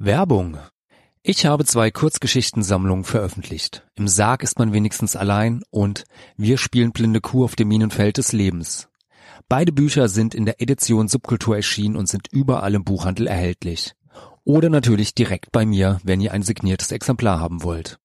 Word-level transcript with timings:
Werbung. 0.00 0.58
Ich 1.24 1.44
habe 1.44 1.64
zwei 1.64 1.90
Kurzgeschichtensammlungen 1.90 3.02
veröffentlicht. 3.02 3.84
Im 3.96 4.06
Sarg 4.06 4.44
ist 4.44 4.56
man 4.60 4.72
wenigstens 4.72 5.16
allein 5.16 5.62
und 5.70 6.04
Wir 6.36 6.56
spielen 6.56 6.92
blinde 6.92 7.20
Kuh 7.20 7.42
auf 7.42 7.56
dem 7.56 7.66
Minenfeld 7.66 8.16
des 8.16 8.32
Lebens. 8.32 8.88
Beide 9.48 9.72
Bücher 9.72 10.08
sind 10.08 10.36
in 10.36 10.46
der 10.46 10.62
Edition 10.62 11.08
Subkultur 11.08 11.56
erschienen 11.56 11.96
und 11.96 12.08
sind 12.08 12.28
überall 12.30 12.76
im 12.76 12.84
Buchhandel 12.84 13.26
erhältlich. 13.26 13.94
Oder 14.44 14.70
natürlich 14.70 15.16
direkt 15.16 15.50
bei 15.50 15.66
mir, 15.66 16.00
wenn 16.04 16.20
ihr 16.20 16.32
ein 16.32 16.42
signiertes 16.42 16.92
Exemplar 16.92 17.40
haben 17.40 17.64
wollt. 17.64 17.98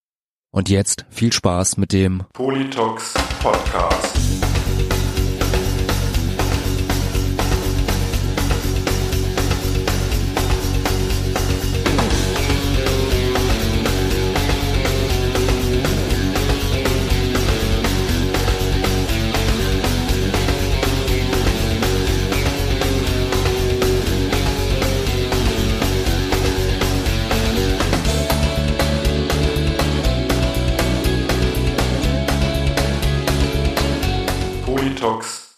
Und 0.52 0.70
jetzt 0.70 1.06
viel 1.12 1.32
Spaß 1.32 1.78
mit 1.78 1.94
dem 1.94 2.24
Politox 2.34 3.14
Podcast. 3.40 4.18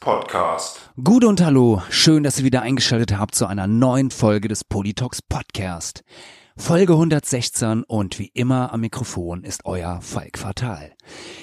Podcast. 0.05 0.91
Gut 1.03 1.23
und 1.23 1.43
hallo, 1.43 1.81
schön, 1.89 2.21
dass 2.21 2.37
ihr 2.37 2.45
wieder 2.45 2.61
eingeschaltet 2.61 3.17
habt 3.17 3.33
zu 3.33 3.47
einer 3.47 3.65
neuen 3.65 4.11
Folge 4.11 4.47
des 4.47 4.63
Politox 4.63 5.23
Podcast. 5.23 6.03
Folge 6.55 6.93
116 6.93 7.83
und 7.83 8.19
wie 8.19 8.29
immer 8.35 8.71
am 8.71 8.81
Mikrofon 8.81 9.43
ist 9.43 9.65
euer 9.65 10.01
Falk 10.01 10.37
Fatal. 10.37 10.93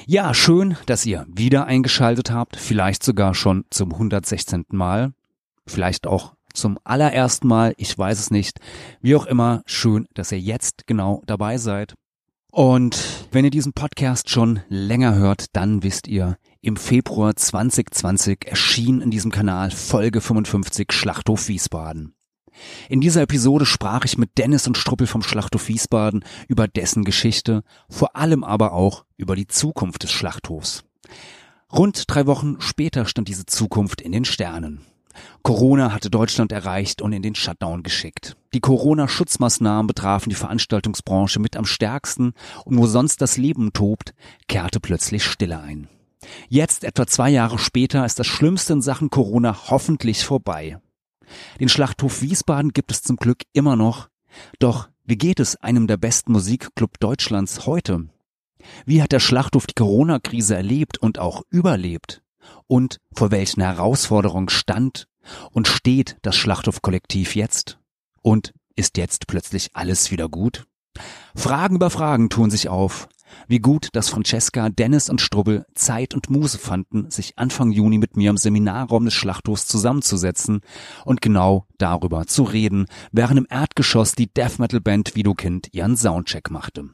Ja, 0.06 0.32
schön, 0.32 0.76
dass 0.86 1.04
ihr 1.04 1.26
wieder 1.28 1.66
eingeschaltet 1.66 2.30
habt, 2.30 2.54
vielleicht 2.54 3.02
sogar 3.02 3.34
schon 3.34 3.64
zum 3.70 3.94
116. 3.94 4.66
Mal, 4.68 5.12
vielleicht 5.66 6.06
auch 6.06 6.34
zum 6.54 6.78
allerersten 6.84 7.48
Mal, 7.48 7.74
ich 7.78 7.98
weiß 7.98 8.20
es 8.20 8.30
nicht. 8.30 8.60
Wie 9.00 9.16
auch 9.16 9.26
immer, 9.26 9.62
schön, 9.66 10.06
dass 10.14 10.30
ihr 10.30 10.38
jetzt 10.38 10.86
genau 10.86 11.20
dabei 11.26 11.58
seid. 11.58 11.94
Und 12.52 13.26
wenn 13.32 13.44
ihr 13.44 13.50
diesen 13.50 13.72
Podcast 13.72 14.30
schon 14.30 14.60
länger 14.68 15.16
hört, 15.16 15.46
dann 15.56 15.82
wisst 15.82 16.06
ihr, 16.06 16.36
im 16.62 16.76
Februar 16.76 17.34
2020 17.34 18.46
erschien 18.46 19.00
in 19.00 19.10
diesem 19.10 19.32
Kanal 19.32 19.72
Folge 19.72 20.20
55 20.20 20.92
Schlachthof 20.92 21.48
Wiesbaden. 21.48 22.14
In 22.88 23.00
dieser 23.00 23.22
Episode 23.22 23.66
sprach 23.66 24.04
ich 24.04 24.16
mit 24.16 24.38
Dennis 24.38 24.68
und 24.68 24.78
Struppel 24.78 25.08
vom 25.08 25.22
Schlachthof 25.22 25.66
Wiesbaden 25.66 26.24
über 26.46 26.68
dessen 26.68 27.02
Geschichte, 27.04 27.64
vor 27.88 28.14
allem 28.14 28.44
aber 28.44 28.72
auch 28.72 29.04
über 29.16 29.34
die 29.34 29.48
Zukunft 29.48 30.04
des 30.04 30.12
Schlachthofs. 30.12 30.84
Rund 31.72 32.04
drei 32.06 32.26
Wochen 32.26 32.60
später 32.60 33.06
stand 33.06 33.26
diese 33.26 33.46
Zukunft 33.46 34.00
in 34.00 34.12
den 34.12 34.24
Sternen. 34.24 34.82
Corona 35.42 35.92
hatte 35.92 36.10
Deutschland 36.10 36.52
erreicht 36.52 37.02
und 37.02 37.12
in 37.12 37.22
den 37.22 37.34
Shutdown 37.34 37.82
geschickt. 37.82 38.36
Die 38.54 38.60
Corona-Schutzmaßnahmen 38.60 39.88
betrafen 39.88 40.30
die 40.30 40.36
Veranstaltungsbranche 40.36 41.40
mit 41.40 41.56
am 41.56 41.64
stärksten 41.64 42.34
und 42.64 42.78
wo 42.78 42.86
sonst 42.86 43.20
das 43.20 43.36
Leben 43.36 43.72
tobt, 43.72 44.14
kehrte 44.46 44.78
plötzlich 44.78 45.24
Stille 45.24 45.58
ein. 45.58 45.88
Jetzt, 46.48 46.84
etwa 46.84 47.06
zwei 47.06 47.30
Jahre 47.30 47.58
später, 47.58 48.04
ist 48.04 48.18
das 48.18 48.26
Schlimmste 48.26 48.74
in 48.74 48.82
Sachen 48.82 49.10
Corona 49.10 49.70
hoffentlich 49.70 50.24
vorbei. 50.24 50.78
Den 51.60 51.68
Schlachthof 51.68 52.22
Wiesbaden 52.22 52.72
gibt 52.72 52.92
es 52.92 53.02
zum 53.02 53.16
Glück 53.16 53.42
immer 53.52 53.76
noch. 53.76 54.08
Doch 54.58 54.88
wie 55.04 55.16
geht 55.16 55.40
es 55.40 55.56
einem 55.56 55.86
der 55.86 55.96
besten 55.96 56.32
Musikclub 56.32 56.98
Deutschlands 57.00 57.66
heute? 57.66 58.08
Wie 58.86 59.02
hat 59.02 59.12
der 59.12 59.20
Schlachthof 59.20 59.66
die 59.66 59.74
Corona-Krise 59.74 60.54
erlebt 60.54 60.98
und 60.98 61.18
auch 61.18 61.42
überlebt? 61.50 62.22
Und 62.66 62.98
vor 63.12 63.30
welchen 63.30 63.62
Herausforderungen 63.62 64.48
stand 64.48 65.08
und 65.50 65.68
steht 65.68 66.18
das 66.22 66.36
Schlachthof-Kollektiv 66.36 67.34
jetzt? 67.34 67.78
Und 68.22 68.54
ist 68.76 68.96
jetzt 68.96 69.26
plötzlich 69.26 69.70
alles 69.74 70.10
wieder 70.10 70.28
gut? 70.28 70.66
Fragen 71.34 71.76
über 71.76 71.90
Fragen 71.90 72.30
tun 72.30 72.50
sich 72.50 72.68
auf. 72.68 73.08
Wie 73.48 73.58
gut, 73.58 73.88
dass 73.92 74.08
Francesca, 74.08 74.68
Dennis 74.68 75.08
und 75.10 75.20
Strubbel 75.20 75.66
Zeit 75.74 76.14
und 76.14 76.30
Muße 76.30 76.58
fanden, 76.58 77.10
sich 77.10 77.38
Anfang 77.38 77.70
Juni 77.70 77.98
mit 77.98 78.16
mir 78.16 78.30
im 78.30 78.36
Seminarraum 78.36 79.04
des 79.04 79.14
Schlachthofs 79.14 79.66
zusammenzusetzen 79.66 80.60
und 81.04 81.20
genau 81.20 81.66
darüber 81.78 82.26
zu 82.26 82.44
reden, 82.44 82.86
während 83.10 83.38
im 83.38 83.46
Erdgeschoss 83.48 84.14
die 84.14 84.32
Death 84.32 84.58
Metal 84.58 84.80
Band 84.80 85.14
Widokind 85.14 85.68
ihren 85.72 85.96
Soundcheck 85.96 86.50
machte. 86.50 86.90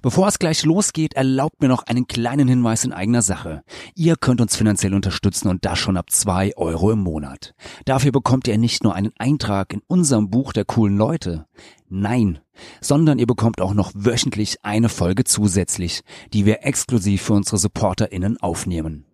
Bevor 0.00 0.28
es 0.28 0.38
gleich 0.38 0.64
losgeht, 0.64 1.14
erlaubt 1.14 1.60
mir 1.60 1.68
noch 1.68 1.82
einen 1.84 2.06
kleinen 2.06 2.46
Hinweis 2.46 2.84
in 2.84 2.92
eigener 2.92 3.22
Sache. 3.22 3.62
Ihr 3.96 4.14
könnt 4.16 4.40
uns 4.40 4.54
finanziell 4.56 4.94
unterstützen 4.94 5.48
und 5.48 5.64
das 5.64 5.78
schon 5.78 5.96
ab 5.96 6.10
zwei 6.10 6.56
Euro 6.56 6.92
im 6.92 7.00
Monat. 7.00 7.54
Dafür 7.84 8.12
bekommt 8.12 8.46
ihr 8.46 8.58
nicht 8.58 8.84
nur 8.84 8.94
einen 8.94 9.12
Eintrag 9.18 9.72
in 9.72 9.82
unserem 9.88 10.30
Buch 10.30 10.52
der 10.52 10.64
coolen 10.64 10.96
Leute. 10.96 11.46
Nein, 11.88 12.38
sondern 12.80 13.18
ihr 13.18 13.26
bekommt 13.26 13.60
auch 13.60 13.74
noch 13.74 13.92
wöchentlich 13.94 14.56
eine 14.62 14.88
Folge 14.88 15.24
zusätzlich, 15.24 16.02
die 16.32 16.46
wir 16.46 16.64
exklusiv 16.64 17.22
für 17.22 17.34
unsere 17.34 17.58
SupporterInnen 17.58 18.38
aufnehmen. 18.40 19.04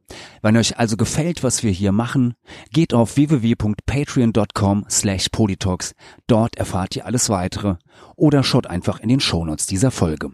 Wenn 0.43 0.57
euch 0.57 0.79
also 0.79 0.97
gefällt, 0.97 1.43
was 1.43 1.63
wir 1.63 1.71
hier 1.71 1.93
machen, 1.93 2.35
geht 2.71 2.93
auf 2.93 3.17
www.patreon.com 3.17 4.85
slash 4.91 5.29
polytalks. 5.31 5.95
Dort 6.27 6.57
erfahrt 6.57 6.95
ihr 6.97 7.07
alles 7.07 7.31
weitere 7.31 7.77
oder 8.17 8.43
schaut 8.43 8.67
einfach 8.67 9.01
in 9.01 9.09
den 9.09 9.21
Shownotes 9.21 9.67
dieser 9.67 9.91
Folge. 9.91 10.31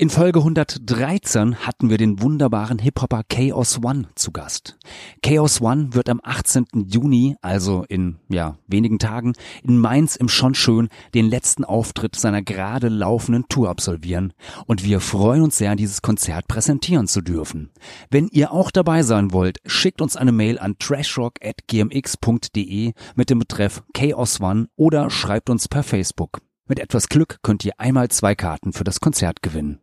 In 0.00 0.10
Folge 0.10 0.38
113 0.38 1.66
hatten 1.66 1.90
wir 1.90 1.98
den 1.98 2.22
wunderbaren 2.22 2.78
Hip-Hopper 2.78 3.24
Chaos 3.28 3.82
One 3.82 4.06
zu 4.14 4.30
Gast. 4.30 4.78
Chaos 5.24 5.60
One 5.60 5.92
wird 5.92 6.08
am 6.08 6.20
18. 6.22 6.66
Juni, 6.86 7.34
also 7.42 7.84
in 7.88 8.18
ja, 8.28 8.56
wenigen 8.68 9.00
Tagen, 9.00 9.32
in 9.64 9.76
Mainz 9.76 10.14
im 10.14 10.28
Schon 10.28 10.54
Schön 10.54 10.88
den 11.14 11.28
letzten 11.28 11.64
Auftritt 11.64 12.14
seiner 12.14 12.42
gerade 12.42 12.88
laufenden 12.88 13.48
Tour 13.48 13.70
absolvieren. 13.70 14.34
Und 14.66 14.84
wir 14.84 15.00
freuen 15.00 15.42
uns 15.42 15.58
sehr, 15.58 15.74
dieses 15.74 16.00
Konzert 16.00 16.46
präsentieren 16.46 17.08
zu 17.08 17.20
dürfen. 17.20 17.72
Wenn 18.08 18.28
ihr 18.28 18.52
auch 18.52 18.70
dabei 18.70 19.02
sein 19.02 19.32
wollt, 19.32 19.58
schickt 19.66 20.00
uns 20.00 20.14
eine 20.14 20.30
Mail 20.30 20.60
an 20.60 20.78
trashrock.gmx.de 20.78 22.92
mit 23.16 23.30
dem 23.30 23.40
Betreff 23.40 23.82
Chaos 23.94 24.40
One 24.40 24.68
oder 24.76 25.10
schreibt 25.10 25.50
uns 25.50 25.66
per 25.66 25.82
Facebook. 25.82 26.40
Mit 26.68 26.78
etwas 26.78 27.08
Glück 27.08 27.38
könnt 27.42 27.64
ihr 27.64 27.72
einmal 27.78 28.10
zwei 28.10 28.36
Karten 28.36 28.72
für 28.72 28.84
das 28.84 29.00
Konzert 29.00 29.42
gewinnen. 29.42 29.80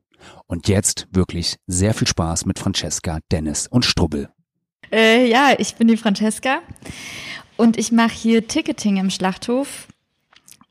Und 0.47 0.67
jetzt 0.67 1.07
wirklich 1.11 1.57
sehr 1.67 1.93
viel 1.93 2.07
Spaß 2.07 2.45
mit 2.45 2.59
Francesca, 2.59 3.19
Dennis 3.31 3.67
und 3.67 3.85
Strubbel. 3.85 4.29
Äh, 4.91 5.27
ja, 5.27 5.53
ich 5.57 5.75
bin 5.75 5.87
die 5.87 5.97
Francesca 5.97 6.59
und 7.57 7.77
ich 7.77 7.91
mache 7.91 8.13
hier 8.13 8.47
Ticketing 8.47 8.97
im 8.97 9.09
Schlachthof. 9.09 9.87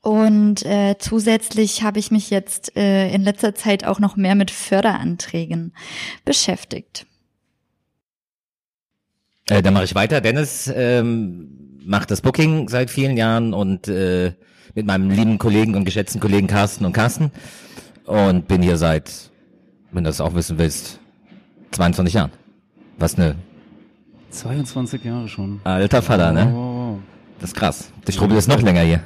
Und 0.01 0.63
äh, 0.65 0.97
zusätzlich 0.99 1.81
habe 1.81 1.97
ich 1.97 2.11
mich 2.11 2.29
jetzt 2.29 2.77
äh, 2.77 3.11
in 3.11 3.23
letzter 3.23 3.55
Zeit 3.55 3.85
auch 3.85 3.99
noch 3.99 4.15
mehr 4.15 4.35
mit 4.35 4.51
Förderanträgen 4.51 5.73
beschäftigt. 6.23 7.07
Äh, 9.47 9.63
dann 9.63 9.73
mache 9.73 9.85
ich 9.85 9.95
weiter. 9.95 10.21
Dennis 10.21 10.71
ähm, 10.73 11.79
macht 11.83 12.11
das 12.11 12.21
Booking 12.21 12.69
seit 12.69 12.91
vielen 12.91 13.17
Jahren 13.17 13.53
und 13.53 13.87
äh, 13.87 14.33
mit 14.75 14.85
meinem 14.85 15.09
lieben 15.09 15.37
Kollegen 15.37 15.75
und 15.75 15.85
geschätzten 15.85 16.19
Kollegen 16.19 16.47
Carsten 16.47 16.85
und 16.85 16.93
Carsten 16.93 17.31
und 18.05 18.47
bin 18.47 18.61
hier 18.61 18.77
seit 18.77 19.31
wenn 19.91 20.03
du 20.03 20.09
das 20.09 20.21
auch 20.21 20.33
wissen 20.35 20.57
willst, 20.57 20.99
22 21.71 22.13
Jahren. 22.13 22.31
Was 22.97 23.17
ne 23.17 23.35
22 24.35 25.03
Jahre 25.03 25.27
schon. 25.27 25.61
Alter 25.63 26.01
Vater, 26.01 26.31
ne? 26.31 26.53
Oh. 26.53 26.99
Das 27.39 27.51
ist 27.51 27.55
krass. 27.55 27.91
Der 28.05 28.11
Strubel 28.11 28.37
ist 28.37 28.47
noch 28.47 28.61
länger 28.61 28.81
hier. 28.81 29.01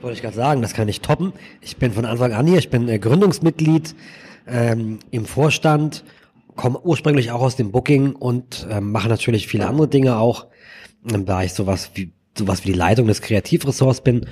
Wollte 0.00 0.16
ich 0.16 0.22
gerade 0.22 0.36
sagen, 0.36 0.62
das 0.62 0.74
kann 0.74 0.88
ich 0.88 1.00
toppen. 1.00 1.32
Ich 1.60 1.76
bin 1.76 1.92
von 1.92 2.04
Anfang 2.04 2.32
an 2.32 2.46
hier, 2.46 2.58
ich 2.58 2.70
bin 2.70 2.88
äh, 2.88 2.98
Gründungsmitglied 2.98 3.94
ähm, 4.46 4.98
im 5.10 5.24
Vorstand, 5.24 6.04
komme 6.56 6.78
ursprünglich 6.80 7.30
auch 7.30 7.40
aus 7.40 7.56
dem 7.56 7.72
Booking 7.72 8.12
und 8.12 8.66
ähm, 8.70 8.92
mache 8.92 9.08
natürlich 9.08 9.46
viele 9.46 9.66
andere 9.66 9.88
Dinge 9.88 10.18
auch, 10.18 10.46
ähm, 11.10 11.24
da 11.24 11.42
ich 11.42 11.54
sowas 11.54 11.92
wie 11.94 12.12
sowas 12.36 12.64
wie 12.64 12.72
die 12.72 12.78
Leitung 12.78 13.06
des 13.06 13.22
Kreativressorts 13.22 14.02
bin. 14.02 14.26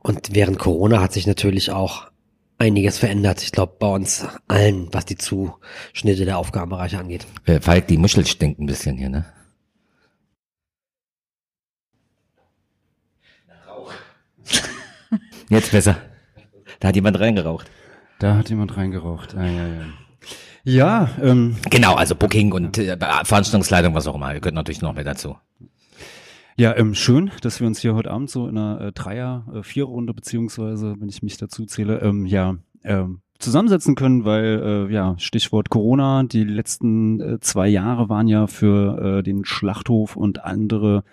Und 0.00 0.34
während 0.34 0.58
Corona 0.58 1.00
hat 1.00 1.12
sich 1.12 1.26
natürlich 1.26 1.72
auch 1.72 2.06
einiges 2.58 2.98
verändert. 2.98 3.42
Ich 3.42 3.52
glaube, 3.52 3.76
bei 3.78 3.86
uns 3.88 4.26
allen, 4.48 4.88
was 4.92 5.04
die 5.06 5.16
Zuschnitte 5.16 6.24
der 6.24 6.38
Aufgabenbereiche 6.38 6.98
angeht. 6.98 7.26
Äh, 7.44 7.60
Falk, 7.60 7.86
die 7.86 7.98
Muschel 7.98 8.26
stinkt 8.26 8.60
ein 8.60 8.66
bisschen 8.66 8.96
hier, 8.96 9.08
ne? 9.08 9.24
Rauch. 13.66 13.92
Jetzt 15.48 15.70
besser. 15.70 15.96
Da 16.80 16.88
hat 16.88 16.96
jemand 16.96 17.18
reingeraucht. 17.18 17.70
Da 18.18 18.36
hat 18.36 18.50
jemand 18.50 18.76
reingeraucht. 18.76 19.34
Ah, 19.36 19.46
ja, 19.46 19.66
ja. 19.68 19.86
Ja, 20.64 21.10
ähm, 21.22 21.56
Genau, 21.70 21.94
also 21.94 22.14
Booking 22.14 22.52
und 22.52 22.76
äh, 22.76 22.96
Veranstaltungsleitung, 22.98 23.94
was 23.94 24.06
auch 24.06 24.16
immer. 24.16 24.34
Wir 24.34 24.40
könnten 24.40 24.56
natürlich 24.56 24.82
noch 24.82 24.92
mehr 24.92 25.04
dazu. 25.04 25.36
Ja, 26.58 26.76
ähm, 26.76 26.92
schön, 26.92 27.30
dass 27.42 27.60
wir 27.60 27.68
uns 27.68 27.78
hier 27.78 27.94
heute 27.94 28.10
Abend 28.10 28.30
so 28.30 28.48
in 28.48 28.58
einer 28.58 28.80
äh, 28.80 28.92
Dreier-, 28.92 29.46
äh, 29.54 29.62
Viererrunde 29.62 30.12
beziehungsweise, 30.12 30.96
wenn 30.98 31.08
ich 31.08 31.22
mich 31.22 31.36
dazu 31.36 31.66
zähle, 31.66 32.00
ähm, 32.00 32.26
ja, 32.26 32.56
ähm, 32.82 33.20
zusammensetzen 33.38 33.94
können, 33.94 34.24
weil 34.24 34.88
äh, 34.90 34.92
ja 34.92 35.14
Stichwort 35.18 35.70
Corona. 35.70 36.24
Die 36.24 36.42
letzten 36.42 37.20
äh, 37.20 37.38
zwei 37.38 37.68
Jahre 37.68 38.08
waren 38.08 38.26
ja 38.26 38.48
für 38.48 39.18
äh, 39.18 39.22
den 39.22 39.44
Schlachthof 39.44 40.16
und 40.16 40.44
andere, 40.44 41.04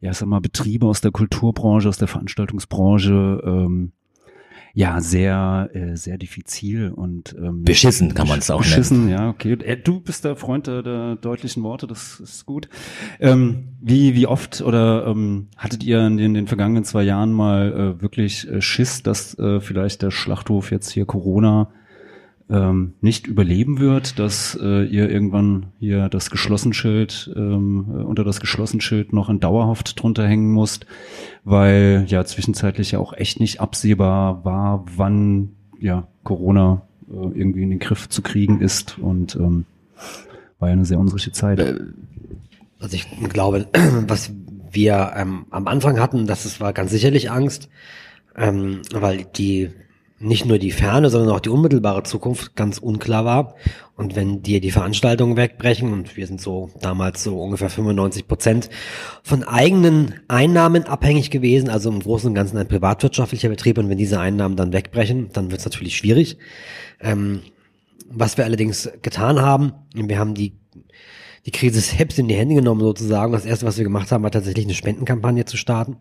ja, 0.00 0.14
sag 0.14 0.26
mal 0.26 0.40
Betriebe 0.40 0.86
aus 0.86 1.02
der 1.02 1.10
Kulturbranche, 1.10 1.90
aus 1.90 1.98
der 1.98 2.08
Veranstaltungsbranche 2.08 3.42
ähm, 3.44 3.92
ja 4.74 5.00
sehr 5.00 5.70
äh, 5.72 5.96
sehr 5.96 6.18
diffizil 6.18 6.90
und 6.90 7.34
ähm, 7.38 7.64
Beschissen 7.64 8.14
kann 8.14 8.28
man 8.28 8.38
es 8.38 8.50
auch 8.50 8.58
beschissen, 8.58 9.06
nennen. 9.06 9.18
ja, 9.18 9.28
okay. 9.28 9.52
Äh, 9.52 9.76
Du 9.76 10.00
bist 10.00 10.24
der 10.24 10.36
Freund 10.36 10.66
der, 10.66 10.82
der 10.82 11.16
deutlichen 11.16 11.62
Worte, 11.62 11.86
das 11.86 12.20
ist 12.20 12.46
gut. 12.46 12.68
Ähm, 13.20 13.68
wie 13.80 14.14
wie 14.14 14.26
oft 14.26 14.60
oder 14.60 15.06
ähm, 15.06 15.48
hattet 15.56 15.84
ihr 15.84 16.06
in 16.06 16.16
den, 16.16 16.34
den 16.34 16.46
vergangenen 16.46 16.84
zwei 16.84 17.02
Jahren 17.02 17.32
mal 17.32 17.96
äh, 17.98 18.02
wirklich 18.02 18.48
äh, 18.48 18.60
Schiss, 18.60 19.02
dass 19.02 19.38
äh, 19.38 19.60
vielleicht 19.60 20.02
der 20.02 20.10
Schlachthof 20.10 20.70
jetzt 20.70 20.90
hier 20.90 21.06
Corona 21.06 21.70
ähm, 22.50 22.94
nicht 23.00 23.26
überleben 23.26 23.78
wird, 23.78 24.18
dass 24.18 24.58
äh, 24.60 24.84
ihr 24.84 25.10
irgendwann 25.10 25.66
hier 25.78 26.08
das 26.08 26.30
Geschlossenschild 26.30 27.30
ähm, 27.36 27.86
äh, 27.90 28.02
unter 28.02 28.24
das 28.24 28.40
Geschlossenschild 28.40 29.12
noch 29.12 29.28
in 29.28 29.40
dauerhaft 29.40 30.00
drunter 30.00 30.26
hängen 30.26 30.52
musst, 30.52 30.86
weil 31.44 32.06
ja 32.08 32.24
zwischenzeitlich 32.24 32.92
ja 32.92 32.98
auch 32.98 33.12
echt 33.12 33.38
nicht 33.40 33.60
absehbar 33.60 34.44
war, 34.44 34.86
wann 34.96 35.50
ja 35.78 36.08
Corona 36.24 36.82
äh, 37.10 37.38
irgendwie 37.38 37.62
in 37.62 37.70
den 37.70 37.78
Griff 37.78 38.08
zu 38.08 38.22
kriegen 38.22 38.60
ist 38.60 38.98
und 38.98 39.36
ähm, 39.36 39.66
war 40.58 40.68
ja 40.68 40.72
eine 40.72 40.86
sehr 40.86 40.98
unsichere 40.98 41.32
Zeit. 41.32 41.60
Also 42.80 42.96
ich 42.96 43.06
glaube, 43.28 43.66
was 44.06 44.32
wir 44.70 45.12
ähm, 45.16 45.46
am 45.50 45.68
Anfang 45.68 46.00
hatten, 46.00 46.26
das 46.26 46.60
war 46.60 46.72
ganz 46.72 46.90
sicherlich 46.90 47.30
Angst, 47.30 47.68
ähm, 48.36 48.80
weil 48.92 49.24
die 49.24 49.70
nicht 50.20 50.46
nur 50.46 50.58
die 50.58 50.72
ferne, 50.72 51.10
sondern 51.10 51.34
auch 51.34 51.40
die 51.40 51.48
unmittelbare 51.48 52.02
Zukunft 52.02 52.56
ganz 52.56 52.78
unklar 52.78 53.24
war. 53.24 53.54
Und 53.96 54.16
wenn 54.16 54.42
dir 54.42 54.60
die 54.60 54.70
Veranstaltungen 54.70 55.36
wegbrechen, 55.36 55.92
und 55.92 56.16
wir 56.16 56.26
sind 56.26 56.40
so 56.40 56.70
damals 56.80 57.22
so 57.22 57.40
ungefähr 57.40 57.70
95 57.70 58.26
Prozent 58.26 58.70
von 59.22 59.44
eigenen 59.44 60.14
Einnahmen 60.26 60.84
abhängig 60.84 61.30
gewesen, 61.30 61.68
also 61.68 61.90
im 61.90 62.00
Großen 62.00 62.28
und 62.28 62.34
Ganzen 62.34 62.58
ein 62.58 62.68
privatwirtschaftlicher 62.68 63.48
Betrieb, 63.48 63.78
und 63.78 63.88
wenn 63.88 63.98
diese 63.98 64.20
Einnahmen 64.20 64.56
dann 64.56 64.72
wegbrechen, 64.72 65.30
dann 65.32 65.50
wird 65.50 65.60
es 65.60 65.66
natürlich 65.66 65.96
schwierig. 65.96 66.36
Ähm, 67.00 67.42
was 68.10 68.36
wir 68.38 68.44
allerdings 68.44 68.90
getan 69.02 69.40
haben, 69.40 69.72
wir 69.94 70.18
haben 70.18 70.34
die 70.34 70.54
die 71.46 71.50
Krise 71.50 71.80
selbst 71.80 72.18
in 72.18 72.28
die 72.28 72.34
Hände 72.34 72.56
genommen 72.56 72.82
sozusagen. 72.82 73.32
Das 73.32 73.46
erste, 73.46 73.64
was 73.64 73.78
wir 73.78 73.84
gemacht 73.84 74.12
haben, 74.12 74.22
war 74.22 74.30
tatsächlich 74.30 74.66
eine 74.66 74.74
Spendenkampagne 74.74 75.46
zu 75.46 75.56
starten, 75.56 75.96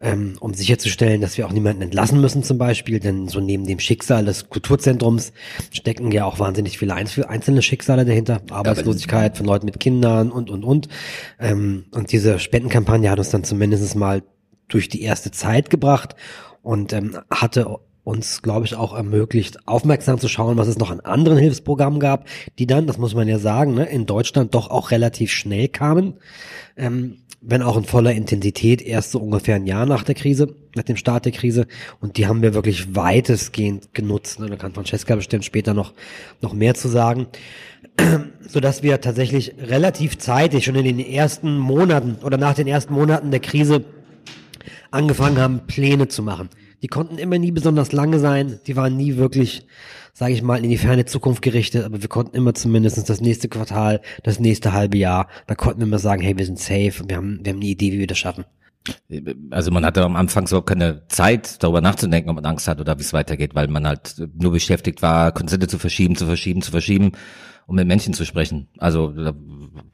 ähm, 0.00 0.36
um 0.40 0.54
sicherzustellen, 0.54 1.20
dass 1.20 1.36
wir 1.38 1.46
auch 1.46 1.52
niemanden 1.52 1.82
entlassen 1.82 2.20
müssen 2.20 2.42
zum 2.42 2.58
Beispiel, 2.58 3.00
denn 3.00 3.28
so 3.28 3.40
neben 3.40 3.66
dem 3.66 3.80
Schicksal 3.80 4.24
des 4.24 4.48
Kulturzentrums 4.48 5.32
stecken 5.72 6.12
ja 6.12 6.24
auch 6.24 6.38
wahnsinnig 6.38 6.78
viele 6.78 6.94
einzel- 6.94 7.24
einzelne 7.24 7.62
Schicksale 7.62 8.04
dahinter, 8.04 8.40
Arbeitslosigkeit 8.50 9.36
von 9.36 9.46
Leuten 9.46 9.66
mit 9.66 9.80
Kindern 9.80 10.30
und, 10.30 10.50
und, 10.50 10.64
und. 10.64 10.88
Ähm, 11.40 11.86
und 11.90 12.12
diese 12.12 12.38
Spendenkampagne 12.38 13.10
hat 13.10 13.18
uns 13.18 13.30
dann 13.30 13.44
zumindest 13.44 13.96
mal 13.96 14.22
durch 14.68 14.88
die 14.88 15.02
erste 15.02 15.30
Zeit 15.30 15.70
gebracht 15.70 16.14
und 16.62 16.92
ähm, 16.92 17.18
hatte 17.30 17.66
uns, 18.08 18.40
glaube 18.40 18.64
ich, 18.64 18.74
auch 18.74 18.94
ermöglicht, 18.94 19.68
aufmerksam 19.68 20.18
zu 20.18 20.28
schauen, 20.28 20.56
was 20.56 20.66
es 20.66 20.78
noch 20.78 20.90
an 20.90 21.00
anderen 21.00 21.36
Hilfsprogrammen 21.36 22.00
gab, 22.00 22.26
die 22.58 22.66
dann, 22.66 22.86
das 22.86 22.96
muss 22.96 23.14
man 23.14 23.28
ja 23.28 23.38
sagen, 23.38 23.74
ne, 23.74 23.84
in 23.84 24.06
Deutschland 24.06 24.54
doch 24.54 24.70
auch 24.70 24.90
relativ 24.90 25.30
schnell 25.30 25.68
kamen, 25.68 26.14
ähm, 26.78 27.18
wenn 27.42 27.60
auch 27.60 27.76
in 27.76 27.84
voller 27.84 28.12
Intensität, 28.12 28.80
erst 28.80 29.10
so 29.10 29.20
ungefähr 29.20 29.56
ein 29.56 29.66
Jahr 29.66 29.84
nach 29.84 30.04
der 30.04 30.14
Krise, 30.14 30.54
nach 30.74 30.84
dem 30.84 30.96
Start 30.96 31.26
der 31.26 31.32
Krise. 31.32 31.66
Und 32.00 32.16
die 32.16 32.26
haben 32.26 32.40
wir 32.40 32.54
wirklich 32.54 32.96
weitestgehend 32.96 33.94
genutzt. 33.94 34.40
Ne? 34.40 34.46
Da 34.46 34.56
kann 34.56 34.72
Francesca 34.72 35.14
bestimmt 35.14 35.44
später 35.44 35.74
noch, 35.74 35.92
noch 36.40 36.54
mehr 36.54 36.74
zu 36.74 36.88
sagen. 36.88 37.26
so 38.48 38.58
dass 38.58 38.82
wir 38.82 39.02
tatsächlich 39.02 39.54
relativ 39.60 40.16
zeitig, 40.16 40.64
schon 40.64 40.76
in 40.76 40.84
den 40.84 40.98
ersten 40.98 41.58
Monaten 41.58 42.16
oder 42.24 42.38
nach 42.38 42.54
den 42.54 42.66
ersten 42.66 42.94
Monaten 42.94 43.30
der 43.30 43.40
Krise, 43.40 43.84
angefangen 44.90 45.38
haben, 45.38 45.60
Pläne 45.66 46.08
zu 46.08 46.22
machen. 46.22 46.48
Die 46.82 46.88
konnten 46.88 47.18
immer 47.18 47.38
nie 47.38 47.50
besonders 47.50 47.92
lange 47.92 48.20
sein, 48.20 48.60
die 48.66 48.76
waren 48.76 48.96
nie 48.96 49.16
wirklich, 49.16 49.66
sage 50.12 50.32
ich 50.32 50.42
mal, 50.42 50.62
in 50.62 50.70
die 50.70 50.78
ferne 50.78 51.06
Zukunft 51.06 51.42
gerichtet, 51.42 51.84
aber 51.84 52.02
wir 52.02 52.08
konnten 52.08 52.36
immer 52.36 52.54
zumindest 52.54 53.08
das 53.08 53.20
nächste 53.20 53.48
Quartal, 53.48 54.00
das 54.22 54.38
nächste 54.38 54.72
halbe 54.72 54.96
Jahr, 54.96 55.28
da 55.46 55.54
konnten 55.54 55.80
wir 55.80 55.86
immer 55.86 55.98
sagen, 55.98 56.22
hey, 56.22 56.38
wir 56.38 56.46
sind 56.46 56.58
safe, 56.58 57.02
wir 57.06 57.16
haben, 57.16 57.40
wir 57.42 57.52
haben 57.52 57.58
eine 57.58 57.66
Idee, 57.66 57.92
wie 57.92 57.98
wir 57.98 58.06
das 58.06 58.18
schaffen. 58.18 58.44
Also 59.50 59.70
man 59.70 59.84
hatte 59.84 60.02
am 60.02 60.16
Anfang 60.16 60.46
so 60.46 60.62
keine 60.62 61.02
Zeit, 61.08 61.62
darüber 61.62 61.80
nachzudenken, 61.80 62.30
ob 62.30 62.36
man 62.36 62.46
Angst 62.46 62.68
hat 62.68 62.80
oder 62.80 62.96
wie 62.98 63.02
es 63.02 63.12
weitergeht, 63.12 63.54
weil 63.54 63.68
man 63.68 63.86
halt 63.86 64.14
nur 64.34 64.52
beschäftigt 64.52 65.02
war, 65.02 65.32
Konzerte 65.32 65.66
zu 65.66 65.78
verschieben, 65.78 66.16
zu 66.16 66.26
verschieben, 66.26 66.62
zu 66.62 66.70
verschieben, 66.70 67.12
um 67.66 67.74
mit 67.76 67.86
Menschen 67.86 68.14
zu 68.14 68.24
sprechen. 68.24 68.68
Also 68.78 69.08
da 69.08 69.34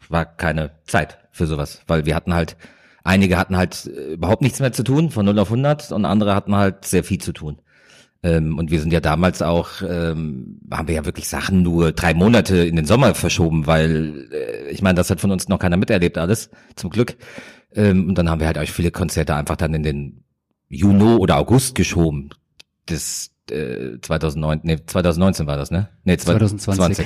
war 0.09 0.27
keine 0.27 0.73
Zeit 0.85 1.19
für 1.33 1.47
sowas, 1.47 1.83
weil 1.87 2.05
wir 2.07 2.15
hatten 2.15 2.35
halt, 2.35 2.57
einige 3.05 3.39
hatten 3.39 3.57
halt 3.57 3.87
äh, 3.87 4.15
überhaupt 4.15 4.43
nichts 4.43 4.59
mehr 4.59 4.73
zu 4.73 4.83
tun, 4.83 5.11
von 5.11 5.25
0 5.27 5.39
auf 5.39 5.49
100, 5.49 5.93
und 5.93 6.05
andere 6.05 6.35
hatten 6.35 6.57
halt 6.57 6.85
sehr 6.85 7.05
viel 7.05 7.21
zu 7.21 7.33
tun. 7.33 7.61
Ähm, 8.23 8.59
und 8.59 8.71
wir 8.71 8.81
sind 8.81 8.93
ja 8.93 9.01
damals 9.01 9.43
auch, 9.43 9.83
ähm, 9.83 10.61
haben 10.73 10.89
wir 10.89 10.95
ja 10.95 11.05
wirklich 11.05 11.29
Sachen 11.29 11.63
nur 11.63 11.93
drei 11.93 12.15
Monate 12.15 12.57
in 12.57 12.75
den 12.75 12.87
Sommer 12.87 13.15
verschoben, 13.15 13.67
weil 13.67 14.29
äh, 14.33 14.71
ich 14.71 14.83
meine, 14.83 14.97
das 14.97 15.11
hat 15.11 15.21
von 15.21 15.31
uns 15.31 15.49
noch 15.49 15.59
keiner 15.59 15.77
miterlebt 15.77 16.17
alles, 16.17 16.51
zum 16.75 16.91
Glück. 16.91 17.17
Ähm, 17.75 18.09
und 18.09 18.17
dann 18.17 18.31
haben 18.31 18.41
wir 18.41 18.47
halt 18.47 18.59
auch 18.59 18.67
viele 18.67 18.91
Konzerte 18.91 19.35
einfach 19.35 19.57
dann 19.57 19.75
in 19.75 19.83
den 19.83 20.25
Juni 20.69 21.17
oder 21.17 21.37
August 21.37 21.75
geschoben. 21.75 22.31
Das 22.87 23.31
äh, 23.51 24.01
2009, 24.01 24.61
nee, 24.63 24.79
2019 24.87 25.47
war 25.47 25.59
das, 25.59 25.71
ne? 25.71 25.91
Nee, 26.05 26.17
2020. 26.17 27.05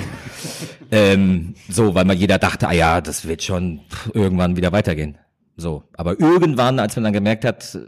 ähm, 0.91 1.55
so, 1.67 1.95
weil 1.95 2.05
man 2.05 2.17
jeder 2.17 2.37
dachte, 2.37 2.69
ah 2.69 2.73
ja, 2.73 3.01
das 3.01 3.27
wird 3.27 3.43
schon 3.43 3.81
irgendwann 4.13 4.55
wieder 4.55 4.71
weitergehen. 4.71 5.17
So, 5.59 5.83
aber 5.93 6.19
irgendwann, 6.19 6.79
als 6.79 6.95
man 6.95 7.03
dann 7.03 7.13
gemerkt 7.13 7.43
hat, 7.43 7.75
äh, 7.75 7.79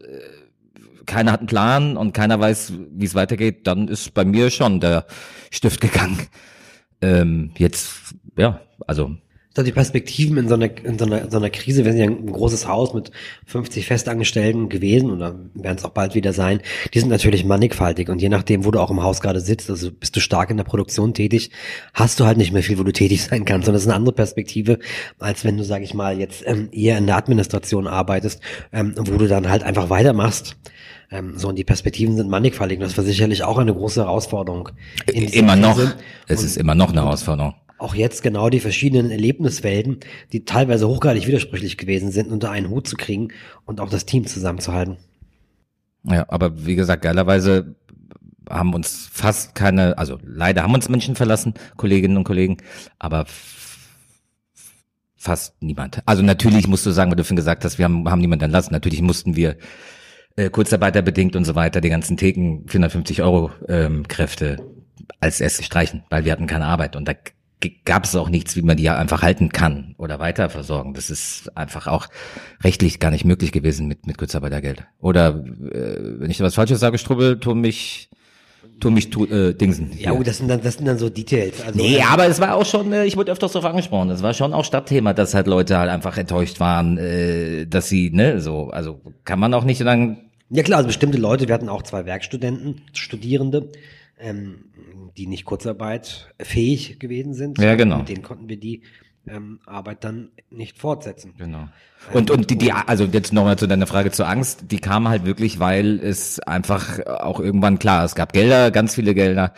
keiner 1.05 1.31
hat 1.31 1.39
einen 1.39 1.47
Plan 1.47 1.97
und 1.97 2.13
keiner 2.13 2.39
weiß, 2.39 2.73
wie 2.91 3.05
es 3.05 3.15
weitergeht, 3.15 3.65
dann 3.65 3.87
ist 3.87 4.13
bei 4.13 4.25
mir 4.25 4.49
schon 4.49 4.79
der 4.79 5.05
Stift 5.51 5.79
gegangen. 5.81 6.19
Ähm, 7.01 7.51
jetzt, 7.57 8.13
ja, 8.37 8.59
also 8.85 9.15
Glaube, 9.53 9.65
die 9.65 9.73
Perspektiven 9.73 10.37
in 10.37 10.47
so 10.47 10.55
einer, 10.55 10.69
in 10.83 10.97
so 10.97 11.05
einer, 11.05 11.29
so 11.29 11.37
einer 11.37 11.49
Krise, 11.49 11.83
wir 11.83 11.91
sind 11.91 12.01
ja 12.01 12.07
ein 12.07 12.31
großes 12.31 12.67
Haus 12.67 12.93
mit 12.93 13.11
50 13.47 13.85
Festangestellten 13.85 14.69
gewesen 14.69 15.11
oder 15.11 15.35
werden 15.53 15.77
es 15.77 15.83
auch 15.83 15.89
bald 15.89 16.15
wieder 16.15 16.31
sein, 16.31 16.61
die 16.93 16.99
sind 16.99 17.09
natürlich 17.09 17.43
mannigfaltig 17.43 18.09
und 18.09 18.21
je 18.21 18.29
nachdem, 18.29 18.63
wo 18.63 18.71
du 18.71 18.79
auch 18.79 18.91
im 18.91 19.03
Haus 19.03 19.19
gerade 19.19 19.41
sitzt, 19.41 19.69
also 19.69 19.91
bist 19.91 20.15
du 20.15 20.21
stark 20.21 20.51
in 20.51 20.57
der 20.57 20.63
Produktion 20.63 21.13
tätig, 21.13 21.51
hast 21.93 22.19
du 22.19 22.25
halt 22.25 22.37
nicht 22.37 22.53
mehr 22.53 22.63
viel, 22.63 22.79
wo 22.79 22.83
du 22.83 22.93
tätig 22.93 23.23
sein 23.23 23.43
kannst. 23.43 23.67
Und 23.67 23.73
das 23.73 23.83
ist 23.83 23.87
eine 23.89 23.97
andere 23.97 24.15
Perspektive, 24.15 24.79
als 25.19 25.43
wenn 25.43 25.57
du, 25.57 25.63
sag 25.63 25.81
ich 25.81 25.93
mal, 25.93 26.17
jetzt 26.17 26.43
ähm, 26.45 26.69
eher 26.71 26.97
in 26.97 27.05
der 27.05 27.17
Administration 27.17 27.87
arbeitest, 27.87 28.41
ähm, 28.71 28.93
wo 28.97 29.17
du 29.17 29.27
dann 29.27 29.49
halt 29.49 29.63
einfach 29.63 29.89
weitermachst. 29.89 30.55
Ähm, 31.11 31.33
so, 31.35 31.49
und 31.49 31.57
die 31.57 31.65
Perspektiven 31.65 32.15
sind 32.15 32.29
mannigfaltig. 32.29 32.79
Und 32.79 32.85
das 32.85 32.97
war 32.97 33.03
sicherlich 33.03 33.43
auch 33.43 33.57
eine 33.57 33.73
große 33.73 34.01
Herausforderung. 34.01 34.69
in 35.11 35.25
immer 35.25 35.57
noch. 35.57 35.75
Krise. 35.75 35.95
Es 36.27 36.39
Und 36.39 36.45
ist 36.45 36.57
immer 36.57 36.75
noch 36.75 36.91
eine 36.91 37.03
Herausforderung. 37.03 37.55
Auch 37.81 37.95
jetzt 37.95 38.21
genau 38.21 38.49
die 38.49 38.59
verschiedenen 38.59 39.11
Erlebniswelten, 39.11 39.99
die 40.31 40.45
teilweise 40.45 40.87
hochgradig 40.87 41.27
widersprüchlich 41.27 41.77
gewesen 41.77 42.11
sind, 42.11 42.31
unter 42.31 42.51
einen 42.51 42.69
Hut 42.69 42.87
zu 42.87 42.95
kriegen 42.95 43.29
und 43.65 43.81
auch 43.81 43.89
das 43.89 44.05
Team 44.05 44.27
zusammenzuhalten. 44.27 44.97
Ja, 46.03 46.25
aber 46.29 46.65
wie 46.65 46.75
gesagt, 46.75 47.01
geilerweise 47.03 47.75
haben 48.49 48.73
uns 48.73 49.09
fast 49.11 49.55
keine, 49.55 49.97
also 49.97 50.17
leider 50.23 50.63
haben 50.63 50.73
uns 50.73 50.89
Menschen 50.89 51.15
verlassen, 51.15 51.53
Kolleginnen 51.77 52.17
und 52.17 52.23
Kollegen, 52.23 52.57
aber 52.99 53.25
fast 55.15 55.61
niemand. 55.61 56.01
Also 56.05 56.23
natürlich 56.23 56.67
musst 56.67 56.85
du 56.85 56.91
sagen, 56.91 57.11
du 57.11 57.23
vorhin 57.23 57.35
gesagt 57.35 57.63
hast, 57.63 57.77
wir 57.77 57.85
haben, 57.85 58.09
haben 58.09 58.21
niemanden 58.21 58.45
entlassen. 58.45 58.73
Natürlich 58.73 59.01
mussten 59.01 59.35
wir 59.35 59.57
äh, 60.35 60.49
kurzarbeiterbedingt 60.49 61.35
und 61.35 61.45
so 61.45 61.55
weiter 61.55 61.81
die 61.81 61.89
ganzen 61.89 62.17
Theken 62.17 62.67
450 62.67 63.21
Euro 63.21 63.51
ähm, 63.67 64.07
Kräfte 64.07 64.57
als 65.19 65.39
erstes 65.39 65.65
streichen, 65.65 66.03
weil 66.09 66.25
wir 66.25 66.31
hatten 66.31 66.47
keine 66.47 66.65
Arbeit 66.65 66.95
und 66.95 67.07
da 67.07 67.13
gab 67.85 68.05
es 68.05 68.15
auch 68.15 68.29
nichts, 68.29 68.55
wie 68.55 68.61
man 68.61 68.77
die 68.77 68.83
ja 68.83 68.97
einfach 68.97 69.21
halten 69.21 69.49
kann 69.49 69.95
oder 69.97 70.19
weiter 70.19 70.49
versorgen. 70.49 70.93
Das 70.93 71.09
ist 71.09 71.55
einfach 71.55 71.87
auch 71.87 72.07
rechtlich 72.63 72.99
gar 72.99 73.11
nicht 73.11 73.25
möglich 73.25 73.51
gewesen 73.51 73.87
mit 73.87 74.07
mit 74.07 74.17
Kurzarbeitergeld. 74.17 74.83
Oder 74.99 75.43
äh, 75.71 76.19
wenn 76.19 76.31
ich 76.31 76.37
da 76.37 76.43
was 76.43 76.55
Falsches 76.55 76.79
sage, 76.79 76.97
Strubbel, 76.97 77.39
tu 77.39 77.55
mich 77.55 78.09
tu 78.79 78.89
mich 78.89 79.09
tu, 79.09 79.25
äh, 79.25 79.53
Dingsen. 79.53 79.91
Ja, 79.97 80.11
gut, 80.11 80.27
das 80.27 80.39
sind 80.39 80.47
dann, 80.49 80.61
das 80.61 80.75
sind 80.75 80.85
dann 80.85 80.97
so 80.97 81.09
Details. 81.09 81.61
Also, 81.61 81.79
Nee, 81.79 81.97
ähm, 81.97 82.03
aber 82.09 82.27
es 82.27 82.41
war 82.41 82.55
auch 82.55 82.65
schon, 82.65 82.91
äh, 82.91 83.05
ich 83.05 83.15
wurde 83.15 83.31
öfters 83.31 83.53
darauf 83.53 83.69
angesprochen, 83.69 84.09
es 84.09 84.23
war 84.23 84.33
schon 84.33 84.53
auch 84.53 84.65
Stadtthema, 84.65 85.13
dass 85.13 85.33
halt 85.33 85.47
Leute 85.47 85.77
halt 85.77 85.89
einfach 85.89 86.17
enttäuscht 86.17 86.59
waren, 86.59 86.97
äh, 86.97 87.65
dass 87.67 87.89
sie, 87.89 88.09
ne, 88.09 88.41
so, 88.41 88.69
also 88.69 88.99
kann 89.23 89.39
man 89.39 89.53
auch 89.53 89.63
nicht 89.63 89.77
sagen, 89.77 90.31
Ja 90.49 90.63
klar, 90.63 90.77
also 90.77 90.87
bestimmte 90.87 91.17
Leute, 91.17 91.47
wir 91.47 91.55
hatten 91.55 91.69
auch 91.69 91.83
zwei 91.83 92.05
Werkstudenten, 92.05 92.81
Studierende, 92.93 93.69
ähm, 94.21 94.65
die 95.17 95.27
nicht 95.27 95.45
Kurzarbeit 95.45 96.33
fähig 96.39 96.99
gewesen 96.99 97.33
sind. 97.33 97.57
Ja, 97.59 97.75
genau. 97.75 97.97
Mit 97.97 98.09
denen 98.09 98.23
konnten 98.23 98.47
wir 98.47 98.57
die 98.57 98.83
ähm, 99.27 99.59
Arbeit 99.65 100.03
dann 100.03 100.31
nicht 100.49 100.77
fortsetzen. 100.77 101.33
Genau. 101.37 101.67
Und, 102.13 102.31
und 102.31 102.49
die, 102.49 102.57
die, 102.57 102.71
also 102.71 103.05
jetzt 103.05 103.33
nochmal 103.33 103.57
zu 103.57 103.67
deiner 103.67 103.87
Frage 103.87 104.11
zur 104.11 104.27
Angst, 104.27 104.71
die 104.71 104.79
kam 104.79 105.07
halt 105.07 105.25
wirklich, 105.25 105.59
weil 105.59 105.99
es 105.99 106.39
einfach 106.39 107.05
auch 107.05 107.39
irgendwann 107.39 107.77
klar, 107.77 108.03
es 108.05 108.15
gab 108.15 108.33
Gelder, 108.33 108.71
ganz 108.71 108.95
viele 108.95 109.13
Gelder, 109.13 109.53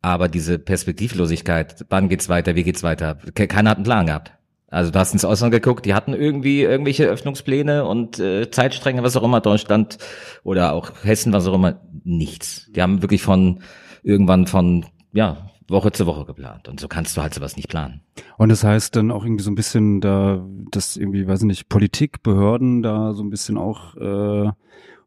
aber 0.00 0.28
diese 0.28 0.58
Perspektivlosigkeit, 0.58 1.84
wann 1.90 2.08
geht's 2.08 2.28
weiter, 2.28 2.54
wie 2.54 2.64
geht's 2.64 2.82
weiter, 2.82 3.18
ke- 3.34 3.48
keiner 3.48 3.70
hat 3.70 3.76
einen 3.76 3.84
Plan 3.84 4.06
gehabt. 4.06 4.32
Also 4.68 4.90
du 4.90 4.98
hast 4.98 5.12
ins 5.12 5.26
Ausland 5.26 5.52
geguckt, 5.52 5.84
die 5.84 5.92
hatten 5.92 6.14
irgendwie 6.14 6.62
irgendwelche 6.62 7.04
Öffnungspläne 7.04 7.84
und 7.84 8.18
äh, 8.18 8.50
Zeitstränge, 8.50 9.02
was 9.02 9.18
auch 9.18 9.22
immer, 9.22 9.42
Deutschland 9.42 9.98
oder 10.44 10.72
auch 10.72 11.04
Hessen, 11.04 11.34
was 11.34 11.46
auch 11.46 11.52
immer, 11.52 11.82
nichts. 12.04 12.70
Die 12.74 12.80
haben 12.80 13.02
wirklich 13.02 13.20
von 13.20 13.60
irgendwann 14.02 14.46
von, 14.46 14.86
ja, 15.12 15.50
Woche 15.68 15.92
zu 15.92 16.06
Woche 16.06 16.24
geplant. 16.24 16.68
Und 16.68 16.80
so 16.80 16.88
kannst 16.88 17.16
du 17.16 17.22
halt 17.22 17.34
sowas 17.34 17.56
nicht 17.56 17.68
planen. 17.68 18.00
Und 18.36 18.50
das 18.50 18.64
heißt 18.64 18.94
dann 18.96 19.10
auch 19.10 19.24
irgendwie 19.24 19.44
so 19.44 19.50
ein 19.50 19.54
bisschen 19.54 20.00
da, 20.00 20.44
dass 20.70 20.96
irgendwie, 20.96 21.26
weiß 21.26 21.40
ich 21.40 21.46
nicht, 21.46 21.68
Politik, 21.68 22.22
Behörden 22.22 22.82
da 22.82 23.14
so 23.14 23.22
ein 23.22 23.30
bisschen 23.30 23.56
auch 23.56 23.96
äh, 23.96 24.50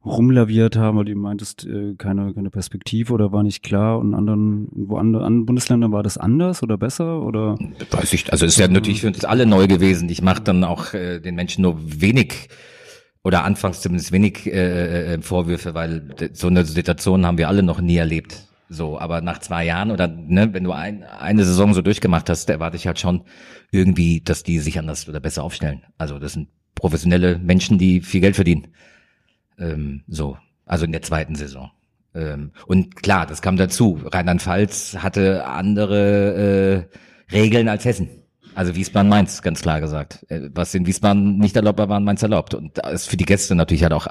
rumlaviert 0.06 0.76
haben, 0.76 0.98
weil 0.98 1.06
du 1.06 1.16
meintest, 1.16 1.66
äh, 1.66 1.96
keine, 1.98 2.34
keine 2.34 2.50
Perspektive 2.50 3.14
oder 3.14 3.32
war 3.32 3.44
nicht 3.44 3.64
klar 3.64 4.00
und 4.00 4.10
in 4.10 4.14
anderen, 4.14 4.68
wo 4.72 4.98
andere, 4.98 5.26
anderen 5.26 5.46
Bundesländern 5.46 5.92
war 5.92 6.04
das 6.04 6.18
anders 6.18 6.62
oder 6.62 6.78
besser 6.78 7.22
oder? 7.22 7.58
Weiß 7.92 8.14
ich, 8.14 8.32
also 8.32 8.46
ist 8.46 8.58
ja 8.58 8.68
natürlich 8.68 9.02
für 9.02 9.08
uns 9.08 9.26
alle 9.26 9.46
neu 9.46 9.68
gewesen. 9.68 10.10
Ich 10.10 10.22
mache 10.22 10.42
dann 10.42 10.64
auch 10.64 10.94
äh, 10.94 11.20
den 11.20 11.36
Menschen 11.36 11.64
nur 11.64 11.78
wenig 11.80 12.50
oder 13.24 13.44
anfangs 13.44 13.82
zumindest 13.82 14.12
wenig 14.12 14.46
äh, 14.46 15.16
äh, 15.16 15.22
Vorwürfe, 15.22 15.74
weil 15.74 16.16
so 16.34 16.48
eine 16.48 16.66
Situation 16.66 17.26
haben 17.26 17.40
wir 17.40 17.48
alle 17.48 17.64
noch 17.64 17.82
nie 17.82 17.98
erlebt. 17.98 18.48
So, 18.68 19.00
aber 19.00 19.22
nach 19.22 19.40
zwei 19.40 19.66
Jahren 19.66 19.92
oder 19.92 20.08
ne, 20.08 20.54
wenn 20.54 20.64
du 20.64 20.72
ein, 20.72 21.04
eine 21.04 21.46
Saison 21.46 21.74
so 21.74 21.82
durchgemacht 21.82 22.30
hast, 22.30 22.50
erwarte 22.50 22.78
ich 22.78 22.88
halt 22.88 23.00
schon 23.00 23.24
irgendwie, 23.72 24.22
dass 24.22 24.44
die 24.44 24.60
sich 24.60 24.80
anders 24.80 25.08
oder 25.08 25.20
besser 25.20 25.44
aufstellen. 25.44 25.84
Also 25.98 26.18
das 26.18 26.34
sind 26.34 26.50
professionelle 26.74 27.38
Menschen, 27.38 27.78
die 27.78 28.02
viel 28.02 28.22
Geld 28.22 28.36
verdienen. 28.36 28.68
Ähm, 29.60 30.04
so, 30.08 30.38
also 30.66 30.86
in 30.86 30.92
der 30.92 31.04
zweiten 31.04 31.36
Saison. 31.36 31.72
Ähm, 32.16 32.52
und 32.66 32.96
klar, 33.04 33.26
das 33.26 33.42
kam 33.42 33.58
dazu. 33.58 34.00
Rheinland-Pfalz 34.04 34.98
hatte 35.00 35.46
andere 35.46 36.88
äh, 37.32 37.34
Regeln 37.36 37.68
als 37.68 37.86
Hessen. 37.86 38.10
Also 38.56 38.74
Wiesbaden 38.76 39.10
Mainz, 39.10 39.42
ganz 39.42 39.62
klar 39.62 39.82
gesagt. 39.82 40.26
Äh, 40.30 40.50
Was 40.54 40.74
in 40.74 40.86
Wiesbaden 40.88 41.38
nicht 41.38 41.56
erlaubt 41.56 41.78
war, 41.80 41.90
war 41.90 41.98
in 41.98 42.04
Mainz 42.06 42.24
erlaubt. 42.24 42.54
Und 42.54 42.78
da 42.78 42.90
ist 42.90 43.08
für 43.10 43.18
die 43.18 43.26
Gäste 43.26 43.54
natürlich 43.56 43.84
halt 43.84 43.94
auch, 43.94 44.08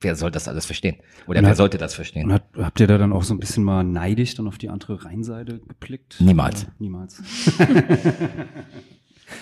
wer 0.00 0.14
soll 0.16 0.30
das 0.30 0.48
alles 0.48 0.66
verstehen? 0.66 0.96
Oder 1.26 1.38
Und 1.38 1.44
wer 1.44 1.50
hat- 1.50 1.56
sollte 1.56 1.78
das 1.78 1.94
verstehen? 1.94 2.32
hat, 2.32 2.44
habt 2.58 2.78
ihr 2.80 2.86
da 2.86 2.98
dann 2.98 3.12
auch 3.12 3.22
so 3.22 3.34
ein 3.34 3.38
bisschen 3.40 3.64
mal 3.64 3.82
neidisch 3.84 4.34
dann 4.34 4.46
auf 4.48 4.58
die 4.58 4.68
andere 4.68 5.04
Rheinseite 5.04 5.60
geblickt? 5.66 6.16
Niemals. 6.20 6.64
Oder 6.64 6.72
niemals. 6.78 7.22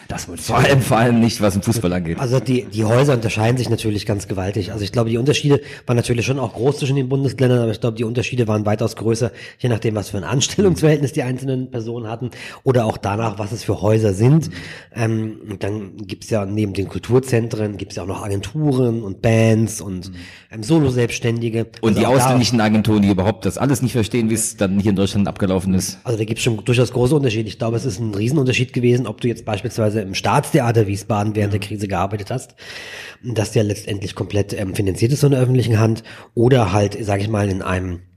das 0.08 0.28
ich 0.32 0.40
Vor 0.40 0.56
allem, 0.56 0.80
vor 0.80 0.96
allem 0.96 1.20
nicht, 1.20 1.40
was 1.40 1.54
den 1.54 1.62
Fußball 1.62 1.92
angeht. 1.92 2.18
Also 2.18 2.40
die, 2.40 2.64
die 2.64 2.84
Häuser 2.84 3.14
unterscheiden 3.14 3.58
sich 3.58 3.68
natürlich 3.68 4.06
ganz 4.06 4.28
gewaltig. 4.28 4.72
Also 4.72 4.82
ich 4.82 4.92
glaube, 4.92 5.10
die 5.10 5.18
Unterschiede 5.18 5.60
waren 5.86 5.96
natürlich 5.96 6.24
schon 6.24 6.38
auch 6.38 6.54
groß 6.54 6.78
zwischen 6.78 6.96
den 6.96 7.08
Bundesländern, 7.08 7.58
aber 7.58 7.70
ich 7.70 7.80
glaube, 7.80 7.96
die 7.96 8.04
Unterschiede 8.04 8.48
waren 8.48 8.64
weitaus 8.64 8.96
größer, 8.96 9.30
je 9.58 9.68
nachdem, 9.68 9.94
was 9.94 10.10
für 10.10 10.16
ein 10.16 10.24
Anstellungsverhältnis 10.24 11.12
die 11.12 11.22
einzelnen 11.22 11.70
Personen 11.70 12.08
hatten 12.08 12.30
oder 12.62 12.86
auch 12.86 12.96
danach, 12.96 13.38
was 13.38 13.52
es 13.52 13.64
für 13.64 13.82
Häuser 13.82 14.14
sind. 14.14 14.50
Ähm, 14.94 15.38
und 15.50 15.62
dann 15.62 15.96
gibt's 15.98 16.30
ja 16.30 16.46
neben 16.46 16.72
den 16.72 16.88
Kulturzentren, 16.88 17.76
gibt's 17.76 17.96
ja 17.96 18.04
auch 18.04 18.08
noch 18.08 18.22
Agenturen 18.22 19.02
und 19.02 19.20
Bands 19.20 19.82
und 19.82 20.12
ähm, 20.50 20.62
Solo-Selbstständige. 20.62 21.66
Und 21.82 21.96
Also 21.96 22.00
die 22.00 22.06
ausländischen 22.06 22.60
Agenturen, 22.60 23.02
die 23.02 23.10
überhaupt 23.10 23.44
das 23.44 23.58
alles 23.58 23.82
nicht 23.82 23.92
verstehen, 23.92 24.30
wie 24.30 24.34
es 24.34 24.56
dann 24.56 24.80
hier 24.80 24.90
in 24.90 24.96
Deutschland 24.96 25.28
abgelaufen 25.28 25.74
ist. 25.74 25.98
Also 26.04 26.16
da 26.18 26.24
gibt 26.24 26.38
es 26.38 26.44
schon 26.44 26.64
durchaus 26.64 26.90
große 26.92 27.14
Unterschiede. 27.14 27.48
Ich 27.48 27.58
glaube, 27.58 27.76
es 27.76 27.84
ist 27.84 27.98
ein 27.98 28.14
Riesenunterschied 28.14 28.72
gewesen, 28.72 29.06
ob 29.06 29.20
du 29.20 29.28
jetzt 29.28 29.44
beispielsweise 29.44 29.73
im 29.78 30.14
Staatstheater 30.14 30.86
Wiesbaden 30.86 31.34
während 31.34 31.52
der 31.52 31.60
Krise 31.60 31.88
gearbeitet 31.88 32.30
hast, 32.30 32.54
das 33.22 33.54
ja 33.54 33.62
letztendlich 33.62 34.14
komplett 34.14 34.52
ähm, 34.52 34.74
finanziert 34.74 35.12
ist 35.12 35.20
von 35.20 35.32
der 35.32 35.40
öffentlichen 35.40 35.78
Hand, 35.78 36.02
oder 36.34 36.72
halt, 36.72 36.96
sage 37.04 37.22
ich 37.22 37.28
mal, 37.28 37.48
in 37.48 37.62
einem 37.62 37.90
ne, 37.92 38.13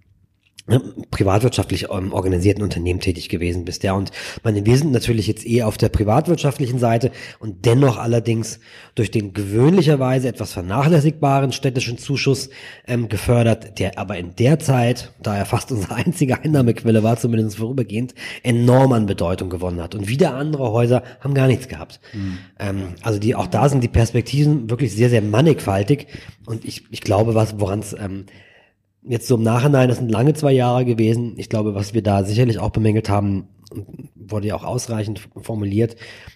privatwirtschaftlich 1.12 1.88
ähm, 1.90 2.12
organisierten 2.12 2.64
Unternehmen 2.64 3.00
tätig 3.00 3.30
gewesen 3.30 3.64
bist. 3.64 3.84
Ja, 3.84 3.94
und 3.94 4.12
meine, 4.44 4.66
wir 4.66 4.78
sind 4.78 4.92
natürlich 4.92 5.28
jetzt 5.28 5.46
eher 5.46 5.68
auf 5.68 5.78
der 5.78 5.90
privatwirtschaftlichen 5.90 6.78
Seite 6.78 7.12
und 7.40 7.66
dennoch 7.66 7.98
allerdings 7.98 8.60
durch 8.96 9.10
den 9.10 9.34
gewöhnlicherweise 9.34 10.28
etwas 10.28 10.52
vernachlässigbaren 10.54 11.54
städtischen 11.54 11.98
Zuschuss 11.98 12.50
ähm, 12.86 13.08
gefördert, 13.08 13.80
der 13.80 13.98
aber 13.98 14.18
in 14.18 14.36
der 14.36 14.60
Zeit, 14.60 15.14
da 15.22 15.38
er 15.38 15.46
fast 15.46 15.72
unsere 15.72 15.96
einzige 15.96 16.44
Einnahmequelle 16.44 17.02
war, 17.02 17.18
zumindest 17.18 17.58
vorübergehend, 17.58 18.14
enorm 18.44 18.92
an 18.92 19.06
Bedeutung 19.06 19.50
gewonnen 19.50 19.82
hat. 19.82 19.96
Und 19.96 20.10
wieder 20.10 20.36
andere 20.36 20.72
Häuser 20.74 21.04
haben 21.22 21.34
gar 21.34 21.48
nichts 21.48 21.70
gehabt. 21.70 22.02
Ähm, 22.60 22.96
also 23.02 23.20
die, 23.20 23.36
auch 23.36 23.48
da 23.48 23.70
sind 23.70 23.84
die 23.84 23.88
Perspektiven 23.88 24.70
wirklich 24.70 24.94
sehr, 24.94 25.10
sehr 25.10 25.22
mannigfaltig. 25.22 26.08
Und 26.46 26.66
ich, 26.66 26.84
ich 26.92 27.02
glaube, 27.02 27.36
was, 27.36 27.60
woran 27.60 27.80
es 27.80 27.94
ähm, 27.94 28.26
jetzt 29.04 29.28
so 29.28 29.36
im 29.36 29.44
Nachhinein, 29.44 29.90
das 29.90 29.98
sind 29.98 30.12
lange 30.12 30.34
zwei 30.34 30.52
Jahre 30.52 30.86
gewesen. 30.86 31.36
Ich 31.38 31.50
glaube, 31.50 31.76
was 31.76 31.94
wir 31.94 32.04
da 32.04 32.24
sicherlich 32.24 32.60
auch 32.60 32.72
bemängelt 32.72 33.10
haben, 33.10 33.48
wurde 34.16 34.48
ja 34.48 34.56
auch 34.56 34.64
ausreichend 34.64 35.28
formuliert, 35.42 35.96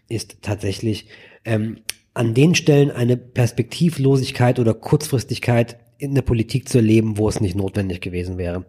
ist 0.09 0.41
tatsächlich 0.41 1.07
ähm, 1.45 1.77
an 2.13 2.33
den 2.33 2.55
Stellen 2.55 2.91
eine 2.91 3.17
Perspektivlosigkeit 3.17 4.59
oder 4.59 4.73
Kurzfristigkeit 4.73 5.77
in 5.97 6.15
der 6.15 6.23
Politik 6.23 6.67
zu 6.67 6.79
erleben, 6.79 7.17
wo 7.17 7.29
es 7.29 7.39
nicht 7.39 7.55
notwendig 7.55 8.01
gewesen 8.01 8.37
wäre. 8.37 8.65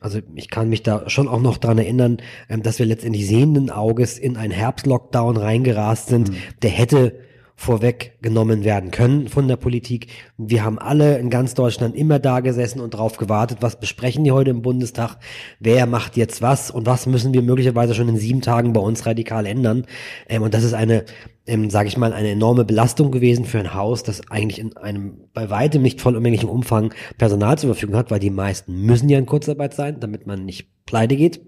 Also 0.00 0.20
ich 0.34 0.50
kann 0.50 0.68
mich 0.68 0.82
da 0.82 1.08
schon 1.08 1.28
auch 1.28 1.40
noch 1.40 1.56
dran 1.56 1.78
erinnern, 1.78 2.18
ähm, 2.48 2.62
dass 2.62 2.78
wir 2.78 2.86
letztendlich 2.86 3.26
sehenden 3.26 3.70
Auges 3.70 4.18
in 4.18 4.36
einen 4.36 4.52
Herbstlockdown 4.52 5.36
reingerast 5.36 6.08
sind, 6.08 6.32
der 6.62 6.70
hätte 6.70 7.18
vorweggenommen 7.56 8.64
werden 8.64 8.90
können 8.90 9.28
von 9.28 9.46
der 9.46 9.56
Politik. 9.56 10.08
Wir 10.36 10.64
haben 10.64 10.78
alle 10.78 11.18
in 11.18 11.30
ganz 11.30 11.54
Deutschland 11.54 11.94
immer 11.94 12.18
da 12.18 12.40
gesessen 12.40 12.80
und 12.80 12.90
drauf 12.90 13.16
gewartet, 13.16 13.58
was 13.60 13.78
besprechen 13.78 14.24
die 14.24 14.32
heute 14.32 14.50
im 14.50 14.62
Bundestag, 14.62 15.18
wer 15.60 15.86
macht 15.86 16.16
jetzt 16.16 16.42
was 16.42 16.70
und 16.70 16.86
was 16.86 17.06
müssen 17.06 17.32
wir 17.32 17.42
möglicherweise 17.42 17.94
schon 17.94 18.08
in 18.08 18.16
sieben 18.16 18.40
Tagen 18.40 18.72
bei 18.72 18.80
uns 18.80 19.06
radikal 19.06 19.46
ändern. 19.46 19.86
Ähm, 20.28 20.42
und 20.42 20.52
das 20.52 20.64
ist 20.64 20.74
eine, 20.74 21.04
ähm, 21.46 21.70
sage 21.70 21.88
ich 21.88 21.96
mal, 21.96 22.12
eine 22.12 22.30
enorme 22.30 22.64
Belastung 22.64 23.12
gewesen 23.12 23.44
für 23.44 23.60
ein 23.60 23.74
Haus, 23.74 24.02
das 24.02 24.30
eigentlich 24.30 24.58
in 24.58 24.76
einem 24.76 25.28
bei 25.32 25.48
weitem 25.48 25.82
nicht 25.82 26.00
vollumfänglichen 26.00 26.48
Umfang 26.48 26.92
Personal 27.18 27.56
zur 27.56 27.74
Verfügung 27.74 27.96
hat, 27.96 28.10
weil 28.10 28.20
die 28.20 28.30
meisten 28.30 28.82
müssen 28.82 29.08
ja 29.08 29.18
in 29.18 29.26
Kurzarbeit 29.26 29.74
sein, 29.74 30.00
damit 30.00 30.26
man 30.26 30.44
nicht 30.44 30.68
pleite 30.86 31.16
geht. 31.16 31.40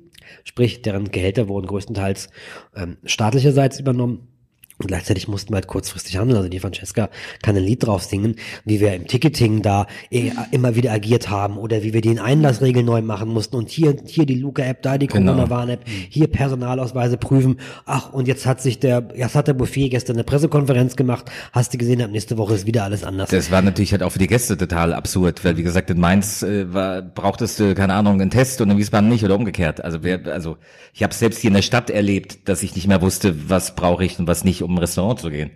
Sprich, 0.45 0.83
deren 0.83 1.11
Gehälter 1.11 1.49
wurden 1.49 1.67
größtenteils 1.67 2.31
ähm, 2.75 2.97
staatlicherseits 3.05 3.81
übernommen. 3.81 4.29
Und 4.79 4.89
gleichzeitig 4.89 5.27
mussten 5.27 5.53
wir 5.53 5.57
halt 5.57 5.69
kurzfristig 5.69 6.19
handeln. 6.19 6.37
Also 6.37 6.51
die 6.51 6.59
Francesca 6.61 7.09
kann 7.43 7.57
ein 7.57 7.63
Lied 7.63 7.87
drauf 7.87 8.03
singen, 8.03 8.37
wie 8.65 8.81
wir 8.81 8.93
im 8.95 9.07
Ticketing 9.07 9.63
da 9.63 9.87
eh 10.11 10.33
immer 10.51 10.75
wieder 10.77 10.93
agiert 10.93 11.31
haben 11.31 11.57
oder 11.57 11.83
wie 11.83 11.95
wir 11.95 12.03
die 12.03 12.19
Einlassregeln 12.21 12.85
neu 12.85 13.01
machen 13.01 13.31
mussten 13.31 13.57
und 13.57 13.71
hier, 13.71 13.97
hier 14.05 14.27
die 14.27 14.35
Luca-App, 14.35 14.83
da 14.83 14.99
die 14.99 15.07
Genau. 15.07 15.33
Corona-Warn-App, 15.33 15.81
hier 15.87 16.27
Personalausweise 16.27 17.17
prüfen. 17.17 17.59
Ach, 17.87 18.13
und 18.13 18.29
jetzt 18.29 18.45
hat 18.45 18.61
sich 18.61 18.79
der, 18.79 19.09
jetzt 19.15 19.35
hat 19.35 19.49
der 19.49 19.55
Buffet 19.55 19.89
gestern 19.89 20.17
eine 20.17 20.25
Pressekonferenz 20.25 20.97
gemacht. 20.97 21.31
Hast 21.53 21.73
du 21.73 21.79
gesehen, 21.79 22.03
ab 22.03 22.11
nächste 22.11 22.37
Woche 22.37 22.55
ist 22.55 22.67
wieder 22.67 22.85
alles 22.85 23.03
anders. 23.05 23.31
Das 23.31 23.51
war 23.51 23.63
natürlich 23.63 23.93
halt 23.93 24.03
auch 24.03 24.13
für 24.13 24.19
die 24.19 24.27
Gäste 24.27 24.57
total 24.57 24.93
absurd, 24.93 25.45
weil 25.45 25.57
wie 25.57 25.63
gesagt, 25.63 25.89
in 25.91 25.99
Mainz 26.01 26.43
äh, 26.43 26.73
war, 26.73 27.03
brauchtest 27.03 27.59
du, 27.61 27.75
keine 27.75 27.95
Ahnung, 27.95 28.21
einen 28.21 28.31
Test 28.31 28.61
und 28.61 28.71
in 28.71 28.77
Wiesbaden 28.79 29.09
nicht 29.09 29.25
oder 29.25 29.37
umgekehrt. 29.37 29.83
Also 29.83 30.03
wer, 30.03 30.27
also 30.27 30.59
ich 30.93 31.03
habe 31.03 31.15
selbst 31.15 31.41
hier 31.41 31.49
in 31.49 31.55
der 31.55 31.63
Stadt 31.63 31.89
erlebt, 31.91 32.49
dass 32.49 32.63
ich 32.63 32.75
nicht 32.77 32.87
mehr 32.89 33.01
wusste, 33.01 33.49
was 33.49 33.75
brauche 33.75 34.05
ich 34.05 34.19
und 34.19 34.27
was 34.27 34.45
nicht, 34.45 34.63
um 34.67 34.75
ein 34.75 34.79
Restaurant 34.79 35.19
zu 35.21 35.31
gehen. 35.31 35.53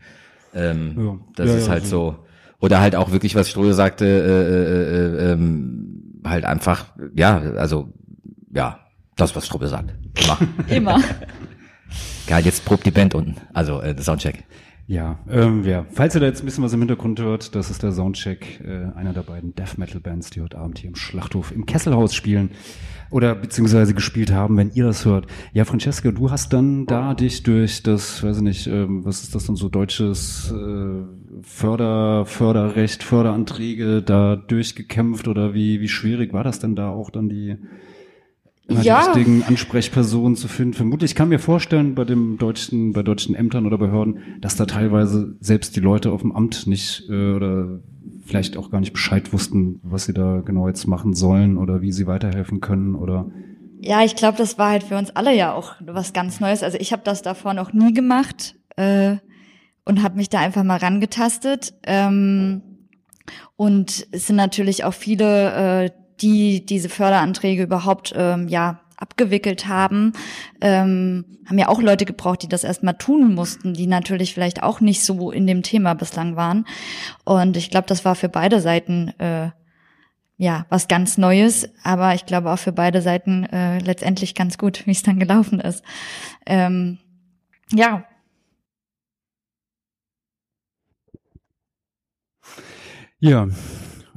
Ähm, 0.54 0.94
Ja. 0.98 1.18
Das 1.36 1.48
Ja, 1.48 1.54
ist 1.56 1.66
ja, 1.66 1.72
halt 1.72 1.86
so. 1.86 2.10
so. 2.12 2.16
Oder 2.60 2.80
halt 2.80 2.94
auch 2.96 3.10
wirklich, 3.10 3.34
was 3.34 3.48
Strohe 3.48 3.72
sagte, 3.74 4.04
äh, 4.06 5.22
äh, 5.22 5.28
äh, 5.28 5.32
ähm, 5.32 6.20
halt 6.24 6.44
einfach, 6.44 6.86
ja, 7.14 7.38
also 7.56 7.88
ja, 8.52 8.80
das, 9.16 9.34
was 9.36 9.46
Strube 9.46 9.68
sagt. 9.68 9.94
Immer. 10.22 10.38
Immer. 10.68 11.00
Geil, 12.26 12.44
jetzt 12.44 12.64
probt 12.64 12.84
die 12.86 12.90
Band 12.90 13.14
unten. 13.14 13.36
Also 13.54 13.80
äh, 13.80 13.96
Soundcheck. 14.00 14.44
Ja, 14.90 15.20
ähm, 15.30 15.62
ja, 15.62 15.86
falls 15.92 16.16
ihr 16.16 16.20
da 16.20 16.26
jetzt 16.26 16.42
ein 16.42 16.46
bisschen 16.46 16.64
was 16.64 16.72
im 16.72 16.80
Hintergrund 16.80 17.20
hört, 17.20 17.54
das 17.54 17.70
ist 17.70 17.84
der 17.84 17.92
Soundcheck 17.92 18.60
äh, 18.64 18.86
einer 18.98 19.12
der 19.12 19.22
beiden 19.22 19.54
Death 19.54 19.78
Metal 19.78 20.00
Bands, 20.00 20.30
die 20.30 20.40
heute 20.40 20.58
Abend 20.58 20.80
hier 20.80 20.88
im 20.88 20.96
Schlachthof 20.96 21.52
im 21.52 21.64
Kesselhaus 21.64 22.12
spielen 22.12 22.50
oder 23.08 23.36
beziehungsweise 23.36 23.94
gespielt 23.94 24.32
haben, 24.32 24.56
wenn 24.56 24.72
ihr 24.72 24.82
das 24.82 25.04
hört. 25.04 25.28
Ja, 25.52 25.64
Francesca, 25.64 26.10
du 26.10 26.32
hast 26.32 26.52
dann 26.52 26.86
da 26.86 27.14
dich 27.14 27.44
durch 27.44 27.84
das, 27.84 28.24
weiß 28.24 28.38
ich 28.38 28.42
nicht, 28.42 28.66
ähm, 28.66 29.04
was 29.04 29.22
ist 29.22 29.32
das 29.32 29.46
dann 29.46 29.54
so 29.54 29.68
deutsches 29.68 30.52
äh, 30.52 31.04
Förder, 31.42 32.26
Förderrecht, 32.26 33.04
Förderanträge 33.04 34.02
da 34.02 34.34
durchgekämpft 34.34 35.28
oder 35.28 35.54
wie 35.54 35.80
wie 35.80 35.88
schwierig 35.88 36.32
war 36.32 36.42
das 36.42 36.58
denn 36.58 36.74
da 36.74 36.88
auch 36.88 37.10
dann 37.10 37.28
die 37.28 37.58
immer 38.70 38.82
Ja. 38.82 39.00
die 39.02 39.06
richtigen 39.20 39.42
Ansprechpersonen 39.42 40.36
zu 40.36 40.48
finden. 40.48 40.74
Vermutlich 40.74 41.10
ich 41.12 41.14
kann 41.14 41.28
mir 41.28 41.38
vorstellen, 41.38 41.94
bei 41.94 42.04
dem 42.04 42.38
deutschen, 42.38 42.92
bei 42.92 43.02
deutschen 43.02 43.34
Ämtern 43.34 43.66
oder 43.66 43.76
Behörden, 43.78 44.18
dass 44.40 44.56
da 44.56 44.64
teilweise 44.66 45.36
selbst 45.40 45.76
die 45.76 45.80
Leute 45.80 46.12
auf 46.12 46.22
dem 46.22 46.32
Amt 46.32 46.66
nicht 46.66 47.04
äh, 47.08 47.32
oder 47.34 47.80
vielleicht 48.24 48.56
auch 48.56 48.70
gar 48.70 48.80
nicht 48.80 48.92
Bescheid 48.92 49.32
wussten, 49.32 49.80
was 49.82 50.04
sie 50.04 50.14
da 50.14 50.40
genau 50.44 50.68
jetzt 50.68 50.86
machen 50.86 51.14
sollen 51.14 51.56
oder 51.58 51.82
wie 51.82 51.92
sie 51.92 52.06
weiterhelfen 52.06 52.60
können 52.60 52.94
oder 52.94 53.26
Ja, 53.80 54.04
ich 54.04 54.14
glaube, 54.14 54.38
das 54.38 54.56
war 54.58 54.70
halt 54.70 54.84
für 54.84 54.96
uns 54.96 55.10
alle 55.16 55.34
ja 55.36 55.52
auch 55.52 55.74
was 55.84 56.12
ganz 56.12 56.38
Neues. 56.40 56.62
Also 56.62 56.78
ich 56.80 56.92
habe 56.92 57.02
das 57.04 57.22
davor 57.22 57.54
noch 57.54 57.72
nie 57.72 57.92
gemacht. 57.92 58.54
äh, 58.76 59.16
und 59.84 60.02
habe 60.02 60.16
mich 60.16 60.28
da 60.28 60.38
einfach 60.38 60.62
mal 60.62 60.76
rangetastet. 60.78 61.74
Ähm, 61.84 62.60
und 63.56 64.06
es 64.12 64.26
sind 64.26 64.36
natürlich 64.36 64.84
auch 64.84 64.94
viele, 64.94 65.84
äh, 65.86 65.90
die 66.20 66.64
diese 66.64 66.88
Förderanträge 66.88 67.62
überhaupt 67.62 68.12
ähm, 68.16 68.48
ja 68.48 68.80
abgewickelt 68.96 69.66
haben, 69.66 70.12
ähm, 70.60 71.24
haben 71.46 71.58
ja 71.58 71.68
auch 71.68 71.80
Leute 71.80 72.04
gebraucht, 72.04 72.42
die 72.42 72.48
das 72.48 72.64
erstmal 72.64 72.98
tun 72.98 73.34
mussten, 73.34 73.72
die 73.72 73.86
natürlich 73.86 74.34
vielleicht 74.34 74.62
auch 74.62 74.80
nicht 74.80 75.02
so 75.02 75.30
in 75.30 75.46
dem 75.46 75.62
Thema 75.62 75.94
bislang 75.94 76.36
waren. 76.36 76.66
Und 77.24 77.56
ich 77.56 77.70
glaube, 77.70 77.86
das 77.86 78.04
war 78.04 78.14
für 78.14 78.28
beide 78.28 78.60
Seiten 78.60 79.08
äh, 79.18 79.50
ja 80.36 80.66
was 80.68 80.86
ganz 80.86 81.16
Neues, 81.16 81.70
aber 81.82 82.14
ich 82.14 82.26
glaube 82.26 82.50
auch 82.50 82.58
für 82.58 82.72
beide 82.72 83.00
Seiten 83.00 83.44
äh, 83.44 83.78
letztendlich 83.78 84.34
ganz 84.34 84.58
gut, 84.58 84.82
wie 84.86 84.92
es 84.92 85.02
dann 85.02 85.18
gelaufen 85.18 85.60
ist. 85.60 85.82
Ähm, 86.46 86.98
ja, 87.72 88.04
Ja, 93.20 93.48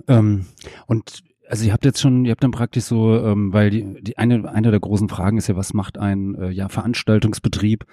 ähm, 0.08 0.46
und 0.88 1.24
also 1.50 1.66
ihr 1.66 1.74
habt 1.74 1.86
jetzt 1.86 2.02
schon, 2.02 2.26
ihr 2.26 2.32
habt 2.32 2.44
dann 2.44 2.52
praktisch 2.52 2.86
so, 2.86 3.16
ähm, 3.18 3.54
weil 3.54 3.70
die, 3.70 4.02
die 4.02 4.18
eine, 4.18 4.50
eine 4.50 4.72
der 4.72 4.80
großen 4.80 5.10
Fragen 5.10 5.38
ist 5.38 5.48
ja, 5.48 5.56
was 5.56 5.74
macht 5.74 5.98
ein 5.98 6.36
äh, 6.36 6.50
ja, 6.50 6.70
Veranstaltungsbetrieb, 6.70 7.86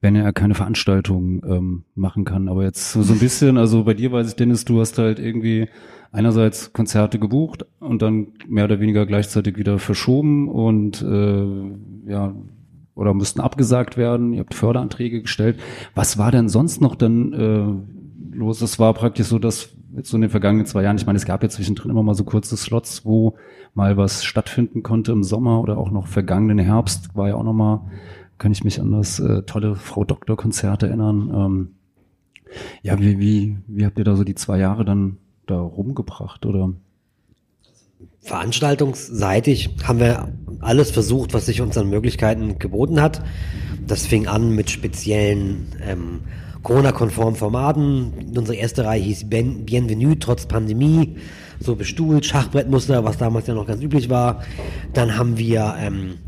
wenn 0.00 0.14
er 0.14 0.32
keine 0.32 0.54
Veranstaltungen 0.54 1.42
ähm, 1.46 1.84
machen 1.94 2.24
kann. 2.24 2.48
Aber 2.48 2.64
jetzt 2.64 2.92
so, 2.92 3.02
so 3.02 3.14
ein 3.14 3.18
bisschen, 3.18 3.56
also 3.56 3.84
bei 3.84 3.94
dir 3.94 4.12
weiß 4.12 4.28
ich, 4.28 4.36
Dennis, 4.36 4.64
du 4.64 4.80
hast 4.80 4.98
halt 4.98 5.18
irgendwie 5.18 5.68
einerseits 6.12 6.72
Konzerte 6.72 7.18
gebucht 7.18 7.66
und 7.80 8.02
dann 8.02 8.28
mehr 8.46 8.64
oder 8.64 8.80
weniger 8.80 9.06
gleichzeitig 9.06 9.56
wieder 9.56 9.78
verschoben 9.78 10.48
und 10.48 11.02
äh, 11.02 12.10
ja, 12.10 12.34
oder 12.94 13.14
mussten 13.14 13.40
abgesagt 13.40 13.96
werden, 13.96 14.32
ihr 14.32 14.40
habt 14.40 14.54
Förderanträge 14.54 15.22
gestellt. 15.22 15.60
Was 15.94 16.18
war 16.18 16.32
denn 16.32 16.48
sonst 16.48 16.80
noch 16.80 16.96
dann 16.96 17.32
äh, 17.32 18.36
los? 18.36 18.58
Das 18.58 18.78
war 18.78 18.92
praktisch 18.92 19.28
so, 19.28 19.38
dass 19.38 19.70
so 20.02 20.16
in 20.16 20.22
den 20.22 20.30
vergangenen 20.30 20.66
zwei 20.66 20.82
Jahren, 20.82 20.96
ich 20.96 21.06
meine, 21.06 21.16
es 21.16 21.24
gab 21.24 21.42
ja 21.42 21.48
zwischendrin 21.48 21.90
immer 21.90 22.02
mal 22.02 22.14
so 22.14 22.24
kurze 22.24 22.56
Slots, 22.56 23.04
wo 23.04 23.36
mal 23.74 23.96
was 23.96 24.24
stattfinden 24.24 24.82
konnte 24.82 25.12
im 25.12 25.22
Sommer 25.22 25.60
oder 25.60 25.78
auch 25.78 25.90
noch 25.90 26.06
vergangenen 26.06 26.58
Herbst, 26.58 27.14
war 27.14 27.28
ja 27.28 27.36
auch 27.36 27.44
noch 27.44 27.52
mal, 27.52 27.90
kann 28.38 28.52
ich 28.52 28.64
mich 28.64 28.80
an 28.80 28.92
das 28.92 29.18
äh, 29.18 29.42
tolle 29.42 29.74
Frau 29.76 30.04
Doktor 30.04 30.36
Konzert 30.36 30.82
erinnern. 30.82 31.30
Ähm, 31.34 31.68
ja, 32.82 32.98
wie, 32.98 33.18
wie, 33.18 33.56
wie 33.66 33.84
habt 33.84 33.98
ihr 33.98 34.04
da 34.04 34.16
so 34.16 34.24
die 34.24 34.34
zwei 34.34 34.58
Jahre 34.58 34.84
dann 34.84 35.18
da 35.46 35.60
rumgebracht 35.60 36.46
oder? 36.46 36.72
Veranstaltungsseitig 38.20 39.70
haben 39.84 40.00
wir 40.00 40.28
alles 40.60 40.90
versucht, 40.90 41.34
was 41.34 41.46
sich 41.46 41.60
unseren 41.60 41.88
Möglichkeiten 41.88 42.58
geboten 42.58 43.00
hat. 43.00 43.22
Das 43.86 44.06
fing 44.06 44.26
an 44.26 44.54
mit 44.54 44.70
speziellen 44.70 45.74
ähm, 45.82 46.20
Corona-konformen 46.68 47.34
Formaten. 47.34 48.12
Unsere 48.36 48.58
erste 48.58 48.84
Reihe 48.84 49.00
hieß 49.00 49.30
ben, 49.30 49.64
Bienvenue 49.64 50.18
trotz 50.18 50.44
Pandemie, 50.44 51.16
so 51.58 51.74
bestuhlt, 51.76 52.26
Schachbrettmuster, 52.26 53.04
was 53.04 53.16
damals 53.16 53.46
ja 53.46 53.54
noch 53.54 53.66
ganz 53.66 53.82
üblich 53.82 54.10
war. 54.10 54.42
Dann 54.92 55.16
haben 55.16 55.38
wir 55.38 55.76
ähm, 55.80 56.18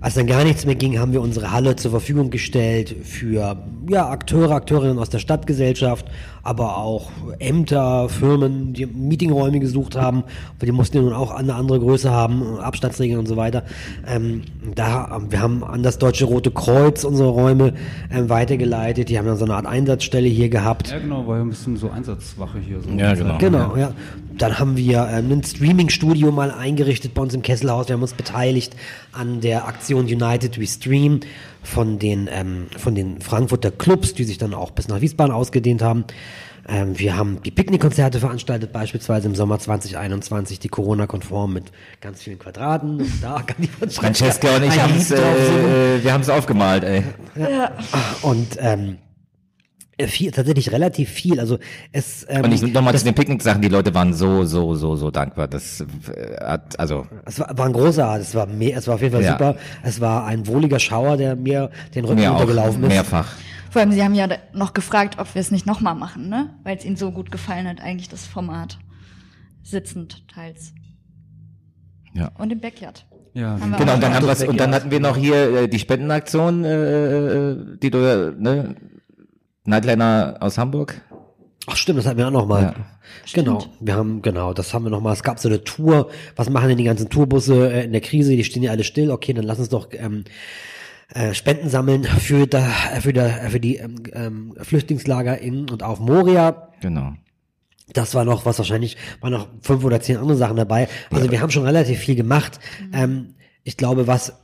als 0.00 0.14
dann 0.14 0.26
gar 0.26 0.44
nichts 0.44 0.64
mehr 0.64 0.74
ging, 0.74 0.98
haben 0.98 1.12
wir 1.12 1.20
unsere 1.20 1.52
Halle 1.52 1.76
zur 1.76 1.90
Verfügung 1.90 2.30
gestellt 2.30 2.96
für 3.04 3.56
ja, 3.88 4.08
Akteure, 4.08 4.52
Akteurinnen 4.52 4.98
aus 4.98 5.10
der 5.10 5.18
Stadtgesellschaft, 5.18 6.06
aber 6.42 6.78
auch 6.78 7.10
Ämter, 7.38 8.08
Firmen, 8.08 8.72
die 8.72 8.86
Meetingräume 8.86 9.60
gesucht 9.60 9.96
haben. 9.96 10.24
weil 10.58 10.66
Die 10.66 10.72
mussten 10.72 10.96
ja 10.96 11.02
nun 11.02 11.12
auch 11.12 11.30
eine 11.30 11.54
andere 11.54 11.80
Größe 11.80 12.10
haben, 12.10 12.58
Abstandsregeln 12.58 13.18
und 13.18 13.26
so 13.26 13.36
weiter. 13.36 13.64
Ähm, 14.06 14.42
da, 14.74 15.20
wir 15.28 15.42
haben 15.42 15.62
an 15.62 15.82
das 15.82 15.98
Deutsche 15.98 16.24
Rote 16.24 16.50
Kreuz 16.50 17.04
unsere 17.04 17.28
Räume 17.28 17.74
ähm, 18.10 18.30
weitergeleitet. 18.30 19.10
Die 19.10 19.18
haben 19.18 19.26
dann 19.26 19.36
so 19.36 19.44
eine 19.44 19.54
Art 19.54 19.66
Einsatzstelle 19.66 20.28
hier 20.28 20.48
gehabt. 20.48 20.90
Ja, 20.90 20.98
genau, 20.98 21.26
war 21.26 21.36
ja 21.36 21.42
ein 21.42 21.50
bisschen 21.50 21.76
so 21.76 21.90
Einsatzwache 21.90 22.58
hier. 22.58 22.80
So 22.80 22.88
Ja, 22.96 23.14
genau. 23.14 23.36
Genau, 23.38 23.76
ja. 23.76 23.92
Dann 24.38 24.58
haben 24.58 24.78
wir 24.78 25.06
ähm, 25.12 25.30
ein 25.30 25.42
Streaming-Studio 25.42 26.32
mal 26.32 26.50
eingerichtet 26.50 27.12
bei 27.12 27.20
uns 27.20 27.34
im 27.34 27.42
Kesselhaus. 27.42 27.88
Wir 27.88 27.94
haben 27.94 28.02
uns 28.02 28.14
beteiligt 28.14 28.74
an 29.12 29.42
der 29.42 29.68
Aktion 29.68 29.89
United 29.98 30.58
We 30.60 30.66
Stream 30.66 31.20
von 31.62 31.98
den, 31.98 32.28
ähm, 32.32 32.66
von 32.76 32.94
den 32.94 33.20
Frankfurter 33.20 33.70
Clubs, 33.70 34.14
die 34.14 34.24
sich 34.24 34.38
dann 34.38 34.54
auch 34.54 34.70
bis 34.70 34.88
nach 34.88 35.00
Wiesbaden 35.00 35.34
ausgedehnt 35.34 35.82
haben. 35.82 36.04
Ähm, 36.68 36.98
wir 36.98 37.16
haben 37.16 37.42
die 37.42 37.50
Picknickkonzerte 37.50 38.20
veranstaltet, 38.20 38.72
beispielsweise 38.72 39.28
im 39.28 39.34
Sommer 39.34 39.58
2021, 39.58 40.58
die 40.58 40.68
Corona-konform 40.68 41.52
mit 41.52 41.64
ganz 42.00 42.22
vielen 42.22 42.38
Quadraten. 42.38 43.00
Und 43.00 43.22
da 43.22 43.42
kann 43.42 43.56
die 43.58 43.66
Francesca 43.90 44.56
und 44.56 44.64
ich 44.64 44.72
ein 44.72 44.80
haben 44.80 44.96
es, 44.96 45.10
äh, 45.10 46.02
wir 46.02 46.12
haben 46.12 46.20
es 46.20 46.28
aufgemalt, 46.28 46.84
ey. 46.84 47.02
Und 48.22 48.56
ähm, 48.58 48.98
viel, 50.08 50.30
tatsächlich 50.30 50.72
relativ 50.72 51.08
viel. 51.10 51.40
Also 51.40 51.58
es 51.92 52.26
ähm, 52.28 52.44
Und 52.44 52.52
ich 52.52 52.62
nochmal 52.62 52.92
das- 52.92 53.02
zu 53.02 53.06
den 53.06 53.14
Picknick-Sachen, 53.14 53.62
die 53.62 53.68
Leute 53.68 53.94
waren 53.94 54.12
so, 54.14 54.44
so, 54.44 54.74
so, 54.74 54.96
so 54.96 55.10
dankbar. 55.10 55.48
Das 55.48 55.80
äh, 55.80 56.36
hat, 56.44 56.78
also, 56.78 57.06
Es 57.26 57.38
war, 57.40 57.56
war 57.56 57.66
ein 57.66 57.72
großer, 57.72 58.06
Art, 58.06 58.20
es 58.20 58.34
war, 58.34 58.46
mehr, 58.46 58.76
es 58.78 58.86
war 58.86 58.94
auf 58.96 59.02
jeden 59.02 59.12
Fall 59.14 59.22
Ja. 59.24 59.32
super. 59.32 59.56
Es 59.82 60.00
war 60.00 60.26
ein 60.26 60.46
wohliger 60.46 60.78
Schauer, 60.78 61.16
der 61.16 61.36
mir 61.36 61.70
den 61.94 62.04
Rücken 62.04 62.20
mir 62.20 62.30
auch 62.32 62.40
runtergelaufen 62.40 62.82
ist. 62.84 62.88
mehrfach. 62.88 63.28
vor 63.70 63.80
allem 63.82 63.92
Sie 63.92 64.02
haben 64.02 64.14
ja 64.14 64.28
noch 64.52 64.72
gefragt, 64.72 65.16
ob 65.18 65.34
wir 65.34 65.40
es 65.40 65.50
nicht 65.50 65.66
nochmal 65.66 65.94
machen, 65.94 66.28
ne? 66.28 66.50
Weil 66.64 66.76
es 66.76 66.84
Ihnen 66.84 66.96
so 66.96 67.10
gut 67.12 67.30
gefallen 67.30 67.68
hat, 67.68 67.80
eigentlich 67.80 68.08
das 68.08 68.26
Format. 68.26 68.78
Sitzend 69.62 70.26
teils. 70.28 70.72
Ja. 72.14 72.32
Und 72.38 72.50
im 72.52 72.60
Backyard. 72.60 73.06
Ja, 73.34 73.54
Genau, 73.56 73.94
und 73.94 74.02
dann, 74.02 74.14
haben 74.14 74.48
und 74.48 74.58
dann 74.58 74.74
hatten 74.74 74.90
wir 74.90 74.98
noch 74.98 75.16
hier 75.16 75.62
äh, 75.62 75.68
die 75.68 75.78
Spendenaktion, 75.78 76.64
äh, 76.64 77.50
äh, 77.52 77.76
die 77.80 77.90
du, 77.90 77.98
ne, 78.36 78.74
Nightliner 79.64 80.36
aus 80.40 80.58
Hamburg. 80.58 81.00
Ach 81.66 81.76
stimmt, 81.76 81.98
das 81.98 82.06
hatten 82.06 82.18
wir 82.18 82.26
auch 82.26 82.32
noch 82.32 82.46
mal. 82.46 82.62
Ja. 82.62 82.74
Genau, 83.32 83.64
wir 83.80 83.94
haben, 83.94 84.22
genau, 84.22 84.54
das 84.54 84.72
haben 84.72 84.84
wir 84.84 84.90
noch 84.90 85.00
mal. 85.00 85.12
Es 85.12 85.22
gab 85.22 85.38
so 85.38 85.48
eine 85.48 85.62
Tour. 85.62 86.10
Was 86.36 86.48
machen 86.48 86.68
denn 86.68 86.78
die 86.78 86.84
ganzen 86.84 87.10
Tourbusse 87.10 87.72
äh, 87.72 87.84
in 87.84 87.92
der 87.92 88.00
Krise? 88.00 88.34
Die 88.34 88.44
stehen 88.44 88.62
ja 88.62 88.70
alle 88.70 88.84
still. 88.84 89.10
Okay, 89.10 89.32
dann 89.32 89.44
lass 89.44 89.58
uns 89.58 89.68
doch 89.68 89.88
ähm, 89.92 90.24
äh, 91.14 91.34
Spenden 91.34 91.68
sammeln 91.68 92.04
für, 92.04 92.46
da, 92.46 92.62
für, 93.00 93.12
da, 93.12 93.28
für 93.48 93.60
die 93.60 93.76
ähm, 93.76 94.02
ähm, 94.12 94.54
Flüchtlingslager 94.60 95.38
in 95.38 95.68
und 95.70 95.82
auf 95.82 96.00
Moria. 96.00 96.70
Genau. 96.80 97.14
Das 97.92 98.14
war 98.14 98.24
noch, 98.24 98.46
was 98.46 98.58
wahrscheinlich, 98.58 98.96
waren 99.20 99.32
noch 99.32 99.48
fünf 99.60 99.84
oder 99.84 100.00
zehn 100.00 100.16
andere 100.16 100.36
Sachen 100.36 100.56
dabei. 100.56 100.88
Also 101.10 101.30
wir 101.30 101.40
haben 101.40 101.50
schon 101.50 101.64
relativ 101.64 101.98
viel 101.98 102.14
gemacht. 102.14 102.60
Ähm, 102.92 103.34
ich 103.64 103.76
glaube, 103.76 104.06
was, 104.06 104.39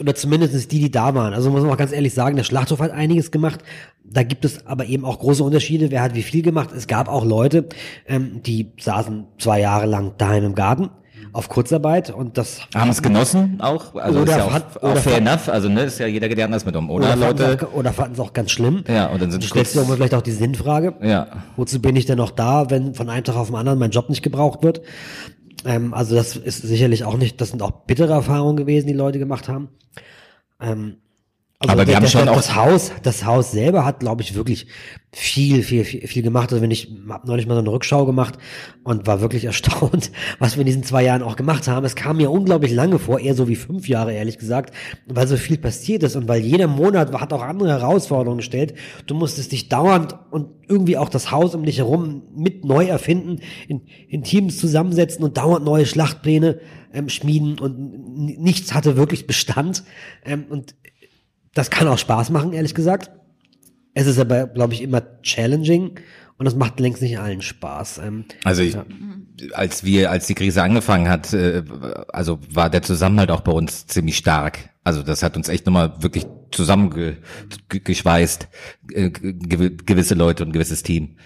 oder 0.00 0.14
zumindest 0.14 0.70
die, 0.72 0.78
die 0.80 0.90
da 0.90 1.14
waren. 1.14 1.34
Also 1.34 1.50
muss 1.50 1.62
man 1.62 1.70
auch 1.72 1.76
ganz 1.76 1.92
ehrlich 1.92 2.14
sagen, 2.14 2.36
der 2.36 2.44
Schlachthof 2.44 2.80
hat 2.80 2.90
einiges 2.92 3.30
gemacht. 3.30 3.60
Da 4.04 4.22
gibt 4.22 4.44
es 4.44 4.66
aber 4.66 4.86
eben 4.86 5.04
auch 5.04 5.18
große 5.18 5.42
Unterschiede. 5.44 5.90
Wer 5.90 6.02
hat 6.02 6.14
wie 6.14 6.22
viel 6.22 6.42
gemacht? 6.42 6.70
Es 6.76 6.86
gab 6.86 7.08
auch 7.08 7.24
Leute, 7.24 7.66
ähm, 8.06 8.40
die 8.44 8.70
saßen 8.80 9.24
zwei 9.38 9.60
Jahre 9.60 9.86
lang 9.86 10.12
daheim 10.18 10.44
im 10.44 10.54
Garten 10.54 10.90
auf 11.34 11.50
Kurzarbeit 11.50 12.08
und 12.10 12.38
das 12.38 12.60
Haben 12.74 12.88
es 12.90 13.02
genossen 13.02 13.58
auch? 13.60 13.94
Also 13.96 14.20
Oder 14.20 14.32
ist 14.32 14.38
ja 14.38 14.44
auch, 14.44 14.52
hat- 14.52 14.82
auch 14.82 14.96
fair 14.96 15.18
enough. 15.18 15.48
Also 15.50 15.68
ne, 15.68 15.82
ist 15.82 15.98
ja 15.98 16.06
jeder 16.06 16.26
geht 16.28 16.40
anders 16.40 16.64
mit 16.64 16.74
um. 16.74 16.88
Oder, 16.90 17.08
oder 17.08 17.16
fanden 17.18 17.42
es 17.42 17.48
Leute? 17.50 17.66
auch, 17.68 17.74
oder 17.74 17.92
fanden 17.92 18.14
es 18.14 18.20
auch 18.20 18.32
ganz 18.32 18.50
schlimm. 18.50 18.82
Ja, 18.88 19.06
und 19.08 19.20
dann 19.20 19.30
sind 19.30 19.42
Du 19.42 19.46
stellst 19.46 19.74
dir 19.74 19.84
vielleicht 19.84 20.14
auch 20.14 20.22
die 20.22 20.32
Sinnfrage. 20.32 20.94
Ja. 21.02 21.26
Wozu 21.56 21.80
bin 21.82 21.96
ich 21.96 22.06
denn 22.06 22.16
noch 22.16 22.30
da, 22.30 22.70
wenn 22.70 22.94
von 22.94 23.10
einem 23.10 23.24
Tag 23.24 23.36
auf 23.36 23.48
den 23.48 23.56
anderen 23.56 23.78
mein 23.78 23.90
Job 23.90 24.08
nicht 24.08 24.22
gebraucht 24.22 24.62
wird? 24.62 24.80
Ähm, 25.68 25.92
also 25.92 26.14
das 26.16 26.34
ist 26.34 26.62
sicherlich 26.62 27.04
auch 27.04 27.18
nicht, 27.18 27.42
das 27.42 27.50
sind 27.50 27.60
auch 27.60 27.70
bittere 27.70 28.14
Erfahrungen 28.14 28.56
gewesen, 28.56 28.86
die 28.86 28.94
Leute 28.94 29.18
gemacht 29.18 29.48
haben. 29.48 29.68
Ähm, 30.58 30.96
also 31.60 31.72
Aber 31.72 31.88
wir 31.88 31.96
haben 31.96 32.06
schon 32.06 32.28
auch- 32.28 32.36
das 32.36 32.54
Haus, 32.54 32.92
das 33.02 33.24
Haus 33.24 33.50
selber 33.50 33.84
hat, 33.84 33.98
glaube 33.98 34.22
ich, 34.22 34.36
wirklich 34.36 34.68
viel, 35.12 35.64
viel, 35.64 35.82
viel, 35.84 36.06
viel 36.06 36.22
gemacht. 36.22 36.52
Also 36.52 36.62
wenn 36.62 36.70
ich 36.70 36.88
habe 37.08 37.26
neulich 37.26 37.48
mal 37.48 37.54
so 37.54 37.60
eine 37.60 37.72
Rückschau 37.72 38.06
gemacht 38.06 38.38
und 38.84 39.08
war 39.08 39.20
wirklich 39.20 39.44
erstaunt, 39.46 40.12
was 40.38 40.54
wir 40.54 40.60
in 40.60 40.66
diesen 40.66 40.84
zwei 40.84 41.02
Jahren 41.02 41.20
auch 41.22 41.34
gemacht 41.34 41.66
haben. 41.66 41.84
Es 41.84 41.96
kam 41.96 42.18
mir 42.18 42.30
unglaublich 42.30 42.72
lange 42.72 43.00
vor, 43.00 43.18
eher 43.18 43.34
so 43.34 43.48
wie 43.48 43.56
fünf 43.56 43.88
Jahre, 43.88 44.12
ehrlich 44.12 44.38
gesagt, 44.38 44.72
weil 45.06 45.26
so 45.26 45.36
viel 45.36 45.58
passiert 45.58 46.04
ist 46.04 46.14
und 46.14 46.28
weil 46.28 46.42
jeder 46.42 46.68
Monat 46.68 47.12
hat 47.12 47.32
auch 47.32 47.42
andere 47.42 47.70
Herausforderungen 47.70 48.38
gestellt. 48.38 48.74
Du 49.08 49.16
musstest 49.16 49.50
dich 49.50 49.68
dauernd 49.68 50.16
und 50.30 50.50
irgendwie 50.68 50.96
auch 50.96 51.08
das 51.08 51.32
Haus 51.32 51.56
um 51.56 51.64
dich 51.64 51.78
herum 51.78 52.22
mit 52.36 52.64
neu 52.64 52.84
erfinden, 52.86 53.40
in, 53.66 53.80
in 54.08 54.22
Teams 54.22 54.58
zusammensetzen 54.58 55.24
und 55.24 55.36
dauernd 55.36 55.64
neue 55.64 55.86
Schlachtpläne 55.86 56.60
ähm, 56.92 57.08
schmieden 57.08 57.58
und 57.58 58.38
nichts 58.38 58.74
hatte 58.74 58.96
wirklich 58.96 59.26
Bestand. 59.26 59.82
Ähm, 60.24 60.44
und 60.48 60.76
das 61.58 61.70
kann 61.70 61.88
auch 61.88 61.98
Spaß 61.98 62.30
machen, 62.30 62.52
ehrlich 62.52 62.74
gesagt. 62.74 63.10
Es 63.94 64.06
ist 64.06 64.18
aber, 64.18 64.46
glaube 64.46 64.74
ich, 64.74 64.82
immer 64.82 65.02
challenging 65.22 65.98
und 66.36 66.44
das 66.44 66.54
macht 66.54 66.78
längst 66.78 67.02
nicht 67.02 67.18
allen 67.18 67.42
Spaß. 67.42 67.98
Ähm, 67.98 68.24
Also 68.44 68.62
ich, 68.62 68.76
als 69.52 69.82
wir, 69.82 70.10
als 70.10 70.28
die 70.28 70.34
Krise 70.34 70.62
angefangen 70.62 71.08
hat, 71.08 71.32
äh, 71.32 71.64
also 72.12 72.38
war 72.52 72.70
der 72.70 72.82
Zusammenhalt 72.82 73.32
auch 73.32 73.40
bei 73.40 73.52
uns 73.52 73.86
ziemlich 73.88 74.16
stark. 74.16 74.70
Also 74.84 75.02
das 75.02 75.22
hat 75.22 75.36
uns 75.36 75.48
echt 75.48 75.66
nochmal 75.66 76.00
wirklich 76.00 76.26
zusammengeschweißt, 76.52 78.48
äh, 78.92 79.10
gew 79.10 79.70
gewisse 79.84 80.14
Leute 80.14 80.44
und 80.44 80.50
ein 80.50 80.52
gewisses 80.52 80.84
Team. 80.84 81.16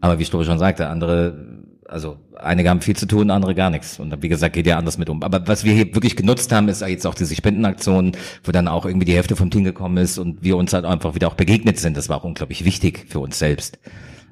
Aber 0.00 0.18
wie 0.18 0.24
Story 0.24 0.46
schon 0.46 0.58
sagte, 0.58 0.88
andere 0.88 1.61
Also 1.92 2.16
einige 2.36 2.70
haben 2.70 2.80
viel 2.80 2.96
zu 2.96 3.04
tun, 3.04 3.30
andere 3.30 3.54
gar 3.54 3.68
nichts. 3.68 4.00
Und 4.00 4.22
wie 4.22 4.30
gesagt, 4.30 4.54
geht 4.54 4.66
ja 4.66 4.78
anders 4.78 4.96
mit 4.96 5.10
um. 5.10 5.22
Aber 5.22 5.46
was 5.46 5.62
wir 5.62 5.74
hier 5.74 5.94
wirklich 5.94 6.16
genutzt 6.16 6.50
haben, 6.50 6.68
ist 6.68 6.80
jetzt 6.80 7.06
auch 7.06 7.14
diese 7.14 7.36
Spendenaktion, 7.36 8.12
wo 8.44 8.50
dann 8.50 8.66
auch 8.66 8.86
irgendwie 8.86 9.04
die 9.04 9.14
Hälfte 9.14 9.36
vom 9.36 9.50
Team 9.50 9.64
gekommen 9.64 9.98
ist 9.98 10.16
und 10.16 10.42
wir 10.42 10.56
uns 10.56 10.72
halt 10.72 10.86
einfach 10.86 11.14
wieder 11.14 11.28
auch 11.28 11.34
begegnet 11.34 11.78
sind. 11.78 11.98
Das 11.98 12.08
war 12.08 12.16
auch 12.16 12.24
unglaublich 12.24 12.64
wichtig 12.64 13.04
für 13.08 13.18
uns 13.18 13.38
selbst. 13.38 13.78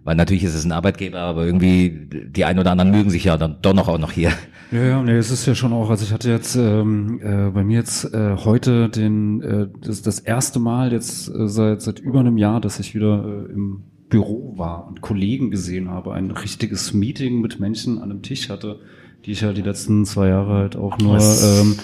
Weil 0.04 0.16
natürlich 0.16 0.42
ist 0.44 0.54
es 0.54 0.64
ein 0.64 0.72
Arbeitgeber, 0.72 1.18
aber 1.18 1.44
irgendwie 1.44 2.08
die 2.10 2.46
einen 2.46 2.58
oder 2.58 2.70
anderen 2.70 2.90
mögen 2.90 3.10
sich 3.10 3.24
ja 3.24 3.36
dann 3.36 3.58
doch 3.60 3.74
noch 3.74 3.88
auch 3.88 3.98
noch 3.98 4.12
hier. 4.12 4.32
Ja, 4.72 4.82
ja, 4.82 5.02
nee, 5.02 5.16
es 5.16 5.30
ist 5.30 5.44
ja 5.44 5.54
schon 5.54 5.74
auch, 5.74 5.90
also 5.90 6.04
ich 6.04 6.12
hatte 6.12 6.30
jetzt 6.30 6.56
ähm, 6.56 7.20
äh, 7.22 7.50
bei 7.50 7.62
mir 7.62 7.78
jetzt 7.78 8.14
äh, 8.14 8.36
heute 8.36 8.88
den 8.88 9.42
äh, 9.42 9.66
das, 9.84 10.00
das 10.00 10.20
erste 10.20 10.60
Mal 10.60 10.92
jetzt 10.92 11.28
äh, 11.28 11.48
seit 11.48 11.82
seit 11.82 11.98
über 11.98 12.20
einem 12.20 12.38
Jahr, 12.38 12.60
dass 12.60 12.78
ich 12.78 12.94
wieder 12.94 13.22
äh, 13.22 13.52
im 13.52 13.89
Büro 14.10 14.54
war 14.56 14.86
und 14.86 15.00
Kollegen 15.00 15.50
gesehen 15.50 15.88
habe, 15.88 16.12
ein 16.12 16.30
richtiges 16.30 16.92
Meeting 16.92 17.40
mit 17.40 17.60
Menschen 17.60 17.98
an 17.98 18.10
einem 18.10 18.22
Tisch 18.22 18.50
hatte, 18.50 18.80
die 19.24 19.32
ich 19.32 19.40
ja 19.40 19.52
die 19.52 19.62
letzten 19.62 20.04
zwei 20.04 20.28
Jahre 20.28 20.54
halt 20.54 20.76
auch 20.76 20.98
nur 20.98 21.18
ähm, 21.18 21.76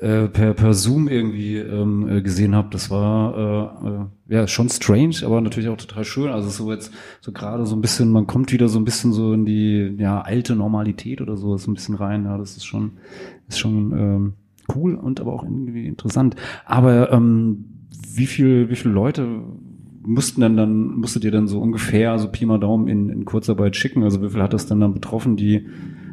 äh, 0.00 0.28
per, 0.28 0.54
per 0.54 0.74
Zoom 0.74 1.08
irgendwie 1.08 1.56
ähm, 1.56 2.08
äh, 2.08 2.22
gesehen 2.22 2.54
habe. 2.54 2.68
Das 2.70 2.90
war 2.90 3.78
äh, 4.28 4.32
äh, 4.32 4.36
ja 4.36 4.46
schon 4.46 4.68
strange, 4.68 5.16
aber 5.24 5.40
natürlich 5.40 5.68
auch 5.68 5.76
total 5.76 6.04
schön. 6.04 6.30
Also 6.30 6.48
so 6.48 6.72
jetzt 6.72 6.92
so 7.20 7.32
gerade 7.32 7.66
so 7.66 7.76
ein 7.76 7.80
bisschen, 7.80 8.10
man 8.10 8.26
kommt 8.26 8.52
wieder 8.52 8.68
so 8.68 8.78
ein 8.78 8.84
bisschen 8.84 9.12
so 9.12 9.32
in 9.32 9.44
die 9.44 9.94
ja 9.98 10.20
alte 10.20 10.56
Normalität 10.56 11.20
oder 11.20 11.36
so, 11.36 11.56
so 11.56 11.70
ein 11.70 11.74
bisschen 11.74 11.94
rein. 11.96 12.24
Ja, 12.24 12.38
das 12.38 12.56
ist 12.56 12.64
schon 12.64 12.92
ist 13.48 13.58
schon 13.58 13.92
ähm, 13.92 14.32
cool 14.74 14.94
und 14.94 15.20
aber 15.20 15.32
auch 15.32 15.44
irgendwie 15.44 15.86
interessant. 15.86 16.36
Aber 16.64 17.12
ähm, 17.12 17.66
wie 18.12 18.26
viel 18.26 18.70
wie 18.70 18.76
viele 18.76 18.94
Leute 18.94 19.42
mussten 20.10 20.40
dann 20.40 20.56
dann 20.56 20.96
musstet 20.96 21.24
ihr 21.24 21.30
dann 21.30 21.46
so 21.46 21.60
ungefähr 21.60 22.18
so 22.18 22.28
Pi 22.28 22.44
mal 22.44 22.58
Daumen 22.58 22.88
in, 22.88 23.08
in 23.08 23.24
Kurzarbeit 23.24 23.76
schicken? 23.76 24.02
Also 24.02 24.22
wie 24.22 24.30
viel 24.30 24.42
hat 24.42 24.52
das 24.52 24.66
dann 24.66 24.80
dann 24.80 24.94
betroffen, 24.94 25.36
die 25.36 25.66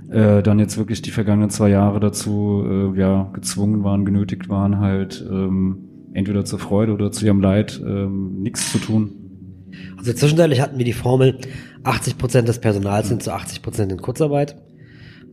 äh, 0.10 0.44
dann 0.44 0.60
jetzt 0.60 0.78
wirklich 0.78 1.02
die 1.02 1.12
vergangenen 1.12 1.50
zwei 1.50 1.70
Jahre 1.70 2.00
dazu 2.00 2.64
äh, 2.66 3.00
ja 3.00 3.30
gezwungen 3.34 3.84
waren, 3.84 4.06
genötigt 4.06 4.50
waren, 4.50 4.80
halt 4.80 5.26
ähm, 5.30 5.80
entweder 6.14 6.46
zur 6.46 6.60
Freude 6.60 6.94
oder 6.94 7.12
zu 7.12 7.26
ihrem 7.26 7.42
Leid 7.42 7.82
ähm, 7.86 8.42
nichts 8.42 8.72
zu 8.72 8.78
tun. 8.78 9.12
Also 9.98 10.14
zwischenzeitlich 10.14 10.62
hatten 10.62 10.78
wir 10.78 10.86
die 10.86 10.94
Formel, 10.94 11.40
80 11.84 12.18
Prozent 12.18 12.48
des 12.48 12.60
Personals 12.60 13.10
sind 13.10 13.24
zu 13.24 13.34
80 13.34 13.62
Prozent 13.62 13.92
in 13.92 14.00
Kurzarbeit. 14.00 14.56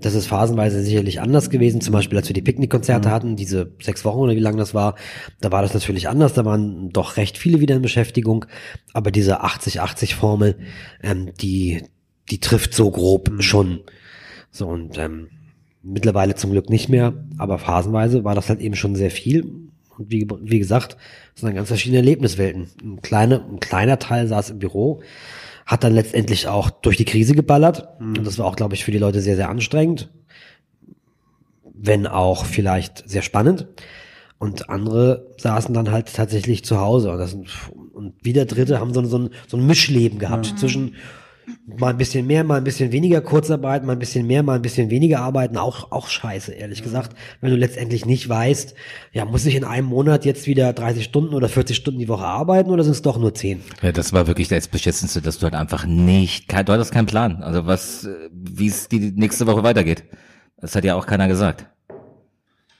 Das 0.04 0.12
ist 0.12 0.26
phasenweise 0.26 0.82
sicherlich 0.82 1.22
anders 1.22 1.48
gewesen. 1.48 1.80
Zum 1.80 1.94
Beispiel, 1.94 2.18
als 2.18 2.28
wir 2.28 2.34
die 2.34 2.42
Picknickkonzerte 2.42 3.10
hatten, 3.10 3.36
diese 3.36 3.72
sechs 3.80 4.04
Wochen 4.04 4.18
oder 4.18 4.34
wie 4.34 4.40
lange 4.40 4.58
das 4.58 4.74
war, 4.74 4.96
da 5.40 5.50
war 5.50 5.62
das 5.62 5.72
natürlich 5.72 6.10
anders. 6.10 6.34
Da 6.34 6.44
waren 6.44 6.90
doch 6.90 7.16
recht 7.16 7.38
viele 7.38 7.60
wieder 7.60 7.76
in 7.76 7.80
Beschäftigung. 7.80 8.44
Aber 8.92 9.10
diese 9.10 9.42
80-80-Formel, 9.42 10.58
ähm, 11.02 11.32
die, 11.40 11.84
die 12.30 12.38
trifft 12.38 12.74
so 12.74 12.90
grob 12.90 13.30
schon. 13.38 13.80
So 14.50 14.68
und 14.68 14.98
ähm, 14.98 15.28
mittlerweile 15.82 16.34
zum 16.34 16.50
Glück 16.50 16.68
nicht 16.68 16.90
mehr. 16.90 17.14
Aber 17.38 17.56
phasenweise 17.58 18.24
war 18.24 18.34
das 18.34 18.50
halt 18.50 18.60
eben 18.60 18.76
schon 18.76 18.96
sehr 18.96 19.10
viel. 19.10 19.70
Und 19.96 20.10
wie, 20.10 20.28
wie 20.42 20.58
gesagt, 20.58 20.98
es 21.34 21.40
sind 21.40 21.48
dann 21.48 21.56
ganz 21.56 21.68
verschiedene 21.68 22.00
Erlebniswelten. 22.00 22.68
Ein, 22.82 23.00
kleine, 23.00 23.42
ein 23.42 23.60
kleiner 23.60 23.98
Teil 23.98 24.28
saß 24.28 24.50
im 24.50 24.58
Büro, 24.58 25.00
hat 25.66 25.84
dann 25.84 25.94
letztendlich 25.94 26.48
auch 26.48 26.70
durch 26.70 26.96
die 26.96 27.04
Krise 27.04 27.34
geballert. 27.34 27.88
Und 27.98 28.26
das 28.26 28.38
war 28.38 28.46
auch, 28.46 28.56
glaube 28.56 28.74
ich, 28.74 28.84
für 28.84 28.90
die 28.90 28.98
Leute 28.98 29.20
sehr, 29.20 29.36
sehr 29.36 29.48
anstrengend. 29.48 30.10
Wenn 31.72 32.06
auch 32.06 32.44
vielleicht 32.44 33.08
sehr 33.08 33.22
spannend. 33.22 33.66
Und 34.38 34.68
andere 34.68 35.34
saßen 35.38 35.74
dann 35.74 35.90
halt 35.90 36.12
tatsächlich 36.14 36.64
zu 36.64 36.78
Hause. 36.78 37.10
Und, 37.12 37.18
das, 37.18 37.36
und 37.92 38.14
wieder 38.22 38.44
Dritte 38.44 38.78
haben 38.80 38.92
so, 38.92 39.02
so, 39.04 39.18
ein, 39.18 39.30
so 39.46 39.56
ein 39.56 39.66
Mischleben 39.66 40.18
gehabt 40.18 40.58
zwischen 40.58 40.96
mal 41.66 41.90
ein 41.90 41.96
bisschen 41.96 42.26
mehr, 42.26 42.44
mal 42.44 42.58
ein 42.58 42.64
bisschen 42.64 42.92
weniger 42.92 43.20
Kurzarbeit, 43.20 43.84
mal 43.84 43.92
ein 43.92 43.98
bisschen 43.98 44.26
mehr, 44.26 44.42
mal 44.42 44.56
ein 44.56 44.62
bisschen 44.62 44.90
weniger 44.90 45.20
arbeiten, 45.20 45.56
auch, 45.56 45.92
auch 45.92 46.08
scheiße, 46.08 46.52
ehrlich 46.52 46.82
gesagt. 46.82 47.16
Wenn 47.40 47.50
du 47.50 47.56
letztendlich 47.56 48.06
nicht 48.06 48.28
weißt, 48.28 48.74
ja, 49.12 49.24
muss 49.24 49.46
ich 49.46 49.54
in 49.54 49.64
einem 49.64 49.88
Monat 49.88 50.24
jetzt 50.24 50.46
wieder 50.46 50.72
30 50.72 51.04
Stunden 51.04 51.34
oder 51.34 51.48
40 51.48 51.76
Stunden 51.76 52.00
die 52.00 52.08
Woche 52.08 52.24
arbeiten 52.24 52.70
oder 52.70 52.84
sind 52.84 52.92
es 52.92 53.02
doch 53.02 53.18
nur 53.18 53.34
10? 53.34 53.60
Ja, 53.82 53.92
das 53.92 54.12
war 54.12 54.26
wirklich 54.26 54.48
das 54.48 54.68
Beschissenste, 54.68 55.20
dass 55.22 55.38
du 55.38 55.44
halt 55.44 55.54
einfach 55.54 55.86
nicht, 55.86 56.50
du 56.50 56.72
hattest 56.72 56.92
keinen 56.92 57.06
Plan. 57.06 57.42
Also 57.42 57.66
was, 57.66 58.08
wie 58.32 58.68
es 58.68 58.88
die 58.88 59.12
nächste 59.12 59.46
Woche 59.46 59.62
weitergeht. 59.62 60.04
Das 60.60 60.74
hat 60.74 60.84
ja 60.84 60.94
auch 60.94 61.06
keiner 61.06 61.28
gesagt. 61.28 61.66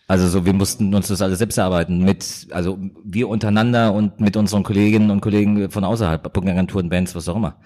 Also 0.06 0.28
so, 0.28 0.44
wir 0.44 0.52
mussten 0.52 0.94
uns 0.94 1.08
das 1.08 1.22
alles 1.22 1.38
selbst 1.38 1.56
erarbeiten 1.56 2.04
mit, 2.04 2.48
also 2.50 2.78
wir 3.04 3.28
untereinander 3.28 3.94
und 3.94 4.20
mit 4.20 4.36
unseren 4.36 4.62
Kolleginnen 4.62 5.10
und 5.10 5.22
Kollegen 5.22 5.70
von 5.70 5.82
außerhalb, 5.82 6.30
Punktagenturen, 6.30 6.90
Bands, 6.90 7.14
was 7.14 7.28
auch 7.28 7.36
immer. 7.36 7.56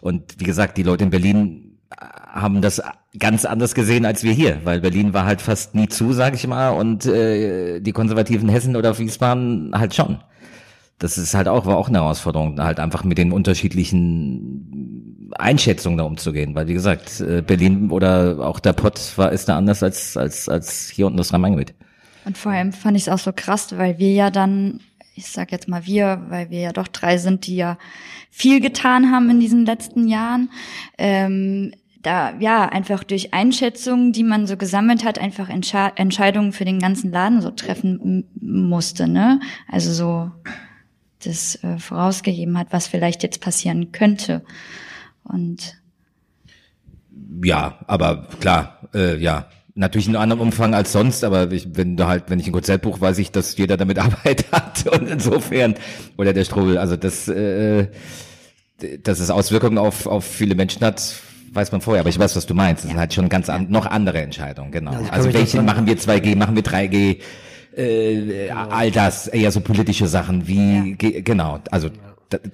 Und 0.00 0.38
wie 0.38 0.44
gesagt, 0.44 0.76
die 0.78 0.82
Leute 0.82 1.04
in 1.04 1.10
Berlin 1.10 1.78
haben 1.98 2.60
das 2.60 2.82
ganz 3.18 3.44
anders 3.44 3.74
gesehen 3.74 4.04
als 4.04 4.24
wir 4.24 4.32
hier, 4.32 4.60
weil 4.64 4.80
Berlin 4.80 5.14
war 5.14 5.24
halt 5.24 5.40
fast 5.40 5.74
nie 5.74 5.88
zu, 5.88 6.12
sag 6.12 6.34
ich 6.34 6.46
mal, 6.46 6.70
und 6.70 7.06
äh, 7.06 7.80
die 7.80 7.92
konservativen 7.92 8.48
Hessen 8.48 8.74
oder 8.76 8.98
Wiesbaden 8.98 9.72
halt 9.74 9.94
schon. 9.94 10.18
Das 10.98 11.18
ist 11.18 11.34
halt 11.34 11.48
auch, 11.48 11.66
war 11.66 11.76
auch 11.76 11.88
eine 11.88 11.98
Herausforderung, 11.98 12.60
halt 12.60 12.80
einfach 12.80 13.04
mit 13.04 13.18
den 13.18 13.32
unterschiedlichen 13.32 15.30
Einschätzungen 15.36 15.98
da 15.98 16.04
umzugehen, 16.04 16.54
weil 16.54 16.66
wie 16.66 16.74
gesagt, 16.74 17.20
äh, 17.20 17.42
Berlin 17.42 17.90
oder 17.90 18.38
auch 18.40 18.60
der 18.60 18.72
Pott 18.72 19.00
war 19.16 19.32
ist 19.32 19.48
da 19.48 19.56
anders 19.56 19.82
als 19.82 20.16
als 20.16 20.48
als 20.48 20.88
hier 20.88 21.06
unten 21.06 21.18
das 21.18 21.32
Rhein-Main-Gebiet. 21.32 21.74
Und 22.24 22.38
vor 22.38 22.52
allem 22.52 22.72
fand 22.72 22.96
ich 22.96 23.04
es 23.04 23.08
auch 23.08 23.18
so 23.18 23.32
krass, 23.34 23.76
weil 23.76 23.98
wir 23.98 24.12
ja 24.12 24.30
dann, 24.30 24.80
ich 25.14 25.26
sag 25.26 25.52
jetzt 25.52 25.68
mal 25.68 25.86
wir, 25.86 26.24
weil 26.28 26.50
wir 26.50 26.60
ja 26.60 26.72
doch 26.72 26.88
drei 26.88 27.18
sind, 27.18 27.46
die 27.46 27.56
ja 27.56 27.78
viel 28.30 28.60
getan 28.60 29.10
haben 29.10 29.30
in 29.30 29.40
diesen 29.40 29.64
letzten 29.64 30.08
Jahren. 30.08 30.50
Ähm, 30.98 31.72
da 32.02 32.36
ja 32.38 32.66
einfach 32.66 33.02
durch 33.02 33.32
Einschätzungen, 33.32 34.12
die 34.12 34.24
man 34.24 34.46
so 34.46 34.56
gesammelt 34.56 35.04
hat, 35.04 35.18
einfach 35.18 35.48
Entsche 35.48 35.92
Entscheidungen 35.96 36.52
für 36.52 36.64
den 36.64 36.78
ganzen 36.78 37.10
Laden 37.10 37.40
so 37.40 37.50
treffen 37.50 38.24
musste, 38.40 39.08
ne? 39.08 39.40
Also 39.68 39.92
so 39.92 40.30
das 41.24 41.62
äh, 41.64 41.78
vorausgegeben 41.78 42.58
hat, 42.58 42.68
was 42.70 42.86
vielleicht 42.86 43.22
jetzt 43.22 43.40
passieren 43.40 43.92
könnte. 43.92 44.44
Und 45.22 45.80
Ja, 47.42 47.78
aber 47.86 48.28
klar, 48.40 48.88
äh, 48.94 49.16
ja. 49.16 49.48
Natürlich 49.76 50.06
in 50.06 50.14
einem 50.14 50.22
anderen 50.22 50.40
Umfang 50.42 50.72
als 50.72 50.92
sonst, 50.92 51.24
aber 51.24 51.50
ich, 51.50 51.66
wenn 51.76 51.96
du 51.96 52.06
halt, 52.06 52.24
wenn 52.28 52.38
ich 52.38 52.46
ein 52.46 52.52
Konzertbuch 52.52 53.00
weiß 53.00 53.18
ich, 53.18 53.32
dass 53.32 53.56
jeder 53.56 53.76
damit 53.76 53.98
Arbeit 54.00 54.44
hat. 54.52 54.86
Und 54.86 55.08
insofern, 55.08 55.74
oder 56.16 56.32
der 56.32 56.44
Strobel, 56.44 56.78
also 56.78 56.96
das, 56.96 57.26
äh, 57.26 57.88
dass 59.02 59.18
es 59.20 59.30
Auswirkungen 59.30 59.78
auf, 59.78 60.06
auf 60.06 60.24
viele 60.24 60.54
Menschen 60.54 60.82
hat, 60.82 61.02
weiß 61.52 61.72
man 61.72 61.80
vorher, 61.80 62.00
aber 62.00 62.08
ich 62.08 62.18
weiß, 62.18 62.36
was 62.36 62.46
du 62.46 62.54
meinst. 62.54 62.84
Das 62.84 62.90
sind 62.90 63.00
halt 63.00 63.14
schon 63.14 63.28
ganz 63.28 63.48
an, 63.48 63.66
noch 63.70 63.86
andere 63.86 64.20
Entscheidungen, 64.22 64.70
genau. 64.70 64.92
Ja, 64.92 65.00
also 65.10 65.28
noch 65.28 65.34
welche 65.34 65.62
machen 65.62 65.86
wir 65.86 65.96
2G, 65.96 66.36
machen 66.36 66.54
wir 66.54 66.62
3G, 66.62 67.18
äh, 67.76 68.50
all 68.50 68.90
das, 68.92 69.26
eher 69.26 69.50
so 69.50 69.60
politische 69.60 70.06
Sachen 70.06 70.46
wie, 70.46 70.94
ge- 70.96 71.22
genau, 71.22 71.58
also, 71.72 71.88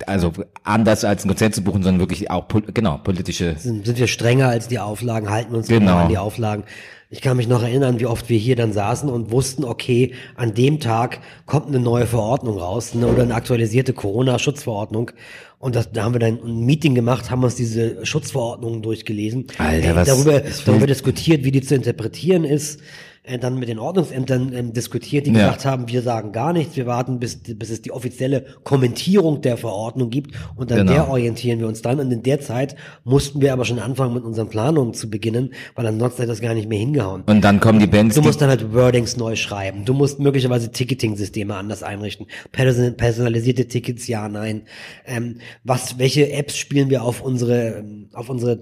also 0.07 0.33
anders 0.65 1.05
als 1.05 1.25
ein 1.25 1.29
Konzert 1.29 1.55
zu 1.55 1.63
buchen, 1.63 1.83
sondern 1.83 2.01
wirklich 2.01 2.31
auch, 2.31 2.49
pol- 2.49 2.65
genau, 2.73 2.99
politische 2.99 3.57
sind, 3.59 3.85
sind 3.87 3.99
wir 3.99 4.07
strenger 4.07 4.49
als 4.49 4.69
die 4.69 4.79
Auflagen, 4.79 5.29
halten 5.31 5.55
uns 5.55 5.69
Genau. 5.69 5.81
genau 5.81 5.97
an 5.99 6.09
die 6.09 6.19
Auflagen. 6.19 6.65
Ich 7.13 7.21
kann 7.23 7.37
mich 7.37 7.49
noch 7.49 7.63
erinnern, 7.65 7.99
wie 7.99 8.07
oft 8.07 8.29
wir 8.29 8.39
hier 8.39 8.55
dann 8.55 8.73
saßen 8.73 9.09
und 9.09 9.33
wussten, 9.33 9.65
okay, 9.65 10.13
an 10.37 10.55
dem 10.55 10.79
Tag 10.79 11.19
kommt 11.45 11.67
eine 11.67 11.81
neue 11.81 12.07
Verordnung 12.07 12.57
raus 12.57 12.95
ne, 12.95 13.05
oder 13.09 13.25
eine 13.25 13.35
aktualisierte 13.35 13.93
Corona-Schutzverordnung. 13.93 15.11
Und 15.59 15.75
das, 15.75 15.91
da 15.91 16.05
haben 16.05 16.15
wir 16.15 16.21
dann 16.21 16.39
ein 16.45 16.65
Meeting 16.65 16.95
gemacht, 16.95 17.29
haben 17.29 17.43
uns 17.43 17.57
diese 17.57 18.07
Schutzverordnungen 18.07 18.81
durchgelesen, 18.83 19.49
Alter, 19.59 19.97
was- 19.97 20.07
darüber, 20.07 20.41
darüber 20.65 20.87
diskutiert, 20.87 21.43
wie 21.43 21.51
die 21.51 21.63
zu 21.63 21.75
interpretieren 21.75 22.45
ist. 22.45 22.81
Äh, 23.23 23.39
Dann 23.39 23.59
mit 23.59 23.69
den 23.69 23.79
Ordnungsämtern 23.79 24.51
ähm, 24.55 24.73
diskutiert, 24.73 25.27
die 25.27 25.33
Ja. 25.33 25.41
gesagt 25.41 25.67
haben, 25.67 25.89
wir 25.89 26.01
sagen 26.01 26.33
gar 26.33 26.55
nichts, 26.55 26.75
wir 26.77 26.87
warten, 26.87 27.19
bis, 27.19 27.37
bis 27.39 27.69
es 27.69 27.83
die 27.83 27.93
offizielle 27.93 28.47
Kommentierung 28.65 29.43
der 29.43 29.59
Verordnung 29.59 30.09
gibt 30.09 30.35
und 30.57 30.71
dann 30.71 30.79
Genau. 30.79 30.93
der 30.93 31.09
orientieren 31.11 31.59
wir 31.61 31.67
uns 31.69 31.83
dann. 31.83 32.01
Und 32.01 32.11
in 32.11 32.23
der 32.23 32.41
Zeit 32.41 32.77
mussten 33.05 33.43
wir 33.43 33.53
aber 33.53 33.67
schon 33.67 33.79
anfangen, 33.79 34.15
mit 34.15 34.25
unseren 34.25 34.49
Planungen 34.49 34.95
zu 34.95 35.11
beginnen, 35.11 35.53
weil 35.75 35.87
ansonsten 35.87 36.23
hätte 36.23 36.33
das 36.33 36.41
gar 36.41 36.55
nicht 36.55 36.67
mehr 36.69 36.79
hingehauen. 36.79 37.23
Und 37.27 37.43
dann 37.45 37.61
kommen 37.61 37.79
die 37.79 37.87
Bands, 37.87 38.15
Du 38.15 38.23
musst 38.23 38.41
dann 38.41 38.49
halt 38.49 38.73
Wordings 38.73 39.19
neu 39.19 39.37
schreiben. 39.37 39.85
Du 39.85 39.93
musst 39.93 40.19
möglicherweise 40.19 40.71
Ticketing-Systeme 40.71 41.55
anders 41.55 41.83
einrichten. 41.83 42.27
Person 42.53 42.97
personalisierte 42.97 43.69
Tickets, 43.69 44.07
ja, 44.09 44.31
nein. 44.31 44.63
Ähm, 45.05 45.37
was, 45.63 45.99
welche 45.99 46.33
Apps 46.33 46.57
spielen 46.57 46.89
wir 46.89 47.03
auf 47.03 47.21
unsere, 47.21 47.81
ähm, 47.81 48.09
auf 48.15 48.31
unsere 48.31 48.61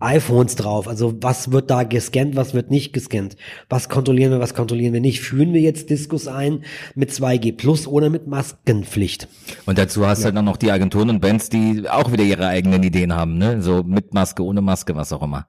iPhones 0.00 0.56
drauf? 0.56 0.88
Also 0.88 1.14
was 1.20 1.52
wird 1.52 1.70
da 1.70 1.84
gescannt, 1.84 2.36
was 2.36 2.54
wird 2.54 2.70
nicht 2.70 2.92
gescannt? 2.92 3.36
Was 3.68 3.88
kontrollieren 3.88 4.32
wir, 4.32 4.40
was 4.40 4.54
kontrollieren 4.54 4.92
wir 4.92 5.00
nicht? 5.00 5.20
Führen 5.20 5.52
wir 5.52 5.60
jetzt 5.60 5.90
Diskus 5.90 6.26
ein 6.26 6.64
mit 6.94 7.10
2G 7.10 7.56
Plus 7.56 7.86
oder 7.86 8.10
mit 8.10 8.26
Maskenpflicht? 8.26 9.28
und 9.66 9.78
dazu 9.78 10.06
hast 10.06 10.20
du 10.20 10.24
halt 10.26 10.36
auch 10.36 10.42
noch 10.42 10.56
die 10.56 10.70
Agenturen 10.70 11.10
und 11.10 11.20
Bands, 11.20 11.50
die 11.50 11.88
auch 11.88 12.12
wieder 12.12 12.24
ihre 12.24 12.46
eigenen 12.46 12.82
Ideen 12.82 13.14
haben, 13.14 13.38
ne? 13.38 13.62
So 13.62 13.82
mit 13.82 14.14
Maske, 14.14 14.44
ohne 14.44 14.60
Maske, 14.60 14.96
was 14.96 15.12
auch 15.12 15.22
immer. 15.22 15.46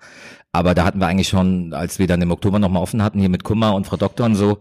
Aber 0.51 0.75
da 0.75 0.83
hatten 0.83 0.99
wir 0.99 1.07
eigentlich 1.07 1.29
schon, 1.29 1.73
als 1.73 1.97
wir 1.97 2.07
dann 2.07 2.21
im 2.21 2.31
Oktober 2.31 2.59
nochmal 2.59 2.83
offen 2.83 3.01
hatten, 3.01 3.19
hier 3.19 3.29
mit 3.29 3.43
Kummer 3.43 3.73
und 3.73 3.87
Frau 3.87 3.97
Doktor 3.97 4.25
und 4.25 4.35
so, 4.35 4.59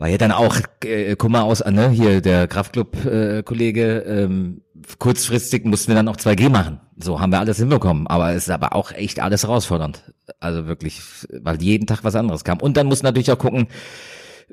war 0.00 0.08
ja 0.08 0.16
dann 0.16 0.32
auch 0.32 0.56
äh, 0.82 1.14
Kummer 1.14 1.44
aus, 1.44 1.60
äh, 1.60 1.70
ne, 1.70 1.90
hier 1.90 2.22
der 2.22 2.48
Kraftclub-Kollege, 2.48 3.98
ähm, 3.98 4.62
kurzfristig 4.98 5.66
mussten 5.66 5.88
wir 5.88 5.94
dann 5.94 6.08
auch 6.08 6.16
2G 6.16 6.48
machen. 6.48 6.80
So 6.96 7.20
haben 7.20 7.30
wir 7.30 7.38
alles 7.38 7.58
hinbekommen, 7.58 8.06
aber 8.06 8.30
es 8.30 8.44
ist 8.44 8.50
aber 8.50 8.74
auch 8.74 8.92
echt 8.92 9.20
alles 9.20 9.42
herausfordernd. 9.42 10.02
Also 10.40 10.66
wirklich, 10.66 11.02
weil 11.30 11.62
jeden 11.62 11.86
Tag 11.86 12.02
was 12.02 12.16
anderes 12.16 12.44
kam. 12.44 12.60
Und 12.60 12.78
dann 12.78 12.86
muss 12.86 13.02
natürlich 13.02 13.30
auch 13.30 13.38
gucken, 13.38 13.68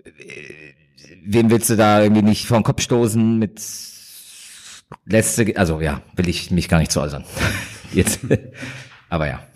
äh, 0.03 0.11
wem 1.25 1.49
willst 1.49 1.69
du 1.69 1.77
da 1.77 2.03
irgendwie 2.03 2.23
nicht 2.23 2.45
vor 2.45 2.59
den 2.59 2.63
Kopf 2.63 2.81
stoßen 2.81 3.39
mit 3.39 3.61
letzte, 5.05 5.53
also 5.55 5.79
ja, 5.79 6.01
will 6.17 6.27
ich 6.27 6.51
mich 6.51 6.67
gar 6.67 6.79
nicht 6.79 6.91
zu 6.91 6.99
äußern. 6.99 7.23
Jetzt. 7.93 8.19
Aber 9.07 9.27
ja. 9.27 9.46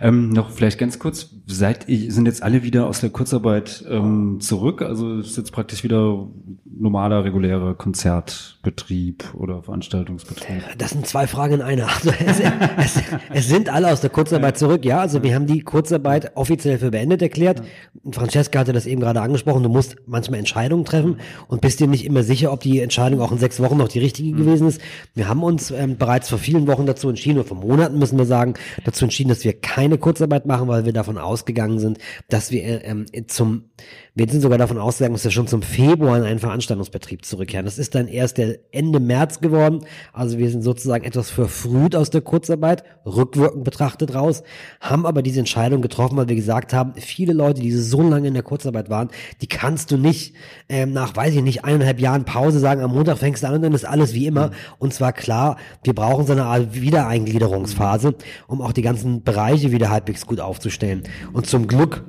Ähm, 0.00 0.30
noch 0.30 0.50
vielleicht 0.50 0.78
ganz 0.78 0.98
kurz, 0.98 1.30
seid 1.46 1.88
ihr, 1.88 2.10
sind 2.12 2.26
jetzt 2.26 2.42
alle 2.42 2.62
wieder 2.62 2.86
aus 2.86 3.00
der 3.00 3.10
Kurzarbeit 3.10 3.84
ähm, 3.88 4.38
zurück? 4.40 4.82
Also 4.82 5.18
ist 5.18 5.36
jetzt 5.36 5.52
praktisch 5.52 5.84
wieder 5.84 6.28
normaler, 6.64 7.24
regulärer 7.24 7.74
Konzertbetrieb 7.74 9.34
oder 9.34 9.62
Veranstaltungsbetrieb? 9.62 10.62
Das 10.78 10.90
sind 10.90 11.06
zwei 11.06 11.26
Fragen 11.26 11.54
in 11.54 11.62
einer. 11.62 11.88
Also 11.88 12.10
es, 12.26 12.40
es, 12.78 13.02
es 13.32 13.48
sind 13.48 13.68
alle 13.68 13.92
aus 13.92 14.00
der 14.00 14.10
Kurzarbeit 14.10 14.58
zurück, 14.58 14.84
ja. 14.84 15.00
Also 15.00 15.22
wir 15.22 15.34
haben 15.34 15.46
die 15.46 15.60
Kurzarbeit 15.60 16.36
offiziell 16.36 16.78
für 16.78 16.90
beendet 16.90 17.22
erklärt. 17.22 17.62
Francesca 18.10 18.60
hatte 18.60 18.72
das 18.72 18.86
eben 18.86 19.00
gerade 19.00 19.20
angesprochen. 19.20 19.62
Du 19.62 19.68
musst 19.68 19.96
manchmal 20.06 20.38
Entscheidungen 20.38 20.84
treffen 20.84 21.16
und 21.48 21.60
bist 21.60 21.80
dir 21.80 21.86
nicht 21.86 22.04
immer 22.04 22.22
sicher, 22.22 22.52
ob 22.52 22.60
die 22.60 22.80
Entscheidung 22.80 23.20
auch 23.20 23.32
in 23.32 23.38
sechs 23.38 23.60
Wochen 23.60 23.76
noch 23.76 23.88
die 23.88 23.98
richtige 23.98 24.32
gewesen 24.32 24.68
ist. 24.68 24.80
Wir 25.14 25.28
haben 25.28 25.42
uns 25.42 25.70
ähm, 25.70 25.96
bereits 25.96 26.28
vor 26.28 26.38
vielen 26.38 26.66
Wochen 26.66 26.86
dazu 26.86 27.08
entschieden, 27.08 27.38
oder 27.38 27.48
vor 27.48 27.58
Monaten 27.58 27.98
müssen 27.98 28.18
wir 28.18 28.26
sagen, 28.26 28.54
dazu 28.84 29.04
entschieden, 29.04 29.28
dass 29.28 29.41
wir 29.44 29.58
keine 29.60 29.98
Kurzarbeit 29.98 30.46
machen, 30.46 30.68
weil 30.68 30.84
wir 30.84 30.92
davon 30.92 31.18
ausgegangen 31.18 31.78
sind, 31.78 31.98
dass 32.28 32.50
wir 32.50 32.62
äh, 32.62 32.76
ähm, 32.84 33.06
zum, 33.28 33.70
wir 34.14 34.28
sind 34.28 34.42
sogar 34.42 34.58
davon 34.58 34.76
ausgegangen, 34.76 35.14
dass 35.14 35.24
wir 35.24 35.30
schon 35.30 35.46
zum 35.46 35.62
Februar 35.62 36.18
in 36.18 36.24
einen 36.24 36.38
Veranstaltungsbetrieb 36.38 37.24
zurückkehren. 37.24 37.64
Das 37.64 37.78
ist 37.78 37.94
dann 37.94 38.08
erst 38.08 38.36
der 38.36 38.58
Ende 38.70 39.00
März 39.00 39.40
geworden. 39.40 39.86
Also 40.12 40.36
wir 40.36 40.50
sind 40.50 40.60
sozusagen 40.60 41.04
etwas 41.04 41.30
verfrüht 41.30 41.96
aus 41.96 42.10
der 42.10 42.20
Kurzarbeit, 42.20 42.84
rückwirkend 43.06 43.64
betrachtet 43.64 44.14
raus, 44.14 44.42
haben 44.82 45.06
aber 45.06 45.22
diese 45.22 45.40
Entscheidung 45.40 45.80
getroffen, 45.80 46.18
weil 46.18 46.28
wir 46.28 46.36
gesagt 46.36 46.74
haben, 46.74 46.92
viele 46.96 47.32
Leute, 47.32 47.62
die 47.62 47.72
so 47.72 48.02
lange 48.02 48.28
in 48.28 48.34
der 48.34 48.42
Kurzarbeit 48.42 48.90
waren, 48.90 49.08
die 49.40 49.46
kannst 49.46 49.90
du 49.90 49.96
nicht 49.96 50.34
ähm, 50.68 50.92
nach, 50.92 51.16
weiß 51.16 51.34
ich 51.34 51.42
nicht, 51.42 51.64
eineinhalb 51.64 51.98
Jahren 51.98 52.26
Pause 52.26 52.58
sagen, 52.58 52.82
am 52.82 52.92
Montag 52.92 53.16
fängst 53.16 53.42
du 53.42 53.46
an 53.48 53.54
und 53.54 53.62
dann 53.62 53.72
ist 53.72 53.86
alles 53.86 54.12
wie 54.12 54.26
immer. 54.26 54.50
Und 54.78 54.92
zwar 54.92 55.14
klar, 55.14 55.56
wir 55.84 55.94
brauchen 55.94 56.26
so 56.26 56.32
eine 56.32 56.44
Art 56.44 56.74
Wiedereingliederungsphase, 56.74 58.14
um 58.46 58.60
auch 58.60 58.72
die 58.72 58.82
ganzen 58.82 59.22
Bereiche 59.22 59.72
wieder 59.72 59.88
halbwegs 59.88 60.26
gut 60.26 60.40
aufzustellen. 60.40 61.04
Und 61.32 61.46
zum 61.46 61.66
Glück 61.66 62.04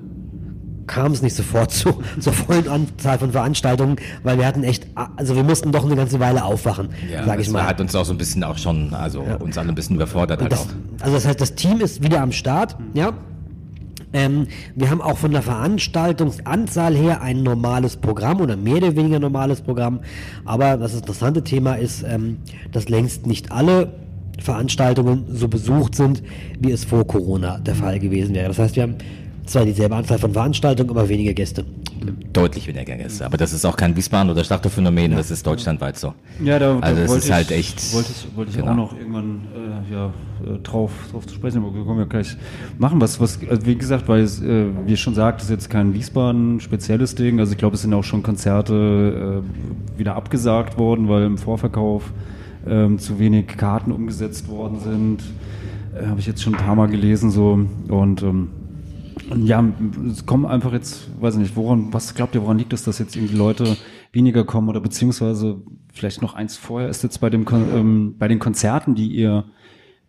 kam 0.88 1.12
es 1.12 1.22
nicht 1.22 1.36
sofort 1.36 1.72
zu, 1.72 2.02
zur 2.20 2.34
vollen 2.34 2.68
Anzahl 2.68 3.18
von 3.20 3.32
Veranstaltungen, 3.32 3.96
weil 4.24 4.38
wir 4.38 4.46
hatten 4.46 4.64
echt, 4.64 4.88
also 5.16 5.36
wir 5.36 5.44
mussten 5.44 5.72
doch 5.72 5.86
eine 5.86 5.96
ganze 5.96 6.20
Weile 6.20 6.44
aufwachen, 6.44 6.90
Ja, 7.12 7.26
sag 7.26 7.40
ich 7.40 7.50
mal. 7.50 7.66
hat 7.66 7.80
uns 7.82 7.96
auch 7.96 8.06
so 8.06 8.14
ein 8.14 8.18
bisschen 8.18 8.44
auch 8.44 8.58
schon, 8.58 8.94
also 8.94 9.22
uns 9.22 9.58
alle 9.58 9.70
ein 9.70 9.76
bisschen 9.76 9.96
überfordert. 9.96 10.42
Halt 10.42 10.52
das, 10.52 10.68
also 11.02 11.16
das 11.16 11.26
heißt, 11.28 11.42
das 11.42 11.56
Team 11.56 11.80
ist 11.82 12.04
wieder 12.04 12.22
am 12.22 12.32
Start, 12.32 12.76
ja. 12.94 13.14
Ähm, 14.16 14.48
wir 14.76 14.92
haben 14.92 15.02
auch 15.02 15.18
von 15.18 15.32
der 15.32 15.42
Veranstaltungsanzahl 15.42 16.94
her 16.96 17.22
ein 17.22 17.42
normales 17.42 17.98
Programm 17.98 18.42
oder 18.42 18.56
mehr 18.56 18.76
oder 18.78 18.96
weniger 18.96 19.20
normales 19.20 19.62
Programm. 19.62 20.02
Aber 20.46 20.78
das 20.78 20.94
interessante 20.94 21.44
Thema 21.44 21.74
ist, 21.76 22.04
ähm, 22.08 22.38
dass 22.72 22.90
längst 22.90 23.26
nicht 23.26 23.52
alle 23.52 23.92
Veranstaltungen 24.40 25.26
so 25.30 25.48
besucht 25.48 25.96
sind, 25.96 26.22
wie 26.60 26.72
es 26.72 26.86
vor 26.86 27.08
Corona 27.08 27.58
der 27.60 27.76
Fall 27.76 28.00
gewesen 28.00 28.36
wäre. 28.36 28.48
Das 28.50 28.60
heißt, 28.60 28.76
wir 28.76 28.84
haben 28.84 28.96
zwar 29.46 29.66
dieselbe 29.66 29.96
Anzahl 29.96 30.18
von 30.20 30.32
Veranstaltungen, 30.34 30.90
aber 30.92 31.08
weniger 31.10 31.34
Gäste. 31.34 31.66
Deutlich 32.34 32.68
weniger 32.68 32.96
Gäste. 32.96 33.26
Aber 33.26 33.38
das 33.38 33.54
ist 33.54 33.66
auch 33.66 33.78
kein 33.78 33.96
Wiesbaden 33.96 34.30
oder 34.30 34.44
Schlachterphänomen, 34.44 35.12
das 35.12 35.32
ist 35.32 35.46
deutschlandweit 35.48 35.98
so. 35.98 36.14
Ja, 36.44 36.60
da, 36.60 36.78
Also 36.80 36.96
da 36.98 37.02
es 37.04 37.10
wollte 37.10 37.20
ist 37.20 37.26
ich, 37.26 37.32
halt 37.34 37.52
echt- 37.52 37.94
Wollte 37.94 38.10
ich, 38.12 38.36
wollte 38.38 38.52
ich 38.52 38.58
genau. 38.58 38.72
auch 38.72 38.76
noch 38.76 38.98
irgendwann 38.98 39.42
äh, 39.90 39.94
ja, 39.94 40.08
äh, 40.46 40.60
drauf, 40.64 40.92
drauf 41.12 41.26
zu 41.28 41.36
sprechen, 41.36 41.60
aber 41.60 41.74
wir 41.74 41.84
können 41.86 42.00
ja 42.00 42.06
gleich 42.06 42.36
machen. 42.78 43.00
Was, 43.00 43.20
was, 43.20 43.40
also 43.50 43.66
wie 43.66 43.76
gesagt, 43.76 44.08
weil 44.10 44.22
es, 44.22 44.42
äh, 44.42 44.66
wie 44.86 44.98
schon 44.98 45.14
sagt, 45.16 45.42
ist 45.42 45.50
jetzt 45.50 45.70
kein 45.70 45.94
Wiesbaden-spezielles 45.94 47.16
Ding. 47.16 47.40
Also 47.40 47.54
ich 47.54 47.58
glaube, 47.58 47.76
es 47.76 47.82
sind 47.84 47.94
auch 47.94 48.04
schon 48.04 48.24
Konzerte 48.24 49.44
äh, 49.96 50.00
wieder 50.00 50.16
abgesagt 50.16 50.78
worden, 50.78 51.08
weil 51.10 51.24
im 51.24 51.38
Vorverkauf 51.38 52.12
ähm, 52.68 52.98
zu 53.00 53.20
wenig 53.20 53.48
Karten 53.48 53.92
umgesetzt 53.92 54.48
worden 54.50 54.80
sind. 54.80 55.24
Äh, 56.02 56.08
Habe 56.08 56.20
ich 56.20 56.26
jetzt 56.28 56.42
schon 56.42 56.56
ein 56.56 56.66
paar 56.66 56.76
Mal 56.76 56.88
gelesen 56.88 57.30
so 57.32 57.60
und 57.90 58.24
ähm, 58.24 58.50
und 58.50 58.63
ja, 59.36 59.64
es 60.12 60.26
kommen 60.26 60.46
einfach 60.46 60.74
jetzt, 60.74 61.10
weiß 61.22 61.36
ich 61.36 61.42
nicht, 61.42 61.56
woran, 61.56 61.94
was 61.94 62.16
glaubt 62.16 62.36
ihr, 62.36 62.42
woran 62.42 62.58
liegt 62.58 62.74
es, 62.74 62.84
dass 62.84 63.00
jetzt 63.00 63.16
irgendwie 63.16 63.36
Leute 63.36 63.78
weniger 64.12 64.44
kommen 64.44 64.70
oder 64.70 64.80
beziehungsweise 64.80 65.62
vielleicht 65.94 66.22
noch 66.22 66.34
eins 66.34 66.58
vorher 66.58 66.90
ist 66.90 67.04
jetzt 67.04 67.20
bei 67.20 67.30
dem 67.30 67.46
ähm, 67.52 68.16
bei 68.18 68.28
den 68.28 68.40
Konzerten, 68.40 68.96
die 68.96 69.08
ihr, 69.08 69.46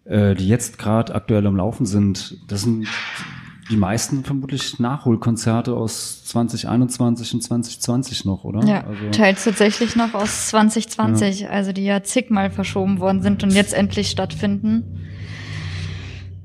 äh, 0.04 0.34
die 0.34 0.48
jetzt 0.48 0.78
gerade 0.78 1.14
aktuell 1.14 1.46
am 1.46 1.56
Laufen 1.56 1.86
sind, 1.86 2.38
das 2.48 2.62
sind 2.62 2.86
die 3.70 3.76
meisten 3.76 4.24
vermutlich 4.24 4.78
Nachholkonzerte 4.78 5.74
aus 5.74 6.24
2021 6.24 7.34
und 7.34 7.42
2020 7.42 8.24
noch, 8.24 8.44
oder? 8.44 8.62
Ja, 8.64 8.84
also, 8.84 9.10
teils 9.10 9.44
tatsächlich 9.44 9.96
noch 9.96 10.12
aus 10.14 10.48
2020, 10.48 11.48
also 11.48 11.72
die 11.72 11.84
ja 11.84 12.02
zigmal 12.02 12.50
verschoben 12.50 13.00
worden 13.00 13.22
sind 13.22 13.42
und 13.42 13.52
jetzt 13.52 13.72
endlich 13.72 14.10
stattfinden. 14.10 15.00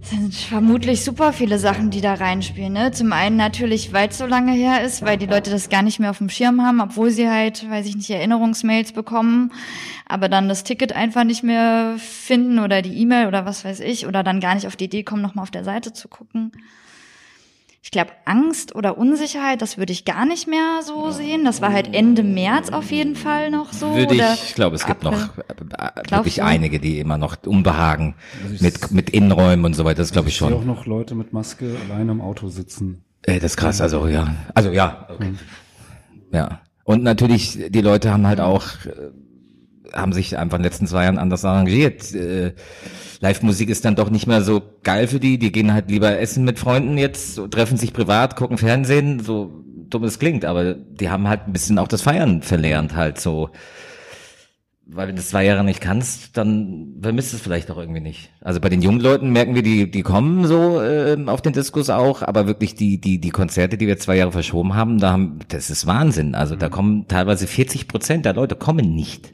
Sind 0.02 0.34
vermutlich 0.34 1.04
super 1.04 1.34
viele 1.34 1.60
Sachen, 1.60 1.90
die 1.90 2.00
da 2.02 2.14
reinspielen. 2.14 2.74
Ne? 2.74 2.92
Zum 2.92 3.12
einen 3.12 3.36
natürlich, 3.36 3.92
weil 3.92 4.10
es 4.10 4.18
so 4.18 4.26
lange 4.26 4.54
her 4.54 4.84
ist, 4.84 5.04
weil 5.04 5.18
die 5.18 5.26
Leute 5.26 5.52
das 5.52 5.70
gar 5.70 5.82
nicht 5.82 6.00
mehr 6.00 6.10
auf 6.10 6.20
dem 6.20 6.30
Schirm 6.30 6.62
haben, 6.62 6.80
obwohl 6.80 7.12
sie 7.12 7.30
halt, 7.30 7.70
weiß 7.70 7.86
ich 7.86 7.96
nicht, 7.96 8.10
Erinnerungsmails 8.10 8.94
bekommen, 8.94 9.52
aber 10.08 10.30
dann 10.30 10.48
das 10.48 10.64
Ticket 10.64 10.94
einfach 10.94 11.26
nicht 11.26 11.44
mehr 11.44 11.96
finden 11.98 12.60
oder 12.60 12.82
die 12.82 12.98
E-Mail 12.98 13.28
oder 13.28 13.46
was 13.46 13.66
weiß 13.66 13.82
ich, 13.82 14.08
oder 14.08 14.24
dann 14.24 14.40
gar 14.40 14.56
nicht 14.56 14.68
auf 14.68 14.78
die 14.78 14.86
Idee 14.86 15.04
kommen, 15.04 15.22
nochmal 15.22 15.44
auf 15.44 15.52
der 15.52 15.66
Seite 15.66 15.92
zu 15.92 16.08
gucken. 16.08 16.54
Ich 17.82 17.92
glaube, 17.92 18.12
Angst 18.26 18.76
oder 18.76 18.98
Unsicherheit, 18.98 19.62
das 19.62 19.78
würde 19.78 19.94
ich 19.94 20.04
gar 20.04 20.26
nicht 20.26 20.48
mehr 20.48 20.82
so 20.84 21.12
sehen. 21.12 21.46
Das 21.46 21.62
war 21.62 21.72
halt 21.72 21.94
Ende 21.96 22.24
März 22.24 22.70
auf 22.72 22.92
jeden 22.92 23.16
Fall 23.16 23.52
noch 23.52 23.72
so. 23.72 23.96
Würde 23.96 24.16
oder 24.16 24.34
ich, 24.34 24.44
ich 24.50 24.56
glaube, 24.56 24.76
es 24.76 24.86
gibt 24.86 25.04
noch 25.04 25.14
äh, 25.14 25.42
äh, 25.78 26.12
wirklich 26.12 26.36
du? 26.36 26.44
einige, 26.46 26.80
die 26.80 27.00
immer 27.00 27.18
noch 27.18 27.38
Unbehagen 27.46 28.16
ich- 28.54 28.60
mit, 28.62 28.92
mit 28.92 29.10
Innenräumen 29.12 29.64
und 29.66 29.76
so 29.76 29.86
weiter, 29.86 30.00
das 30.00 30.12
glaube 30.12 30.28
ich 30.28 30.36
ich 30.36 30.40
sehe 30.40 30.48
auch 30.50 30.60
schon. 30.60 30.68
noch 30.68 30.86
Leute 30.86 31.16
mit 31.16 31.32
Maske 31.32 31.78
alleine 31.90 32.12
im 32.12 32.22
Auto 32.22 32.50
sitzen. 32.50 33.04
Äh, 33.24 33.36
das 33.36 33.52
ist 33.52 33.58
krass, 33.58 33.80
also 33.80 34.08
ja. 34.08 34.36
Also 34.54 34.72
ja, 34.72 35.08
okay. 35.10 35.34
Ja. 36.34 36.60
Und 36.84 37.04
natürlich, 37.04 37.58
die 37.70 37.82
Leute 37.82 38.12
haben 38.12 38.28
halt 38.28 38.42
auch, 38.42 38.64
äh, 38.86 39.12
haben 39.94 40.14
sich 40.14 40.38
einfach 40.38 40.58
in 40.58 40.64
den 40.64 40.72
letzten 40.72 40.88
zwei 40.88 41.04
Jahren 41.04 41.18
anders 41.18 41.46
arrangiert. 41.46 42.14
Äh, 42.14 42.54
Live-Musik 43.22 43.70
ist 43.70 43.86
dann 43.86 43.96
doch 43.96 44.10
nicht 44.10 44.28
mehr 44.28 44.42
so 44.42 44.62
geil 44.84 45.08
für 45.08 45.20
die. 45.20 45.38
Die 45.38 45.52
gehen 45.52 45.74
halt 45.74 45.90
lieber 45.90 46.20
essen 46.20 46.46
mit 46.46 46.60
Freunden 46.60 46.98
jetzt, 46.98 47.40
treffen 47.52 47.78
sich 47.78 47.94
privat, 47.94 48.36
gucken 48.36 48.58
Fernsehen, 48.58 49.20
so 49.20 49.64
dumm 49.90 50.04
es 50.04 50.20
klingt, 50.20 50.46
aber 50.46 50.74
die 50.74 51.10
haben 51.10 51.28
halt 51.28 51.48
ein 51.48 51.54
bisschen 51.54 51.78
auch 51.80 51.88
das 51.88 52.02
Feiern 52.02 52.42
verlernt 52.42 52.96
halt 52.96 53.20
so. 53.20 53.50
Weil 54.92 55.08
wenn 55.08 55.16
du 55.16 55.22
das 55.22 55.30
zwei 55.30 55.46
Jahre 55.46 55.64
nicht 55.64 55.82
kannst, 55.82 56.36
dann 56.36 56.96
vermisst 57.00 57.34
es 57.36 57.42
vielleicht 57.42 57.70
auch 57.70 57.78
irgendwie 57.78 58.00
nicht. 58.00 58.32
Also 58.42 58.60
bei 58.60 58.70
den 58.70 58.82
jungen 58.82 59.00
Leuten 59.00 59.30
merken 59.30 59.54
wir, 59.54 59.62
die, 59.62 59.92
die 59.92 60.02
kommen 60.02 60.48
so 60.48 60.82
ähm, 60.82 61.30
auf 61.30 61.44
den 61.44 61.54
Diskus 61.54 61.92
auch, 61.92 62.24
aber 62.24 62.48
wirklich 62.48 62.74
die, 62.74 63.00
die, 63.00 63.20
die 63.22 63.30
Konzerte, 63.30 63.78
die 63.78 63.86
wir 63.86 64.00
zwei 64.00 64.16
Jahre 64.18 64.32
verschoben 64.32 64.74
haben, 64.74 64.98
da 64.98 65.12
haben, 65.12 65.40
das 65.50 65.70
ist 65.70 65.86
Wahnsinn. 65.86 66.34
Also 66.34 66.56
da 66.56 66.70
kommen 66.70 67.08
teilweise 67.08 67.46
40 67.46 67.88
Prozent 67.88 68.26
der 68.26 68.34
Leute 68.34 68.56
kommen 68.56 68.96
nicht. 68.96 69.32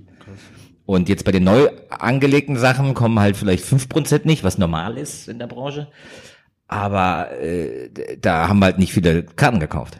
Und 0.85 1.09
jetzt 1.09 1.25
bei 1.25 1.31
den 1.31 1.43
neu 1.43 1.69
angelegten 1.89 2.57
Sachen 2.57 2.93
kommen 2.93 3.19
halt 3.19 3.37
vielleicht 3.37 3.65
fünf 3.65 3.89
Prozent 3.89 4.25
nicht, 4.25 4.43
was 4.43 4.57
normal 4.57 4.97
ist 4.97 5.27
in 5.27 5.39
der 5.39 5.47
Branche. 5.47 5.87
Aber 6.67 7.31
äh, 7.39 7.89
da 8.19 8.47
haben 8.47 8.63
halt 8.63 8.77
nicht 8.77 8.93
viele 8.93 9.23
Karten 9.23 9.59
gekauft. 9.59 9.99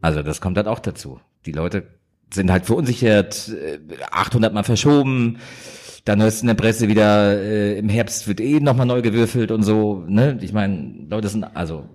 Also 0.00 0.22
das 0.22 0.40
kommt 0.40 0.56
halt 0.56 0.68
auch 0.68 0.78
dazu. 0.78 1.20
Die 1.46 1.52
Leute 1.52 1.84
sind 2.32 2.50
halt 2.50 2.66
verunsichert, 2.66 3.48
äh, 3.48 3.78
800 4.10 4.52
Mal 4.52 4.64
verschoben. 4.64 5.38
Dann 6.04 6.20
hörst 6.22 6.40
du 6.40 6.44
in 6.44 6.48
der 6.48 6.54
Presse 6.54 6.88
wieder, 6.88 7.40
äh, 7.40 7.78
im 7.78 7.88
Herbst 7.88 8.28
wird 8.28 8.40
eh 8.40 8.60
nochmal 8.60 8.86
neu 8.86 9.02
gewürfelt 9.02 9.50
und 9.50 9.62
so. 9.62 10.04
Ne? 10.06 10.38
Ich 10.42 10.52
meine, 10.52 11.06
Leute 11.08 11.28
sind, 11.28 11.44
also 11.56 11.88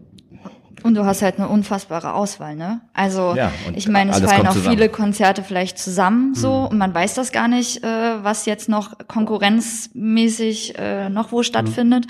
Und 0.83 0.95
du 0.95 1.05
hast 1.05 1.21
halt 1.21 1.37
eine 1.37 1.47
unfassbare 1.47 2.13
Auswahl, 2.13 2.55
ne? 2.55 2.81
Also 2.93 3.33
Ja, 3.35 3.51
ich 3.75 3.87
meine, 3.87 4.11
es 4.11 4.19
fallen 4.19 4.47
auch 4.47 4.53
zusammen. 4.53 4.75
viele 4.75 4.89
Konzerte 4.89 5.43
vielleicht 5.43 5.77
zusammen 5.77 6.35
so 6.35 6.67
und 6.69 6.77
man 6.77 6.93
weiß 6.93 7.13
das 7.15 7.31
gar 7.31 7.47
nicht, 7.47 7.83
äh, 7.83 8.23
was 8.23 8.45
jetzt 8.45 8.69
noch 8.69 8.97
konkurrenzmäßig 9.07 10.77
äh, 10.77 11.09
noch 11.09 11.31
wo 11.31 11.43
stattfindet. 11.43 12.07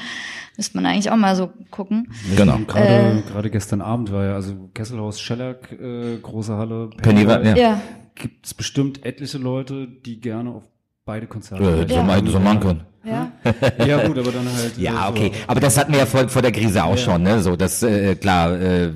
Müsste 0.58 0.76
man 0.78 0.86
eigentlich 0.86 1.10
auch 1.10 1.16
mal 1.18 1.36
so 1.36 1.52
gucken. 1.72 2.12
genau. 2.36 2.58
Gerade 2.68 3.24
gerade 3.32 3.50
gestern 3.50 3.82
Abend 3.82 4.12
war 4.12 4.26
ja, 4.26 4.36
also 4.36 4.70
Kesselhaus 4.74 5.22
Schellack, 5.22 5.72
äh, 5.72 6.18
große 6.18 6.56
Halle. 6.58 6.90
Penny 7.02 7.24
ja. 7.24 7.56
Ja. 7.56 7.82
Gibt 8.16 8.46
es 8.46 8.54
bestimmt 8.54 9.06
etliche 9.06 9.38
Leute, 9.38 9.88
die 9.88 10.20
gerne 10.20 10.50
auf 10.50 10.64
beide 11.10 11.26
Konzerte 11.26 11.64
Ja, 11.64 11.84
gehen. 11.84 11.90
so, 11.90 12.04
mal, 12.04 12.28
so 12.28 12.40
machen 12.40 12.60
können. 12.60 12.82
Ja. 13.04 13.32
Ja 13.88 14.06
gut, 14.06 14.18
aber 14.20 14.32
dann 14.32 14.46
halt. 14.54 14.78
Ja, 14.78 15.08
äh, 15.08 15.10
okay. 15.10 15.32
So. 15.34 15.40
Aber 15.48 15.60
das 15.60 15.76
hatten 15.78 15.92
wir 15.94 16.00
ja 16.00 16.06
vor, 16.06 16.30
vor 16.30 16.42
der 16.44 16.52
Krise 16.52 16.84
auch 16.84 16.98
schon, 16.98 17.24
ne? 17.24 17.42
So, 17.42 17.56
das 17.56 17.82
äh, 17.82 18.14
klar. 18.16 18.54
Äh, 18.60 18.92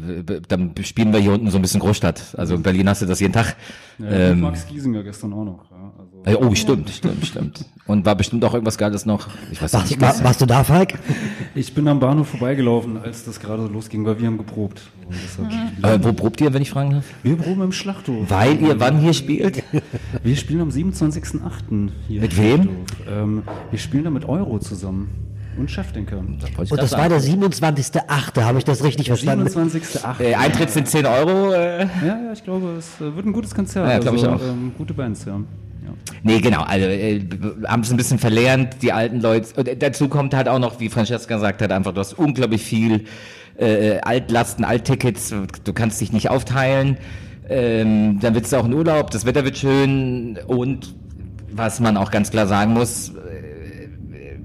dann 0.48 0.76
spielen 0.84 1.12
wir 1.12 1.20
hier 1.20 1.32
unten 1.32 1.50
so 1.50 1.58
ein 1.58 1.62
bisschen 1.64 1.80
Großstadt. 1.80 2.36
Also 2.38 2.54
in 2.56 2.62
Berlin 2.62 2.88
hast 2.90 3.02
du 3.02 3.08
das 3.08 3.20
jeden 3.20 3.34
Tag. 3.34 3.56
Ja, 3.98 4.10
ähm, 4.12 4.42
Max 4.42 4.68
Giesinger 4.68 5.02
gestern 5.04 5.34
auch 5.34 5.46
noch. 5.46 5.72
Ja, 5.72 6.03
oh, 6.26 6.56
stimmt, 6.56 6.90
stimmt, 6.90 7.26
stimmt. 7.26 7.66
Und 7.86 8.06
war 8.06 8.16
bestimmt 8.16 8.46
auch 8.46 8.54
irgendwas 8.54 8.78
Geiles 8.78 9.06
noch. 9.06 9.28
Ich 9.52 9.62
weiß 9.62 9.74
Warst, 9.74 9.90
nicht. 9.92 10.02
war, 10.02 10.24
warst 10.24 10.42
du 10.42 10.46
da, 10.46 10.64
Falk? 10.64 10.94
ich 11.54 11.74
bin 11.74 11.88
am 11.88 12.00
Bahnhof 12.00 12.30
vorbeigelaufen, 12.30 12.98
als 12.98 13.26
das 13.26 13.40
gerade 13.40 13.66
losging, 13.66 14.06
weil 14.06 14.20
wir 14.20 14.28
haben 14.28 14.38
geprobt. 14.38 14.82
Und 15.06 15.16
deshalb, 15.22 16.02
Äh, 16.02 16.04
wo 16.06 16.14
probt 16.14 16.40
ihr, 16.40 16.54
wenn 16.54 16.62
ich 16.62 16.72
fragen 16.72 16.92
darf? 16.92 17.06
Wir 17.24 17.36
proben 17.36 17.62
im 17.64 17.72
Schlachthof. 17.74 18.30
Weil 18.30 18.62
ihr 18.62 18.80
wann 18.80 19.00
hier 19.00 19.14
spielt? 19.14 19.64
Wir 20.24 20.36
spielen 20.38 20.62
am 20.62 20.70
27.08. 20.70 21.90
hier. 22.08 22.22
Mit 22.22 22.38
wem? 22.38 22.70
Ähm, 23.10 23.44
wir 23.70 23.80
spielen 23.80 24.06
da 24.06 24.10
mit 24.10 24.28
Euro 24.30 24.60
zusammen. 24.60 25.10
Und 25.58 25.70
Chefdenker. 25.70 26.18
Und 26.18 26.40
das 26.72 26.94
war 26.94 27.10
der 27.10 27.22
27.8., 27.22 28.42
habe 28.42 28.58
ich 28.58 28.64
das 28.66 28.84
richtig 28.84 29.08
verstanden? 29.08 29.48
27.08. 29.48 30.20
Äh, 30.20 30.34
Eintritt 30.36 30.72
sind 30.72 30.88
10 30.88 31.06
Euro. 31.06 31.52
Äh. 31.52 31.82
Ja, 31.84 31.88
ja, 32.02 32.34
ich 32.34 32.44
glaube, 32.44 32.76
es 32.80 33.00
äh, 33.00 33.16
wird 33.16 33.26
ein 33.26 33.34
gutes 33.34 33.54
Konzert. 33.54 33.88
Ja, 33.88 34.00
glaub 34.00 34.16
ich 34.16 34.26
auch. 34.26 34.42
Ähm, 34.42 34.72
gute 34.78 34.94
Bands, 34.96 35.26
ja. 35.26 35.40
Nee, 36.24 36.40
genau. 36.40 36.62
Also 36.62 36.88
äh, 36.88 37.22
haben 37.68 37.82
es 37.82 37.92
ein 37.92 37.98
bisschen 37.98 38.20
verlernt, 38.20 38.78
die 38.82 38.92
alten 38.92 39.20
Leute. 39.20 39.48
Und 39.60 39.82
dazu 39.82 40.08
kommt 40.08 40.34
halt 40.34 40.48
auch 40.48 40.60
noch, 40.60 40.80
wie 40.80 40.90
Francesca 40.90 41.36
gesagt 41.36 41.62
hat, 41.62 41.72
einfach, 41.72 41.94
du 41.94 42.00
hast 42.00 42.14
unglaublich 42.14 42.64
viel 42.64 43.06
äh, 43.58 44.00
Altlasten, 44.00 44.64
Alttickets. 44.64 45.34
Du 45.64 45.74
kannst 45.74 46.00
dich 46.02 46.14
nicht 46.14 46.30
aufteilen. 46.30 46.98
Ähm, 47.50 48.20
dann 48.22 48.36
wird's 48.36 48.54
auch 48.54 48.66
in 48.66 48.74
Urlaub, 48.74 49.12
das 49.12 49.26
Wetter 49.26 49.44
wird 49.44 49.58
schön 49.58 50.40
und 50.48 50.96
was 51.52 51.80
man 51.82 51.98
auch 51.98 52.10
ganz 52.10 52.32
klar 52.32 52.48
sagen 52.48 52.74
muss, 52.74 53.10
äh, 53.10 54.38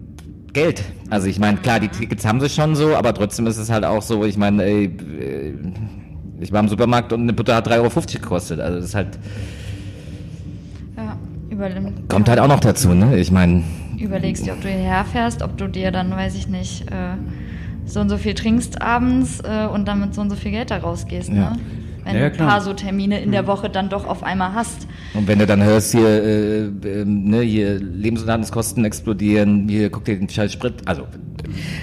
Geld. 0.52 0.82
Also 1.08 1.28
ich 1.28 1.38
meine, 1.38 1.58
klar, 1.58 1.78
die 1.78 1.88
Tickets 1.88 2.26
haben 2.26 2.40
sie 2.40 2.48
schon 2.48 2.74
so, 2.74 2.96
aber 2.96 3.14
trotzdem 3.14 3.46
ist 3.46 3.56
es 3.56 3.70
halt 3.70 3.84
auch 3.84 4.02
so, 4.02 4.24
ich 4.24 4.36
meine, 4.36 4.64
äh, 4.64 4.90
ich 6.40 6.52
war 6.52 6.60
im 6.60 6.68
Supermarkt 6.68 7.12
und 7.12 7.22
eine 7.22 7.32
Butter 7.32 7.54
hat 7.54 7.68
3,50 7.68 7.76
Euro 7.78 8.00
gekostet. 8.20 8.60
Also 8.60 8.76
das 8.76 8.86
ist 8.86 8.94
halt, 8.94 9.18
ja. 11.58 11.68
Über, 11.68 11.90
kommt 12.08 12.28
halt 12.28 12.38
auch 12.40 12.48
noch 12.48 12.60
dazu, 12.60 12.94
ne? 12.94 13.16
Ich 13.18 13.30
meine, 13.30 13.62
Überlegst 13.98 14.46
dir, 14.46 14.52
ob 14.52 14.60
du 14.62 14.68
hierher 14.68 15.04
fährst, 15.04 15.42
ob 15.42 15.56
du 15.58 15.66
dir 15.68 15.90
dann, 15.90 16.10
weiß 16.10 16.36
ich 16.36 16.48
nicht, 16.48 16.82
äh, 16.90 17.16
so 17.84 18.00
und 18.00 18.08
so 18.08 18.16
viel 18.18 18.34
trinkst 18.34 18.80
abends 18.80 19.40
äh, 19.40 19.66
und 19.66 19.88
dann 19.88 20.00
mit 20.00 20.14
so 20.14 20.20
und 20.20 20.30
so 20.30 20.36
viel 20.36 20.50
Geld 20.52 20.70
da 20.70 20.78
rausgehst, 20.78 21.28
Ja. 21.30 21.34
ne? 21.50 21.52
Wenn 22.08 22.16
Ja, 22.16 22.22
ja, 22.22 22.28
du 22.28 22.32
ein 22.34 22.36
klar. 22.38 22.48
paar 22.48 22.60
so 22.62 22.72
Termine 22.72 23.20
in 23.20 23.32
der 23.32 23.46
Woche 23.46 23.68
dann 23.70 23.88
doch 23.88 24.06
auf 24.06 24.22
einmal 24.22 24.54
hast. 24.54 24.86
Und 25.14 25.28
wenn 25.28 25.38
du 25.38 25.46
dann 25.46 25.62
hörst, 25.62 25.92
hier, 25.92 26.08
äh, 26.08 26.58
ähm, 26.66 27.24
ne, 27.30 27.42
hier 27.42 27.78
Lebensunterhaltungskosten 27.78 28.84
explodieren, 28.84 29.68
hier 29.68 29.90
guck 29.90 30.04
dir 30.04 30.16
den 30.18 30.28
scheiß 30.28 30.52
Sprit, 30.52 30.74
also 30.86 31.02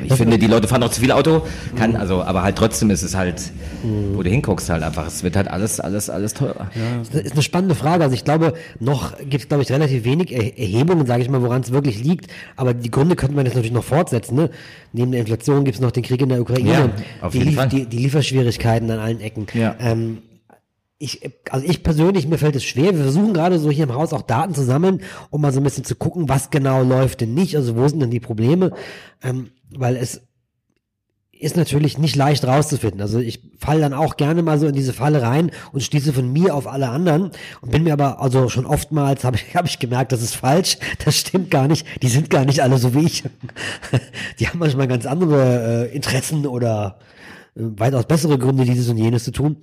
ich 0.05 0.13
finde, 0.13 0.37
die 0.37 0.47
Leute 0.47 0.67
fahren 0.67 0.83
auch 0.83 0.89
zu 0.89 1.01
viel 1.01 1.11
Auto, 1.11 1.41
kann, 1.75 1.95
also, 1.95 2.21
aber 2.23 2.43
halt 2.43 2.55
trotzdem 2.57 2.89
ist 2.91 3.01
es 3.03 3.15
halt, 3.15 3.51
wo 4.13 4.21
du 4.21 4.29
hinguckst 4.29 4.69
halt 4.69 4.83
einfach, 4.83 5.07
es 5.07 5.23
wird 5.23 5.35
halt 5.35 5.47
alles, 5.47 5.79
alles, 5.79 6.09
alles 6.09 6.33
teurer. 6.33 6.69
Das 7.11 7.21
ist 7.23 7.33
eine 7.33 7.41
spannende 7.41 7.73
Frage. 7.75 8.03
Also 8.03 8.13
ich 8.15 8.23
glaube, 8.23 8.53
noch 8.79 9.17
gibt 9.19 9.35
es, 9.43 9.47
glaube 9.47 9.63
ich, 9.63 9.71
relativ 9.71 10.03
wenig 10.05 10.31
er 10.31 10.57
Erhebungen, 10.57 11.05
sage 11.05 11.23
ich 11.23 11.29
mal, 11.29 11.41
woran 11.41 11.61
es 11.61 11.71
wirklich 11.71 12.03
liegt. 12.03 12.27
Aber 12.57 12.73
die 12.73 12.91
Gründe 12.91 13.15
könnte 13.15 13.35
man 13.35 13.45
jetzt 13.45 13.55
natürlich 13.55 13.73
noch 13.73 13.83
fortsetzen. 13.83 14.35
Ne? 14.35 14.49
Neben 14.93 15.11
der 15.11 15.21
Inflation 15.21 15.63
gibt 15.65 15.75
es 15.75 15.81
noch 15.81 15.91
den 15.91 16.03
Krieg 16.03 16.21
in 16.21 16.29
der 16.29 16.41
Ukraine, 16.41 16.69
Ja, 16.71 16.89
auf 17.21 17.31
die, 17.31 17.39
jeden 17.39 17.49
Lief- 17.49 17.57
Fall. 17.59 17.67
die, 17.69 17.85
die 17.85 17.97
Lieferschwierigkeiten 17.97 18.89
an 18.91 18.99
allen 18.99 19.21
Ecken. 19.21 19.47
Ja. 19.53 19.75
Ähm, 19.79 20.14
ich, 20.97 21.29
also 21.49 21.65
ich 21.65 21.83
persönlich, 21.83 22.27
mir 22.27 22.37
fällt 22.37 22.55
es 22.55 22.63
schwer. 22.63 22.95
Wir 22.95 23.03
versuchen 23.03 23.33
gerade 23.33 23.59
so 23.59 23.69
hier 23.69 23.83
im 23.83 23.93
Haus 23.93 24.13
auch 24.13 24.21
Daten 24.21 24.55
zu 24.55 24.63
sammeln, 24.63 25.01
um 25.29 25.41
mal 25.41 25.51
so 25.51 25.59
ein 25.59 25.63
bisschen 25.63 25.83
zu 25.83 25.95
gucken, 25.95 26.29
was 26.29 26.51
genau 26.51 26.83
läuft 26.83 27.21
denn 27.21 27.33
nicht. 27.33 27.57
Also 27.57 27.75
wo 27.75 27.87
sind 27.87 27.99
denn 27.99 28.11
die 28.11 28.21
Probleme? 28.21 28.71
Ähm, 29.21 29.51
weil 29.71 29.97
es 29.97 30.21
ist 31.37 31.57
natürlich 31.57 31.97
nicht 31.97 32.15
leicht 32.15 32.45
rauszufinden. 32.45 33.01
Also 33.01 33.19
ich 33.19 33.41
falle 33.59 33.81
dann 33.81 33.93
auch 33.93 34.15
gerne 34.15 34.41
mal 34.41 34.57
so 34.57 34.67
in 34.67 34.73
diese 34.73 34.93
Falle 34.93 35.21
rein 35.21 35.51
und 35.73 35.83
schließe 35.83 36.13
von 36.13 36.31
mir 36.31 36.55
auf 36.55 36.65
alle 36.65 36.89
anderen 36.89 37.31
und 37.59 37.71
bin 37.71 37.83
mir 37.83 37.91
aber 37.91 38.21
also 38.21 38.47
schon 38.47 38.65
oftmals 38.65 39.25
habe 39.25 39.35
ich 39.35 39.53
habe 39.55 39.67
ich 39.67 39.79
gemerkt, 39.79 40.13
das 40.13 40.21
ist 40.21 40.35
falsch, 40.35 40.77
das 41.03 41.17
stimmt 41.17 41.51
gar 41.51 41.67
nicht. 41.67 41.85
Die 42.01 42.07
sind 42.07 42.29
gar 42.29 42.45
nicht 42.45 42.61
alle 42.61 42.77
so 42.77 42.95
wie 42.95 43.05
ich. 43.05 43.23
Die 44.39 44.47
haben 44.47 44.59
manchmal 44.59 44.87
ganz 44.87 45.05
andere 45.05 45.89
äh, 45.89 45.95
Interessen 45.95 46.47
oder 46.47 46.99
äh, 47.55 47.61
weitaus 47.61 48.05
bessere 48.05 48.39
Gründe, 48.39 48.63
dieses 48.63 48.87
und 48.87 48.97
jenes 48.97 49.25
zu 49.25 49.31
tun. 49.31 49.57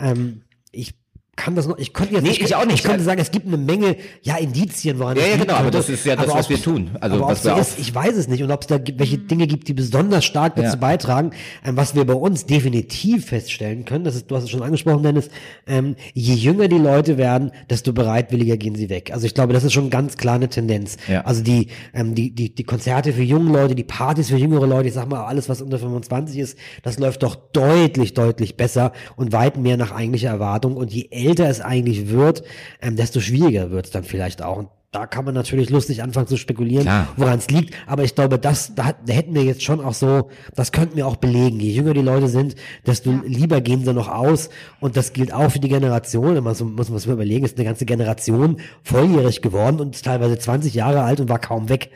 Ähm, 0.00 0.42
ich 0.72 0.94
kann 1.34 1.56
das 1.56 1.66
noch, 1.66 1.78
ich 1.78 1.94
könnte 1.94 2.12
jetzt 2.12 2.24
Nee, 2.24 2.44
ich 2.44 2.54
auch 2.54 2.66
nicht. 2.66 2.74
Ich 2.74 2.82
könnte 2.82 3.02
sagen, 3.02 3.18
es 3.18 3.30
gibt 3.30 3.46
eine 3.46 3.56
Menge, 3.56 3.96
ja, 4.20 4.36
Indizien, 4.36 4.98
woran 4.98 5.16
Ja, 5.16 5.26
ja, 5.26 5.36
genau, 5.38 5.54
aber 5.54 5.70
das 5.70 5.88
ist 5.88 6.04
ja 6.04 6.14
das, 6.14 6.28
was 6.28 6.50
wir 6.50 6.60
tun. 6.60 6.90
Also, 7.00 7.16
aber 7.16 7.28
was 7.28 7.42
wir 7.42 7.54
so 7.54 7.60
ist, 7.60 7.78
ich 7.78 7.94
weiß 7.94 8.16
es 8.16 8.28
nicht. 8.28 8.42
Und 8.42 8.50
ob 8.50 8.60
es 8.60 8.66
da 8.66 8.78
welche 8.96 9.16
Dinge 9.16 9.46
gibt, 9.46 9.66
die 9.68 9.72
besonders 9.72 10.26
stark 10.26 10.56
dazu 10.56 10.76
beitragen, 10.76 11.30
ähm, 11.64 11.78
was 11.78 11.94
wir 11.94 12.04
bei 12.04 12.12
uns 12.12 12.44
definitiv 12.44 13.26
feststellen 13.26 13.86
können, 13.86 14.04
das 14.04 14.14
ist, 14.14 14.30
du 14.30 14.36
hast 14.36 14.44
es 14.44 14.50
schon 14.50 14.62
angesprochen, 14.62 15.02
Dennis, 15.02 15.30
ähm, 15.66 15.96
je 16.12 16.34
jünger 16.34 16.68
die 16.68 16.76
Leute 16.76 17.16
werden, 17.16 17.50
desto 17.70 17.94
bereitwilliger 17.94 18.58
gehen 18.58 18.74
sie 18.74 18.90
weg. 18.90 19.10
Also 19.14 19.24
ich 19.24 19.32
glaube, 19.32 19.54
das 19.54 19.64
ist 19.64 19.72
schon 19.72 19.88
ganz 19.88 20.18
klar 20.18 20.34
eine 20.34 20.50
Tendenz. 20.50 20.98
Ja. 21.08 21.22
Also 21.22 21.42
die, 21.42 21.68
ähm, 21.94 22.14
die, 22.14 22.34
die, 22.34 22.54
die 22.54 22.64
Konzerte 22.64 23.14
für 23.14 23.22
junge 23.22 23.50
Leute, 23.52 23.74
die 23.74 23.84
Partys 23.84 24.28
für 24.28 24.36
jüngere 24.36 24.66
Leute, 24.66 24.88
ich 24.88 24.94
sag 24.94 25.08
mal, 25.08 25.24
alles, 25.24 25.48
was 25.48 25.62
unter 25.62 25.78
25 25.78 26.38
ist, 26.38 26.58
das 26.82 26.98
läuft 26.98 27.22
doch 27.22 27.36
deutlich, 27.36 28.12
deutlich 28.12 28.58
besser 28.58 28.92
und 29.16 29.32
weit 29.32 29.56
mehr 29.56 29.78
nach 29.78 29.92
eigentlicher 29.92 30.28
Erwartung. 30.28 30.76
Und 30.76 30.92
je 30.92 31.08
älter 31.26 31.48
es 31.48 31.60
eigentlich 31.60 32.08
wird, 32.08 32.42
ähm, 32.80 32.96
desto 32.96 33.20
schwieriger 33.20 33.70
wird 33.70 33.86
es 33.86 33.92
dann 33.92 34.04
vielleicht 34.04 34.42
auch. 34.42 34.58
Und 34.58 34.68
da 34.92 35.06
kann 35.06 35.24
man 35.24 35.32
natürlich 35.32 35.70
lustig 35.70 36.02
anfangen 36.02 36.26
zu 36.26 36.36
spekulieren, 36.36 36.86
woran 37.16 37.38
es 37.38 37.48
liegt. 37.48 37.74
Aber 37.86 38.04
ich 38.04 38.14
glaube, 38.14 38.38
das, 38.38 38.74
da, 38.74 38.92
da 38.92 39.12
hätten 39.14 39.34
wir 39.34 39.42
jetzt 39.42 39.62
schon 39.62 39.80
auch 39.80 39.94
so, 39.94 40.28
das 40.54 40.70
könnten 40.70 40.96
wir 40.96 41.06
auch 41.06 41.16
belegen. 41.16 41.60
Je 41.60 41.72
jünger 41.72 41.94
die 41.94 42.02
Leute 42.02 42.28
sind, 42.28 42.56
desto 42.86 43.10
lieber 43.24 43.62
gehen 43.62 43.86
sie 43.86 43.94
noch 43.94 44.08
aus. 44.08 44.50
Und 44.80 44.98
das 44.98 45.14
gilt 45.14 45.32
auch 45.32 45.50
für 45.50 45.60
die 45.60 45.70
Generation. 45.70 46.34
Man 46.34 46.44
muss, 46.44 46.60
muss 46.60 46.90
man 46.90 46.98
sich 46.98 47.08
mal 47.08 47.14
überlegen, 47.14 47.46
ist 47.46 47.56
eine 47.56 47.64
ganze 47.64 47.86
Generation 47.86 48.58
volljährig 48.82 49.40
geworden 49.40 49.80
und 49.80 49.94
ist 49.94 50.04
teilweise 50.04 50.38
20 50.38 50.74
Jahre 50.74 51.02
alt 51.04 51.20
und 51.20 51.30
war 51.30 51.38
kaum 51.38 51.70
weg. 51.70 51.88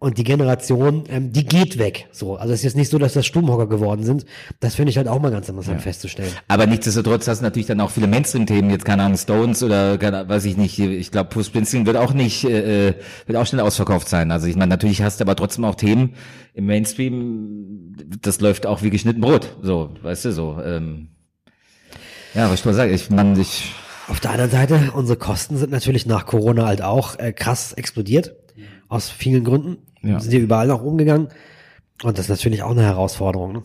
Und 0.00 0.16
die 0.16 0.22
Generation, 0.22 1.02
ähm, 1.08 1.32
die 1.32 1.44
geht 1.44 1.76
weg. 1.76 2.06
So, 2.12 2.36
also 2.36 2.52
es 2.52 2.60
ist 2.60 2.64
jetzt 2.64 2.76
nicht 2.76 2.88
so, 2.88 2.98
dass 2.98 3.14
das 3.14 3.26
Stummhocker 3.26 3.66
geworden 3.66 4.04
sind. 4.04 4.26
Das 4.60 4.76
finde 4.76 4.90
ich 4.90 4.96
halt 4.96 5.08
auch 5.08 5.20
mal 5.20 5.32
ganz 5.32 5.48
interessant 5.48 5.82
festzustellen. 5.82 6.30
Aber 6.46 6.66
nichtsdestotrotz 6.66 7.26
hast 7.26 7.40
du 7.40 7.42
natürlich 7.42 7.66
dann 7.66 7.80
auch 7.80 7.90
viele 7.90 8.06
Mainstream-Themen, 8.06 8.70
jetzt 8.70 8.84
keine 8.84 9.02
Ahnung, 9.02 9.18
Stones 9.18 9.60
oder 9.60 9.98
keine, 9.98 10.28
weiß 10.28 10.44
ich 10.44 10.56
nicht, 10.56 10.78
ich 10.78 11.10
glaube, 11.10 11.30
Bruce 11.30 11.46
Springsteen 11.46 11.84
wird 11.84 11.96
auch 11.96 12.12
nicht, 12.12 12.44
äh, 12.44 12.94
wird 13.26 13.36
auch 13.36 13.46
schnell 13.46 13.60
ausverkauft 13.60 14.08
sein. 14.08 14.30
Also 14.30 14.46
ich 14.46 14.54
meine, 14.54 14.70
natürlich 14.70 15.02
hast 15.02 15.18
du 15.18 15.24
aber 15.24 15.34
trotzdem 15.34 15.64
auch 15.64 15.74
Themen 15.74 16.14
im 16.54 16.66
Mainstream, 16.66 17.96
das 18.22 18.40
läuft 18.40 18.66
auch 18.66 18.82
wie 18.82 18.90
geschnitten 18.90 19.20
Brot, 19.20 19.56
so, 19.62 19.90
weißt 20.02 20.26
du, 20.26 20.32
so. 20.32 20.60
Ähm, 20.64 21.08
ja, 22.34 22.48
was 22.48 22.60
ich 22.60 22.64
mal 22.64 22.74
sagen, 22.74 22.94
ich 22.94 23.10
meine, 23.10 23.40
ich, 23.40 23.72
Auf 24.06 24.20
der 24.20 24.30
anderen 24.30 24.50
Seite, 24.52 24.92
unsere 24.94 25.18
Kosten 25.18 25.56
sind 25.56 25.72
natürlich 25.72 26.06
nach 26.06 26.24
Corona 26.24 26.66
halt 26.66 26.82
auch 26.82 27.18
äh, 27.18 27.32
krass 27.32 27.72
explodiert. 27.72 28.36
Aus 28.88 29.10
vielen 29.10 29.44
Gründen. 29.44 29.78
Ja. 30.02 30.20
Sind 30.20 30.32
ja 30.32 30.38
überall 30.38 30.68
nach 30.68 30.82
umgegangen. 30.82 31.28
Und 32.02 32.18
das 32.18 32.26
ist 32.26 32.30
natürlich 32.30 32.62
auch 32.62 32.70
eine 32.70 32.82
Herausforderung. 32.82 33.52
Ne? 33.52 33.62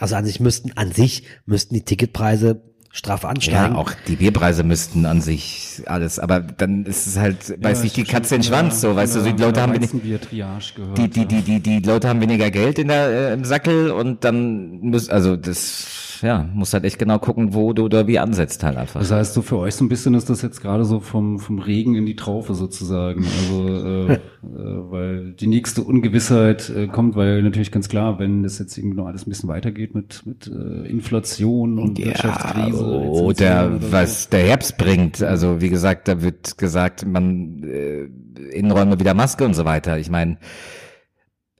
Also 0.00 0.16
an 0.16 0.24
sich 0.24 0.40
müssten, 0.40 0.72
an 0.76 0.92
sich 0.92 1.24
müssten 1.46 1.74
die 1.74 1.82
Ticketpreise 1.82 2.62
straff 2.96 3.26
ansteigen. 3.26 3.74
ja, 3.74 3.78
auch 3.78 3.92
die 4.08 4.16
Bierpreise 4.16 4.62
müssten 4.62 5.04
an 5.04 5.20
sich 5.20 5.82
alles, 5.84 6.18
aber 6.18 6.40
dann 6.40 6.86
ist 6.86 7.06
es 7.06 7.18
halt, 7.18 7.62
weiß 7.62 7.82
nicht, 7.82 7.94
die 7.96 8.04
Katze 8.04 8.36
in 8.36 8.40
den 8.40 8.46
Schwanz, 8.46 8.80
so, 8.80 8.96
weißt 8.96 9.16
du, 9.16 9.20
so, 9.20 9.30
die 9.30 9.42
Leute 9.42 9.60
haben 9.60 9.74
wenig, 9.74 9.90
Weizenbier-Triage 9.90 10.72
gehört. 10.74 10.98
die, 10.98 11.08
die, 11.08 11.26
die, 11.26 11.42
die, 11.42 11.60
die 11.60 11.78
Leute 11.80 12.08
haben 12.08 12.22
weniger 12.22 12.50
Geld 12.50 12.78
in 12.78 12.88
der, 12.88 13.08
äh, 13.08 13.32
im 13.34 13.44
Sackel 13.44 13.90
und 13.90 14.24
dann 14.24 14.80
muss, 14.80 15.10
also 15.10 15.36
das, 15.36 16.05
ja, 16.22 16.48
muss 16.52 16.72
halt 16.72 16.84
echt 16.84 16.98
genau 16.98 17.18
gucken, 17.18 17.54
wo 17.54 17.72
du 17.72 17.84
oder 17.84 18.06
wie 18.06 18.18
ansetzt 18.18 18.62
halt 18.64 18.76
einfach. 18.76 19.00
Das 19.00 19.10
heißt, 19.10 19.34
so 19.34 19.42
für 19.42 19.58
euch 19.58 19.74
so 19.74 19.84
ein 19.84 19.88
bisschen 19.88 20.14
ist 20.14 20.30
das 20.30 20.42
jetzt 20.42 20.60
gerade 20.60 20.84
so 20.84 21.00
vom, 21.00 21.38
vom 21.38 21.58
Regen 21.58 21.94
in 21.94 22.06
die 22.06 22.16
Traufe 22.16 22.54
sozusagen. 22.54 23.24
Also, 23.24 23.68
äh, 23.68 24.12
äh, 24.14 24.18
weil 24.42 25.32
die 25.32 25.46
nächste 25.46 25.82
Ungewissheit 25.82 26.70
äh, 26.70 26.86
kommt, 26.86 27.16
weil 27.16 27.42
natürlich 27.42 27.72
ganz 27.72 27.88
klar, 27.88 28.18
wenn 28.18 28.42
das 28.42 28.58
jetzt 28.58 28.76
irgendwie 28.76 28.96
noch 28.96 29.06
alles 29.06 29.26
ein 29.26 29.30
bisschen 29.30 29.48
weitergeht 29.48 29.94
mit, 29.94 30.24
mit 30.26 30.46
äh, 30.46 30.88
Inflation 30.88 31.78
und 31.78 31.98
Wirtschaftskrise. 31.98 32.84
oder 32.84 33.36
oder 33.46 33.92
was 33.92 34.28
der 34.28 34.40
Herbst 34.40 34.76
bringt. 34.78 35.22
Also 35.22 35.60
wie 35.60 35.70
gesagt, 35.70 36.08
da 36.08 36.22
wird 36.22 36.58
gesagt, 36.58 37.06
man 37.06 37.62
äh, 37.62 38.08
Innenräume 38.50 38.98
wieder 39.00 39.14
Maske 39.14 39.44
und 39.44 39.54
so 39.54 39.64
weiter. 39.64 39.98
Ich 39.98 40.10
meine, 40.10 40.38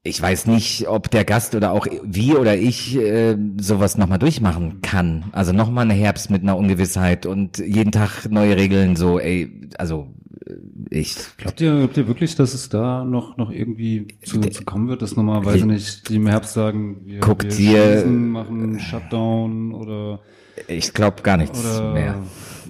ich 0.06 0.20
weiß 0.22 0.46
nicht, 0.46 0.88
ob 0.88 1.10
der 1.10 1.24
Gast 1.24 1.54
oder 1.54 1.72
auch 1.72 1.86
wir 2.02 2.40
oder 2.40 2.56
ich 2.56 2.96
äh, 2.96 3.36
sowas 3.60 3.98
nochmal 3.98 4.18
durchmachen 4.18 4.80
kann. 4.82 5.24
Also 5.32 5.52
nochmal 5.52 5.84
eine 5.84 5.94
Herbst 5.94 6.30
mit 6.30 6.42
einer 6.42 6.56
Ungewissheit 6.56 7.26
und 7.26 7.58
jeden 7.58 7.92
Tag 7.92 8.30
neue 8.30 8.56
Regeln. 8.56 8.96
So, 8.96 9.18
ey, 9.18 9.68
also 9.78 10.08
äh, 10.46 10.54
ich 10.90 11.16
Glaubt 11.36 11.60
ihr, 11.60 11.76
glaubt 11.78 11.96
ihr 11.96 12.06
wirklich, 12.08 12.34
dass 12.36 12.54
es 12.54 12.68
da 12.68 13.04
noch, 13.04 13.36
noch 13.36 13.50
irgendwie 13.50 14.06
zu, 14.24 14.40
zu 14.40 14.64
kommen 14.64 14.88
wird, 14.88 15.02
dass 15.02 15.16
nochmal, 15.16 15.44
weiß 15.44 15.56
ich 15.56 15.64
nicht, 15.64 16.08
die 16.08 16.16
im 16.16 16.26
Herbst 16.28 16.54
sagen, 16.54 16.98
wir, 17.04 17.20
Guck 17.20 17.42
wir 17.42 17.50
dir- 17.50 18.06
machen 18.06 18.78
Shutdown 18.80 19.72
oder, 19.74 20.20
ich 20.68 20.92
glaube 20.94 21.22
gar 21.22 21.36
nichts 21.36 21.62
mehr. 21.62 22.14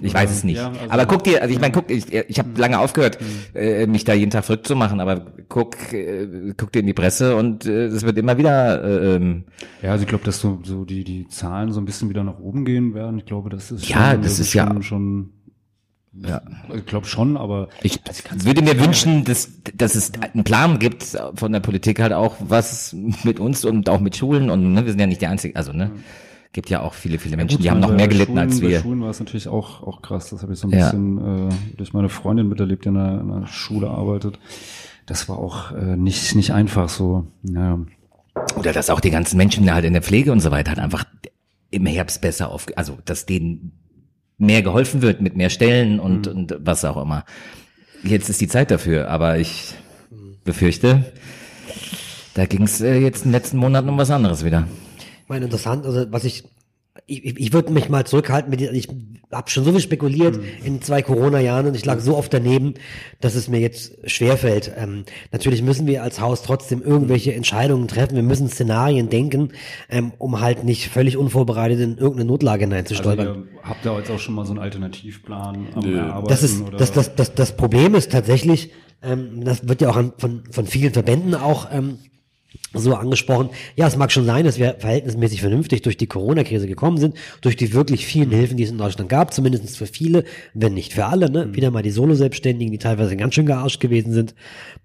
Ich 0.01 0.13
weiß 0.13 0.29
es 0.31 0.43
nicht. 0.43 0.57
Ja, 0.57 0.69
also- 0.69 0.79
aber 0.89 1.05
guck 1.05 1.23
dir, 1.23 1.41
also 1.41 1.53
ich 1.53 1.59
meine, 1.59 1.71
guck, 1.73 1.89
ich, 1.89 2.11
ich 2.13 2.39
habe 2.39 2.49
lange 2.59 2.79
aufgehört, 2.79 3.17
äh, 3.53 3.87
mich 3.87 4.03
da 4.03 4.13
jeden 4.13 4.31
Tag 4.31 4.45
verrückt 4.45 4.67
zu 4.67 4.75
machen, 4.75 4.99
aber 4.99 5.25
guck, 5.49 5.93
äh, 5.93 6.53
guck 6.57 6.71
dir 6.71 6.79
in 6.79 6.87
die 6.87 6.93
Presse 6.93 7.35
und 7.35 7.65
äh, 7.65 7.85
es 7.85 8.03
wird 8.03 8.17
immer 8.17 8.37
wieder 8.37 8.83
äh, 8.83 9.15
ähm, 9.15 9.43
Ja, 9.81 9.91
also 9.91 10.03
ich 10.03 10.09
glaube, 10.09 10.23
dass 10.25 10.39
so, 10.39 10.59
so 10.63 10.85
die, 10.85 11.03
die 11.03 11.27
Zahlen 11.27 11.71
so 11.71 11.79
ein 11.81 11.85
bisschen 11.85 12.09
wieder 12.09 12.23
nach 12.23 12.39
oben 12.39 12.65
gehen 12.65 12.93
werden. 12.93 13.17
Ich 13.19 13.25
glaube, 13.25 13.49
das 13.49 13.71
ist 13.71 13.87
Ja, 13.89 14.11
schon, 14.11 14.21
das 14.21 14.39
ist 14.39 14.53
ja- 14.53 14.67
schon, 14.67 14.83
schon 14.83 15.29
ja. 16.19 16.41
ich 16.75 16.85
glaube 16.87 17.05
schon, 17.05 17.37
aber 17.37 17.69
Ich 17.83 17.99
würde 18.43 18.63
mir 18.63 18.79
wünschen, 18.79 19.23
dass, 19.23 19.49
dass 19.75 19.93
es 19.95 20.11
einen 20.33 20.43
Plan 20.43 20.79
gibt 20.79 21.03
von 21.35 21.51
der 21.51 21.59
Politik 21.59 21.99
halt 22.01 22.11
auch, 22.13 22.35
was 22.39 22.95
mit 23.23 23.39
uns 23.39 23.63
und 23.65 23.87
auch 23.89 23.99
mit 23.99 24.15
Schulen 24.15 24.49
und 24.49 24.73
ne, 24.73 24.83
wir 24.83 24.91
sind 24.91 24.99
ja 24.99 25.05
nicht 25.07 25.21
die 25.21 25.27
einzigen, 25.27 25.55
also 25.55 25.73
ne, 25.73 25.91
gibt 26.53 26.69
ja 26.69 26.81
auch 26.81 26.93
viele, 26.93 27.19
viele 27.19 27.37
Menschen, 27.37 27.57
Gut, 27.57 27.65
die 27.65 27.69
haben 27.71 27.79
noch 27.79 27.89
bei 27.89 27.95
mehr 27.95 28.07
gelitten 28.07 28.33
Schulen, 28.33 28.49
als 28.49 28.61
Bei 28.61 28.67
wir. 28.67 28.79
Schulen 28.81 29.01
war 29.01 29.09
es 29.09 29.19
natürlich 29.19 29.47
auch, 29.47 29.83
auch 29.83 30.01
krass. 30.01 30.29
Das 30.29 30.41
habe 30.41 30.53
ich 30.53 30.59
so 30.59 30.67
ein 30.67 30.71
Ja. 30.71 30.85
bisschen 30.91 31.49
äh, 31.49 31.53
durch 31.77 31.93
meine 31.93 32.09
Freundin 32.09 32.47
miterlebt, 32.49 32.85
die 32.85 32.89
in 32.89 32.97
einer, 32.97 33.21
in 33.21 33.31
einer 33.31 33.47
Schule 33.47 33.89
arbeitet. 33.89 34.39
Das 35.05 35.29
war 35.29 35.37
auch 35.37 35.71
äh, 35.73 35.95
nicht, 35.95 36.35
nicht 36.35 36.51
einfach 36.51 36.89
so. 36.89 37.27
Ja. 37.43 37.79
Oder 38.57 38.73
dass 38.73 38.89
auch 38.89 38.99
die 38.99 39.11
ganzen 39.11 39.37
Menschen 39.37 39.71
halt 39.73 39.85
in 39.85 39.93
der 39.93 40.01
Pflege 40.01 40.31
und 40.31 40.39
so 40.41 40.51
weiter 40.51 40.69
halt 40.71 40.79
einfach 40.79 41.05
im 41.69 41.85
Herbst 41.85 42.21
besser 42.21 42.49
auf, 42.51 42.65
also 42.75 42.97
dass 43.05 43.25
denen 43.25 43.71
mehr 44.37 44.61
geholfen 44.61 45.01
wird 45.01 45.21
mit 45.21 45.35
mehr 45.35 45.49
Stellen 45.49 45.99
und, 45.99 46.27
und 46.27 46.55
was 46.59 46.85
auch 46.85 47.01
immer. 47.01 47.25
Jetzt 48.03 48.29
ist 48.29 48.39
die 48.39 48.47
Zeit 48.47 48.69
dafür, 48.71 49.09
aber 49.09 49.39
ich 49.39 49.73
befürchte, 50.43 51.03
da 52.35 52.45
ging 52.45 52.61
es 52.63 52.79
äh, 52.81 52.99
jetzt 52.99 53.25
in 53.25 53.29
den 53.29 53.33
letzten 53.33 53.57
Monaten 53.57 53.89
um 53.89 53.97
was 53.97 54.11
anderes 54.11 54.45
wieder. 54.45 54.67
Ich 55.27 55.29
meine, 55.29 55.43
interessant, 55.43 55.85
also 55.85 56.05
was 56.09 56.23
ich, 56.23 56.45
ich, 57.05 57.25
ich 57.25 57.37
ich 57.37 57.51
würde 57.51 57.73
mich 57.73 57.89
mal 57.89 58.05
zurückhalten 58.05 58.49
mit, 58.49 58.61
ich 58.61 58.87
habe 59.29 59.49
schon 59.49 59.65
so 59.65 59.73
viel 59.73 59.81
spekuliert 59.81 60.39
in 60.63 60.81
zwei 60.81 61.01
Corona-Jahren 61.01 61.67
und 61.67 61.75
ich 61.75 61.83
lag 61.83 61.99
so 61.99 62.15
oft 62.15 62.33
daneben, 62.33 62.75
dass 63.19 63.35
es 63.35 63.49
mir 63.49 63.59
jetzt 63.59 64.09
schwerfällt. 64.09 64.71
Ähm, 64.77 65.03
natürlich 65.33 65.61
müssen 65.63 65.85
wir 65.85 66.01
als 66.01 66.21
Haus 66.21 66.43
trotzdem 66.43 66.81
irgendwelche 66.81 67.33
Entscheidungen 67.33 67.89
treffen, 67.89 68.15
wir 68.15 68.23
müssen 68.23 68.47
Szenarien 68.47 69.09
denken, 69.09 69.49
ähm, 69.89 70.13
um 70.17 70.39
halt 70.39 70.63
nicht 70.63 70.87
völlig 70.87 71.17
unvorbereitet 71.17 71.81
in 71.81 71.97
irgendeine 71.97 72.23
Notlage 72.23 72.63
Also 72.63 72.69
hineinzustolpern. 72.69 73.27
ihr 73.27 73.43
habt 73.63 73.85
da 73.85 73.97
jetzt 73.97 74.09
auch 74.09 74.19
schon 74.19 74.33
mal 74.33 74.45
so 74.45 74.53
einen 74.53 74.59
Alternativplan 74.59 75.67
am 75.75 75.93
Erarbeiten? 75.93 76.27
Das 76.29 76.41
ist 76.41 76.61
oder? 76.61 76.77
das, 76.77 76.93
das, 76.93 77.13
das, 77.15 77.35
das 77.35 77.57
Problem 77.57 77.95
ist 77.95 78.13
tatsächlich, 78.13 78.71
ähm, 79.03 79.43
das 79.43 79.67
wird 79.67 79.81
ja 79.81 79.89
auch 79.89 79.97
an, 79.97 80.13
von, 80.17 80.43
von 80.49 80.65
vielen 80.65 80.93
Verbänden 80.93 81.35
auch 81.35 81.67
ähm, 81.69 81.99
so 82.73 82.93
angesprochen. 82.95 83.49
Ja, 83.75 83.87
es 83.87 83.95
mag 83.95 84.11
schon 84.11 84.25
sein, 84.25 84.45
dass 84.45 84.59
wir 84.59 84.75
verhältnismäßig 84.79 85.41
vernünftig 85.41 85.81
durch 85.81 85.97
die 85.97 86.07
Corona-Krise 86.07 86.67
gekommen 86.67 86.97
sind, 86.97 87.15
durch 87.41 87.55
die 87.55 87.73
wirklich 87.73 88.05
vielen 88.05 88.29
Hilfen, 88.29 88.57
die 88.57 88.63
es 88.63 88.71
in 88.71 88.77
Deutschland 88.77 89.09
gab, 89.09 89.33
zumindest 89.33 89.77
für 89.77 89.85
viele, 89.85 90.23
wenn 90.53 90.73
nicht 90.73 90.93
für 90.93 91.05
alle. 91.05 91.29
Ne? 91.29 91.53
Wieder 91.55 91.71
mal 91.71 91.83
die 91.83 91.91
Solo-Selbstständigen, 91.91 92.71
die 92.71 92.77
teilweise 92.77 93.15
ganz 93.15 93.35
schön 93.35 93.45
gearscht 93.45 93.79
gewesen 93.79 94.11
sind. 94.11 94.35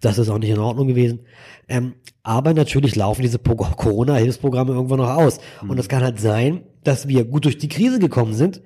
Das 0.01 0.19
ist 0.19 0.29
auch 0.29 0.39
nicht 0.39 0.51
in 0.51 0.59
Ordnung 0.59 0.89
gewesen. 0.89 1.21
Ähm, 1.69 1.95
aber 2.23 2.55
natürlich 2.55 2.97
laufen 2.97 3.23
diese 3.23 3.39
Corona-Hilfsprogramme 3.77 4.73
irgendwann 4.73 4.99
noch 4.99 5.15
aus. 5.17 5.39
Und 5.67 5.79
es 5.79 5.89
kann 5.89 6.03
halt 6.03 6.21
sein, 6.21 6.63
dass 6.85 7.09
wir 7.09 7.25
gut 7.25 7.45
durch 7.45 7.59
die 7.59 7.69
Krise 7.69 7.99
gekommen 7.99 8.35
sind, 8.35 8.63